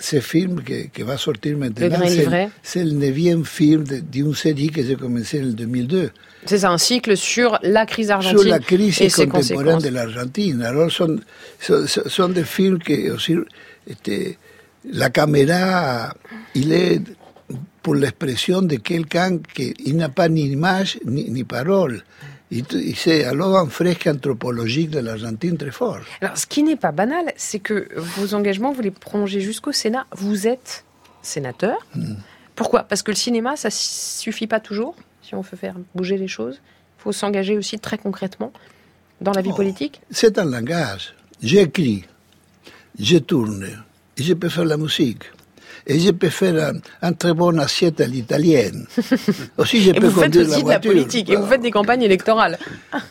ces 0.00 0.20
films 0.20 0.62
que, 0.62 0.86
que 0.88 1.02
va 1.02 1.16
sortir 1.16 1.56
maintenant. 1.56 1.88
C'est- 2.62 2.84
le 2.84 2.90
neuvième 2.92 3.44
film 3.44 3.84
d'une 3.84 4.34
série 4.34 4.68
que 4.70 4.82
j'ai 4.82 4.96
commencé 4.96 5.42
en 5.42 5.46
2002. 5.46 6.10
C'est 6.44 6.64
un 6.64 6.78
cycle 6.78 7.16
sur 7.16 7.58
la 7.62 7.86
crise 7.86 8.10
argentine 8.10 8.38
Sur 8.40 8.48
la 8.48 8.58
crise 8.58 9.00
et 9.00 9.08
ses 9.08 9.26
contemporaine 9.26 9.78
de 9.80 9.88
l'Argentine. 9.88 10.62
Alors, 10.62 10.90
sont, 10.92 11.18
sont, 11.60 11.84
sont 11.86 12.28
des 12.28 12.44
films 12.44 12.78
que 12.78 13.10
aussi, 13.12 13.34
la 14.92 15.10
caméra, 15.10 16.14
il 16.54 16.72
est 16.72 17.00
pour 17.82 17.94
l'expression 17.94 18.62
de 18.62 18.76
quelqu'un 18.76 19.38
qui 19.54 19.94
n'a 19.94 20.08
pas 20.08 20.28
ni 20.28 20.46
image 20.50 20.98
ni, 21.04 21.30
ni 21.30 21.44
parole. 21.44 22.02
C'est 22.94 23.24
alors 23.24 23.56
un 23.56 23.68
fresque 23.68 24.06
anthropologique 24.06 24.90
de 24.90 25.00
l'Argentine 25.00 25.56
très 25.56 25.70
fort. 25.70 26.00
Alors, 26.20 26.36
ce 26.36 26.46
qui 26.46 26.62
n'est 26.62 26.76
pas 26.76 26.92
banal, 26.92 27.32
c'est 27.36 27.58
que 27.58 27.88
vos 27.96 28.34
engagements, 28.34 28.72
vous 28.72 28.82
les 28.82 28.90
prolongez 28.90 29.40
jusqu'au 29.40 29.72
Sénat. 29.72 30.06
Vous 30.12 30.46
êtes 30.46 30.84
sénateur. 31.22 31.76
Pourquoi? 32.54 32.84
Parce 32.84 33.02
que 33.02 33.10
le 33.10 33.16
cinéma, 33.16 33.56
ça 33.56 33.68
suffit 33.70 34.46
pas 34.46 34.60
toujours, 34.60 34.96
si 35.22 35.34
on 35.34 35.40
veut 35.40 35.56
faire 35.56 35.74
bouger 35.94 36.16
les 36.16 36.28
choses. 36.28 36.60
Il 36.98 37.02
faut 37.02 37.12
s'engager 37.12 37.56
aussi 37.56 37.78
très 37.78 37.98
concrètement 37.98 38.52
dans 39.20 39.32
la 39.32 39.42
vie 39.42 39.52
politique. 39.52 40.00
C'est 40.10 40.38
un 40.38 40.44
langage. 40.44 41.14
J'écris, 41.42 42.04
je 42.98 43.18
tourne, 43.18 43.66
et 44.16 44.22
je 44.22 44.34
peux 44.34 44.48
faire 44.48 44.64
la 44.64 44.76
musique. 44.76 45.24
Et 45.86 46.00
je 46.00 46.10
peux 46.10 46.30
faire 46.30 46.72
un, 46.74 46.80
un 47.08 47.12
très 47.12 47.32
bon 47.32 47.56
assiette 47.58 48.00
à 48.00 48.06
l'italienne. 48.06 48.86
Aussi, 49.58 49.82
je 49.82 49.90
Et 49.90 49.94
peux 49.94 50.08
vous 50.08 50.20
faites 50.20 50.36
aussi 50.36 50.50
la 50.50 50.62
de 50.62 50.68
la 50.68 50.80
politique, 50.80 51.30
et 51.30 51.36
vous 51.36 51.46
faites 51.46 51.60
des 51.60 51.70
campagnes 51.70 52.02
électorales. 52.02 52.58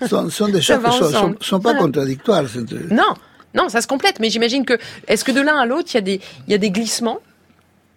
sont, 0.08 0.30
sont 0.30 0.50
des 0.50 0.62
choses 0.62 0.78
qui 0.84 0.92
sont, 0.92 1.06
ensemble. 1.06 1.38
sont, 1.40 1.58
sont 1.58 1.60
pas 1.62 1.76
contradictoires. 1.76 2.44
Non, 2.92 3.14
non, 3.54 3.70
ça 3.70 3.82
se 3.82 3.88
complète. 3.88 4.20
Mais 4.20 4.30
j'imagine 4.30 4.66
que, 4.66 4.78
est-ce 5.08 5.24
que 5.24 5.32
de 5.32 5.40
l'un 5.40 5.58
à 5.58 5.66
l'autre, 5.66 5.90
il 5.94 5.96
y 5.96 5.98
a 5.98 6.02
des, 6.02 6.20
il 6.48 6.52
y 6.52 6.54
a 6.54 6.58
des 6.58 6.70
glissements? 6.70 7.20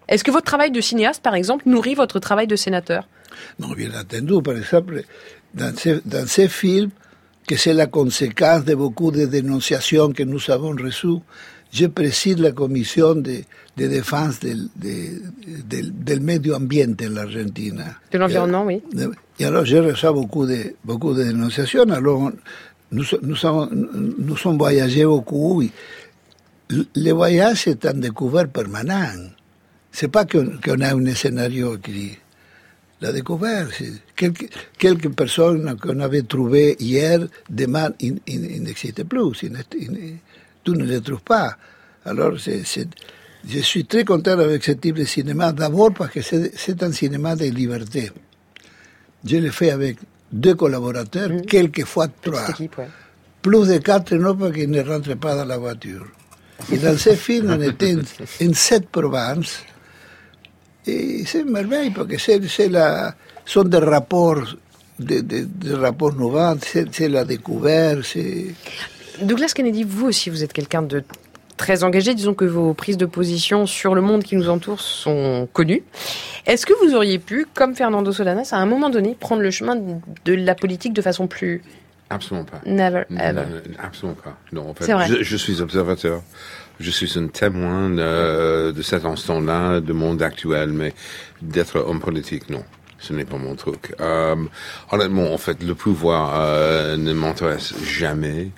Est-ce 0.07 0.23
que 0.23 0.31
votre 0.31 0.45
travail 0.45 0.71
de 0.71 0.81
cinéaste, 0.81 1.21
par 1.21 1.35
exemple, 1.35 1.67
nourrit 1.67 1.95
votre 1.95 2.19
travail 2.19 2.47
de 2.47 2.55
sénateur? 2.55 3.07
Non, 3.59 3.73
bien 3.73 3.91
entendu, 3.99 4.41
par 4.41 4.57
exemple, 4.57 5.03
dans 5.53 5.75
ces, 5.75 5.99
dans 6.05 6.25
ces 6.25 6.47
films, 6.47 6.89
que 7.47 7.57
c'est 7.57 7.73
la 7.73 7.87
conséquence 7.87 8.63
de 8.63 8.75
beaucoup 8.75 9.11
de 9.11 9.25
dénonciations 9.25 10.13
que 10.13 10.23
nous 10.23 10.49
avons 10.49 10.75
reçues, 10.75 11.19
je 11.71 11.85
préside 11.85 12.39
la 12.39 12.51
commission 12.51 13.15
de, 13.15 13.41
de 13.79 13.87
défense 13.87 14.39
del, 14.41 14.67
de- 14.75 15.21
del, 15.71 15.87
del 16.03 16.19
medio 16.21 16.55
ambiente 16.55 17.07
en. 17.09 17.85
De 18.11 18.17
l'environnement, 18.17 18.65
oui. 18.65 18.81
Et 19.39 19.45
alors, 19.45 19.65
je 19.65 19.77
reçois 19.77 20.11
beaucoup 20.11 20.45
de, 20.45 20.75
beaucoup 20.83 21.13
de 21.13 21.23
dénonciations. 21.23 21.89
Alors, 21.89 22.31
nous, 22.91 23.05
nous, 23.21 23.45
avons, 23.45 23.69
nous 24.27 24.35
sommes 24.37 24.57
voyagés 24.57 25.05
beaucoup. 25.05 25.61
et 25.61 25.71
le- 26.69 26.85
voyage 27.13 27.67
est 27.67 27.85
un 27.85 27.93
découvert 27.93 28.49
permanent. 28.49 29.13
C'est 29.91 30.09
pas 30.09 30.25
qu'on 30.25 30.81
a 30.81 30.93
un 30.93 31.15
scénario 31.15 31.75
écrit. 31.77 32.17
La 33.01 33.13
découverte, 33.13 33.71
c'est 33.77 33.93
quelques, 34.15 34.49
quelques 34.77 35.09
personnes 35.15 35.77
qu'on 35.81 35.99
avait 36.01 36.23
trouvées 36.23 36.75
hier, 36.79 37.19
demain, 37.49 37.91
ils 38.01 38.19
n'existent 38.61 39.05
plus. 39.05 39.43
Ils 39.43 39.53
n'est- 39.53 39.79
ils- 39.79 40.17
tu 40.65 40.71
ne 40.71 40.83
les 40.83 40.99
trouves 40.99 41.21
pas. 41.23 41.55
Alors, 42.05 42.37
c'est- 42.39 42.89
je 43.47 43.59
suis 43.59 43.85
très 43.85 44.03
content 44.03 44.31
avec 44.39 44.63
ce 44.63 44.73
type 44.73 44.97
de 44.97 45.05
cinéma, 45.05 45.51
d'abord 45.51 45.93
parce 45.93 46.11
que 46.11 46.21
c'est 46.21 46.83
un 46.83 46.91
cinéma 46.91 47.35
de 47.35 47.45
liberté. 47.45 48.11
Je 49.25 49.37
l'ai 49.37 49.51
fait 49.51 49.71
avec 49.71 49.97
deux 50.31 50.55
collaborateurs, 50.55 51.29
quelquefois 51.47 52.07
trois. 52.21 52.47
Plus 53.41 53.67
de 53.67 53.77
quatre, 53.77 54.15
non, 54.15 54.35
parce 54.35 54.53
qu'ils 54.53 54.69
ne 54.69 54.81
rentrent 54.81 55.15
pas 55.17 55.35
dans 55.35 55.45
la 55.45 55.57
voiture. 55.57 56.05
Et 56.71 56.77
dans 56.77 56.97
ce 56.97 57.11
film, 57.15 57.55
on 57.57 57.61
était 57.61 57.95
en, 57.95 58.53
sept 58.53 58.89
provinces. 58.89 59.63
Et 60.85 61.23
c'est 61.25 61.45
merveilleux, 61.45 61.93
parce 61.95 62.07
que 62.07 62.17
c'est, 62.17 62.67
la, 62.67 63.15
sont 63.45 63.63
des 63.63 63.77
rapports, 63.77 64.43
des, 64.97 65.21
des, 65.21 65.45
des 65.45 65.73
rapports 65.73 66.13
nouveaux, 66.13 66.57
c'est, 66.61 67.07
la 67.07 67.23
découverte. 67.23 68.17
Douglas 69.21 69.53
Kennedy, 69.55 69.83
vous 69.83 70.07
aussi, 70.07 70.29
vous 70.29 70.43
êtes 70.43 70.53
quelqu'un 70.53 70.81
de 70.81 71.03
très 71.59 71.83
engagé. 71.83 72.15
Disons 72.15 72.33
que 72.33 72.45
vos 72.45 72.73
prises 72.73 72.97
de 72.97 73.05
position 73.05 73.67
sur 73.67 73.93
le 73.93 74.01
monde 74.01 74.23
qui 74.23 74.35
nous 74.35 74.49
entoure 74.49 74.79
sont 74.79 75.47
connues. 75.53 75.83
Est-ce 76.47 76.65
que 76.65 76.73
vous 76.83 76.95
auriez 76.95 77.19
pu, 77.19 77.45
comme 77.53 77.75
Fernando 77.75 78.11
Solanas, 78.11 78.49
à 78.53 78.57
un 78.57 78.65
moment 78.65 78.89
donné, 78.89 79.15
prendre 79.19 79.43
le 79.43 79.51
chemin 79.51 79.75
de 79.75 80.33
la 80.33 80.55
politique 80.55 80.93
de 80.93 81.01
façon 81.01 81.27
plus 81.27 81.61
Absolument 82.09 82.45
pas. 82.45 82.61
Never, 82.65 83.03
ever. 83.11 83.43
absolument 83.77 84.17
pas. 84.23 84.35
Non, 84.51 84.69
en 84.69 84.73
fait, 84.73 84.85
C'est 84.85 84.93
vrai. 84.93 85.05
Je, 85.07 85.21
je 85.21 85.37
suis 85.37 85.61
observateur. 85.61 86.23
Je 86.79 86.89
suis 86.91 87.19
un 87.19 87.27
témoin 87.27 87.95
euh, 87.97 88.71
de 88.71 88.81
cet 88.81 89.03
instant-là, 89.05 89.81
du 89.81 89.91
monde 89.93 90.21
actuel, 90.23 90.69
mais 90.69 90.93
d'être 91.41 91.77
homme 91.77 91.99
politique, 91.99 92.49
non. 92.49 92.63
Ce 92.99 93.13
n'est 93.13 93.25
pas 93.25 93.37
mon 93.37 93.55
truc. 93.55 93.93
Euh, 93.99 94.35
honnêtement, 94.91 95.33
en 95.33 95.37
fait, 95.37 95.61
le 95.61 95.75
pouvoir 95.75 96.33
euh, 96.35 96.97
ne 96.97 97.13
m'intéresse 97.13 97.73
jamais. 97.83 98.49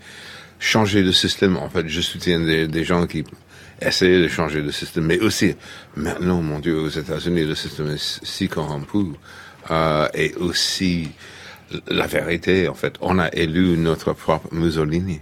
Changer 0.63 1.01
de 1.01 1.11
système, 1.11 1.57
en 1.57 1.69
fait, 1.69 1.87
je 1.89 2.01
soutiens 2.01 2.39
des, 2.39 2.67
des 2.67 2.83
gens 2.83 3.07
qui 3.07 3.23
essaient 3.81 4.19
de 4.21 4.27
changer 4.27 4.61
de 4.61 4.69
système, 4.69 5.05
mais 5.05 5.19
aussi, 5.19 5.55
maintenant, 5.95 6.39
mon 6.41 6.59
Dieu, 6.59 6.77
aux 6.79 6.87
États-Unis, 6.89 7.45
le 7.45 7.55
système 7.55 7.89
est 7.89 8.19
si 8.23 8.47
corrompu. 8.47 9.07
Euh, 9.71 10.07
et 10.13 10.35
aussi, 10.35 11.09
la 11.89 12.05
vérité, 12.05 12.67
en 12.67 12.75
fait, 12.75 12.93
on 13.01 13.17
a 13.17 13.29
élu 13.33 13.75
notre 13.75 14.13
propre 14.13 14.53
Mussolini. 14.53 15.19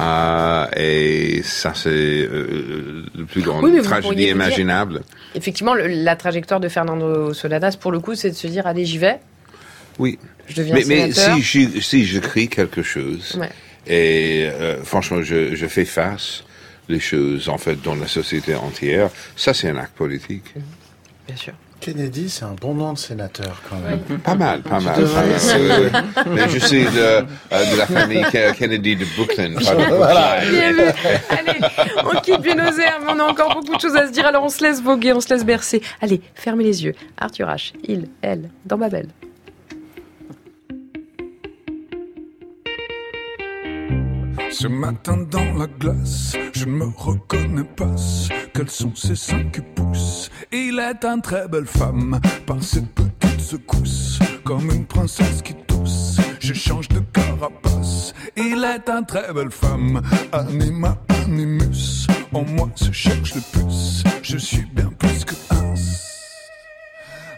Euh, 0.00 0.66
et 0.76 1.40
ça, 1.44 1.72
c'est 1.74 1.88
euh, 1.90 3.04
le 3.16 3.24
plus 3.26 3.42
grand 3.42 3.62
Oui, 3.62 3.70
mais 3.72 3.82
tragédie 3.82 4.16
dire- 4.16 4.30
imaginable. 4.34 5.02
Effectivement, 5.36 5.74
le- 5.74 5.86
la 5.86 6.16
trajectoire 6.16 6.58
de 6.60 6.68
Fernando 6.68 7.32
Solanas, 7.32 7.76
pour 7.80 7.92
le 7.92 8.00
coup, 8.00 8.14
c'est 8.16 8.30
de 8.30 8.34
se 8.36 8.46
dire 8.48 8.66
allez, 8.66 8.84
j'y 8.84 8.98
vais. 8.98 9.18
Oui. 10.00 10.18
Je 10.48 10.54
deviens 10.56 10.74
mais, 10.74 10.84
mais 10.86 11.12
sénateur. 11.12 11.36
si 11.36 11.42
je, 11.42 11.80
si 11.80 12.04
je 12.06 12.18
crie 12.20 12.48
quelque 12.48 12.82
chose, 12.82 13.36
Ouais. 13.40 13.50
Et 13.88 14.46
euh, 14.48 14.82
franchement, 14.84 15.22
je, 15.22 15.54
je 15.54 15.66
fais 15.66 15.84
face 15.84 16.44
les 16.88 17.00
choses, 17.00 17.48
en 17.48 17.58
fait, 17.58 17.80
dans 17.82 17.94
la 17.94 18.06
société 18.08 18.54
entière, 18.54 19.10
ça, 19.36 19.52
c'est 19.54 19.68
un 19.68 19.76
acte 19.76 19.94
politique. 19.96 20.54
Bien 21.26 21.36
sûr. 21.36 21.52
Kennedy, 21.80 22.28
c'est 22.28 22.44
un 22.44 22.54
bon 22.60 22.74
nom 22.74 22.92
de 22.92 22.98
sénateur 22.98 23.62
quand 23.70 23.76
même. 23.78 24.00
Pas 24.24 24.34
mal, 24.34 24.62
pas 24.62 24.78
Tu 24.78 24.84
mal. 24.84 25.04
pas 25.92 26.24
mais 26.34 26.48
je 26.48 26.58
suis 26.58 26.82
de, 26.82 26.88
euh, 26.98 27.22
de 27.52 27.76
la 27.78 27.86
famille 27.86 28.22
Ke- 28.24 28.52
Kennedy 28.56 28.96
de 28.96 29.04
Brooklyn. 29.16 29.54
pas 29.54 29.74
de 29.90 29.94
Voilà. 29.94 30.40
Allez, 30.40 31.60
on 32.04 32.18
quitte 32.20 32.40
Buenos 32.40 32.76
Aires, 32.80 32.98
mais 33.04 33.12
on 33.14 33.20
a 33.20 33.24
encore 33.30 33.54
beaucoup 33.54 33.76
de 33.76 33.80
choses 33.80 33.94
à 33.94 34.08
se 34.08 34.12
dire, 34.12 34.26
alors 34.26 34.42
on 34.42 34.48
se 34.48 34.60
laisse 34.64 34.82
voguer, 34.82 35.12
on 35.12 35.20
se 35.20 35.32
laisse 35.32 35.44
bercer. 35.44 35.80
Allez, 36.00 36.20
fermez 36.34 36.64
les 36.64 36.82
yeux. 36.84 36.94
Arthur 37.16 37.46
H, 37.46 37.72
il, 37.86 38.08
elle, 38.22 38.50
dans 38.64 38.76
Babel. 38.76 39.06
Ce 44.50 44.66
matin 44.66 45.18
dans 45.30 45.52
la 45.54 45.66
glace, 45.66 46.34
je 46.54 46.64
me 46.64 46.86
reconnais 46.96 47.64
pas. 47.76 47.94
Quels 48.54 48.70
sont 48.70 48.94
ces 48.94 49.14
seins 49.14 49.44
qui 49.52 49.60
poussent 49.60 50.30
Il 50.52 50.78
est 50.78 51.04
une 51.04 51.20
très 51.20 51.46
belle 51.48 51.66
femme, 51.66 52.18
par 52.46 52.62
cette 52.62 52.88
petite 52.94 53.40
secousse, 53.40 54.18
comme 54.44 54.70
une 54.70 54.86
princesse 54.86 55.42
qui 55.42 55.54
tousse. 55.66 56.18
Je 56.40 56.54
change 56.54 56.88
de 56.88 57.00
carapace. 57.00 58.14
Il 58.36 58.64
est 58.64 58.88
une 58.88 59.06
très 59.06 59.32
belle 59.32 59.50
femme, 59.50 60.02
anima 60.32 60.96
animus. 61.08 62.06
En 62.32 62.42
moi 62.42 62.70
se 62.74 62.90
cherche 62.90 63.34
le 63.34 63.42
plus. 63.52 64.02
Je 64.22 64.38
suis 64.38 64.66
bien 64.72 64.90
plus 64.98 65.24
que 65.24 65.34
un. 65.50 65.74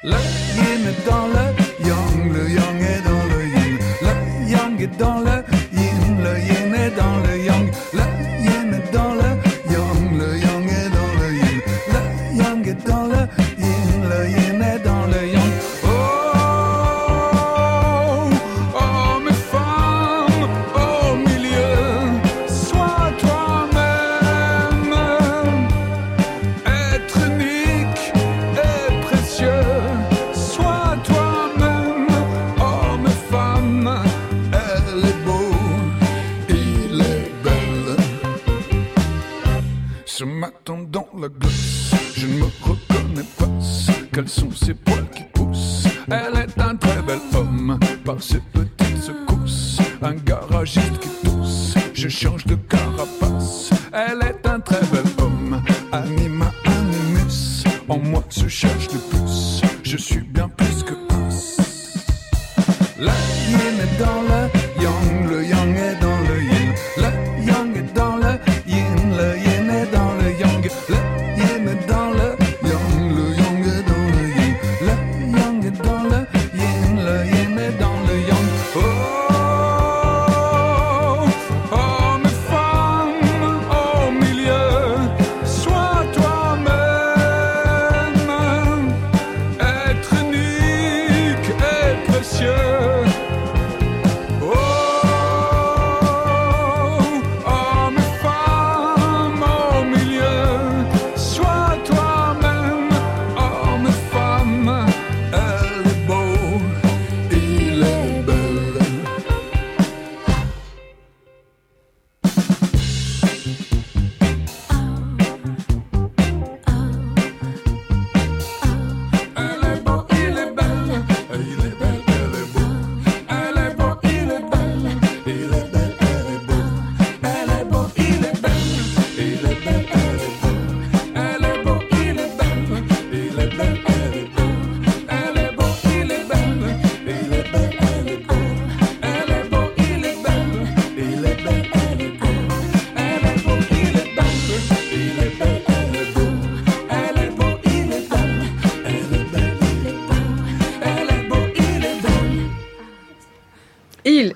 Le 0.03 0.17
yin 0.57 0.87
est 0.87 1.07
dans 1.07 1.27
le 1.27 1.87
yang, 1.87 2.33
le 2.33 2.51
yang 2.51 2.81
est 2.81 3.03
dans 3.03 3.25
le 3.35 3.47
yin. 3.47 3.79
Le 4.01 4.51
yang 4.51 4.81
est 4.81 4.99
dans 4.99 5.21
le 5.21 5.60
yin, 6.41 6.71
le 6.71 6.71
yin 6.71 6.75
est 6.75 6.91
dans. 6.91 7.21
Le 7.21 7.40
Quels 44.21 44.29
sont 44.29 44.51
ces 44.51 44.75
poils 44.75 45.09
qui 45.17 45.23
poussent 45.33 45.89
Elle 46.09 46.41
est 46.41 46.61
un 46.61 46.77
très 46.77 47.01
bel 47.01 47.21
homme, 47.35 47.81
par 48.05 48.23
ses 48.23 48.41
petites 48.53 49.03
secousses. 49.03 49.79
Un 50.03 50.13
garagiste 50.13 50.99
qui 50.99 51.09
tousse, 51.25 51.75
je 51.95 52.07
change 52.07 52.45
de 52.45 52.55
carapace. 52.55 53.71
Elle 53.95 54.21
est 54.29 54.40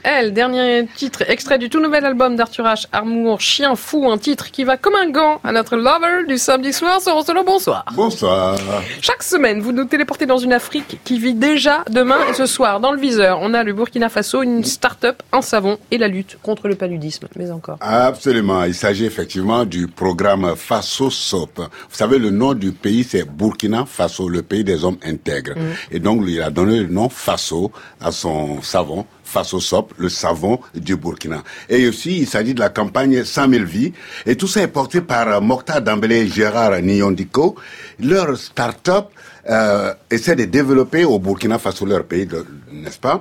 elle, 0.04 0.32
dernier 0.32 0.86
titre, 0.94 1.24
extrait 1.28 1.58
du 1.58 1.70
tout 1.70 1.80
nouvel 1.80 2.04
album 2.04 2.36
d'Arthur 2.36 2.64
H. 2.66 2.86
Amour, 2.92 3.40
chien 3.40 3.74
fou, 3.74 4.10
un 4.10 4.18
titre 4.18 4.50
qui 4.50 4.62
va 4.62 4.76
comme 4.76 4.94
un 4.94 5.10
gant 5.10 5.40
à 5.42 5.50
notre 5.50 5.76
lover 5.76 6.26
du 6.28 6.38
samedi 6.38 6.72
soir 6.72 7.00
sur 7.00 7.24
Solo 7.24 7.42
Bonsoir. 7.42 7.84
Bonsoir. 7.94 8.56
Chaque 9.00 9.22
semaine, 9.22 9.60
vous 9.60 9.72
nous 9.72 9.86
téléportez 9.86 10.26
dans 10.26 10.36
une 10.36 10.52
Afrique 10.52 11.00
qui 11.04 11.18
vit 11.18 11.34
déjà 11.34 11.84
demain 11.90 12.18
et 12.30 12.34
ce 12.34 12.46
soir. 12.46 12.80
Dans 12.80 12.92
le 12.92 12.98
viseur, 13.00 13.38
on 13.40 13.54
a 13.54 13.64
le 13.64 13.72
Burkina 13.72 14.08
Faso, 14.08 14.42
une 14.42 14.62
start-up, 14.62 15.22
un 15.32 15.42
savon 15.42 15.78
et 15.90 15.98
la 15.98 16.08
lutte 16.08 16.38
contre 16.42 16.68
le 16.68 16.74
paludisme. 16.74 17.26
Mais 17.36 17.50
encore. 17.50 17.78
Absolument. 17.80 18.64
Il 18.64 18.74
s'agit 18.74 19.06
effectivement 19.06 19.64
du 19.64 19.88
programme 19.88 20.54
Faso 20.54 21.10
SOP. 21.10 21.58
Vous 21.58 21.96
savez, 21.96 22.18
le 22.18 22.30
nom 22.30 22.52
du 22.52 22.72
pays, 22.72 23.04
c'est 23.04 23.24
Burkina 23.24 23.86
Faso, 23.86 24.28
le 24.28 24.42
pays 24.42 24.64
des 24.64 24.84
hommes 24.84 24.98
intègres. 25.04 25.54
Et 25.90 25.98
donc, 25.98 26.22
il 26.26 26.42
a 26.42 26.50
donné 26.50 26.80
le 26.80 26.88
nom 26.88 27.08
Faso 27.08 27.72
à 28.00 28.12
son 28.12 28.60
savon. 28.60 29.06
Faso 29.24 29.60
Sop, 29.60 29.94
le 29.98 30.08
savon 30.08 30.60
du 30.74 30.96
Burkina. 30.96 31.42
Et 31.68 31.88
aussi, 31.88 32.18
il 32.18 32.26
s'agit 32.26 32.54
de 32.54 32.60
la 32.60 32.68
campagne 32.68 33.24
100 33.24 33.50
000 33.50 33.64
vies. 33.64 33.92
Et 34.26 34.36
tout 34.36 34.46
ça 34.46 34.62
est 34.62 34.68
porté 34.68 35.00
par 35.00 35.28
euh, 35.28 35.40
Mokhtar 35.40 35.82
Dambélé 35.82 36.22
et 36.22 36.28
Gérard 36.28 36.80
Nyondiko. 36.80 37.56
Leur 38.00 38.36
start-up 38.38 39.08
euh, 39.48 39.94
essaie 40.10 40.36
de 40.36 40.44
développer 40.44 41.04
au 41.04 41.18
Burkina 41.18 41.58
Faso, 41.58 41.86
leur 41.86 42.04
pays, 42.04 42.28
n'est-ce 42.70 42.98
pas, 42.98 43.20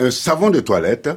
un 0.00 0.10
savon 0.10 0.50
de 0.50 0.60
toilette 0.60 1.10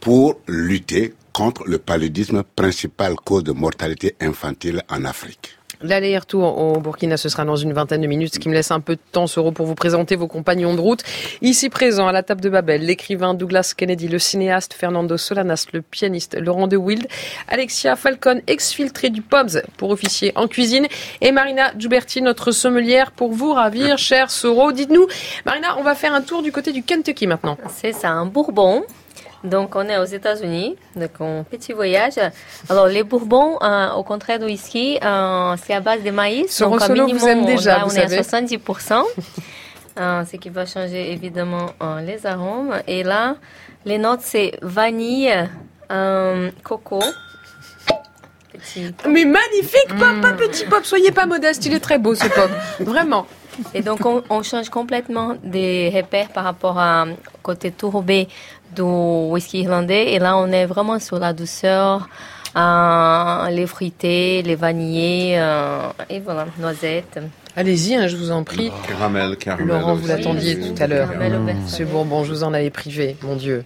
pour 0.00 0.40
lutter 0.46 1.14
contre 1.32 1.64
le 1.66 1.78
paludisme, 1.78 2.42
principale 2.56 3.14
cause 3.16 3.44
de 3.44 3.52
mortalité 3.52 4.16
infantile 4.20 4.82
en 4.88 5.04
Afrique. 5.04 5.57
L'aller-retour 5.80 6.58
au 6.58 6.80
Burkina, 6.80 7.16
ce 7.16 7.28
sera 7.28 7.44
dans 7.44 7.54
une 7.54 7.72
vingtaine 7.72 8.00
de 8.00 8.06
minutes, 8.08 8.34
ce 8.34 8.38
qui 8.40 8.48
me 8.48 8.54
laisse 8.54 8.72
un 8.72 8.80
peu 8.80 8.96
de 8.96 9.00
temps, 9.12 9.28
Soro, 9.28 9.52
pour 9.52 9.64
vous 9.64 9.76
présenter 9.76 10.16
vos 10.16 10.26
compagnons 10.26 10.74
de 10.74 10.80
route. 10.80 11.04
Ici 11.40 11.68
présent, 11.68 12.08
à 12.08 12.12
la 12.12 12.24
table 12.24 12.40
de 12.40 12.48
Babel, 12.48 12.84
l'écrivain 12.84 13.32
Douglas 13.32 13.74
Kennedy, 13.76 14.08
le 14.08 14.18
cinéaste 14.18 14.74
Fernando 14.74 15.16
Solanas, 15.16 15.66
le 15.72 15.80
pianiste 15.82 16.36
Laurent 16.40 16.66
De 16.66 16.76
Wild, 16.76 17.06
Alexia 17.46 17.94
Falcon, 17.94 18.40
exfiltrée 18.48 19.10
du 19.10 19.22
POMS 19.22 19.62
pour 19.76 19.90
officier 19.90 20.32
en 20.34 20.48
cuisine, 20.48 20.88
et 21.20 21.30
Marina 21.30 21.72
Giuberti, 21.78 22.22
notre 22.22 22.50
sommelière, 22.50 23.12
pour 23.12 23.30
vous 23.30 23.52
ravir, 23.52 23.98
cher 23.98 24.30
Soro. 24.32 24.72
Dites-nous, 24.72 25.06
Marina, 25.46 25.78
on 25.78 25.84
va 25.84 25.94
faire 25.94 26.12
un 26.12 26.22
tour 26.22 26.42
du 26.42 26.50
côté 26.50 26.72
du 26.72 26.82
Kentucky 26.82 27.28
maintenant. 27.28 27.56
C'est 27.68 27.92
ça, 27.92 28.10
un 28.10 28.26
bourbon. 28.26 28.82
Donc, 29.44 29.76
on 29.76 29.88
est 29.88 29.98
aux 29.98 30.04
États-Unis, 30.04 30.76
donc 30.96 31.10
un 31.20 31.44
petit 31.44 31.72
voyage. 31.72 32.14
Alors, 32.68 32.86
les 32.86 33.04
bourbons, 33.04 33.58
euh, 33.62 33.92
au 33.92 34.02
contraire 34.02 34.38
du 34.40 34.46
whisky, 34.46 34.98
euh, 35.02 35.54
c'est 35.64 35.74
à 35.74 35.80
base 35.80 36.02
de 36.02 36.10
maïs. 36.10 36.58
Donc, 36.60 36.80
vous 36.82 37.46
déjà, 37.46 37.84
on, 37.84 37.88
vous 37.88 37.98
est 37.98 38.02
à 38.02 38.22
savez. 38.22 38.56
70%. 38.56 39.04
euh, 40.00 40.24
ce 40.24 40.36
qui 40.36 40.48
va 40.48 40.66
changer 40.66 41.12
évidemment 41.12 41.70
euh, 41.82 42.00
les 42.00 42.26
arômes. 42.26 42.74
Et 42.88 43.04
là, 43.04 43.36
les 43.84 43.98
notes, 43.98 44.22
c'est 44.22 44.58
vanille, 44.60 45.32
coco. 46.64 47.00
Petit 48.52 48.92
Mais 49.08 49.24
magnifique 49.24 49.88
pop, 49.88 50.20
pas 50.20 50.32
petit 50.32 50.64
pop, 50.64 50.84
soyez 50.84 51.12
pas 51.12 51.26
modeste, 51.26 51.64
il 51.64 51.74
est 51.74 51.80
très 51.80 51.98
beau 51.98 52.16
ce 52.16 52.26
pop. 52.26 52.50
Vraiment. 52.80 53.26
Et 53.72 53.82
donc, 53.82 54.04
on, 54.04 54.22
on 54.30 54.42
change 54.42 54.68
complètement 54.68 55.36
des 55.44 55.92
repères 55.94 56.28
par 56.28 56.44
rapport 56.44 56.78
à 56.78 57.06
côté 57.42 57.70
tourbé 57.70 58.28
du 58.74 58.82
whisky 58.82 59.60
irlandais. 59.62 60.12
Et 60.12 60.18
là, 60.18 60.36
on 60.36 60.48
est 60.52 60.66
vraiment 60.66 60.98
sur 60.98 61.18
la 61.18 61.32
douceur, 61.32 62.08
euh, 62.56 63.48
les 63.50 63.66
fruités, 63.66 64.42
les 64.42 64.54
vanillés, 64.54 65.34
euh, 65.38 65.88
et 66.10 66.20
voilà, 66.20 66.46
noisettes. 66.58 67.20
Allez-y, 67.56 67.94
hein, 67.96 68.06
je 68.06 68.16
vous 68.16 68.30
en 68.30 68.44
prie. 68.44 68.70
Caramel, 68.86 69.36
caramel. 69.36 69.66
Laurent, 69.66 69.94
vous 69.96 70.06
l'attendiez 70.06 70.60
tout 70.60 70.80
à 70.80 70.86
l'heure. 70.86 71.08
Caramel 71.08 71.34
au 71.36 71.40
beurre 71.40 71.54
Ce 71.66 71.82
Bourbon, 71.82 72.22
je 72.24 72.30
vous 72.32 72.44
en 72.44 72.52
avais 72.54 72.70
privé, 72.70 73.16
mon 73.22 73.34
Dieu. 73.36 73.64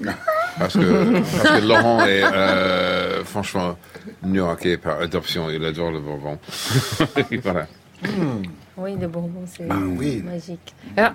Parce 0.58 0.74
que, 0.74 1.20
parce 1.20 1.60
que 1.60 1.66
Laurent 1.66 2.04
est 2.04 2.22
euh, 2.22 3.24
franchement 3.24 3.76
new-yorkais 4.22 4.76
par 4.76 5.00
adoption. 5.00 5.48
Il 5.48 5.64
adore 5.64 5.90
le 5.90 6.00
Bourbon. 6.00 6.38
voilà. 7.42 7.66
Oui, 8.76 8.96
des 8.96 9.06
bonbons, 9.06 9.44
c'est 9.46 9.64
Ah 9.70 9.76
oui. 9.78 10.22
magique. 10.22 10.74
Alors, 10.96 11.12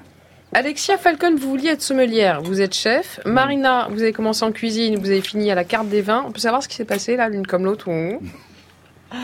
Alexia 0.55 0.97
Falcon, 0.97 1.35
vous 1.35 1.49
vouliez 1.49 1.71
être 1.71 1.81
sommelière, 1.81 2.41
vous 2.41 2.61
êtes 2.61 2.73
chef. 2.73 3.19
Marina, 3.25 3.89
vous 3.91 4.01
avez 4.01 4.13
commencé 4.13 4.45
en 4.45 4.53
cuisine, 4.53 4.95
vous 4.95 5.09
avez 5.09 5.19
fini 5.19 5.51
à 5.51 5.55
la 5.55 5.65
carte 5.65 5.89
des 5.89 6.01
vins. 6.01 6.23
On 6.25 6.31
peut 6.31 6.39
savoir 6.39 6.63
ce 6.63 6.69
qui 6.69 6.75
s'est 6.75 6.85
passé 6.85 7.17
là, 7.17 7.27
l'une 7.27 7.45
comme 7.45 7.65
l'autre 7.65 7.89
ou... 7.89 8.21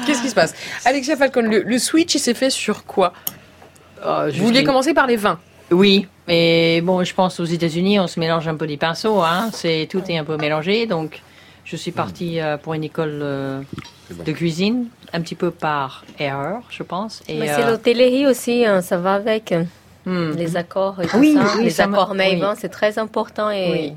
Qu'est-ce 0.06 0.22
qui 0.22 0.28
se 0.28 0.36
passe? 0.36 0.54
Alexia 0.84 1.16
Falcon, 1.16 1.44
le, 1.44 1.62
le 1.62 1.80
switch, 1.80 2.16
il 2.16 2.20
s'est 2.20 2.34
fait 2.34 2.50
sur 2.50 2.84
quoi? 2.84 3.14
Vous 4.04 4.44
vouliez 4.44 4.66
commencer 4.66 4.94
par 4.94 5.08
les 5.08 5.16
vins? 5.16 5.40
Oui, 5.72 6.06
mais 6.28 6.82
bon, 6.82 7.02
je 7.06 7.14
pense 7.14 7.40
aux 7.40 7.46
États-Unis, 7.46 7.98
on 7.98 8.08
se 8.08 8.20
mélange 8.20 8.50
un 8.50 8.56
peu 8.56 8.66
les 8.66 8.76
pinceaux, 8.76 9.22
hein. 9.22 9.52
C'est 9.54 9.88
tout 9.90 10.04
est 10.10 10.18
un 10.18 10.26
peu 10.26 10.36
mélangé, 10.36 10.86
donc 10.86 11.22
je 11.64 11.78
suis 11.78 11.94
partie 11.94 12.42
euh, 12.42 12.58
pour 12.58 12.74
une 12.74 12.84
école 12.84 13.20
euh, 13.24 13.62
de 14.26 14.32
cuisine, 14.34 14.88
un 15.14 15.22
petit 15.22 15.36
peu 15.36 15.50
par 15.50 16.04
erreur, 16.20 16.64
je 16.70 16.84
pense. 16.84 17.24
Et, 17.30 17.40
Mais 17.40 17.50
euh, 17.50 17.56
c'est 17.56 17.66
l'hôtellerie 17.66 18.28
aussi, 18.28 18.66
hein, 18.66 18.82
ça 18.82 18.98
va 18.98 19.14
avec 19.14 19.54
Hmm. 20.06 20.32
les 20.32 20.58
accords 20.58 21.00
et 21.02 21.08
tout 21.08 21.18
Oui, 21.18 21.36
ça. 21.36 21.54
oui, 21.58 21.64
les 21.66 21.70
ça 21.70 21.84
accords 21.84 22.12
oui. 22.12 22.18
Maven, 22.40 22.56
c'est 22.60 22.70
très 22.70 22.98
important 22.98 23.50
et, 23.52 23.72
Oui. 23.72 23.94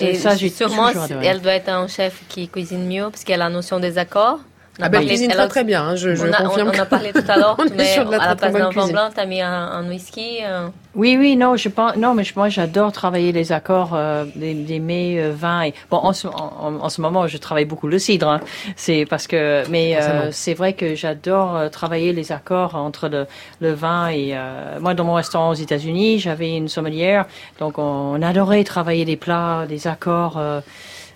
Et 0.00 0.14
ça, 0.14 0.36
j'ai 0.36 0.48
sûrement 0.50 0.88
elle 1.22 1.40
doit 1.40 1.52
être 1.54 1.68
un 1.68 1.86
chef 1.88 2.22
qui 2.28 2.48
cuisine 2.48 2.86
mieux 2.86 3.08
parce 3.10 3.24
qu'elle 3.24 3.40
a 3.42 3.48
la 3.48 3.54
notion 3.54 3.80
des 3.80 3.96
accords. 3.96 4.40
On 4.80 4.82
a 4.82 4.86
Ah 4.86 4.88
ben, 4.90 4.98
parlé- 4.98 5.08
cuisine 5.08 5.30
très 5.30 5.48
très 5.48 5.64
bien, 5.64 5.82
hein, 5.82 5.96
je, 5.96 6.14
je 6.14 6.24
on, 6.24 6.32
a, 6.32 6.42
on- 6.42 6.46
confirme. 6.50 6.70
on 6.74 6.78
a 6.78 6.86
parlé 6.86 7.12
tout 7.12 7.22
à 7.26 7.36
l'heure, 7.38 7.56
On 7.58 7.64
mais 7.64 7.98
de 8.04 8.10
la 8.12 8.22
à 8.22 8.28
la 8.28 8.36
place 8.36 8.52
d'un 8.52 8.70
vin 8.70 8.86
blanc, 8.88 9.08
t'as 9.14 9.26
mis 9.26 9.40
un, 9.40 9.50
un 9.50 9.88
whisky. 9.88 10.38
euh, 10.44 10.68
Oui, 10.94 11.16
oui, 11.18 11.34
non, 11.36 11.56
je 11.56 11.68
pense, 11.68 11.96
non, 11.96 12.14
mais 12.14 12.22
je- 12.22 12.32
moi, 12.36 12.48
j'adore 12.48 12.92
travailler 12.92 13.32
les 13.32 13.50
accords 13.50 13.90
euh, 13.94 14.24
des, 14.36 14.54
des 14.54 14.78
mets 14.78 15.16
euh, 15.18 15.32
vins. 15.34 15.62
Et, 15.62 15.74
bon, 15.90 15.96
en 15.96 16.12
ce, 16.12 16.28
en, 16.28 16.52
en- 16.60 16.74
en 16.84 16.88
ce 16.90 17.00
moment, 17.00 17.26
je 17.26 17.38
travaille 17.38 17.64
beaucoup 17.64 17.88
le 17.88 17.98
cidre. 17.98 18.28
hein. 18.28 18.40
C'est 18.76 19.04
parce 19.04 19.26
que, 19.26 19.64
mais 19.68 19.96
euh, 19.96 20.30
c'est 20.30 20.54
vrai 20.54 20.74
que 20.74 20.94
j'adore 20.94 21.56
euh, 21.56 21.68
travailler 21.68 22.12
les 22.12 22.30
accords 22.30 22.76
entre 22.76 23.08
le, 23.08 23.26
le 23.60 23.72
vin 23.72 24.08
et 24.08 24.30
euh, 24.34 24.78
moi, 24.80 24.94
dans 24.94 25.04
mon 25.04 25.14
restaurant 25.14 25.50
aux 25.50 25.54
États-Unis, 25.54 26.20
j'avais 26.20 26.56
une 26.56 26.68
sommelière, 26.68 27.26
donc 27.58 27.78
on, 27.78 28.22
adorait 28.22 28.62
travailler 28.62 29.04
les 29.04 29.16
plats, 29.16 29.64
les 29.68 29.88
accords. 29.88 30.38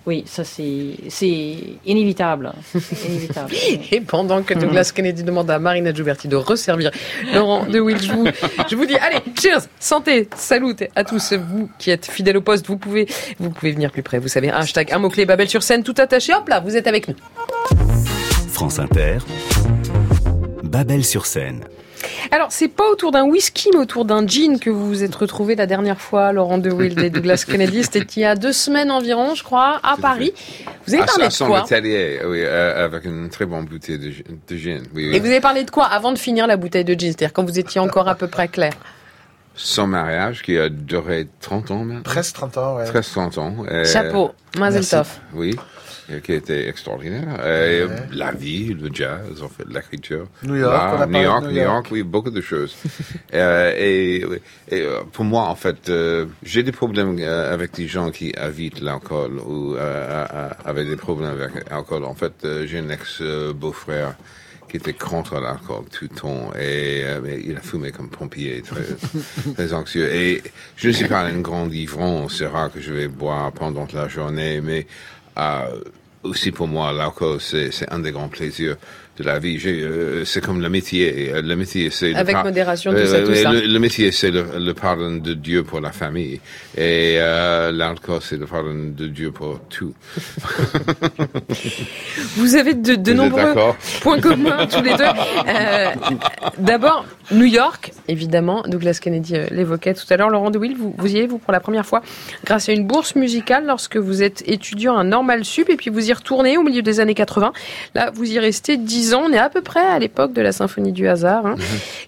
Oui, 0.05 0.25
ça 0.27 0.43
c'est 0.43 0.97
c'est 1.09 1.57
inévitable, 1.87 2.53
inévitable. 3.07 3.55
Et 3.93 4.01
pendant 4.01 4.43
que 4.43 4.55
Douglas 4.55 4.91
Kennedy 4.95 5.23
demande 5.23 5.49
à 5.51 5.59
Marina 5.61 5.95
Giuberti 5.95 6.27
de 6.27 6.35
resservir 6.35 6.91
Laurent 7.33 7.67
de 7.67 7.79
Will, 7.79 8.03
je 8.03 8.13
vous, 8.13 8.27
je 8.69 8.75
vous 8.75 8.85
dis, 8.85 8.97
allez, 8.97 9.19
cheers, 9.41 9.61
santé, 9.79 10.29
salut 10.37 10.75
à 10.97 11.05
tous 11.05 11.33
vous 11.35 11.71
qui 11.79 11.91
êtes 11.91 12.07
fidèles 12.07 12.37
au 12.37 12.41
poste. 12.41 12.67
Vous 12.67 12.79
pouvez, 12.79 13.07
vous 13.39 13.51
pouvez 13.51 13.71
venir 13.71 13.93
plus 13.93 14.03
près. 14.03 14.19
Vous 14.19 14.29
savez, 14.29 14.51
hashtag 14.51 14.93
un 14.93 14.99
mot-clé 14.99 15.25
Babel 15.25 15.49
sur 15.49 15.63
scène, 15.63 15.85
tout 15.85 15.95
attaché. 15.99 16.35
Hop 16.35 16.49
là, 16.49 16.59
vous 16.59 16.77
êtes 16.77 16.89
avec 16.89 17.07
nous. 17.07 17.15
France 18.51 18.81
Inter, 18.81 19.19
Babel 20.65 21.05
sur 21.05 21.27
scène. 21.27 21.65
Alors, 22.31 22.49
c'est 22.53 22.69
pas 22.69 22.89
autour 22.91 23.11
d'un 23.13 23.25
whisky, 23.25 23.71
mais 23.73 23.79
autour 23.81 24.05
d'un 24.05 24.27
gin 24.27 24.59
que 24.59 24.71
vous 24.71 24.87
vous 24.87 25.03
êtes 25.03 25.15
retrouvés 25.15 25.55
la 25.55 25.67
dernière 25.67 26.01
fois, 26.01 26.33
Laurent 26.33 26.59
de 26.59 26.71
Wild 26.71 26.99
et 27.01 27.11
Douglas 27.11 27.45
Kennedy. 27.47 27.83
C'était 27.91 28.01
il 28.17 28.21
y 28.21 28.25
a 28.25 28.35
deux 28.35 28.53
semaines 28.53 28.91
environ, 28.91 29.35
je 29.35 29.43
crois, 29.43 29.81
à 29.83 29.97
Paris. 30.01 30.33
Vous 30.87 30.95
avez 30.95 31.03
À, 31.03 31.07
parlé 31.07 31.25
à 31.25 31.29
de 31.29 31.33
son 31.33 31.47
quoi? 31.47 31.61
atelier, 31.61 32.21
oui, 32.25 32.39
euh, 32.43 32.85
avec 32.85 33.05
une 33.05 33.29
très 33.29 33.47
bonne 33.47 33.65
bouteille 33.65 33.99
de, 33.99 34.11
gin- 34.11 34.25
de 34.49 34.57
gin. 34.57 34.83
Oui, 34.95 35.09
oui. 35.11 35.17
Et 35.17 35.21
vous 35.21 35.27
avez 35.27 35.41
parlé 35.41 35.65
de 35.65 35.71
quoi 35.71 35.85
avant 35.87 36.13
de 36.13 36.19
finir 36.19 36.47
la 36.47 36.57
bouteille 36.57 36.85
de 36.85 36.95
gin 36.95 37.09
C'est-à-dire 37.11 37.33
quand 37.33 37.45
vous 37.45 37.59
étiez 37.59 37.81
encore 37.81 38.09
à 38.09 38.15
peu 38.15 38.29
près 38.29 38.49
clair? 38.49 38.73
Son 39.55 39.87
mariage 39.87 40.43
qui 40.43 40.57
a 40.59 40.69
duré 40.71 41.29
30 41.41 41.71
ans 41.73 41.85
maintenant? 41.85 42.03
Presque 42.03 42.35
30 42.35 42.57
ans, 42.59 42.77
ouais. 42.77 42.85
Presque 42.91 43.11
30 43.13 43.39
ans. 43.39 43.55
Chapeau, 43.85 44.31
Mazel. 44.59 44.87
Tov. 44.87 45.09
Oui, 45.35 45.55
qui 46.25 46.33
était 46.33 46.69
extraordinaire. 46.69 47.37
Euh, 47.41 47.89
La 48.13 48.33
vie, 48.33 48.75
le 48.75 48.91
jazz, 48.93 49.43
en 49.43 49.49
fait, 49.49 49.65
l'écriture. 49.69 50.27
New 50.43 50.57
York, 50.57 50.73
l'art, 50.73 50.93
on 50.93 50.97
a 50.97 50.99
parlé 50.99 51.13
New 51.19 51.23
York, 51.25 51.43
New 51.45 51.49
New 51.51 51.57
York. 51.57 51.67
York, 51.67 51.87
oui, 51.93 52.03
beaucoup 52.03 52.31
de 52.31 52.41
choses. 52.41 52.77
Euh, 53.35 53.73
et 53.79 54.25
et 54.69 54.83
euh, 54.83 55.01
pour 55.11 55.25
moi, 55.25 55.45
en 55.45 55.55
fait, 55.55 55.89
euh, 55.89 56.27
j'ai 56.43 56.63
des 56.63 56.73
problèmes 56.73 57.17
euh, 57.19 57.53
avec 57.53 57.73
des 57.73 57.89
gens 57.89 58.11
qui 58.11 58.33
évitent 58.39 58.81
l'alcool 58.81 59.39
ou 59.39 59.75
euh, 59.75 59.79
euh, 59.79 60.27
euh, 60.35 60.49
avaient 60.67 60.85
des 60.85 60.97
problèmes 60.97 61.31
avec 61.31 61.71
l'alcool. 61.71 62.05
En 62.05 62.15
fait, 62.15 62.33
euh, 62.45 62.67
j'ai 62.67 62.79
un 62.81 62.91
ex-beau-frère 62.91 64.17
qui 64.69 64.77
était 64.79 64.93
contre 64.95 65.39
l'alcool 65.41 65.85
tout 65.91 66.07
le 66.11 66.17
temps 66.17 66.51
et 66.59 67.03
euh, 67.05 67.41
il 67.45 67.57
a 67.57 67.61
fumé 67.61 67.91
comme 67.91 68.09
pompier, 68.11 68.63
très, 68.63 68.83
très 69.55 69.73
anxieux. 69.73 70.11
Et 70.15 70.43
je 70.77 70.89
ne 70.89 70.93
suis 70.93 71.09
pas 71.09 71.21
un 71.21 71.41
grand 71.41 71.69
ivron, 71.71 72.29
c'est 72.29 72.47
rare 72.47 72.71
que 72.73 72.81
je 72.81 72.93
vais 72.93 73.09
boire 73.09 73.53
pendant 73.53 73.87
la 73.95 74.09
journée, 74.09 74.61
mais 74.63 74.81
euh, 74.81 75.22
aussi 76.23 76.53
pour 76.53 76.69
moi, 76.69 76.93
l'alcool, 76.93 77.41
c'est 77.41 77.91
un 77.91 77.99
des 77.99 78.13
grands 78.13 78.29
plaisirs 78.29 78.77
de 79.19 79.25
la 79.25 79.39
vie. 79.39 79.59
Euh, 79.67 80.25
c'est 80.25 80.41
comme 80.43 80.61
le 80.63 80.69
métier. 80.71 81.31
Euh, 81.35 81.43
Le 81.43 81.55
métier, 81.57 81.91
c'est 81.91 82.11
le 82.11 82.17
Avec 82.17 82.35
par- 82.35 82.45
modération, 82.45 82.93
tout 82.93 83.07
ça, 83.07 83.21
tout 83.23 83.35
ça. 83.35 83.53
Le, 83.53 83.61
le 83.67 83.79
métier, 83.79 84.11
c'est 84.13 84.31
le, 84.31 84.45
le 84.59 84.73
pardon 84.75 85.17
de 85.17 85.35
Dieu 85.35 85.63
pour 85.65 85.81
la 85.81 85.93
famille, 85.93 86.41
et 86.77 87.17
euh, 87.19 87.71
l'alcool, 87.73 88.21
c'est 88.23 88.39
le 88.39 88.47
pardon 88.47 88.93
de 88.97 89.07
Dieu 89.09 89.31
pour 89.33 89.61
tout. 89.69 89.93
Vous 92.37 92.55
avez 92.57 92.75
de, 92.75 92.95
de 92.95 93.13
Vous 93.13 93.23
êtes 93.23 93.33
nombreux 93.33 93.55
points 94.01 94.21
communs 94.21 94.67
tous 94.67 94.83
les 94.83 94.95
deux. 94.95 95.05
D'abord, 96.59 97.05
New 97.33 97.45
York, 97.45 97.93
évidemment. 98.09 98.63
Douglas 98.67 98.99
Kennedy 99.03 99.35
l'évoquait 99.51 99.95
tout 99.95 100.07
à 100.11 100.17
l'heure. 100.17 100.31
Laurent 100.31 100.51
DeWill, 100.51 100.77
vous, 100.77 100.95
vous 100.97 101.13
y 101.15 101.19
allez, 101.19 101.27
vous, 101.27 101.39
pour 101.39 101.53
la 101.53 101.61
première 101.61 101.85
fois, 101.87 102.03
grâce 102.45 102.69
à 102.69 102.73
une 102.73 102.87
bourse 102.87 103.15
musicale 103.15 103.65
lorsque 103.67 103.97
vous 103.97 104.23
êtes 104.23 104.43
étudiant 104.47 104.97
à 104.97 105.05
Normal 105.05 105.45
Sup 105.45 105.69
et 105.69 105.77
puis 105.77 105.91
vous 105.91 106.09
y 106.09 106.13
retournez 106.13 106.57
au 106.57 106.63
milieu 106.63 106.83
des 106.83 107.01
années 107.01 107.15
80. 107.15 107.53
Là, 107.95 108.11
vous 108.15 108.31
y 108.31 108.39
restez 108.39 108.77
10 108.77 109.02
ans. 109.15 109.23
On 109.29 109.33
est 109.33 109.39
à 109.39 109.49
peu 109.51 109.63
près 109.63 109.81
à 109.87 109.99
l'époque 109.99 110.33
de 110.33 110.41
la 110.43 110.53
Symphonie 110.53 110.93
du 110.93 111.09
hasard. 111.09 111.47
hein. 111.47 111.57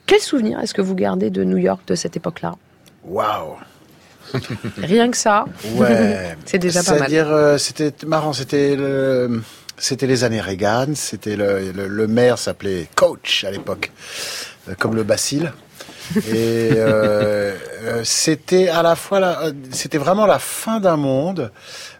Quel 0.06 0.20
souvenir 0.20 0.60
est-ce 0.60 0.74
que 0.74 0.82
vous 0.82 0.94
gardez 0.94 1.30
de 1.30 1.44
New 1.44 1.56
York 1.58 1.80
de 1.86 1.94
cette 1.94 2.16
époque-là? 2.16 2.54
Waouh 3.04 3.56
Rien 4.78 5.10
que 5.10 5.16
ça. 5.16 5.44
Ouais. 5.76 6.36
C'est 6.44 6.58
déjà 6.58 6.82
pas 6.82 6.90
mal. 6.92 6.98
C'est-à-dire, 7.00 7.28
euh, 7.30 7.58
c'était 7.58 7.92
marrant, 8.06 8.32
c'était 8.32 8.74
le, 8.76 9.42
c'était 9.76 10.06
les 10.06 10.24
années 10.24 10.40
Reagan, 10.40 10.94
c'était 10.94 11.36
le, 11.36 11.70
le, 11.72 11.86
le 11.86 12.06
maire 12.06 12.38
s'appelait 12.38 12.88
Coach 12.96 13.44
à 13.44 13.50
l'époque, 13.50 13.92
euh, 14.68 14.74
comme 14.78 14.96
le 14.96 15.02
bacille. 15.04 15.50
Et 16.28 16.70
euh, 16.74 17.54
c'était 18.04 18.68
à 18.68 18.82
la 18.82 18.96
fois, 18.96 19.38
c'était 19.70 19.98
vraiment 19.98 20.26
la 20.26 20.38
fin 20.38 20.80
d'un 20.80 20.96
monde. 20.96 21.50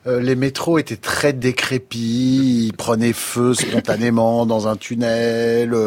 Euh, 0.06 0.20
les 0.20 0.36
métros 0.36 0.78
étaient 0.78 0.97
très 0.97 1.32
décrépits, 1.32 2.66
ils 2.66 2.72
prenaient 2.76 3.14
feu 3.14 3.55
spontanément 3.55 4.44
dans 4.55 4.68
un 4.68 4.76
tunnel. 4.76 5.72
Euh, 5.72 5.86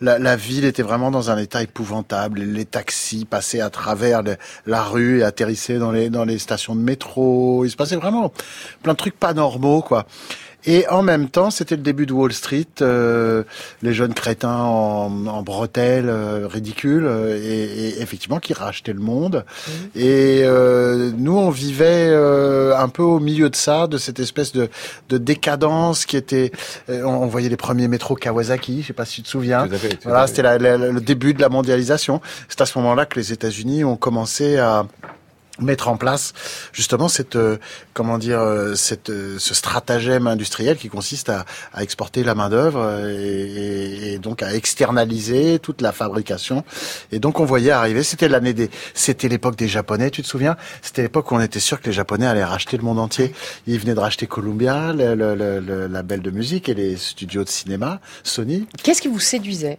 la, 0.00 0.18
la, 0.18 0.36
ville 0.36 0.64
était 0.64 0.82
vraiment 0.82 1.10
dans 1.10 1.30
un 1.30 1.36
état 1.36 1.62
épouvantable. 1.62 2.40
Les 2.40 2.64
taxis 2.64 3.26
passaient 3.26 3.60
à 3.60 3.68
travers 3.68 4.22
la 4.66 4.82
rue 4.82 5.20
et 5.20 5.24
atterrissaient 5.24 5.78
dans 5.78 5.92
les 5.92 6.08
dans 6.08 6.24
les 6.24 6.38
stations 6.38 6.74
de 6.74 6.80
métro. 6.80 7.64
Il 7.66 7.70
se 7.70 7.76
passait 7.76 7.96
vraiment 7.96 8.32
plein 8.82 8.94
de 8.94 8.98
trucs 8.98 9.18
pas 9.18 9.34
normaux, 9.34 9.82
quoi. 9.82 10.06
Et 10.66 10.86
en 10.88 11.02
même 11.02 11.28
temps, 11.28 11.50
c'était 11.50 11.76
le 11.76 11.82
début 11.82 12.06
de 12.06 12.12
Wall 12.12 12.32
Street, 12.32 12.66
euh, 12.82 13.44
les 13.82 13.92
jeunes 13.92 14.14
crétins 14.14 14.58
en, 14.58 15.26
en 15.26 15.42
bretelles 15.42 16.08
euh, 16.08 16.46
ridicules, 16.46 17.06
euh, 17.06 17.38
et, 17.42 17.88
et, 17.88 18.02
effectivement 18.02 18.38
qui 18.38 18.52
rachetaient 18.52 18.92
le 18.92 19.00
monde. 19.00 19.44
Mmh. 19.46 19.70
Et 19.96 20.42
euh, 20.44 21.10
nous, 21.16 21.36
on 21.36 21.50
vivait 21.50 22.08
euh, 22.10 22.76
un 22.76 22.88
peu 22.88 23.02
au 23.02 23.20
milieu 23.20 23.48
de 23.48 23.56
ça, 23.56 23.86
de 23.86 23.96
cette 23.96 24.20
espèce 24.20 24.52
de, 24.52 24.68
de 25.08 25.18
décadence 25.18 26.04
qui 26.04 26.16
était. 26.16 26.52
on 26.88 27.26
voyait 27.26 27.48
les 27.48 27.56
premiers 27.56 27.88
métros 27.88 28.14
Kawasaki, 28.14 28.82
je 28.82 28.88
sais 28.88 28.92
pas 28.92 29.04
si 29.04 29.16
tu 29.16 29.22
te 29.22 29.28
souviens. 29.28 29.66
Tout 29.66 29.74
à 29.74 29.78
fait, 29.78 29.88
tout 29.90 29.98
voilà, 30.04 30.26
c'était 30.26 30.58
le 30.58 31.00
début 31.00 31.34
de 31.34 31.40
la 31.40 31.48
mondialisation. 31.48 32.20
C'est 32.48 32.60
à 32.60 32.66
ce 32.66 32.78
moment-là 32.78 33.06
que 33.06 33.18
les 33.18 33.32
États-Unis 33.32 33.84
ont 33.84 33.96
commencé 33.96 34.58
à 34.58 34.86
mettre 35.60 35.88
en 35.88 35.96
place 35.96 36.32
justement 36.72 37.08
cette 37.08 37.36
euh, 37.36 37.58
comment 37.92 38.18
dire 38.18 38.40
euh, 38.40 38.74
cette 38.74 39.10
euh, 39.10 39.38
ce 39.38 39.54
stratagème 39.54 40.26
industriel 40.26 40.76
qui 40.76 40.88
consiste 40.88 41.28
à, 41.28 41.44
à 41.72 41.82
exporter 41.82 42.22
la 42.24 42.34
main 42.34 42.48
d'œuvre 42.48 43.08
et, 43.08 44.14
et, 44.14 44.18
donc 44.18 44.42
à 44.42 44.54
externaliser 44.54 45.58
toute 45.58 45.80
la 45.82 45.92
fabrication. 45.92 46.64
Et 47.12 47.18
donc 47.18 47.40
on 47.40 47.44
voyait 47.44 47.70
arriver 47.70 48.02
c'était 48.02 48.28
l'année 48.28 48.54
des 48.54 48.70
c'était 48.94 49.28
l'époque 49.28 49.56
des 49.56 49.68
japonais 49.68 50.10
tu 50.10 50.22
te 50.22 50.26
souviens? 50.26 50.56
C'était 50.82 51.02
l'époque 51.02 51.30
où 51.30 51.34
on 51.34 51.40
était 51.40 51.60
sûr 51.60 51.80
que 51.80 51.86
les 51.86 51.92
japonais 51.92 52.26
allaient 52.26 52.44
racheter 52.44 52.76
le 52.76 52.82
monde 52.82 52.98
entier. 52.98 53.34
Ils 53.66 53.78
venaient 53.78 53.94
de 53.94 54.00
racheter 54.00 54.26
Columbia 54.26 54.92
le, 54.92 55.14
le, 55.14 55.34
le, 55.60 55.86
la 55.86 56.02
belle 56.02 56.22
de 56.22 56.30
musique 56.30 56.68
et 56.68 56.74
les 56.74 56.96
studios 56.96 57.44
de 57.44 57.48
cinéma 57.48 58.00
Sony. 58.22 58.66
Qu'est-ce 58.82 59.02
qui 59.02 59.08
vous 59.08 59.20
séduisait? 59.20 59.78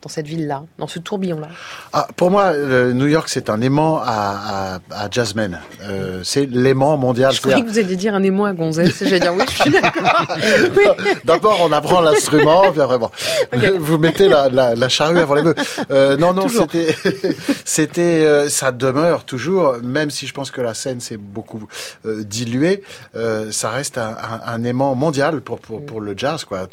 Dans 0.00 0.08
cette 0.08 0.26
ville-là, 0.26 0.64
dans 0.78 0.86
ce 0.86 0.98
tourbillon-là 0.98 1.48
ah, 1.92 2.08
Pour 2.16 2.30
moi, 2.30 2.52
euh, 2.52 2.92
New 2.92 3.06
York, 3.06 3.28
c'est 3.28 3.50
un 3.50 3.60
aimant 3.60 3.98
à, 3.98 4.78
à, 4.90 5.04
à 5.04 5.10
jazzmen. 5.10 5.60
Euh, 5.82 6.20
c'est 6.24 6.46
l'aimant 6.46 6.96
mondial. 6.96 7.32
Je 7.32 7.40
croyais 7.40 7.62
que 7.62 7.68
vous 7.68 7.78
alliez 7.78 7.96
dire 7.96 8.14
un 8.14 8.22
aimant 8.22 8.44
à 8.44 8.52
gonzesse. 8.52 9.02
J'allais 9.02 9.20
dire 9.20 9.34
oui, 9.34 9.44
je 9.48 9.62
suis 9.62 9.70
d'accord. 9.70 10.26
D'abord, 11.24 11.58
on 11.62 11.72
apprend 11.72 12.00
l'instrument, 12.00 12.62
okay. 12.66 13.70
vous 13.78 13.98
mettez 13.98 14.28
la, 14.28 14.48
la, 14.48 14.74
la, 14.74 14.88
charrue 14.88 15.18
avant 15.18 15.34
les 15.34 15.42
bœufs. 15.42 15.54
Euh, 15.90 16.16
non, 16.16 16.32
non, 16.32 16.48
c'était, 16.48 16.94
c'était, 17.64 18.24
euh, 18.24 18.48
ça 18.48 18.72
demeure 18.72 19.24
toujours, 19.24 19.76
même 19.82 20.10
si 20.10 20.26
je 20.26 20.34
pense 20.34 20.50
que 20.50 20.60
la 20.60 20.74
scène 20.74 21.00
s'est 21.00 21.16
beaucoup 21.16 21.68
euh, 22.06 22.24
diluée, 22.24 22.82
euh, 23.16 23.50
ça 23.52 23.70
reste 23.70 23.98
un, 23.98 24.10
un, 24.10 24.40
un, 24.46 24.64
aimant 24.64 24.94
mondial 24.94 25.40
pour, 25.40 25.60
pour, 25.60 25.84
pour 25.84 26.00
le 26.00 26.14
jazz. 26.16 26.44
Quoi. 26.44 26.68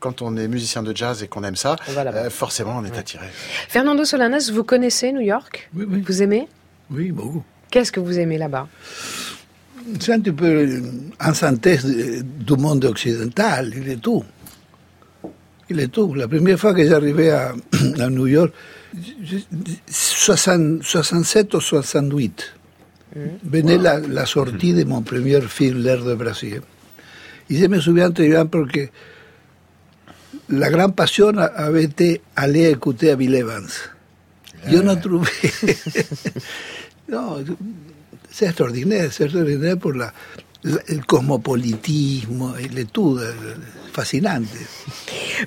Quand 0.00 0.22
on 0.22 0.36
est 0.36 0.48
musicien 0.48 0.82
de 0.82 0.94
jazz 0.94 1.22
et 1.22 1.28
qu'on 1.28 1.44
aime 1.44 1.56
ça, 1.56 1.76
forcément, 2.34 2.76
on 2.78 2.84
est 2.84 2.90
ouais. 2.90 2.98
attiré. 2.98 3.26
Fernando 3.68 4.04
Solanas, 4.04 4.50
vous 4.52 4.64
connaissez 4.64 5.12
New 5.12 5.20
York? 5.20 5.70
Oui, 5.74 5.86
oui. 5.88 6.02
Vous 6.06 6.22
aimez? 6.22 6.48
Oui, 6.90 7.12
beaucoup. 7.12 7.42
Qu'est-ce 7.70 7.92
que 7.92 8.00
vous 8.00 8.18
aimez 8.18 8.38
là-bas? 8.38 8.68
C'est 10.00 10.12
un 10.12 10.20
petit 10.20 10.32
peu 10.32 10.82
un 11.20 11.34
synthèse 11.34 11.84
du 11.84 12.54
monde 12.54 12.84
occidental, 12.84 13.72
il 13.76 13.88
est 13.90 14.00
tout. 14.00 14.24
Il 15.68 15.80
est 15.80 15.88
tout. 15.88 16.14
La 16.14 16.28
première 16.28 16.58
fois 16.58 16.74
que 16.74 16.86
j'arrivais 16.86 17.30
à, 17.30 17.54
à, 17.98 18.10
New 18.10 18.26
York, 18.26 18.52
60, 19.88 20.82
67 20.82 21.54
ou 21.54 21.60
68, 21.60 22.54
mmh. 23.14 23.20
venait 23.44 23.76
wow. 23.76 23.82
la, 23.82 23.98
la, 24.00 24.26
sortie 24.26 24.72
de 24.72 24.84
mon 24.84 25.02
premier 25.02 25.40
film, 25.42 25.82
L'air 25.82 26.04
de 26.04 26.14
Brasil. 26.14 26.60
Et 27.50 27.56
je 27.56 27.66
me 27.66 27.78
souviens 27.80 28.10
très 28.10 28.28
bien 28.28 28.46
parce 28.46 28.70
que 28.70 28.88
la 30.48 30.70
gran 30.70 30.90
pasión 30.90 31.38
avait 31.38 31.84
été 31.84 32.20
aller 32.36 32.70
écouter 32.70 33.10
à 33.10 33.16
Bill 33.16 33.34
Evans. 33.34 33.68
Yo 34.70 34.82
no 34.82 34.96
trouvé. 34.96 35.30
no, 37.08 37.38
c'est 38.30 38.46
extraordinaire, 38.46 39.12
c'est 39.12 39.24
extraordinaire 39.24 39.76
pour 39.76 39.92
la, 39.92 40.12
el 40.88 41.04
cosmopolitismo, 41.04 42.54
el 42.56 42.86
tout, 42.86 43.18
fascinante. 43.92 44.44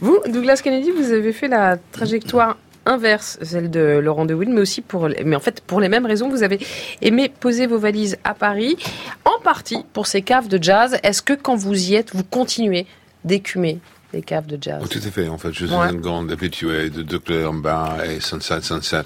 Vous, 0.02 0.20
Douglas 0.28 0.62
Kennedy, 0.64 0.92
vous 0.92 1.12
avez 1.12 1.34
fait 1.34 1.48
la 1.48 1.78
trajectoire 1.92 2.58
inverse, 2.86 3.38
celle 3.42 3.70
de 3.70 4.00
Laurent 4.00 4.26
de 4.26 4.34
mais 4.34 4.62
aussi 4.62 4.82
pour, 4.82 5.10
mais 5.26 5.36
en 5.36 5.40
fait 5.40 5.62
pour 5.62 5.82
les 5.82 5.90
mêmes 5.90 6.06
raisons, 6.06 6.30
vous 6.30 6.44
avez 6.44 6.60
aimé 7.02 7.32
poser 7.40 7.68
vos 7.68 7.78
valises 7.78 8.18
à 8.24 8.34
Paris, 8.34 8.78
en 9.26 9.42
partie 9.42 9.84
pour 9.94 10.08
ces 10.08 10.22
caves 10.22 10.48
de 10.48 10.62
jazz. 10.62 10.98
Est-ce 11.04 11.22
que 11.22 11.34
quand 11.34 11.56
vous 11.56 11.92
y 11.92 11.96
êtes, 11.96 12.16
vous 12.16 12.24
continuez 12.24 12.86
d'écumer 13.26 13.80
les 14.14 14.22
caves 14.22 14.48
de 14.48 14.58
jazz. 14.62 14.82
Oh, 14.84 14.88
tout 14.88 15.00
à 15.04 15.12
fait. 15.12 15.28
En 15.28 15.38
fait, 15.38 15.54
je 15.54 15.66
suis 15.66 15.76
ouais. 15.76 15.88
un 15.88 15.94
grand 15.94 16.30
habitué 16.30 16.90
de 16.90 17.04
Dr. 17.04 17.54
Bar 17.54 18.04
et 18.04 18.20
Sunset 18.20 18.62
Sunset. 18.62 19.06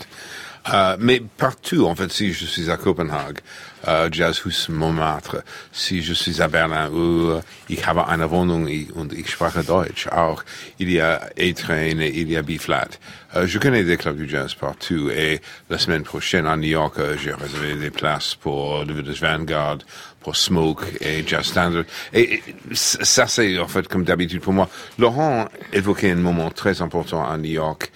Uh, 0.63 0.95
mais 0.99 1.19
partout, 1.19 1.87
en 1.87 1.95
fait, 1.95 2.11
si 2.11 2.33
je 2.33 2.45
suis 2.45 2.69
à 2.69 2.77
Copenhague, 2.77 3.39
uh, 3.87 4.11
Jazzhus 4.11 4.69
Montmartre, 4.69 5.43
si 5.71 6.03
je 6.03 6.13
suis 6.13 6.39
à 6.39 6.47
Berlin, 6.47 6.87
où 6.91 7.31
uh, 7.31 7.41
ich 7.67 7.87
habe 7.87 8.07
eine 8.07 8.29
Wohnung 8.29 8.67
und 8.93 9.11
ich 9.11 9.31
spreche 9.31 9.63
Deutsch, 9.63 10.07
auch 10.07 10.43
il 10.77 10.91
y 10.91 11.01
a 11.01 11.15
A-Train 11.35 11.99
et 11.99 12.13
il 12.13 12.29
y 12.29 12.37
a 12.37 12.43
B-Flat. 12.43 12.99
Uh, 13.33 13.47
je 13.47 13.57
connais 13.57 13.83
des 13.83 13.97
clubs 13.97 14.17
du 14.17 14.29
jazz 14.29 14.53
partout 14.53 15.09
et 15.09 15.41
la 15.71 15.79
semaine 15.79 16.03
prochaine 16.03 16.45
à 16.45 16.55
New 16.55 16.69
York, 16.69 16.93
uh, 16.99 17.17
j'ai 17.17 17.33
réservé 17.33 17.75
des 17.75 17.89
places 17.89 18.35
pour 18.35 18.85
le 18.85 18.93
Village 18.93 19.19
Vanguard, 19.19 19.79
pour 20.21 20.35
Smoke 20.35 20.83
et 21.01 21.23
Jazz 21.25 21.45
Standard. 21.45 21.83
Et, 22.13 22.35
et 22.35 22.43
ça, 22.73 23.27
c'est 23.27 23.57
en 23.59 23.67
fait 23.67 23.87
comme 23.87 24.03
d'habitude 24.03 24.41
pour 24.41 24.53
moi. 24.53 24.69
Laurent 24.97 25.47
évoquait 25.73 26.11
un 26.11 26.15
moment 26.15 26.49
très 26.51 26.81
important 26.81 27.27
à 27.27 27.37
New 27.37 27.51
York 27.51 27.91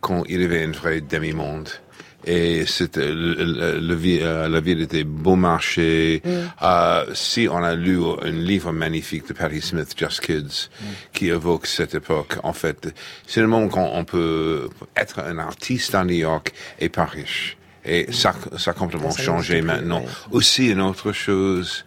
quand 0.00 0.24
il 0.28 0.40
y 0.40 0.44
avait 0.44 0.64
un 0.64 0.72
vrai 0.72 1.00
demi-monde 1.00 1.68
et 2.24 2.66
c'était 2.66 3.12
le, 3.12 3.34
le, 3.34 3.80
le, 3.80 4.48
la 4.48 4.60
ville 4.60 4.82
était 4.82 5.04
beau 5.04 5.36
marché. 5.36 6.22
Mm. 6.24 6.30
Euh, 6.62 7.06
si 7.14 7.48
on 7.50 7.62
a 7.62 7.74
lu 7.74 7.98
un 8.22 8.30
livre 8.30 8.72
magnifique 8.72 9.28
de 9.28 9.32
Patti 9.32 9.60
Smith, 9.60 9.94
Just 9.96 10.20
Kids, 10.20 10.68
mm. 10.80 10.84
qui 11.12 11.28
évoque 11.28 11.66
cette 11.66 11.94
époque, 11.94 12.36
en 12.42 12.52
fait, 12.52 12.94
c'est 13.26 13.40
le 13.40 13.46
moment 13.46 13.68
quand 13.68 13.90
on 13.94 14.04
peut 14.04 14.68
être 14.96 15.20
un 15.20 15.38
artiste 15.38 15.94
à 15.94 16.04
New 16.04 16.14
York 16.14 16.52
et 16.78 16.88
pas 16.88 17.06
riche. 17.06 17.56
Et 17.84 18.12
ça, 18.12 18.34
ça 18.58 18.72
a 18.72 18.74
complètement 18.74 19.10
ça 19.10 19.22
changé 19.22 19.62
maintenant. 19.62 20.00
Plus, 20.00 20.08
ouais. 20.08 20.28
Aussi, 20.32 20.70
une 20.70 20.80
autre 20.80 21.12
chose, 21.12 21.84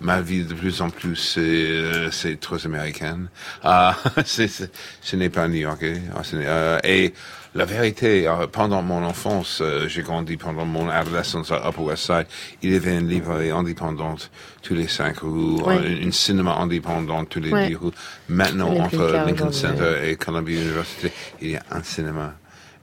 ma 0.00 0.20
vie 0.20 0.44
de 0.44 0.54
plus 0.54 0.80
en 0.82 0.90
plus 0.90 1.16
c'est 1.16 1.40
euh, 1.40 2.10
c'est 2.10 2.38
trop 2.38 2.64
américaine. 2.64 3.28
Euh, 3.64 3.92
c'est, 4.24 4.48
ce 4.48 5.16
n'est 5.16 5.30
pas 5.30 5.46
new-yorkais. 5.46 6.00
Euh, 6.34 6.78
et 6.82 7.12
la 7.54 7.64
vérité, 7.64 8.26
euh, 8.26 8.46
pendant 8.46 8.82
mon 8.82 9.04
enfance, 9.04 9.60
euh, 9.60 9.86
j'ai 9.86 10.02
grandi 10.02 10.36
pendant 10.36 10.64
mon 10.64 10.88
adolescence 10.88 11.52
à 11.52 11.68
Upper 11.68 11.82
West 11.82 12.06
Side, 12.06 12.26
il 12.62 12.72
y 12.72 12.76
avait 12.76 12.98
une 12.98 13.08
librairie 13.08 13.50
indépendante 13.50 14.30
tous 14.62 14.74
les 14.74 14.88
cinq 14.88 15.18
rues, 15.18 15.60
oui. 15.64 16.02
un, 16.02 16.08
un, 16.08 16.10
cinéma 16.12 16.56
indépendant 16.56 17.24
tous 17.24 17.40
les 17.40 17.68
dix 17.68 17.76
rues. 17.76 17.90
Maintenant, 18.28 18.74
entre 18.76 19.12
Lincoln 19.26 19.52
Center 19.52 19.96
et 20.02 20.16
Columbia 20.16 20.60
University, 20.60 21.10
il 21.40 21.50
y 21.50 21.56
a 21.56 21.62
un 21.70 21.82
cinéma 21.82 22.34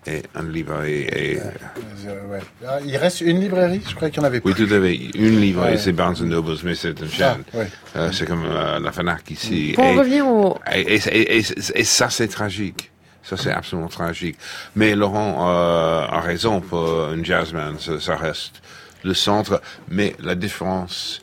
et 0.10 0.23
un 0.36 0.44
librairie. 0.44 1.07
Et... 1.11 1.40
Euh, 1.40 2.27
ouais. 2.27 2.40
Il 2.86 2.98
reste 2.98 3.22
une 3.22 3.40
librairie 3.40 3.81
Je 3.88 3.95
crois 3.95 4.10
qu'il 4.10 4.22
y 4.22 4.22
en 4.22 4.27
avait 4.27 4.40
plus. 4.40 4.52
Oui, 4.52 4.68
tout 4.68 4.73
à 4.73 4.81
fait. 4.81 4.95
Une 4.95 5.40
librairie, 5.40 5.73
ouais. 5.73 5.77
c'est 5.77 5.91
Barnes 5.91 6.23
Nobles, 6.23 6.57
mais 6.64 6.76
c'est 6.76 6.99
une 6.99 7.10
chaîne. 7.10 7.44
Ah, 7.53 7.57
ouais. 7.57 7.68
euh, 7.95 8.11
c'est 8.11 8.26
comme 8.26 8.45
euh, 8.45 8.80
la 8.80 8.91
FNAC 8.91 9.31
ici. 9.31 9.73
Pour 9.76 9.86
et, 9.86 9.95
revenir 9.95 10.27
au... 10.27 10.57
Et, 10.73 10.95
et, 10.95 11.38
et 11.76 11.84
ça, 11.84 12.10
c'est 12.10 12.27
tragique. 12.27 12.91
Ça, 13.23 13.38
c'est 13.38 13.52
absolument 13.52 13.90
tragique. 13.90 14.38
Mais 14.76 14.95
Laurent 14.95 15.48
euh, 15.49 16.06
a 16.07 16.19
raison 16.19 16.61
pour 16.61 17.10
un 17.10 17.23
jazzman, 17.23 17.77
ça, 17.77 17.99
ça, 17.99 18.15
reste 18.15 18.61
le 19.03 19.14
centre. 19.14 19.61
Mais 19.88 20.15
la 20.19 20.34
différence, 20.34 21.22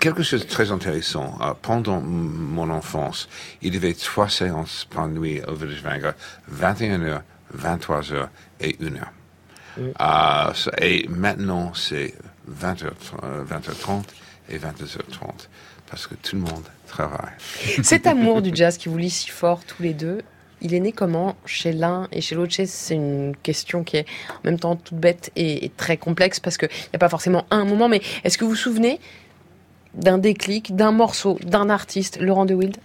quelque 0.00 0.22
chose 0.22 0.42
de 0.42 0.48
très 0.48 0.70
intéressant, 0.70 1.38
euh, 1.40 1.54
pendant 1.60 2.00
mon 2.00 2.68
enfance, 2.70 3.28
il 3.62 3.74
y 3.74 3.76
avait 3.76 3.94
trois 3.94 4.28
séances 4.28 4.86
par 4.90 5.08
nuit 5.08 5.40
au 5.48 5.54
Village 5.54 5.82
Vanguard, 5.82 6.14
21h, 6.52 7.20
23h 7.56 8.28
et 8.60 8.72
1h. 8.72 9.00
Mm. 9.76 9.90
Euh, 10.00 10.52
et 10.80 11.08
maintenant, 11.08 11.72
c'est 11.74 12.14
20h, 12.50 12.90
20h30 13.48 14.04
et 14.48 14.58
22h30 14.58 15.48
parce 15.88 16.06
que 16.06 16.14
tout 16.14 16.36
le 16.36 16.42
monde 16.42 16.64
travaille. 16.86 17.32
Cet 17.82 18.06
amour 18.06 18.42
du 18.42 18.50
jazz 18.54 18.78
qui 18.78 18.88
vous 18.88 18.98
lie 18.98 19.10
si 19.10 19.28
fort 19.28 19.64
tous 19.64 19.82
les 19.82 19.94
deux, 19.94 20.22
il 20.60 20.74
est 20.74 20.80
né 20.80 20.92
comment 20.92 21.36
chez 21.46 21.72
l'un 21.72 22.06
et 22.12 22.20
chez 22.20 22.34
l'autre? 22.34 22.54
C'est 22.64 22.94
une 22.94 23.34
question 23.42 23.82
qui 23.82 23.96
est 23.96 24.06
en 24.30 24.40
même 24.44 24.58
temps 24.58 24.76
toute 24.76 24.98
bête 24.98 25.32
et, 25.34 25.64
et 25.64 25.68
très 25.70 25.96
complexe 25.96 26.38
parce 26.38 26.58
qu'il 26.58 26.68
n'y 26.68 26.96
a 26.96 26.98
pas 26.98 27.08
forcément 27.08 27.46
un 27.50 27.64
moment. 27.64 27.88
Mais 27.88 28.02
est-ce 28.24 28.38
que 28.38 28.44
vous 28.44 28.50
vous 28.50 28.56
souvenez 28.56 29.00
d'un 29.94 30.18
déclic, 30.18 30.74
d'un 30.76 30.92
morceau, 30.92 31.38
d'un 31.42 31.68
artiste, 31.68 32.18
Laurent 32.20 32.46
de 32.46 32.54
Wild 32.54 32.76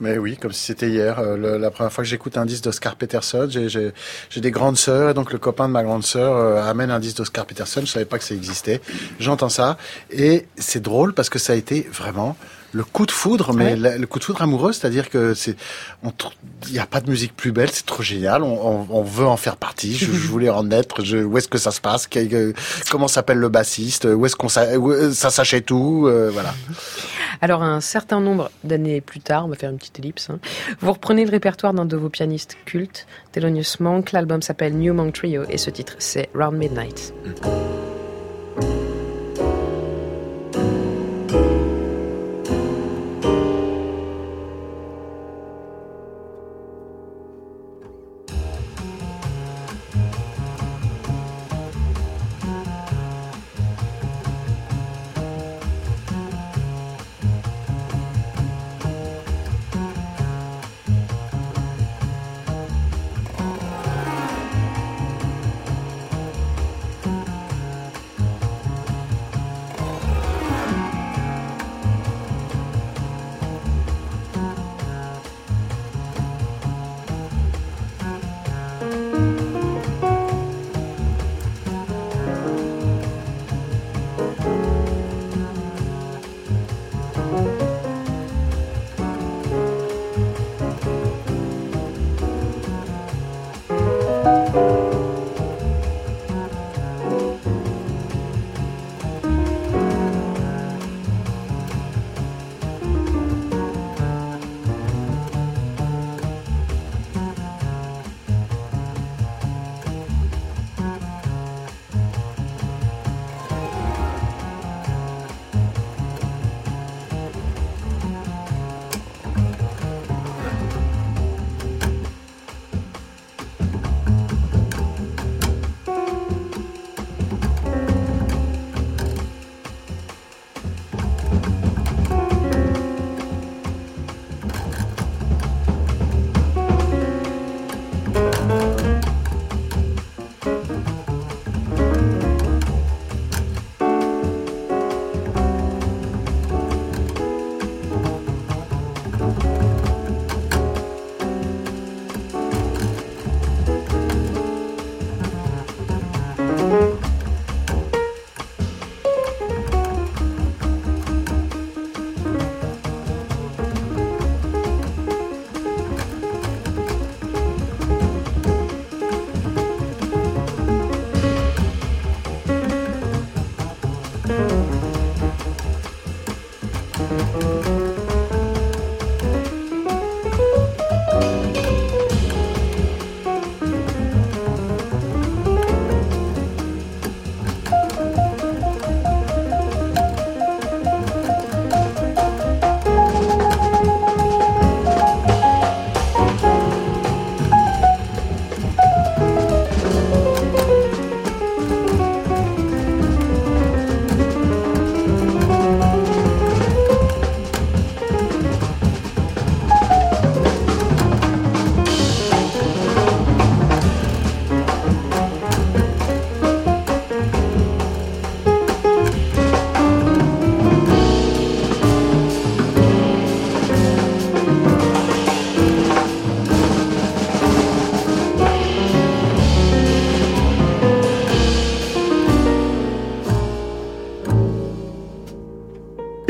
Mais 0.00 0.18
oui, 0.18 0.36
comme 0.36 0.52
si 0.52 0.64
c'était 0.66 0.88
hier. 0.88 1.18
Euh, 1.18 1.58
la 1.58 1.70
première 1.70 1.92
fois 1.92 2.04
que 2.04 2.10
j'écoute 2.10 2.36
un 2.36 2.46
disque 2.46 2.64
d'Oscar 2.64 2.96
Peterson, 2.96 3.48
j'ai 3.50 4.40
des 4.40 4.50
grandes 4.50 4.76
sœurs, 4.76 5.10
et 5.10 5.14
donc 5.14 5.32
le 5.32 5.38
copain 5.38 5.68
de 5.68 5.72
ma 5.72 5.82
grande 5.82 6.04
sœur 6.04 6.36
euh, 6.36 6.62
amène 6.62 6.90
un 6.90 7.00
disque 7.00 7.16
d'Oscar 7.18 7.46
Peterson. 7.46 7.80
Je 7.82 7.86
savais 7.86 8.04
pas 8.04 8.18
que 8.18 8.24
ça 8.24 8.34
existait. 8.34 8.80
J'entends 9.18 9.48
ça, 9.48 9.78
et 10.10 10.46
c'est 10.56 10.82
drôle 10.82 11.14
parce 11.14 11.30
que 11.30 11.38
ça 11.38 11.54
a 11.54 11.56
été 11.56 11.88
vraiment 11.92 12.36
le 12.72 12.84
coup 12.84 13.06
de 13.06 13.10
foudre, 13.10 13.52
mais 13.52 13.76
le, 13.76 14.06
coup 14.06 14.18
de 14.18 14.24
foudre 14.24 14.42
amoureux, 14.42 14.72
c'est-à-dire 14.72 15.10
que 15.10 15.34
c'est, 15.34 15.56
il 16.66 16.72
n'y 16.72 16.78
a 16.78 16.86
pas 16.86 17.00
de 17.00 17.10
musique 17.10 17.36
plus 17.36 17.52
belle, 17.52 17.70
c'est 17.70 17.84
trop 17.86 18.02
génial, 18.02 18.42
on, 18.42 18.86
on, 18.90 19.02
veut 19.02 19.26
en 19.26 19.36
faire 19.36 19.56
partie. 19.56 19.94
Je, 19.94 20.06
je 20.06 20.28
voulais 20.28 20.48
en 20.48 20.70
être. 20.70 21.04
Je, 21.04 21.18
où 21.18 21.36
est-ce 21.36 21.48
que 21.48 21.58
ça 21.58 21.70
se 21.70 21.80
passe 21.80 22.08
Comment 22.90 23.08
s'appelle 23.08 23.38
le 23.38 23.48
bassiste 23.48 24.06
Où 24.06 24.24
est-ce 24.24 24.36
qu'on 24.36 24.48
ça, 24.48 25.30
s'achète 25.30 25.70
où 25.70 26.08
euh, 26.08 26.30
Voilà. 26.32 26.54
Alors 27.40 27.62
un 27.62 27.80
certain 27.80 28.20
nombre 28.20 28.50
d'années 28.64 29.00
plus 29.00 29.20
tard, 29.20 29.46
on 29.46 29.48
va 29.48 29.56
faire 29.56 29.70
une 29.70 29.78
petite 29.78 29.98
ellipse. 29.98 30.30
Hein, 30.30 30.38
vous 30.80 30.92
reprenez 30.92 31.24
le 31.24 31.30
répertoire 31.30 31.74
d'un 31.74 31.84
de 31.84 31.96
vos 31.96 32.08
pianistes 32.08 32.56
cultes, 32.64 33.06
Thelonious 33.32 33.76
Monk. 33.80 34.12
L'album 34.12 34.42
s'appelle 34.42 34.74
New 34.76 34.94
Monk 34.94 35.14
Trio 35.14 35.44
et 35.48 35.58
ce 35.58 35.70
titre 35.70 35.94
c'est 35.98 36.30
Round 36.34 36.56
Midnight. 36.56 37.12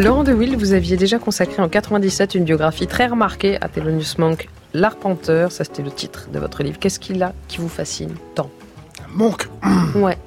Laurent 0.03 0.25
de 0.25 0.33
Will, 0.33 0.57
vous 0.57 0.73
aviez 0.73 0.97
déjà 0.97 1.21
consacré 1.21 1.63
en 1.63 1.69
97 1.69 2.35
une 2.35 2.43
biographie 2.43 2.89
très 2.89 3.07
remarquée 3.07 3.57
à 3.61 3.69
Thelonious 3.69 4.19
Monk, 4.19 4.49
L'Arpenteur, 4.75 5.53
ça 5.53 5.63
c'était 5.63 5.83
le 5.83 5.93
titre 5.93 6.27
de 6.33 6.41
votre 6.41 6.65
livre. 6.65 6.77
Qu'est-ce 6.81 6.99
qu'il 6.99 7.23
a 7.23 7.33
qui 7.47 7.59
vous 7.59 7.69
fascine 7.69 8.13
tant? 8.35 8.51
Monk 9.15 9.49
Ouais. 9.95 10.19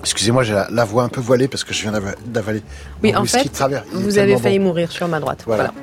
Excusez-moi, 0.00 0.44
j'ai 0.44 0.58
la, 0.70 0.84
voix 0.86 1.02
un 1.02 1.10
peu 1.10 1.20
voilée 1.20 1.46
parce 1.46 1.62
que 1.62 1.74
je 1.74 1.82
viens 1.82 1.92
d'avaler. 2.24 2.62
Oui, 3.02 3.14
en 3.14 3.26
fait, 3.26 3.50
vous 3.92 4.16
avez 4.16 4.38
failli 4.38 4.58
mourir 4.58 4.90
sur 4.90 5.06
ma 5.08 5.20
droite. 5.20 5.42
Voilà. 5.46 5.74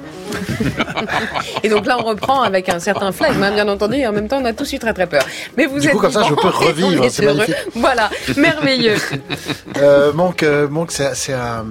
et 1.64 1.70
donc 1.70 1.86
là, 1.86 1.98
on 2.00 2.06
reprend 2.06 2.42
avec 2.42 2.68
un 2.68 2.80
certain 2.80 3.12
flegme, 3.12 3.44
hein, 3.44 3.52
bien 3.52 3.68
entendu, 3.68 3.98
et 3.98 4.08
en 4.08 4.12
même 4.12 4.28
temps, 4.28 4.40
on 4.42 4.46
a 4.46 4.54
tous 4.54 4.74
eu 4.74 4.80
très 4.80 4.94
très 4.94 5.06
peur. 5.06 5.24
Mais 5.56 5.68
vous 5.68 5.80
du 5.80 5.88
êtes 5.88 5.94
coup, 5.94 6.00
comme 6.00 6.12
ça, 6.12 6.24
je 6.24 6.34
peux 6.34 6.48
revivre, 6.66 7.06
c'est 7.12 7.26
magnifique. 7.26 7.56
Voilà, 7.76 8.10
merveilleux. 8.36 8.96
euh, 9.78 10.14
Monk, 10.14 10.42
euh, 10.42 10.68
Monk 10.68 10.92
c'est 10.92 11.34
un 11.34 11.68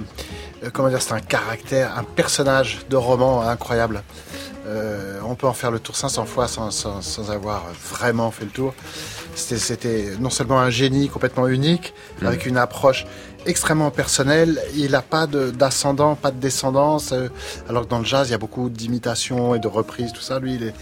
comment 0.73 0.89
dire, 0.89 1.01
c'est 1.01 1.13
un 1.13 1.19
caractère, 1.19 1.97
un 1.97 2.03
personnage 2.03 2.79
de 2.89 2.95
roman 2.95 3.41
incroyable. 3.41 4.03
Euh, 4.67 5.19
on 5.25 5.35
peut 5.35 5.47
en 5.47 5.53
faire 5.53 5.71
le 5.71 5.79
tour 5.79 5.95
500 5.95 6.25
fois 6.25 6.47
sans, 6.47 6.69
sans, 6.69 7.31
avoir 7.31 7.65
vraiment 7.91 8.29
fait 8.29 8.45
le 8.45 8.51
tour. 8.51 8.73
C'était 9.35 10.11
non 10.19 10.29
seulement 10.29 10.59
un 10.59 10.69
génie 10.69 11.07
complètement 11.07 11.47
unique, 11.47 11.93
mmh. 12.21 12.25
avec 12.25 12.45
une 12.45 12.57
approche 12.57 13.05
extrêmement 13.45 13.89
personnelle. 13.89 14.61
Il 14.75 14.91
n'a 14.91 15.01
pas 15.01 15.27
d'ascendant, 15.27 16.15
pas 16.15 16.31
de 16.31 16.39
descendance. 16.39 17.13
Euh, 17.13 17.29
alors 17.69 17.83
que 17.83 17.89
dans 17.89 17.99
le 17.99 18.05
jazz, 18.05 18.27
il 18.27 18.31
y 18.31 18.35
a 18.35 18.37
beaucoup 18.37 18.69
d'imitations 18.69 19.55
et 19.55 19.59
de 19.59 19.67
reprises, 19.67 20.11
tout 20.11 20.21
ça. 20.21 20.39
Lui, 20.39 20.55
il 20.55 20.63
est, 20.63 20.73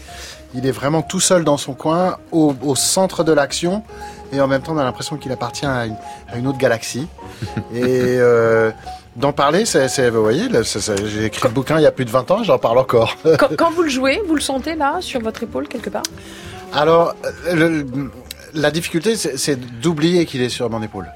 il 0.54 0.66
est 0.66 0.72
vraiment 0.72 1.02
tout 1.02 1.20
seul 1.20 1.44
dans 1.44 1.56
son 1.56 1.74
coin, 1.74 2.18
au, 2.32 2.54
au 2.62 2.74
centre 2.74 3.24
de 3.24 3.32
l'action. 3.32 3.84
Et 4.32 4.40
en 4.40 4.46
même 4.48 4.62
temps, 4.62 4.72
on 4.74 4.78
a 4.78 4.84
l'impression 4.84 5.16
qu'il 5.16 5.32
appartient 5.32 5.66
à 5.66 5.86
une, 5.86 5.96
à 6.30 6.36
une, 6.36 6.46
autre 6.46 6.58
galaxie. 6.58 7.06
et 7.74 8.16
euh, 8.18 8.70
D'en 9.18 9.32
parler, 9.32 9.64
c'est, 9.64 10.10
vous 10.10 10.22
voyez, 10.22 10.48
j'ai 11.06 11.24
écrit 11.24 11.42
le 11.48 11.52
bouquin 11.54 11.78
il 11.78 11.82
y 11.82 11.86
a 11.86 11.90
plus 11.92 12.04
de 12.04 12.10
20 12.10 12.30
ans, 12.30 12.44
j'en 12.44 12.58
parle 12.58 12.78
encore. 12.78 13.16
Quand, 13.38 13.48
quand 13.56 13.70
vous 13.72 13.82
le 13.82 13.88
jouez, 13.88 14.22
vous 14.26 14.34
le 14.36 14.40
sentez 14.40 14.76
là, 14.76 14.98
sur 15.00 15.20
votre 15.20 15.42
épaule, 15.42 15.66
quelque 15.66 15.90
part? 15.90 16.04
Alors, 16.72 17.14
le- 17.52 17.84
la 18.54 18.70
difficulté, 18.70 19.16
c'est, 19.16 19.36
c'est 19.36 19.56
d'oublier 19.80 20.24
qu'il 20.24 20.40
est 20.40 20.48
sur 20.48 20.70
mon 20.70 20.82
épaule. 20.82 21.06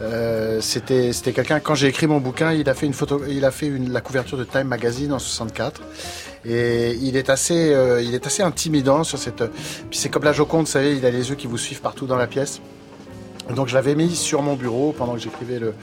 Euh, 0.00 0.60
c'était, 0.62 1.12
c'était 1.12 1.32
quelqu'un. 1.32 1.60
Quand 1.60 1.74
j'ai 1.74 1.88
écrit 1.88 2.06
mon 2.06 2.20
bouquin, 2.20 2.52
il 2.52 2.68
a 2.70 2.74
fait 2.74 2.86
une 2.86 2.94
photo, 2.94 3.20
il 3.28 3.44
a 3.44 3.50
fait 3.50 3.66
une, 3.66 3.92
la 3.92 4.00
couverture 4.00 4.38
de 4.38 4.44
Time 4.44 4.64
Magazine 4.64 5.12
en 5.12 5.18
64. 5.18 5.82
Et 6.46 6.92
il 7.02 7.16
est 7.16 7.28
assez, 7.30 7.72
euh, 7.72 8.00
il 8.02 8.14
est 8.14 8.26
assez 8.26 8.42
intimidant 8.42 9.04
sur 9.04 9.18
cette. 9.18 9.44
Puis 9.90 9.98
c'est 9.98 10.08
comme 10.08 10.24
la 10.24 10.32
Joconde, 10.32 10.64
vous 10.66 10.72
savez, 10.72 10.96
il 10.96 11.04
a 11.06 11.10
les 11.10 11.28
yeux 11.28 11.36
qui 11.36 11.46
vous 11.46 11.58
suivent 11.58 11.82
partout 11.82 12.06
dans 12.06 12.16
la 12.16 12.26
pièce. 12.26 12.60
Donc 13.54 13.68
je 13.68 13.74
l'avais 13.74 13.94
mis 13.94 14.14
sur 14.14 14.40
mon 14.42 14.54
bureau 14.54 14.94
pendant 14.96 15.12
que 15.14 15.20
j'écrivais 15.20 15.58
le, 15.58 15.74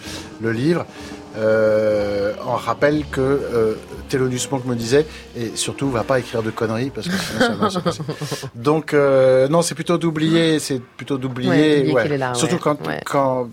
le 0.41 0.51
livre, 0.51 0.85
euh, 1.37 2.33
en 2.45 2.55
rappel 2.55 3.05
que 3.11 3.21
euh, 3.21 3.75
Thelonious 4.09 4.47
Monk 4.51 4.65
me 4.65 4.75
disait, 4.75 5.05
et 5.35 5.55
surtout 5.55 5.89
va 5.89 6.03
pas 6.03 6.19
écrire 6.19 6.43
de 6.43 6.49
conneries 6.49 6.89
parce 6.89 7.07
que 7.07 7.15
sinon 7.15 7.39
ça 7.39 7.53
va 7.53 7.69
se 7.69 7.79
passer. 8.03 8.03
Donc 8.55 8.93
euh, 8.93 9.47
non, 9.47 9.61
c'est 9.61 9.75
plutôt 9.75 9.97
d'oublier, 9.97 10.59
c'est 10.59 10.81
plutôt 10.81 11.17
d'oublier, 11.17 11.91
ouais. 11.93 12.19
surtout 12.33 12.57
quand, 12.57 12.77
quand 13.05 13.49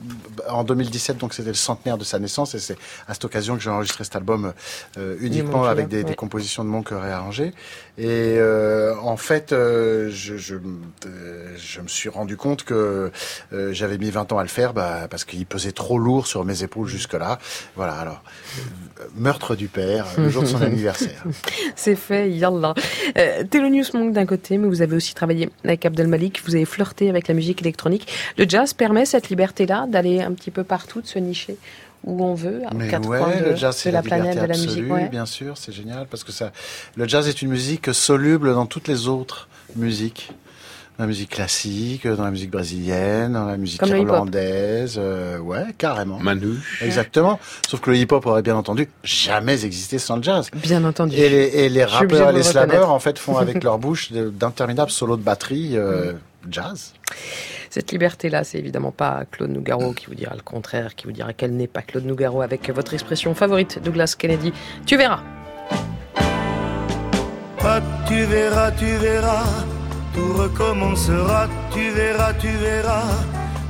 en 0.48 0.64
2017, 0.64 1.18
donc 1.18 1.34
c'était 1.34 1.48
le 1.48 1.54
centenaire 1.54 1.98
de 1.98 2.04
sa 2.04 2.18
naissance, 2.18 2.54
et 2.54 2.58
c'est 2.58 2.76
à 3.06 3.14
cette 3.14 3.24
occasion 3.24 3.56
que 3.56 3.62
j'ai 3.62 3.70
enregistré 3.70 4.04
cet 4.04 4.16
album 4.16 4.52
euh, 4.98 5.16
uniquement 5.20 5.64
avec 5.64 5.88
des, 5.88 6.04
des 6.04 6.14
compositions 6.14 6.64
de 6.64 6.68
Monk 6.68 6.88
réarrangées. 6.90 7.52
Et 7.98 8.36
euh, 8.38 8.94
en 9.02 9.16
fait, 9.16 9.52
euh, 9.52 10.10
je, 10.10 10.36
je, 10.36 10.56
euh, 10.56 11.54
je 11.56 11.80
me 11.80 11.88
suis 11.88 12.10
rendu 12.10 12.36
compte 12.36 12.62
que 12.62 13.10
euh, 13.52 13.72
j'avais 13.72 13.96
mis 13.96 14.10
20 14.10 14.32
ans 14.32 14.38
à 14.38 14.42
le 14.42 14.48
faire 14.48 14.74
bah, 14.74 15.06
parce 15.08 15.24
qu'il 15.24 15.46
pesait 15.46 15.72
trop 15.72 15.98
lourd 15.98 16.26
sur 16.26 16.44
mes 16.44 16.62
épaules 16.62 16.88
jusque-là. 16.88 17.38
Voilà, 17.74 17.94
alors, 17.94 18.22
meurtre 19.16 19.56
du 19.56 19.68
père, 19.68 20.06
le 20.18 20.28
jour 20.28 20.42
de 20.42 20.48
son 20.48 20.60
anniversaire. 20.62 21.24
C'est 21.74 21.96
fait, 21.96 22.30
yallah. 22.30 22.74
Euh, 23.16 23.44
Thelonious 23.44 23.94
Monk 23.94 24.12
d'un 24.12 24.26
côté, 24.26 24.58
mais 24.58 24.68
vous 24.68 24.82
avez 24.82 24.94
aussi 24.94 25.14
travaillé 25.14 25.48
avec 25.64 25.86
Abdel 25.86 26.08
Malik, 26.08 26.42
vous 26.44 26.54
avez 26.54 26.66
flirté 26.66 27.08
avec 27.08 27.28
la 27.28 27.34
musique 27.34 27.62
électronique. 27.62 28.12
Le 28.36 28.44
jazz 28.46 28.74
permet 28.74 29.06
cette 29.06 29.30
liberté-là 29.30 29.86
d'aller 29.88 30.20
un 30.20 30.32
petit 30.32 30.50
peu 30.50 30.64
partout, 30.64 31.00
de 31.00 31.06
se 31.06 31.18
nicher 31.18 31.56
où 32.06 32.24
on 32.24 32.34
veut, 32.34 32.62
aux 32.70 32.74
Mais 32.74 32.88
quatre 32.88 33.08
ouais, 33.08 33.18
coins 33.18 33.36
de, 33.36 33.44
le 33.50 33.56
jazz, 33.56 33.74
de 33.74 33.80
c'est 33.80 33.90
la, 33.90 33.98
la, 33.98 34.02
planète 34.02 34.34
de 34.36 34.40
la 34.40 34.54
absolue, 34.54 34.66
musique. 34.82 34.92
ouais. 34.92 35.08
bien 35.08 35.26
sûr, 35.26 35.58
c'est 35.58 35.72
génial 35.72 36.06
parce 36.10 36.24
que 36.24 36.32
ça, 36.32 36.52
le 36.96 37.06
jazz 37.06 37.28
est 37.28 37.42
une 37.42 37.50
musique 37.50 37.92
soluble 37.92 38.54
dans 38.54 38.66
toutes 38.66 38.88
les 38.88 39.08
autres 39.08 39.48
musiques. 39.74 40.30
Dans 40.98 41.04
la 41.04 41.08
musique 41.08 41.28
classique, 41.28 42.06
dans 42.08 42.24
la 42.24 42.30
musique 42.30 42.50
brésilienne, 42.50 43.34
dans 43.34 43.44
la 43.44 43.58
musique 43.58 43.80
Comme 43.80 43.94
irlandaise, 43.94 44.94
euh, 44.96 45.36
ouais, 45.38 45.66
carrément. 45.76 46.18
Manouche. 46.18 46.82
Exactement. 46.82 47.38
Sauf 47.68 47.80
que 47.82 47.90
le 47.90 47.98
hip-hop 47.98 48.24
aurait 48.24 48.40
bien 48.40 48.56
entendu 48.56 48.88
jamais 49.04 49.62
existé 49.66 49.98
sans 49.98 50.16
le 50.16 50.22
jazz. 50.22 50.48
Bien 50.54 50.82
entendu. 50.84 51.14
Et 51.14 51.28
les, 51.28 51.78
et 51.78 51.84
rappeurs 51.84 52.30
et 52.30 52.32
les 52.32 52.42
slammers, 52.42 52.76
reconnaître. 52.76 52.90
en 52.90 52.98
fait, 52.98 53.18
font 53.18 53.36
avec 53.36 53.62
leur 53.64 53.78
bouche 53.78 54.10
d'interminables 54.10 54.90
solos 54.90 55.18
de 55.18 55.22
batterie 55.22 55.72
euh, 55.76 56.12
Mm. 56.46 56.52
jazz. 56.52 56.92
Cette 57.76 57.92
liberté-là, 57.92 58.42
c'est 58.42 58.56
évidemment 58.56 58.90
pas 58.90 59.24
Claude 59.30 59.50
Nougaro 59.50 59.92
qui 59.92 60.06
vous 60.06 60.14
dira 60.14 60.34
le 60.34 60.40
contraire, 60.40 60.94
qui 60.94 61.04
vous 61.04 61.12
dira 61.12 61.34
qu'elle 61.34 61.54
n'est 61.54 61.66
pas 61.66 61.82
Claude 61.82 62.06
Nougaro 62.06 62.40
avec 62.40 62.70
votre 62.70 62.94
expression 62.94 63.34
favorite, 63.34 63.82
Douglas 63.84 64.14
Kennedy. 64.18 64.50
Tu 64.86 64.96
verras. 64.96 65.20
Ah, 67.60 67.82
tu 68.08 68.22
verras, 68.22 68.70
tu 68.70 68.86
verras, 68.86 69.44
tout 70.14 70.32
recommencera, 70.38 71.48
tu 71.70 71.90
verras, 71.90 72.32
tu 72.40 72.48
verras. 72.48 73.10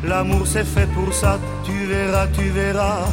L'amour 0.04 0.46
c'est 0.46 0.62
fait 0.62 0.86
pour 0.94 1.12
ça, 1.12 1.40
tu 1.64 1.72
verras, 1.86 2.28
tu 2.28 2.44
verras. 2.50 3.08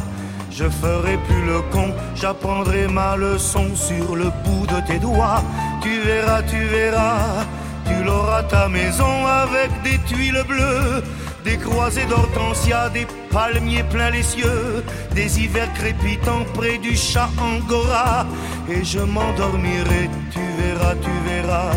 Je 0.52 0.68
ferai 0.68 1.18
plus 1.26 1.44
le 1.44 1.60
con, 1.72 1.92
j'apprendrai 2.14 2.86
ma 2.86 3.16
leçon 3.16 3.74
sur 3.74 4.14
le 4.14 4.30
bout 4.44 4.64
de 4.68 4.86
tes 4.86 5.00
doigts. 5.00 5.42
Tu 5.82 5.98
verras, 6.02 6.42
tu 6.44 6.64
verras, 6.66 7.44
tu 7.86 8.04
l'auras 8.04 8.42
ta 8.44 8.68
maison 8.68 9.26
avec 9.26 9.70
des 9.82 9.98
tuiles 10.06 10.42
bleues, 10.46 11.02
des 11.44 11.56
croisées 11.56 12.06
d'hortensia, 12.06 12.88
des 12.88 13.06
palmiers 13.30 13.84
plein 13.84 14.10
les 14.10 14.22
cieux, 14.22 14.84
des 15.14 15.40
hivers 15.40 15.72
crépitants 15.74 16.44
près 16.54 16.78
du 16.78 16.96
chat 16.96 17.30
angora. 17.38 18.26
Et 18.68 18.84
je 18.84 19.00
m'endormirai, 19.00 20.08
tu 20.30 20.40
verras, 20.60 20.94
tu 21.02 21.10
verras, 21.28 21.72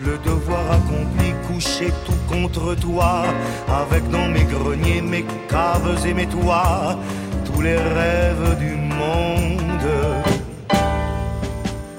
le 0.00 0.18
devoir 0.18 0.64
accompli, 0.72 1.32
couché 1.46 1.92
tout 2.04 2.22
contre 2.28 2.74
toi, 2.74 3.24
avec 3.82 4.08
dans 4.10 4.28
mes 4.28 4.44
greniers, 4.44 5.02
mes 5.02 5.24
caves 5.48 6.06
et 6.06 6.14
mes 6.14 6.26
toits, 6.26 6.98
tous 7.44 7.62
les 7.62 7.76
rêves 7.76 8.58
du 8.58 8.74
monde. 8.76 9.88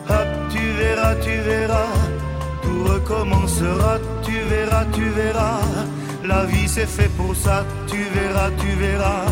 Ah, 0.08 0.26
tu 0.52 0.60
verras, 0.80 1.16
tu 1.16 1.36
verras, 1.42 1.99
tu 4.23 4.40
verras, 4.49 4.86
tu 4.94 5.10
verras. 5.10 5.61
La 6.23 6.45
vie 6.45 6.68
c'est 6.68 6.88
fait 6.88 7.10
pour 7.18 7.36
ça, 7.36 7.65
tu 7.88 7.98
verras, 8.14 8.49
tu 8.60 8.68
verras. 8.76 9.26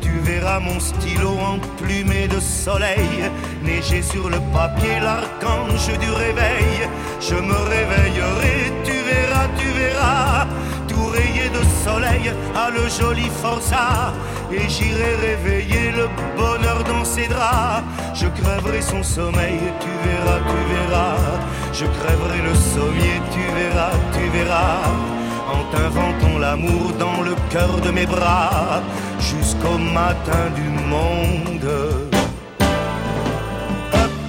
Tu 0.00 0.10
verras 0.22 0.60
mon 0.60 0.78
stylo 0.78 1.30
emplumé 1.30 2.28
de 2.28 2.40
soleil, 2.40 3.30
neiger 3.62 4.02
sur 4.02 4.28
le 4.28 4.38
papier 4.52 5.00
l'archange 5.00 5.98
du 5.98 6.10
réveil. 6.10 6.88
Je 7.20 7.34
me 7.34 7.58
réveillerai, 7.74 8.72
tu 8.84 8.92
verras, 8.92 9.48
tu 9.58 9.68
verras. 9.78 10.46
Tout 10.88 11.06
rayé 11.06 11.48
de 11.48 11.62
soleil 11.84 12.32
à 12.54 12.70
le 12.70 12.88
joli 12.88 13.28
forçat. 13.42 14.12
Et 14.52 14.68
j'irai 14.68 15.16
réveiller 15.16 15.90
le 15.90 16.08
bonheur 16.36 16.84
dans 16.84 17.04
ses 17.04 17.26
draps. 17.26 17.82
Je 18.14 18.26
crèverai 18.26 18.80
son 18.80 19.02
sommeil, 19.02 19.58
tu 19.80 19.90
verras, 20.08 20.38
tu 20.50 20.58
verras. 20.74 21.16
Je 21.72 21.84
crèverai 21.98 22.40
le 22.42 22.54
sommier, 22.54 23.20
tu 23.32 23.40
verras, 23.58 23.90
tu 24.14 24.28
verras. 24.36 24.82
En 25.52 25.62
t'inventant 25.72 26.38
l'amour 26.38 26.92
dans 26.98 27.22
le 27.22 27.34
cœur 27.50 27.80
de 27.80 27.90
mes 27.90 28.06
bras. 28.06 28.82
Jusqu'au 29.18 29.78
matin 29.78 30.44
du 30.54 30.68
monde. 30.92 31.68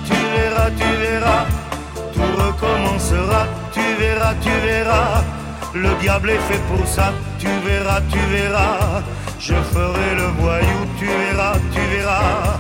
Tu 0.08 0.18
verras, 0.36 0.70
tu 0.80 0.90
verras. 1.06 1.46
Tout 2.14 2.32
recommencera, 2.44 3.46
tu 3.72 3.82
verras, 4.00 4.34
tu 4.42 4.50
verras. 4.66 5.24
Le 5.74 5.94
diable 6.02 6.32
est 6.32 6.40
fait 6.50 6.62
pour 6.72 6.88
ça, 6.88 7.14
tu 7.40 7.48
verras, 7.66 8.02
tu 8.12 8.20
verras. 8.32 9.04
Je 9.40 9.54
ferai 9.74 10.16
le 10.16 10.28
voyou, 10.40 10.80
tu 11.00 11.06
verras, 11.06 11.58
tu 11.74 11.82
verras. 11.96 12.60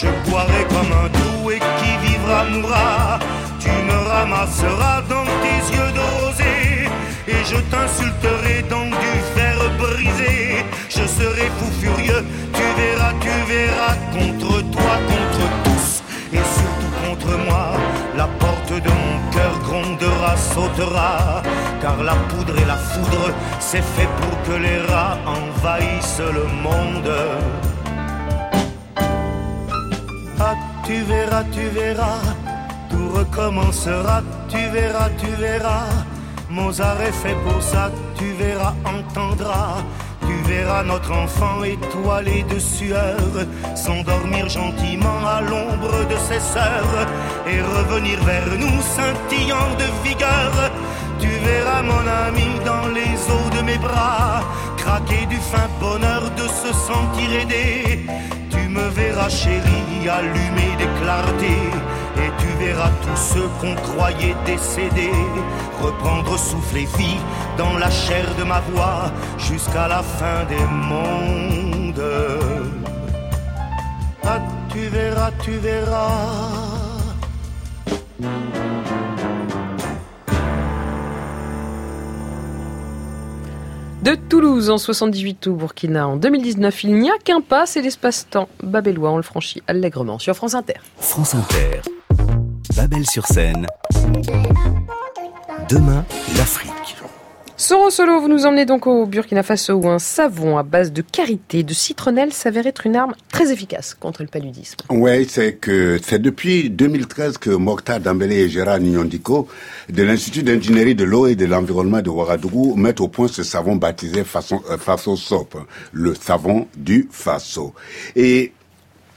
Je 0.00 0.08
boirai 0.28 0.64
comme 0.68 0.92
un 1.04 1.08
trou 1.08 1.50
et 1.50 1.58
qui 1.78 1.92
vivra 2.06 2.44
mourra. 2.44 3.18
Tu 3.58 3.70
me 3.70 3.98
ramasseras 4.08 5.02
dans 5.08 5.28
tes 5.42 5.60
yeux 5.74 5.92
de 5.98 6.04
rosée 6.20 6.88
et 7.26 7.44
je 7.50 7.58
t'insulterai 7.70 8.62
dans 8.70 8.86
du 8.86 9.12
fer 9.34 9.56
brisé. 9.78 10.64
Je 10.88 11.04
serai 11.06 11.46
fou 11.58 11.68
furieux, 11.80 12.24
tu 12.52 12.66
verras, 12.80 13.12
tu 13.20 13.34
verras 13.52 13.96
contre 14.12 14.62
toi, 14.70 14.94
contre 15.08 15.27
La 18.16 18.26
porte 18.26 18.72
de 18.72 18.88
mon 18.88 19.30
cœur 19.30 19.58
grondera, 19.62 20.36
sautera, 20.36 21.42
car 21.80 22.02
la 22.02 22.14
poudre 22.28 22.58
et 22.58 22.64
la 22.64 22.76
foudre, 22.76 23.32
c'est 23.60 23.82
fait 23.82 24.08
pour 24.20 24.42
que 24.42 24.58
les 24.60 24.80
rats 24.90 25.16
envahissent 25.24 26.20
le 26.38 26.46
monde. 26.62 27.12
Ah, 30.40 30.54
tu 30.84 30.96
verras, 31.02 31.44
tu 31.52 31.68
verras, 31.68 32.20
tout 32.90 33.08
recommencera, 33.14 34.22
tu 34.48 34.58
verras, 34.72 35.10
tu 35.18 35.30
verras. 35.40 35.86
Mozart 36.50 37.00
est 37.02 37.12
fait 37.12 37.36
pour 37.46 37.62
ça, 37.62 37.90
tu 38.16 38.32
verras, 38.32 38.74
entendras. 38.84 39.84
Tu 40.28 40.34
verras 40.46 40.82
notre 40.82 41.10
enfant 41.10 41.64
étoilé 41.64 42.44
de 42.52 42.58
sueur 42.58 43.16
s'endormir 43.74 44.46
gentiment 44.46 45.20
à 45.26 45.40
l'ombre 45.40 46.06
de 46.06 46.16
ses 46.28 46.40
sœurs 46.54 47.06
et 47.46 47.62
revenir 47.62 48.22
vers 48.24 48.46
nous 48.58 48.78
scintillant 48.82 49.70
de 49.82 49.88
vigueur. 50.06 50.52
Tu 51.18 51.28
verras 51.28 51.82
mon 51.82 52.04
ami 52.26 52.50
dans 52.62 52.88
les 52.88 53.14
eaux 53.34 53.50
de 53.56 53.62
mes 53.62 53.78
bras 53.78 54.42
craquer 54.76 55.24
du 55.30 55.36
fin 55.36 55.68
bonheur 55.80 56.24
de 56.36 56.46
se 56.60 56.74
sentir 56.74 57.28
aidé. 57.40 58.04
Me 58.78 58.88
verras 58.90 59.28
chérie 59.28 60.08
allumer 60.08 60.72
des 60.78 60.90
clartés 61.00 61.64
et 62.22 62.30
tu 62.40 62.48
verras 62.64 62.92
tous 63.02 63.20
ceux 63.32 63.48
qu'on 63.60 63.74
croyait 63.74 64.36
décédés 64.46 65.24
reprendre 65.82 66.38
souffle 66.38 66.76
et 66.76 66.88
vie 66.96 67.20
dans 67.56 67.76
la 67.76 67.90
chair 67.90 68.24
de 68.38 68.44
ma 68.44 68.60
voix 68.70 69.10
jusqu'à 69.36 69.88
la 69.88 70.02
fin 70.02 70.44
des 70.48 70.66
mondes. 70.90 72.08
Ah, 74.24 74.40
tu 74.70 74.86
verras, 74.88 75.32
tu 75.42 75.52
verras. 75.58 76.57
De 84.02 84.14
Toulouse 84.14 84.70
en 84.70 84.78
78 84.78 85.48
au 85.48 85.54
Burkina 85.54 86.06
en 86.06 86.16
2019, 86.16 86.84
il 86.84 86.94
n'y 86.94 87.10
a 87.10 87.18
qu'un 87.18 87.40
pas, 87.40 87.66
c'est 87.66 87.82
l'espace-temps 87.82 88.48
babellois. 88.62 89.10
On 89.10 89.16
le 89.16 89.22
franchit 89.22 89.62
allègrement 89.66 90.18
sur 90.18 90.36
France 90.36 90.54
Inter. 90.54 90.74
France 90.98 91.34
Inter. 91.34 91.80
Babel 92.76 93.04
sur 93.06 93.26
scène. 93.26 93.66
Demain, 95.68 96.04
l'Afrique. 96.36 96.96
Soro 97.60 97.90
Solo, 97.90 98.20
vous 98.20 98.28
nous 98.28 98.46
emmenez 98.46 98.66
donc 98.66 98.86
au 98.86 99.04
Burkina 99.04 99.42
Faso 99.42 99.72
où 99.72 99.88
un 99.88 99.98
savon 99.98 100.58
à 100.58 100.62
base 100.62 100.92
de 100.92 101.02
karité, 101.02 101.64
de 101.64 101.74
citronnelle 101.74 102.32
s'avère 102.32 102.68
être 102.68 102.86
une 102.86 102.94
arme 102.94 103.16
très 103.32 103.50
efficace 103.50 103.94
contre 103.94 104.22
le 104.22 104.28
paludisme. 104.28 104.76
Oui, 104.90 105.26
c'est 105.28 105.54
que 105.54 105.98
c'est 106.00 106.20
depuis 106.22 106.70
2013 106.70 107.36
que 107.36 107.50
Mokhtar 107.50 107.98
Dambélé 107.98 108.42
et 108.42 108.48
Gérard 108.48 108.78
Nyondiko 108.78 109.48
de 109.88 110.02
l'Institut 110.04 110.44
d'ingénierie 110.44 110.94
de 110.94 111.02
l'eau 111.02 111.26
et 111.26 111.34
de 111.34 111.46
l'environnement 111.46 112.00
de 112.00 112.08
Ouagadougou 112.10 112.76
mettent 112.76 113.00
au 113.00 113.08
point 113.08 113.26
ce 113.26 113.42
savon 113.42 113.74
baptisé 113.74 114.20
euh, 114.20 114.78
Faso 114.78 115.16
Soap, 115.16 115.56
le 115.90 116.14
savon 116.14 116.68
du 116.76 117.08
Faso. 117.10 117.74
Et 118.14 118.52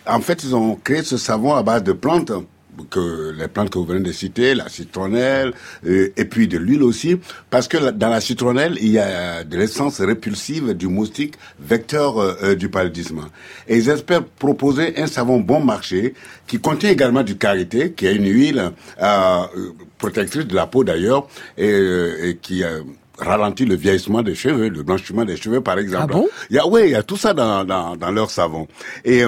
en 0.08 0.20
fait, 0.20 0.44
ils 0.44 0.56
ont 0.56 0.80
créé 0.84 1.04
ce 1.04 1.18
savon 1.18 1.54
à 1.54 1.62
base 1.62 1.84
de 1.84 1.94
plantes 1.94 2.32
que 2.90 3.32
les 3.38 3.48
plantes 3.48 3.70
que 3.70 3.78
vous 3.78 3.86
venez 3.86 4.02
de 4.02 4.12
citer, 4.12 4.56
la 4.56 4.70
citronnelle, 4.70 5.54
euh, 5.86 6.12
et 6.16 6.26
puis 6.26 6.48
de 6.48 6.58
l'huile 6.58 6.84
aussi, 6.84 7.20
parce 7.50 7.68
que 7.68 7.92
dans 7.92 8.10
la 8.10 8.22
citronnelle, 8.22 8.78
il 8.82 8.90
y 8.90 9.00
a 9.00 9.44
de 9.44 9.58
l'essence 9.58 10.00
répulsive 10.02 10.74
du 10.74 10.88
moustique, 10.88 11.36
vecteur 11.60 12.20
euh, 12.20 12.36
euh, 12.44 12.56
du 12.56 12.70
paludisme. 12.70 13.22
Et 13.68 13.78
ils 13.78 13.90
espèrent 13.90 14.24
proposer 14.24 14.98
un 14.98 15.08
savon 15.08 15.40
bon 15.40 15.60
marché 15.60 16.14
qui 16.48 16.60
contient 16.60 16.90
également 16.90 17.24
du 17.24 17.38
karité, 17.38 17.94
qui 17.94 18.06
est 18.06 18.16
une 18.16 18.28
huile 18.28 18.72
protectrice 19.98 20.46
de 20.46 20.56
la 20.56 20.68
peau 20.68 20.84
d'ailleurs, 20.84 21.28
et, 21.58 22.38
qui 22.42 22.64
ralentit 23.18 23.66
le 23.66 23.76
vieillissement 23.76 24.22
des 24.22 24.36
cheveux, 24.36 24.70
le 24.70 24.84
blanchiment 24.84 25.26
des 25.26 25.38
cheveux 25.38 25.62
par 25.62 25.80
exemple. 25.80 26.14
Ah 26.16 26.18
bon? 26.18 26.28
Il 26.50 26.56
y 26.56 26.60
a, 26.60 26.68
oui, 26.68 26.82
il 26.86 26.92
y 26.92 26.96
a 26.96 27.04
tout 27.04 27.18
ça 27.18 27.34
dans, 27.34 27.64
dans, 27.64 27.96
dans 27.96 28.12
leur 28.12 28.32
savon. 28.32 28.68
Et 29.06 29.24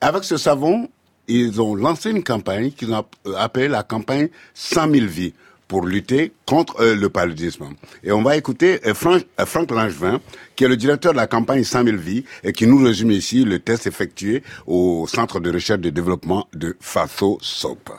avec 0.00 0.24
ce 0.24 0.36
savon, 0.36 0.88
ils 1.28 1.60
ont 1.60 1.74
lancé 1.74 2.10
une 2.10 2.24
campagne 2.24 2.70
qu'ils 2.70 2.92
ont 2.92 3.04
appelée 3.36 3.68
la 3.68 3.82
campagne 3.82 4.28
100 4.54 4.92
000 4.92 5.06
vies 5.06 5.34
pour 5.68 5.86
lutter 5.86 6.32
contre 6.46 6.80
euh, 6.80 6.96
le 6.96 7.10
paludisme. 7.10 7.66
Et 8.02 8.10
on 8.10 8.22
va 8.22 8.36
écouter 8.36 8.80
euh, 8.86 8.94
Franck, 8.94 9.24
euh, 9.38 9.74
Langevin, 9.74 10.18
qui 10.56 10.64
est 10.64 10.68
le 10.68 10.76
directeur 10.76 11.12
de 11.12 11.18
la 11.18 11.26
campagne 11.26 11.62
100 11.62 11.84
000 11.84 11.96
vies 11.98 12.24
et 12.42 12.52
qui 12.52 12.66
nous 12.66 12.82
résume 12.82 13.10
ici 13.10 13.44
le 13.44 13.58
test 13.58 13.86
effectué 13.86 14.42
au 14.66 15.06
Centre 15.06 15.40
de 15.40 15.52
recherche 15.52 15.80
et 15.84 15.90
développement 15.90 16.48
de 16.54 16.74
Faso 16.80 17.38
SOP. 17.42 17.90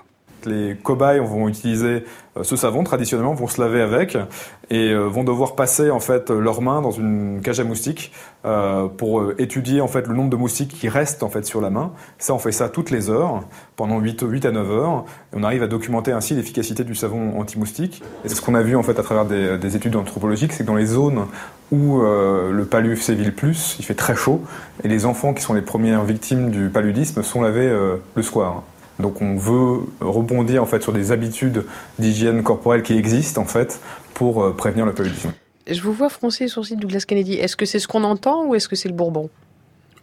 Les 0.46 0.76
cobayes 0.82 1.20
vont 1.20 1.48
utiliser 1.48 2.04
ce 2.42 2.56
savon 2.56 2.84
traditionnellement, 2.84 3.34
vont 3.34 3.48
se 3.48 3.60
laver 3.60 3.82
avec 3.82 4.18
et 4.70 4.94
vont 4.94 5.24
devoir 5.24 5.56
passer 5.56 5.90
en 5.90 6.00
fait 6.00 6.30
leurs 6.30 6.62
mains 6.62 6.82
dans 6.82 6.92
une 6.92 7.42
cage 7.44 7.60
à 7.60 7.64
moustiques 7.64 8.12
euh, 8.46 8.88
pour 8.88 9.34
étudier 9.38 9.82
en 9.82 9.90
fait 9.90 10.08
le 10.08 10.16
nombre 10.16 10.30
de 10.30 10.38
moustiques 10.38 10.70
qui 10.70 10.88
restent 10.88 11.24
en 11.24 11.30
fait 11.30 11.46
sur 11.46 11.60
la 11.60 11.70
main. 11.70 11.92
Ça, 12.18 12.34
on 12.34 12.40
fait 12.40 12.54
ça 12.54 12.70
toutes 12.70 12.90
les 12.90 13.10
heures, 13.10 13.44
pendant 13.76 14.00
8, 14.00 14.24
8 14.28 14.46
à 14.46 14.52
9 14.52 14.72
heures. 14.72 15.06
On 15.34 15.44
arrive 15.44 15.64
à 15.64 15.68
documenter 15.68 16.14
ainsi 16.14 16.36
l'efficacité 16.36 16.86
du 16.86 16.96
savon 16.96 17.38
anti-moustique. 17.40 18.02
Et 18.24 18.30
ce 18.30 18.40
qu'on 18.42 18.56
a 18.56 18.62
vu 18.62 18.78
en 18.78 18.84
fait 18.84 18.98
à 18.98 19.04
travers 19.04 19.26
des, 19.26 19.58
des 19.58 19.76
études 19.76 19.96
anthropologiques, 19.98 20.54
c'est 20.54 20.64
que 20.64 20.68
dans 20.68 20.76
les 20.76 20.86
zones 20.86 21.26
où 21.72 22.02
euh, 22.02 22.52
le 22.52 22.66
palud 22.66 22.98
sévit 22.98 23.26
le 23.26 23.32
plus, 23.32 23.76
il 23.80 23.86
fait 23.86 23.94
très 23.94 24.16
chaud, 24.16 24.42
et 24.84 24.88
les 24.88 25.06
enfants 25.06 25.34
qui 25.34 25.44
sont 25.44 25.54
les 25.54 25.62
premières 25.62 26.04
victimes 26.04 26.50
du 26.50 26.70
paludisme 26.70 27.22
sont 27.24 27.42
lavés 27.42 27.68
euh, 27.68 27.98
le 28.16 28.24
soir. 28.24 28.64
Donc 29.00 29.22
on 29.22 29.36
veut 29.36 29.82
rebondir 30.02 30.62
en 30.62 30.66
fait 30.66 30.82
sur 30.82 30.94
des 30.94 31.12
habitudes 31.12 31.66
d'hygiène 32.00 32.44
corporelle 32.44 32.84
qui 32.84 32.98
existent 32.98 33.42
en 33.42 33.46
fait 33.46 33.80
pour 34.14 34.44
euh, 34.44 34.56
prévenir 34.56 34.86
le 34.86 34.94
paludisme. 34.94 35.32
Je 35.68 35.82
vous 35.82 35.94
vois 35.94 36.10
froncer 36.10 36.46
les 36.46 36.50
sourcils, 36.50 36.76
Douglas 36.76 37.06
Kennedy. 37.08 37.36
Est-ce 37.36 37.56
que 37.56 37.66
c'est 37.66 37.80
ce 37.80 37.88
qu'on 37.88 38.04
entend 38.04 38.46
ou 38.46 38.56
est-ce 38.56 38.68
que 38.68 38.76
c'est 38.76 38.90
le 38.90 38.96
bourbon? 38.96 39.30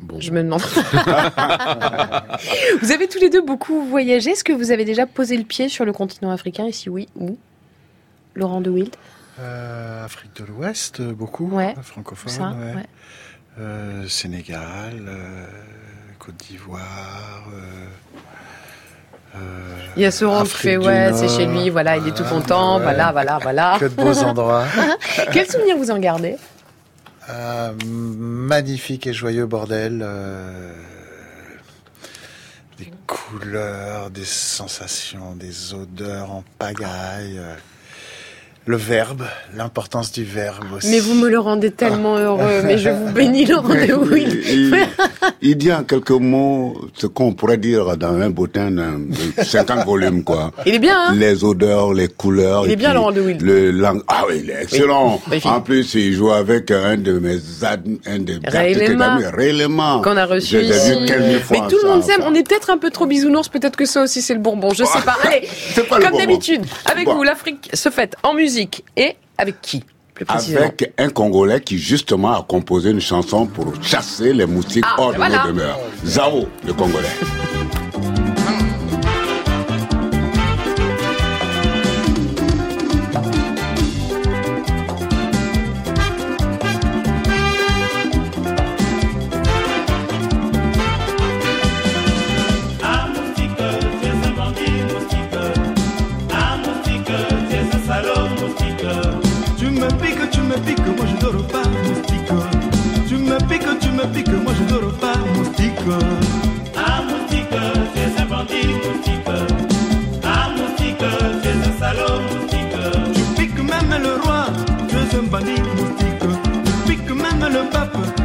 Bon. 0.00 0.20
Je 0.20 0.30
me 0.30 0.42
demande. 0.42 0.60
vous 2.82 2.92
avez 2.92 3.08
tous 3.08 3.18
les 3.18 3.30
deux 3.30 3.42
beaucoup 3.42 3.84
voyagé. 3.86 4.30
Est-ce 4.30 4.44
que 4.44 4.52
vous 4.52 4.70
avez 4.70 4.84
déjà 4.84 5.06
posé 5.06 5.36
le 5.36 5.44
pied 5.44 5.68
sur 5.68 5.84
le 5.84 5.92
continent 5.92 6.30
africain? 6.30 6.66
Et 6.66 6.72
si 6.72 6.90
oui, 6.90 7.08
où? 7.18 7.36
Laurent 8.34 8.60
de 8.60 8.70
Wild 8.70 8.94
euh, 9.38 10.04
Afrique 10.04 10.34
de 10.36 10.44
l'Ouest, 10.44 11.02
beaucoup. 11.02 11.48
Ouais. 11.48 11.74
Francophone, 11.82 12.32
Ça, 12.32 12.50
ouais. 12.50 12.74
ouais. 12.74 12.86
Euh, 13.58 14.06
Sénégal, 14.08 15.02
euh, 15.06 15.46
Côte 16.18 16.36
d'Ivoire. 16.36 17.44
Euh, 19.36 19.76
Il 19.96 20.02
y 20.02 20.04
a 20.04 20.10
Sauron 20.10 20.36
qui 20.36 20.42
Afrique 20.42 20.60
fait 20.60 20.76
ouais, 20.76 21.12
c'est 21.14 21.28
chez 21.28 21.46
lui, 21.46 21.70
voilà, 21.70 21.96
il 21.96 22.06
est 22.08 22.14
tout 22.16 22.24
content, 22.24 22.76
ouais. 22.76 22.82
voilà, 22.82 23.12
voilà, 23.12 23.38
voilà. 23.42 23.76
Que 23.80 23.84
de 23.86 23.94
beaux 23.94 24.18
endroits. 24.18 24.64
Quel 25.32 25.46
souvenir 25.50 25.76
vous 25.76 25.90
en 25.90 25.98
gardez? 25.98 26.36
Euh, 27.28 27.72
magnifique 27.84 29.06
et 29.06 29.12
joyeux 29.12 29.46
bordel. 29.46 30.00
euh, 30.04 30.72
des 32.78 32.92
couleurs, 33.06 34.10
des 34.10 34.24
sensations, 34.24 35.34
des 35.34 35.72
odeurs 35.74 36.30
en 36.30 36.44
pagaille. 36.58 37.40
Le 38.68 38.76
verbe, 38.76 39.22
l'importance 39.56 40.10
du 40.10 40.24
verbe 40.24 40.64
aussi. 40.76 40.88
Mais 40.90 40.98
vous 40.98 41.14
me 41.14 41.28
le 41.28 41.38
rendez 41.38 41.70
tellement 41.70 42.16
heureux, 42.18 42.62
mais 42.64 42.78
je 42.78 42.90
vous 42.90 43.12
bénis 43.12 43.44
Laurent 43.46 43.68
de 43.68 43.76
il, 43.84 43.94
Wild. 43.94 44.42
il- 44.44 44.86
il 45.40 45.56
dit 45.56 45.72
en 45.72 45.84
quelques 45.84 46.10
mots 46.10 46.76
ce 46.94 47.06
qu'on 47.06 47.32
pourrait 47.32 47.58
dire 47.58 47.96
dans 47.96 48.14
un 48.20 48.28
bottin 48.30 48.72
d'un- 48.72 48.98
de 48.98 49.44
50 49.44 49.84
volumes, 49.86 50.24
quoi. 50.24 50.50
Il 50.66 50.74
est 50.74 50.78
bien, 50.80 50.96
hein 51.10 51.14
Les 51.14 51.44
odeurs, 51.44 51.92
les 51.94 52.08
couleurs. 52.08 52.66
Il 52.66 52.72
est 52.72 52.76
bien, 52.76 52.92
Laurent 52.92 53.12
de 53.12 53.20
Wild. 53.20 53.40
Le 53.42 53.70
lang... 53.70 54.02
Ah 54.08 54.24
oui, 54.28 54.40
il 54.42 54.50
est 54.50 54.62
excellent. 54.64 55.20
Oui. 55.30 55.40
En 55.44 55.60
plus, 55.60 55.94
il 55.94 56.14
joue 56.14 56.32
avec 56.32 56.72
un 56.72 56.96
de 56.96 57.20
mes 57.20 57.38
ad... 57.62 57.86
un 58.04 58.50
Ray 58.50 59.52
Lema. 59.52 60.00
Qu'on 60.02 60.16
a 60.16 60.26
reçu 60.26 60.60
ici. 60.60 60.90
vu 60.98 61.06
quelques 61.06 61.42
fois 61.44 61.56
Mais 61.60 61.68
tout 61.68 61.78
le 61.84 61.88
monde 61.88 62.02
s'aime. 62.02 62.22
On 62.24 62.34
est 62.34 62.42
peut-être 62.42 62.70
un 62.70 62.78
peu 62.78 62.90
trop 62.90 63.06
bisounours. 63.06 63.48
Peut-être 63.48 63.76
que 63.76 63.84
ça 63.86 64.02
aussi 64.02 64.22
c'est 64.22 64.34
le 64.34 64.40
bonbon. 64.40 64.70
Je 64.70 64.82
sais 64.82 65.00
pas. 65.04 65.16
Allez, 65.22 65.46
comme 65.88 66.18
d'habitude, 66.18 66.62
avec 66.84 67.04
Bon. 67.04 67.14
vous, 67.14 67.22
l'Afrique 67.22 67.70
se 67.72 67.90
fête 67.90 68.16
en 68.24 68.34
musique 68.34 68.55
et 68.96 69.16
avec 69.38 69.60
qui? 69.60 69.84
Plus 70.14 70.24
précisément 70.24 70.62
Avec 70.62 70.92
un 70.96 71.10
Congolais 71.10 71.60
qui 71.60 71.76
justement 71.78 72.32
a 72.32 72.42
composé 72.42 72.90
une 72.90 73.00
chanson 73.02 73.46
pour 73.46 73.72
chasser 73.82 74.32
les 74.32 74.46
moustiques 74.46 74.84
Ah, 74.86 74.94
hors 74.98 75.12
de 75.12 75.16
voilà. 75.16 75.42
nos 75.42 75.48
demeures. 75.52 75.78
Zao, 76.06 76.46
le 76.66 76.72
Congolais. 76.72 77.08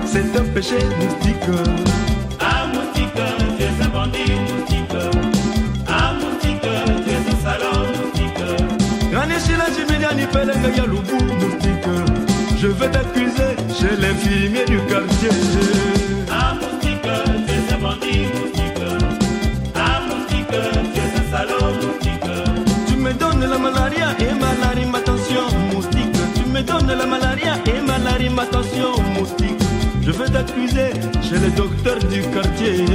C'est 0.06 0.38
un 0.38 0.44
péché 0.54 0.76
moustique. 1.00 1.36
Ah 2.40 2.68
moustique, 2.74 3.10
tu 3.58 3.64
es 3.64 3.84
un 3.84 3.90
bandit 3.90 4.32
moustique. 4.48 4.98
Ah 5.88 6.14
moustique, 6.20 6.62
tu 6.62 7.12
es 7.12 7.16
un 7.16 7.38
salaud 7.44 7.86
moustique. 7.98 9.12
Ganeshila 9.12 9.66
Jimiliani 9.76 10.26
Pelenga 10.28 10.70
Yalubu 10.76 11.18
moustique. 11.40 11.92
Je 12.60 12.68
vais 12.68 12.90
t'accuser 12.90 13.56
chez 13.74 13.96
filles 14.16 14.66
du 14.68 14.78
quartier 14.88 15.30
donnes 23.42 23.50
la 23.50 23.58
malaria 23.58 24.08
et 24.20 24.34
malaria 24.40 24.88
attention 24.96 25.58
moustique 25.74 26.16
Tu 26.36 26.50
me 26.50 26.62
donnes 26.62 26.98
la 26.98 27.06
malaria 27.06 27.54
et 27.66 27.82
malaria 27.82 28.32
attention 28.40 29.02
moustique 29.18 29.62
Je 30.02 30.12
vais 30.12 30.30
t'accuser 30.30 30.92
chez 31.22 31.40
le 31.40 31.50
docteur 31.56 31.98
du 32.00 32.22
quartier 32.22 32.86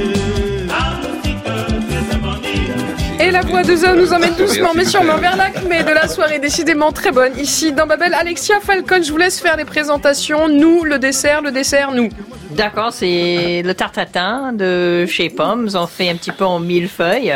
Et 3.19 3.31
la 3.31 3.41
voix 3.41 3.63
de 3.63 3.75
Zo 3.75 3.95
nous 3.95 4.13
emmène 4.13 4.35
doucement 4.35 4.71
mais 4.75 4.85
sûrement 4.85 5.17
vers 5.17 5.35
l'acmé 5.35 5.83
de 5.83 5.91
la 5.91 6.07
soirée 6.07 6.39
décidément 6.39 6.91
très 6.91 7.11
bonne. 7.11 7.37
Ici 7.37 7.73
dans 7.73 7.87
Babel, 7.87 8.13
Alexia 8.13 8.59
Falcon, 8.61 9.01
je 9.03 9.11
vous 9.11 9.17
laisse 9.17 9.39
faire 9.39 9.57
les 9.57 9.65
présentations. 9.65 10.47
Nous, 10.47 10.83
le 10.83 10.99
dessert, 10.99 11.41
le 11.41 11.51
dessert, 11.51 11.91
nous. 11.91 12.09
D'accord, 12.51 12.93
c'est 12.93 13.63
le 13.65 13.73
tartatin 13.73 14.53
de 14.53 15.05
chez 15.07 15.29
Pommes. 15.29 15.67
On 15.73 15.87
fait 15.87 16.09
un 16.09 16.15
petit 16.15 16.31
peu 16.31 16.45
en 16.45 16.59
millefeuille. 16.59 17.33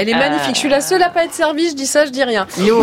Elle 0.00 0.08
est 0.08 0.14
magnifique. 0.14 0.54
Je 0.54 0.60
suis 0.60 0.68
la 0.68 0.80
seule 0.80 1.02
à 1.02 1.10
pas 1.10 1.24
être 1.24 1.34
servie. 1.34 1.68
Je 1.68 1.74
dis 1.74 1.86
ça, 1.86 2.06
je 2.06 2.10
dis 2.10 2.24
rien. 2.24 2.46
Nous, 2.58 2.82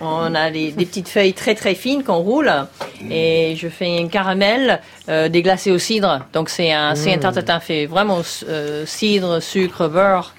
on 0.00 0.34
a 0.34 0.50
des, 0.50 0.70
petites 0.72 1.08
feuilles 1.08 1.32
très 1.32 1.54
très 1.54 1.74
fines 1.74 2.02
qu'on 2.04 2.16
roule 2.16 2.50
et 3.10 3.54
je 3.56 3.68
fais 3.68 3.98
un 4.00 4.08
caramel 4.08 4.80
euh, 5.08 5.28
déglacé 5.28 5.70
au 5.70 5.78
cidre. 5.78 6.20
Donc 6.34 6.50
c'est 6.50 6.72
un, 6.72 6.94
c'est 6.94 7.14
un 7.14 7.18
tartatin 7.18 7.58
fait 7.60 7.86
vraiment 7.86 8.20
euh, 8.48 8.84
cidre, 8.86 9.40
sucre, 9.40 9.88
beurre. 9.88 10.34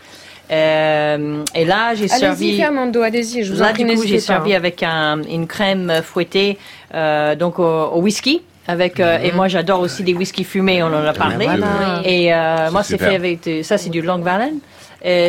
Euh, 0.51 1.43
et 1.55 1.65
là, 1.65 1.95
j'ai 1.95 2.07
servi. 2.07 2.57
Fernando, 2.57 3.01
allez-y. 3.01 3.43
Je 3.43 3.53
vous 3.53 3.59
là, 3.59 3.69
en 3.69 3.73
prie, 3.73 3.85
du 3.85 3.95
coup, 3.95 4.05
j'ai 4.05 4.19
servi 4.19 4.53
hein. 4.53 4.57
avec 4.57 4.84
un- 4.84 5.23
une 5.23 5.47
crème 5.47 6.01
fouettée, 6.03 6.59
euh, 6.93 7.35
donc 7.35 7.59
au, 7.59 7.63
au 7.63 8.01
whisky. 8.01 8.41
Avec 8.68 8.99
euh, 8.99 9.19
et 9.19 9.31
moi 9.34 9.48
j'adore 9.49 9.81
aussi 9.81 10.03
des 10.03 10.14
whisky 10.14 10.44
fumés, 10.44 10.81
on 10.84 10.88
en 10.88 11.03
a 11.06 11.14
parlé. 11.14 11.45
voilà. 11.45 12.02
Et 12.06 12.34
euh, 12.34 12.72
moi 12.72 12.81
c'est 12.84 12.98
fait 12.98 13.15
avec 13.15 13.44
de- 13.44 13.61
ça 13.61 13.77
c'est 13.77 13.90
du 13.90 14.02
Long 14.02 14.19
Island. 14.19 14.60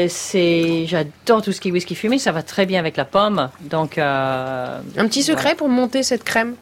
C'est 0.08 0.86
j'adore 0.86 1.42
tout 1.42 1.52
ce 1.52 1.60
qui 1.60 1.68
est 1.68 1.72
whisky 1.72 1.94
fumé, 1.94 2.18
ça 2.18 2.32
va 2.32 2.42
très 2.42 2.66
bien 2.66 2.78
avec 2.78 2.96
la 2.96 3.04
pomme. 3.04 3.48
Donc 3.60 3.98
euh, 3.98 4.78
Un 4.96 5.06
petit 5.08 5.22
secret 5.22 5.54
pour 5.54 5.68
monter 5.68 6.02
cette 6.02 6.24
crème? 6.24 6.54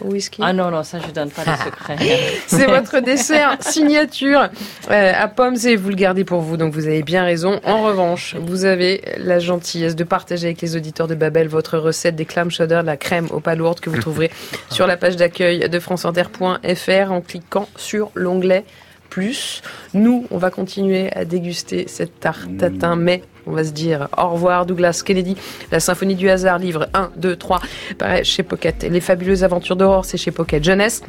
Au 0.00 0.12
whisky. 0.12 0.40
ah 0.44 0.52
non 0.52 0.70
non 0.70 0.82
ça 0.82 0.98
je 1.06 1.12
donne 1.12 1.30
pas 1.30 1.44
de 1.44 1.56
secret. 1.64 1.96
C'est 2.46 2.66
votre 2.66 3.00
dessert 3.00 3.56
signature 3.60 4.48
euh, 4.90 5.12
à 5.14 5.28
pommes 5.28 5.56
et 5.64 5.76
vous 5.76 5.90
le 5.90 5.94
gardez 5.94 6.24
pour 6.24 6.40
vous, 6.40 6.56
donc 6.56 6.72
vous 6.72 6.86
avez 6.86 7.02
bien 7.02 7.24
raison. 7.24 7.60
En 7.64 7.82
revanche, 7.82 8.36
vous 8.40 8.64
avez 8.64 9.02
la 9.18 9.38
gentillesse 9.38 9.96
de 9.96 10.04
partager 10.04 10.46
avec 10.46 10.60
les 10.60 10.76
auditeurs 10.76 11.06
de 11.06 11.14
Babel 11.14 11.48
votre 11.48 11.78
recette 11.78 12.16
des 12.16 12.24
clam 12.24 12.50
chowder, 12.50 12.82
la 12.84 12.96
crème 12.96 13.28
aux 13.30 13.40
palourdes 13.40 13.80
que 13.80 13.90
vous 13.90 14.00
trouverez 14.00 14.30
sur 14.70 14.86
la 14.86 14.96
page 14.96 15.16
d'accueil 15.16 15.68
de 15.68 15.78
franceinter.fr 15.78 17.12
en 17.12 17.20
cliquant 17.20 17.68
sur 17.76 18.10
l'onglet 18.14 18.64
plus. 19.08 19.62
Nous, 19.94 20.26
on 20.30 20.38
va 20.38 20.50
continuer 20.50 21.12
à 21.12 21.24
déguster 21.24 21.86
cette 21.88 22.20
tarte 22.20 22.56
tatin, 22.58 22.96
mais 22.96 23.22
on 23.46 23.52
va 23.52 23.64
se 23.64 23.72
dire 23.72 24.08
au 24.16 24.28
revoir 24.30 24.66
Douglas 24.66 25.02
Kennedy, 25.04 25.36
la 25.72 25.80
symphonie 25.80 26.14
du 26.14 26.28
hasard, 26.28 26.58
livre 26.58 26.88
1, 26.94 27.12
2, 27.16 27.36
3, 27.36 27.60
pareil, 27.98 28.24
chez 28.24 28.42
Pocket. 28.42 28.82
Les 28.82 29.00
fabuleuses 29.00 29.44
aventures 29.44 29.76
d'Aurore, 29.76 30.04
c'est 30.04 30.18
chez 30.18 30.30
Pocket 30.30 30.62
Jeunesse. 30.62 31.02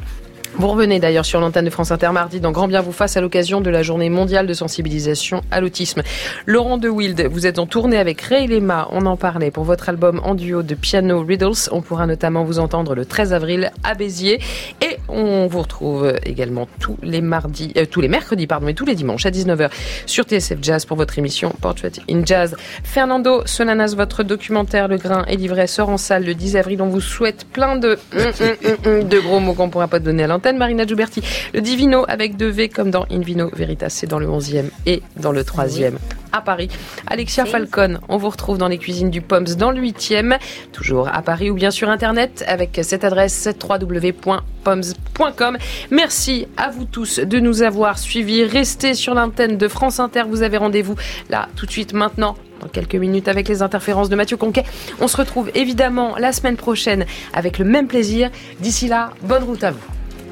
Vous 0.54 0.66
revenez 0.66 0.98
d'ailleurs 0.98 1.24
sur 1.24 1.40
l'antenne 1.40 1.64
de 1.64 1.70
France 1.70 1.90
Inter 1.90 2.10
mardi 2.12 2.40
dans 2.40 2.50
Grand 2.50 2.68
Bien 2.68 2.80
vous 2.80 2.92
fasse 2.92 3.16
à 3.16 3.20
l'occasion 3.20 3.60
de 3.60 3.70
la 3.70 3.82
journée 3.82 4.10
mondiale 4.10 4.46
de 4.46 4.52
sensibilisation 4.52 5.42
à 5.50 5.60
l'autisme. 5.60 6.02
Laurent 6.44 6.76
de 6.76 6.88
Wild, 6.88 7.28
vous 7.30 7.46
êtes 7.46 7.58
en 7.58 7.66
tournée 7.66 7.96
avec 7.96 8.20
Ray 8.20 8.46
Lema, 8.46 8.88
on 8.90 9.06
en 9.06 9.16
parlait 9.16 9.50
pour 9.50 9.64
votre 9.64 9.88
album 9.88 10.20
en 10.24 10.34
duo 10.34 10.62
de 10.62 10.74
piano 10.74 11.24
Riddles. 11.24 11.70
On 11.70 11.82
pourra 11.82 12.06
notamment 12.06 12.44
vous 12.44 12.58
entendre 12.58 12.94
le 12.94 13.06
13 13.06 13.32
avril 13.32 13.70
à 13.84 13.94
Béziers 13.94 14.40
et 14.82 14.98
on 15.08 15.46
vous 15.46 15.60
retrouve 15.60 16.12
également 16.24 16.68
tous 16.80 16.96
les 17.02 17.20
mardis, 17.20 17.72
euh, 17.76 17.86
tous 17.86 18.00
les 18.00 18.08
mercredis 18.08 18.46
pardon 18.46 18.68
et 18.68 18.74
tous 18.74 18.84
les 18.84 18.96
dimanches 18.96 19.26
à 19.26 19.30
19h 19.30 19.70
sur 20.06 20.24
TSF 20.24 20.58
Jazz 20.60 20.84
pour 20.84 20.96
votre 20.96 21.18
émission 21.18 21.54
Portrait 21.60 21.92
in 22.10 22.24
Jazz. 22.24 22.56
Fernando 22.82 23.42
Solanas, 23.46 23.94
votre 23.96 24.24
documentaire 24.24 24.88
Le 24.88 24.96
Grain 24.96 25.24
et 25.26 25.36
Livret 25.36 25.68
sort 25.68 25.88
en 25.88 25.96
salle 25.96 26.24
le 26.24 26.34
10 26.34 26.56
avril. 26.56 26.82
On 26.82 26.88
vous 26.88 27.00
souhaite 27.00 27.46
plein 27.46 27.76
de 27.76 27.98
de 28.12 29.20
gros 29.20 29.40
mots 29.40 29.54
qu'on 29.54 29.70
pourra 29.70 29.88
pas 29.88 30.00
donner 30.00 30.24
à 30.24 30.26
l'antenne. 30.40 30.56
Marina 30.56 30.86
Giuberti, 30.86 31.22
le 31.52 31.60
Divino 31.60 32.04
avec 32.08 32.36
deux 32.36 32.48
V 32.48 32.68
comme 32.68 32.90
dans 32.90 33.06
In 33.10 33.20
Vino 33.20 33.50
Veritas, 33.52 33.90
c'est 33.90 34.06
dans 34.06 34.18
le 34.18 34.26
11e 34.26 34.70
et 34.86 35.02
dans 35.16 35.32
le 35.32 35.42
3e 35.42 35.94
à 36.32 36.40
Paris. 36.40 36.68
Alexia 37.06 37.44
Falcon, 37.44 37.98
on 38.08 38.16
vous 38.16 38.30
retrouve 38.30 38.56
dans 38.56 38.68
les 38.68 38.78
cuisines 38.78 39.10
du 39.10 39.20
Poms 39.20 39.56
dans 39.58 39.70
le 39.70 39.80
8e, 39.80 40.38
toujours 40.72 41.08
à 41.12 41.22
Paris 41.22 41.50
ou 41.50 41.54
bien 41.54 41.70
sur 41.70 41.88
internet 41.90 42.44
avec 42.46 42.80
cette 42.82 43.04
adresse 43.04 43.48
www.poms.com. 43.62 45.58
Merci 45.90 46.46
à 46.56 46.70
vous 46.70 46.84
tous 46.84 47.18
de 47.18 47.38
nous 47.40 47.62
avoir 47.62 47.98
suivis. 47.98 48.44
Restez 48.44 48.94
sur 48.94 49.14
l'antenne 49.14 49.58
de 49.58 49.68
France 49.68 50.00
Inter. 50.00 50.22
Vous 50.28 50.42
avez 50.42 50.56
rendez-vous 50.56 50.94
là 51.28 51.48
tout 51.56 51.66
de 51.66 51.70
suite 51.70 51.92
maintenant 51.92 52.36
dans 52.60 52.68
quelques 52.68 52.94
minutes 52.94 53.28
avec 53.28 53.48
les 53.48 53.62
interférences 53.62 54.08
de 54.08 54.16
Mathieu 54.16 54.36
Conquet. 54.36 54.64
On 55.00 55.08
se 55.08 55.16
retrouve 55.16 55.50
évidemment 55.54 56.16
la 56.18 56.32
semaine 56.32 56.56
prochaine 56.56 57.06
avec 57.32 57.58
le 57.58 57.64
même 57.64 57.88
plaisir. 57.88 58.30
D'ici 58.60 58.86
là, 58.86 59.10
bonne 59.22 59.42
route 59.42 59.64
à 59.64 59.72
vous. 59.72 59.99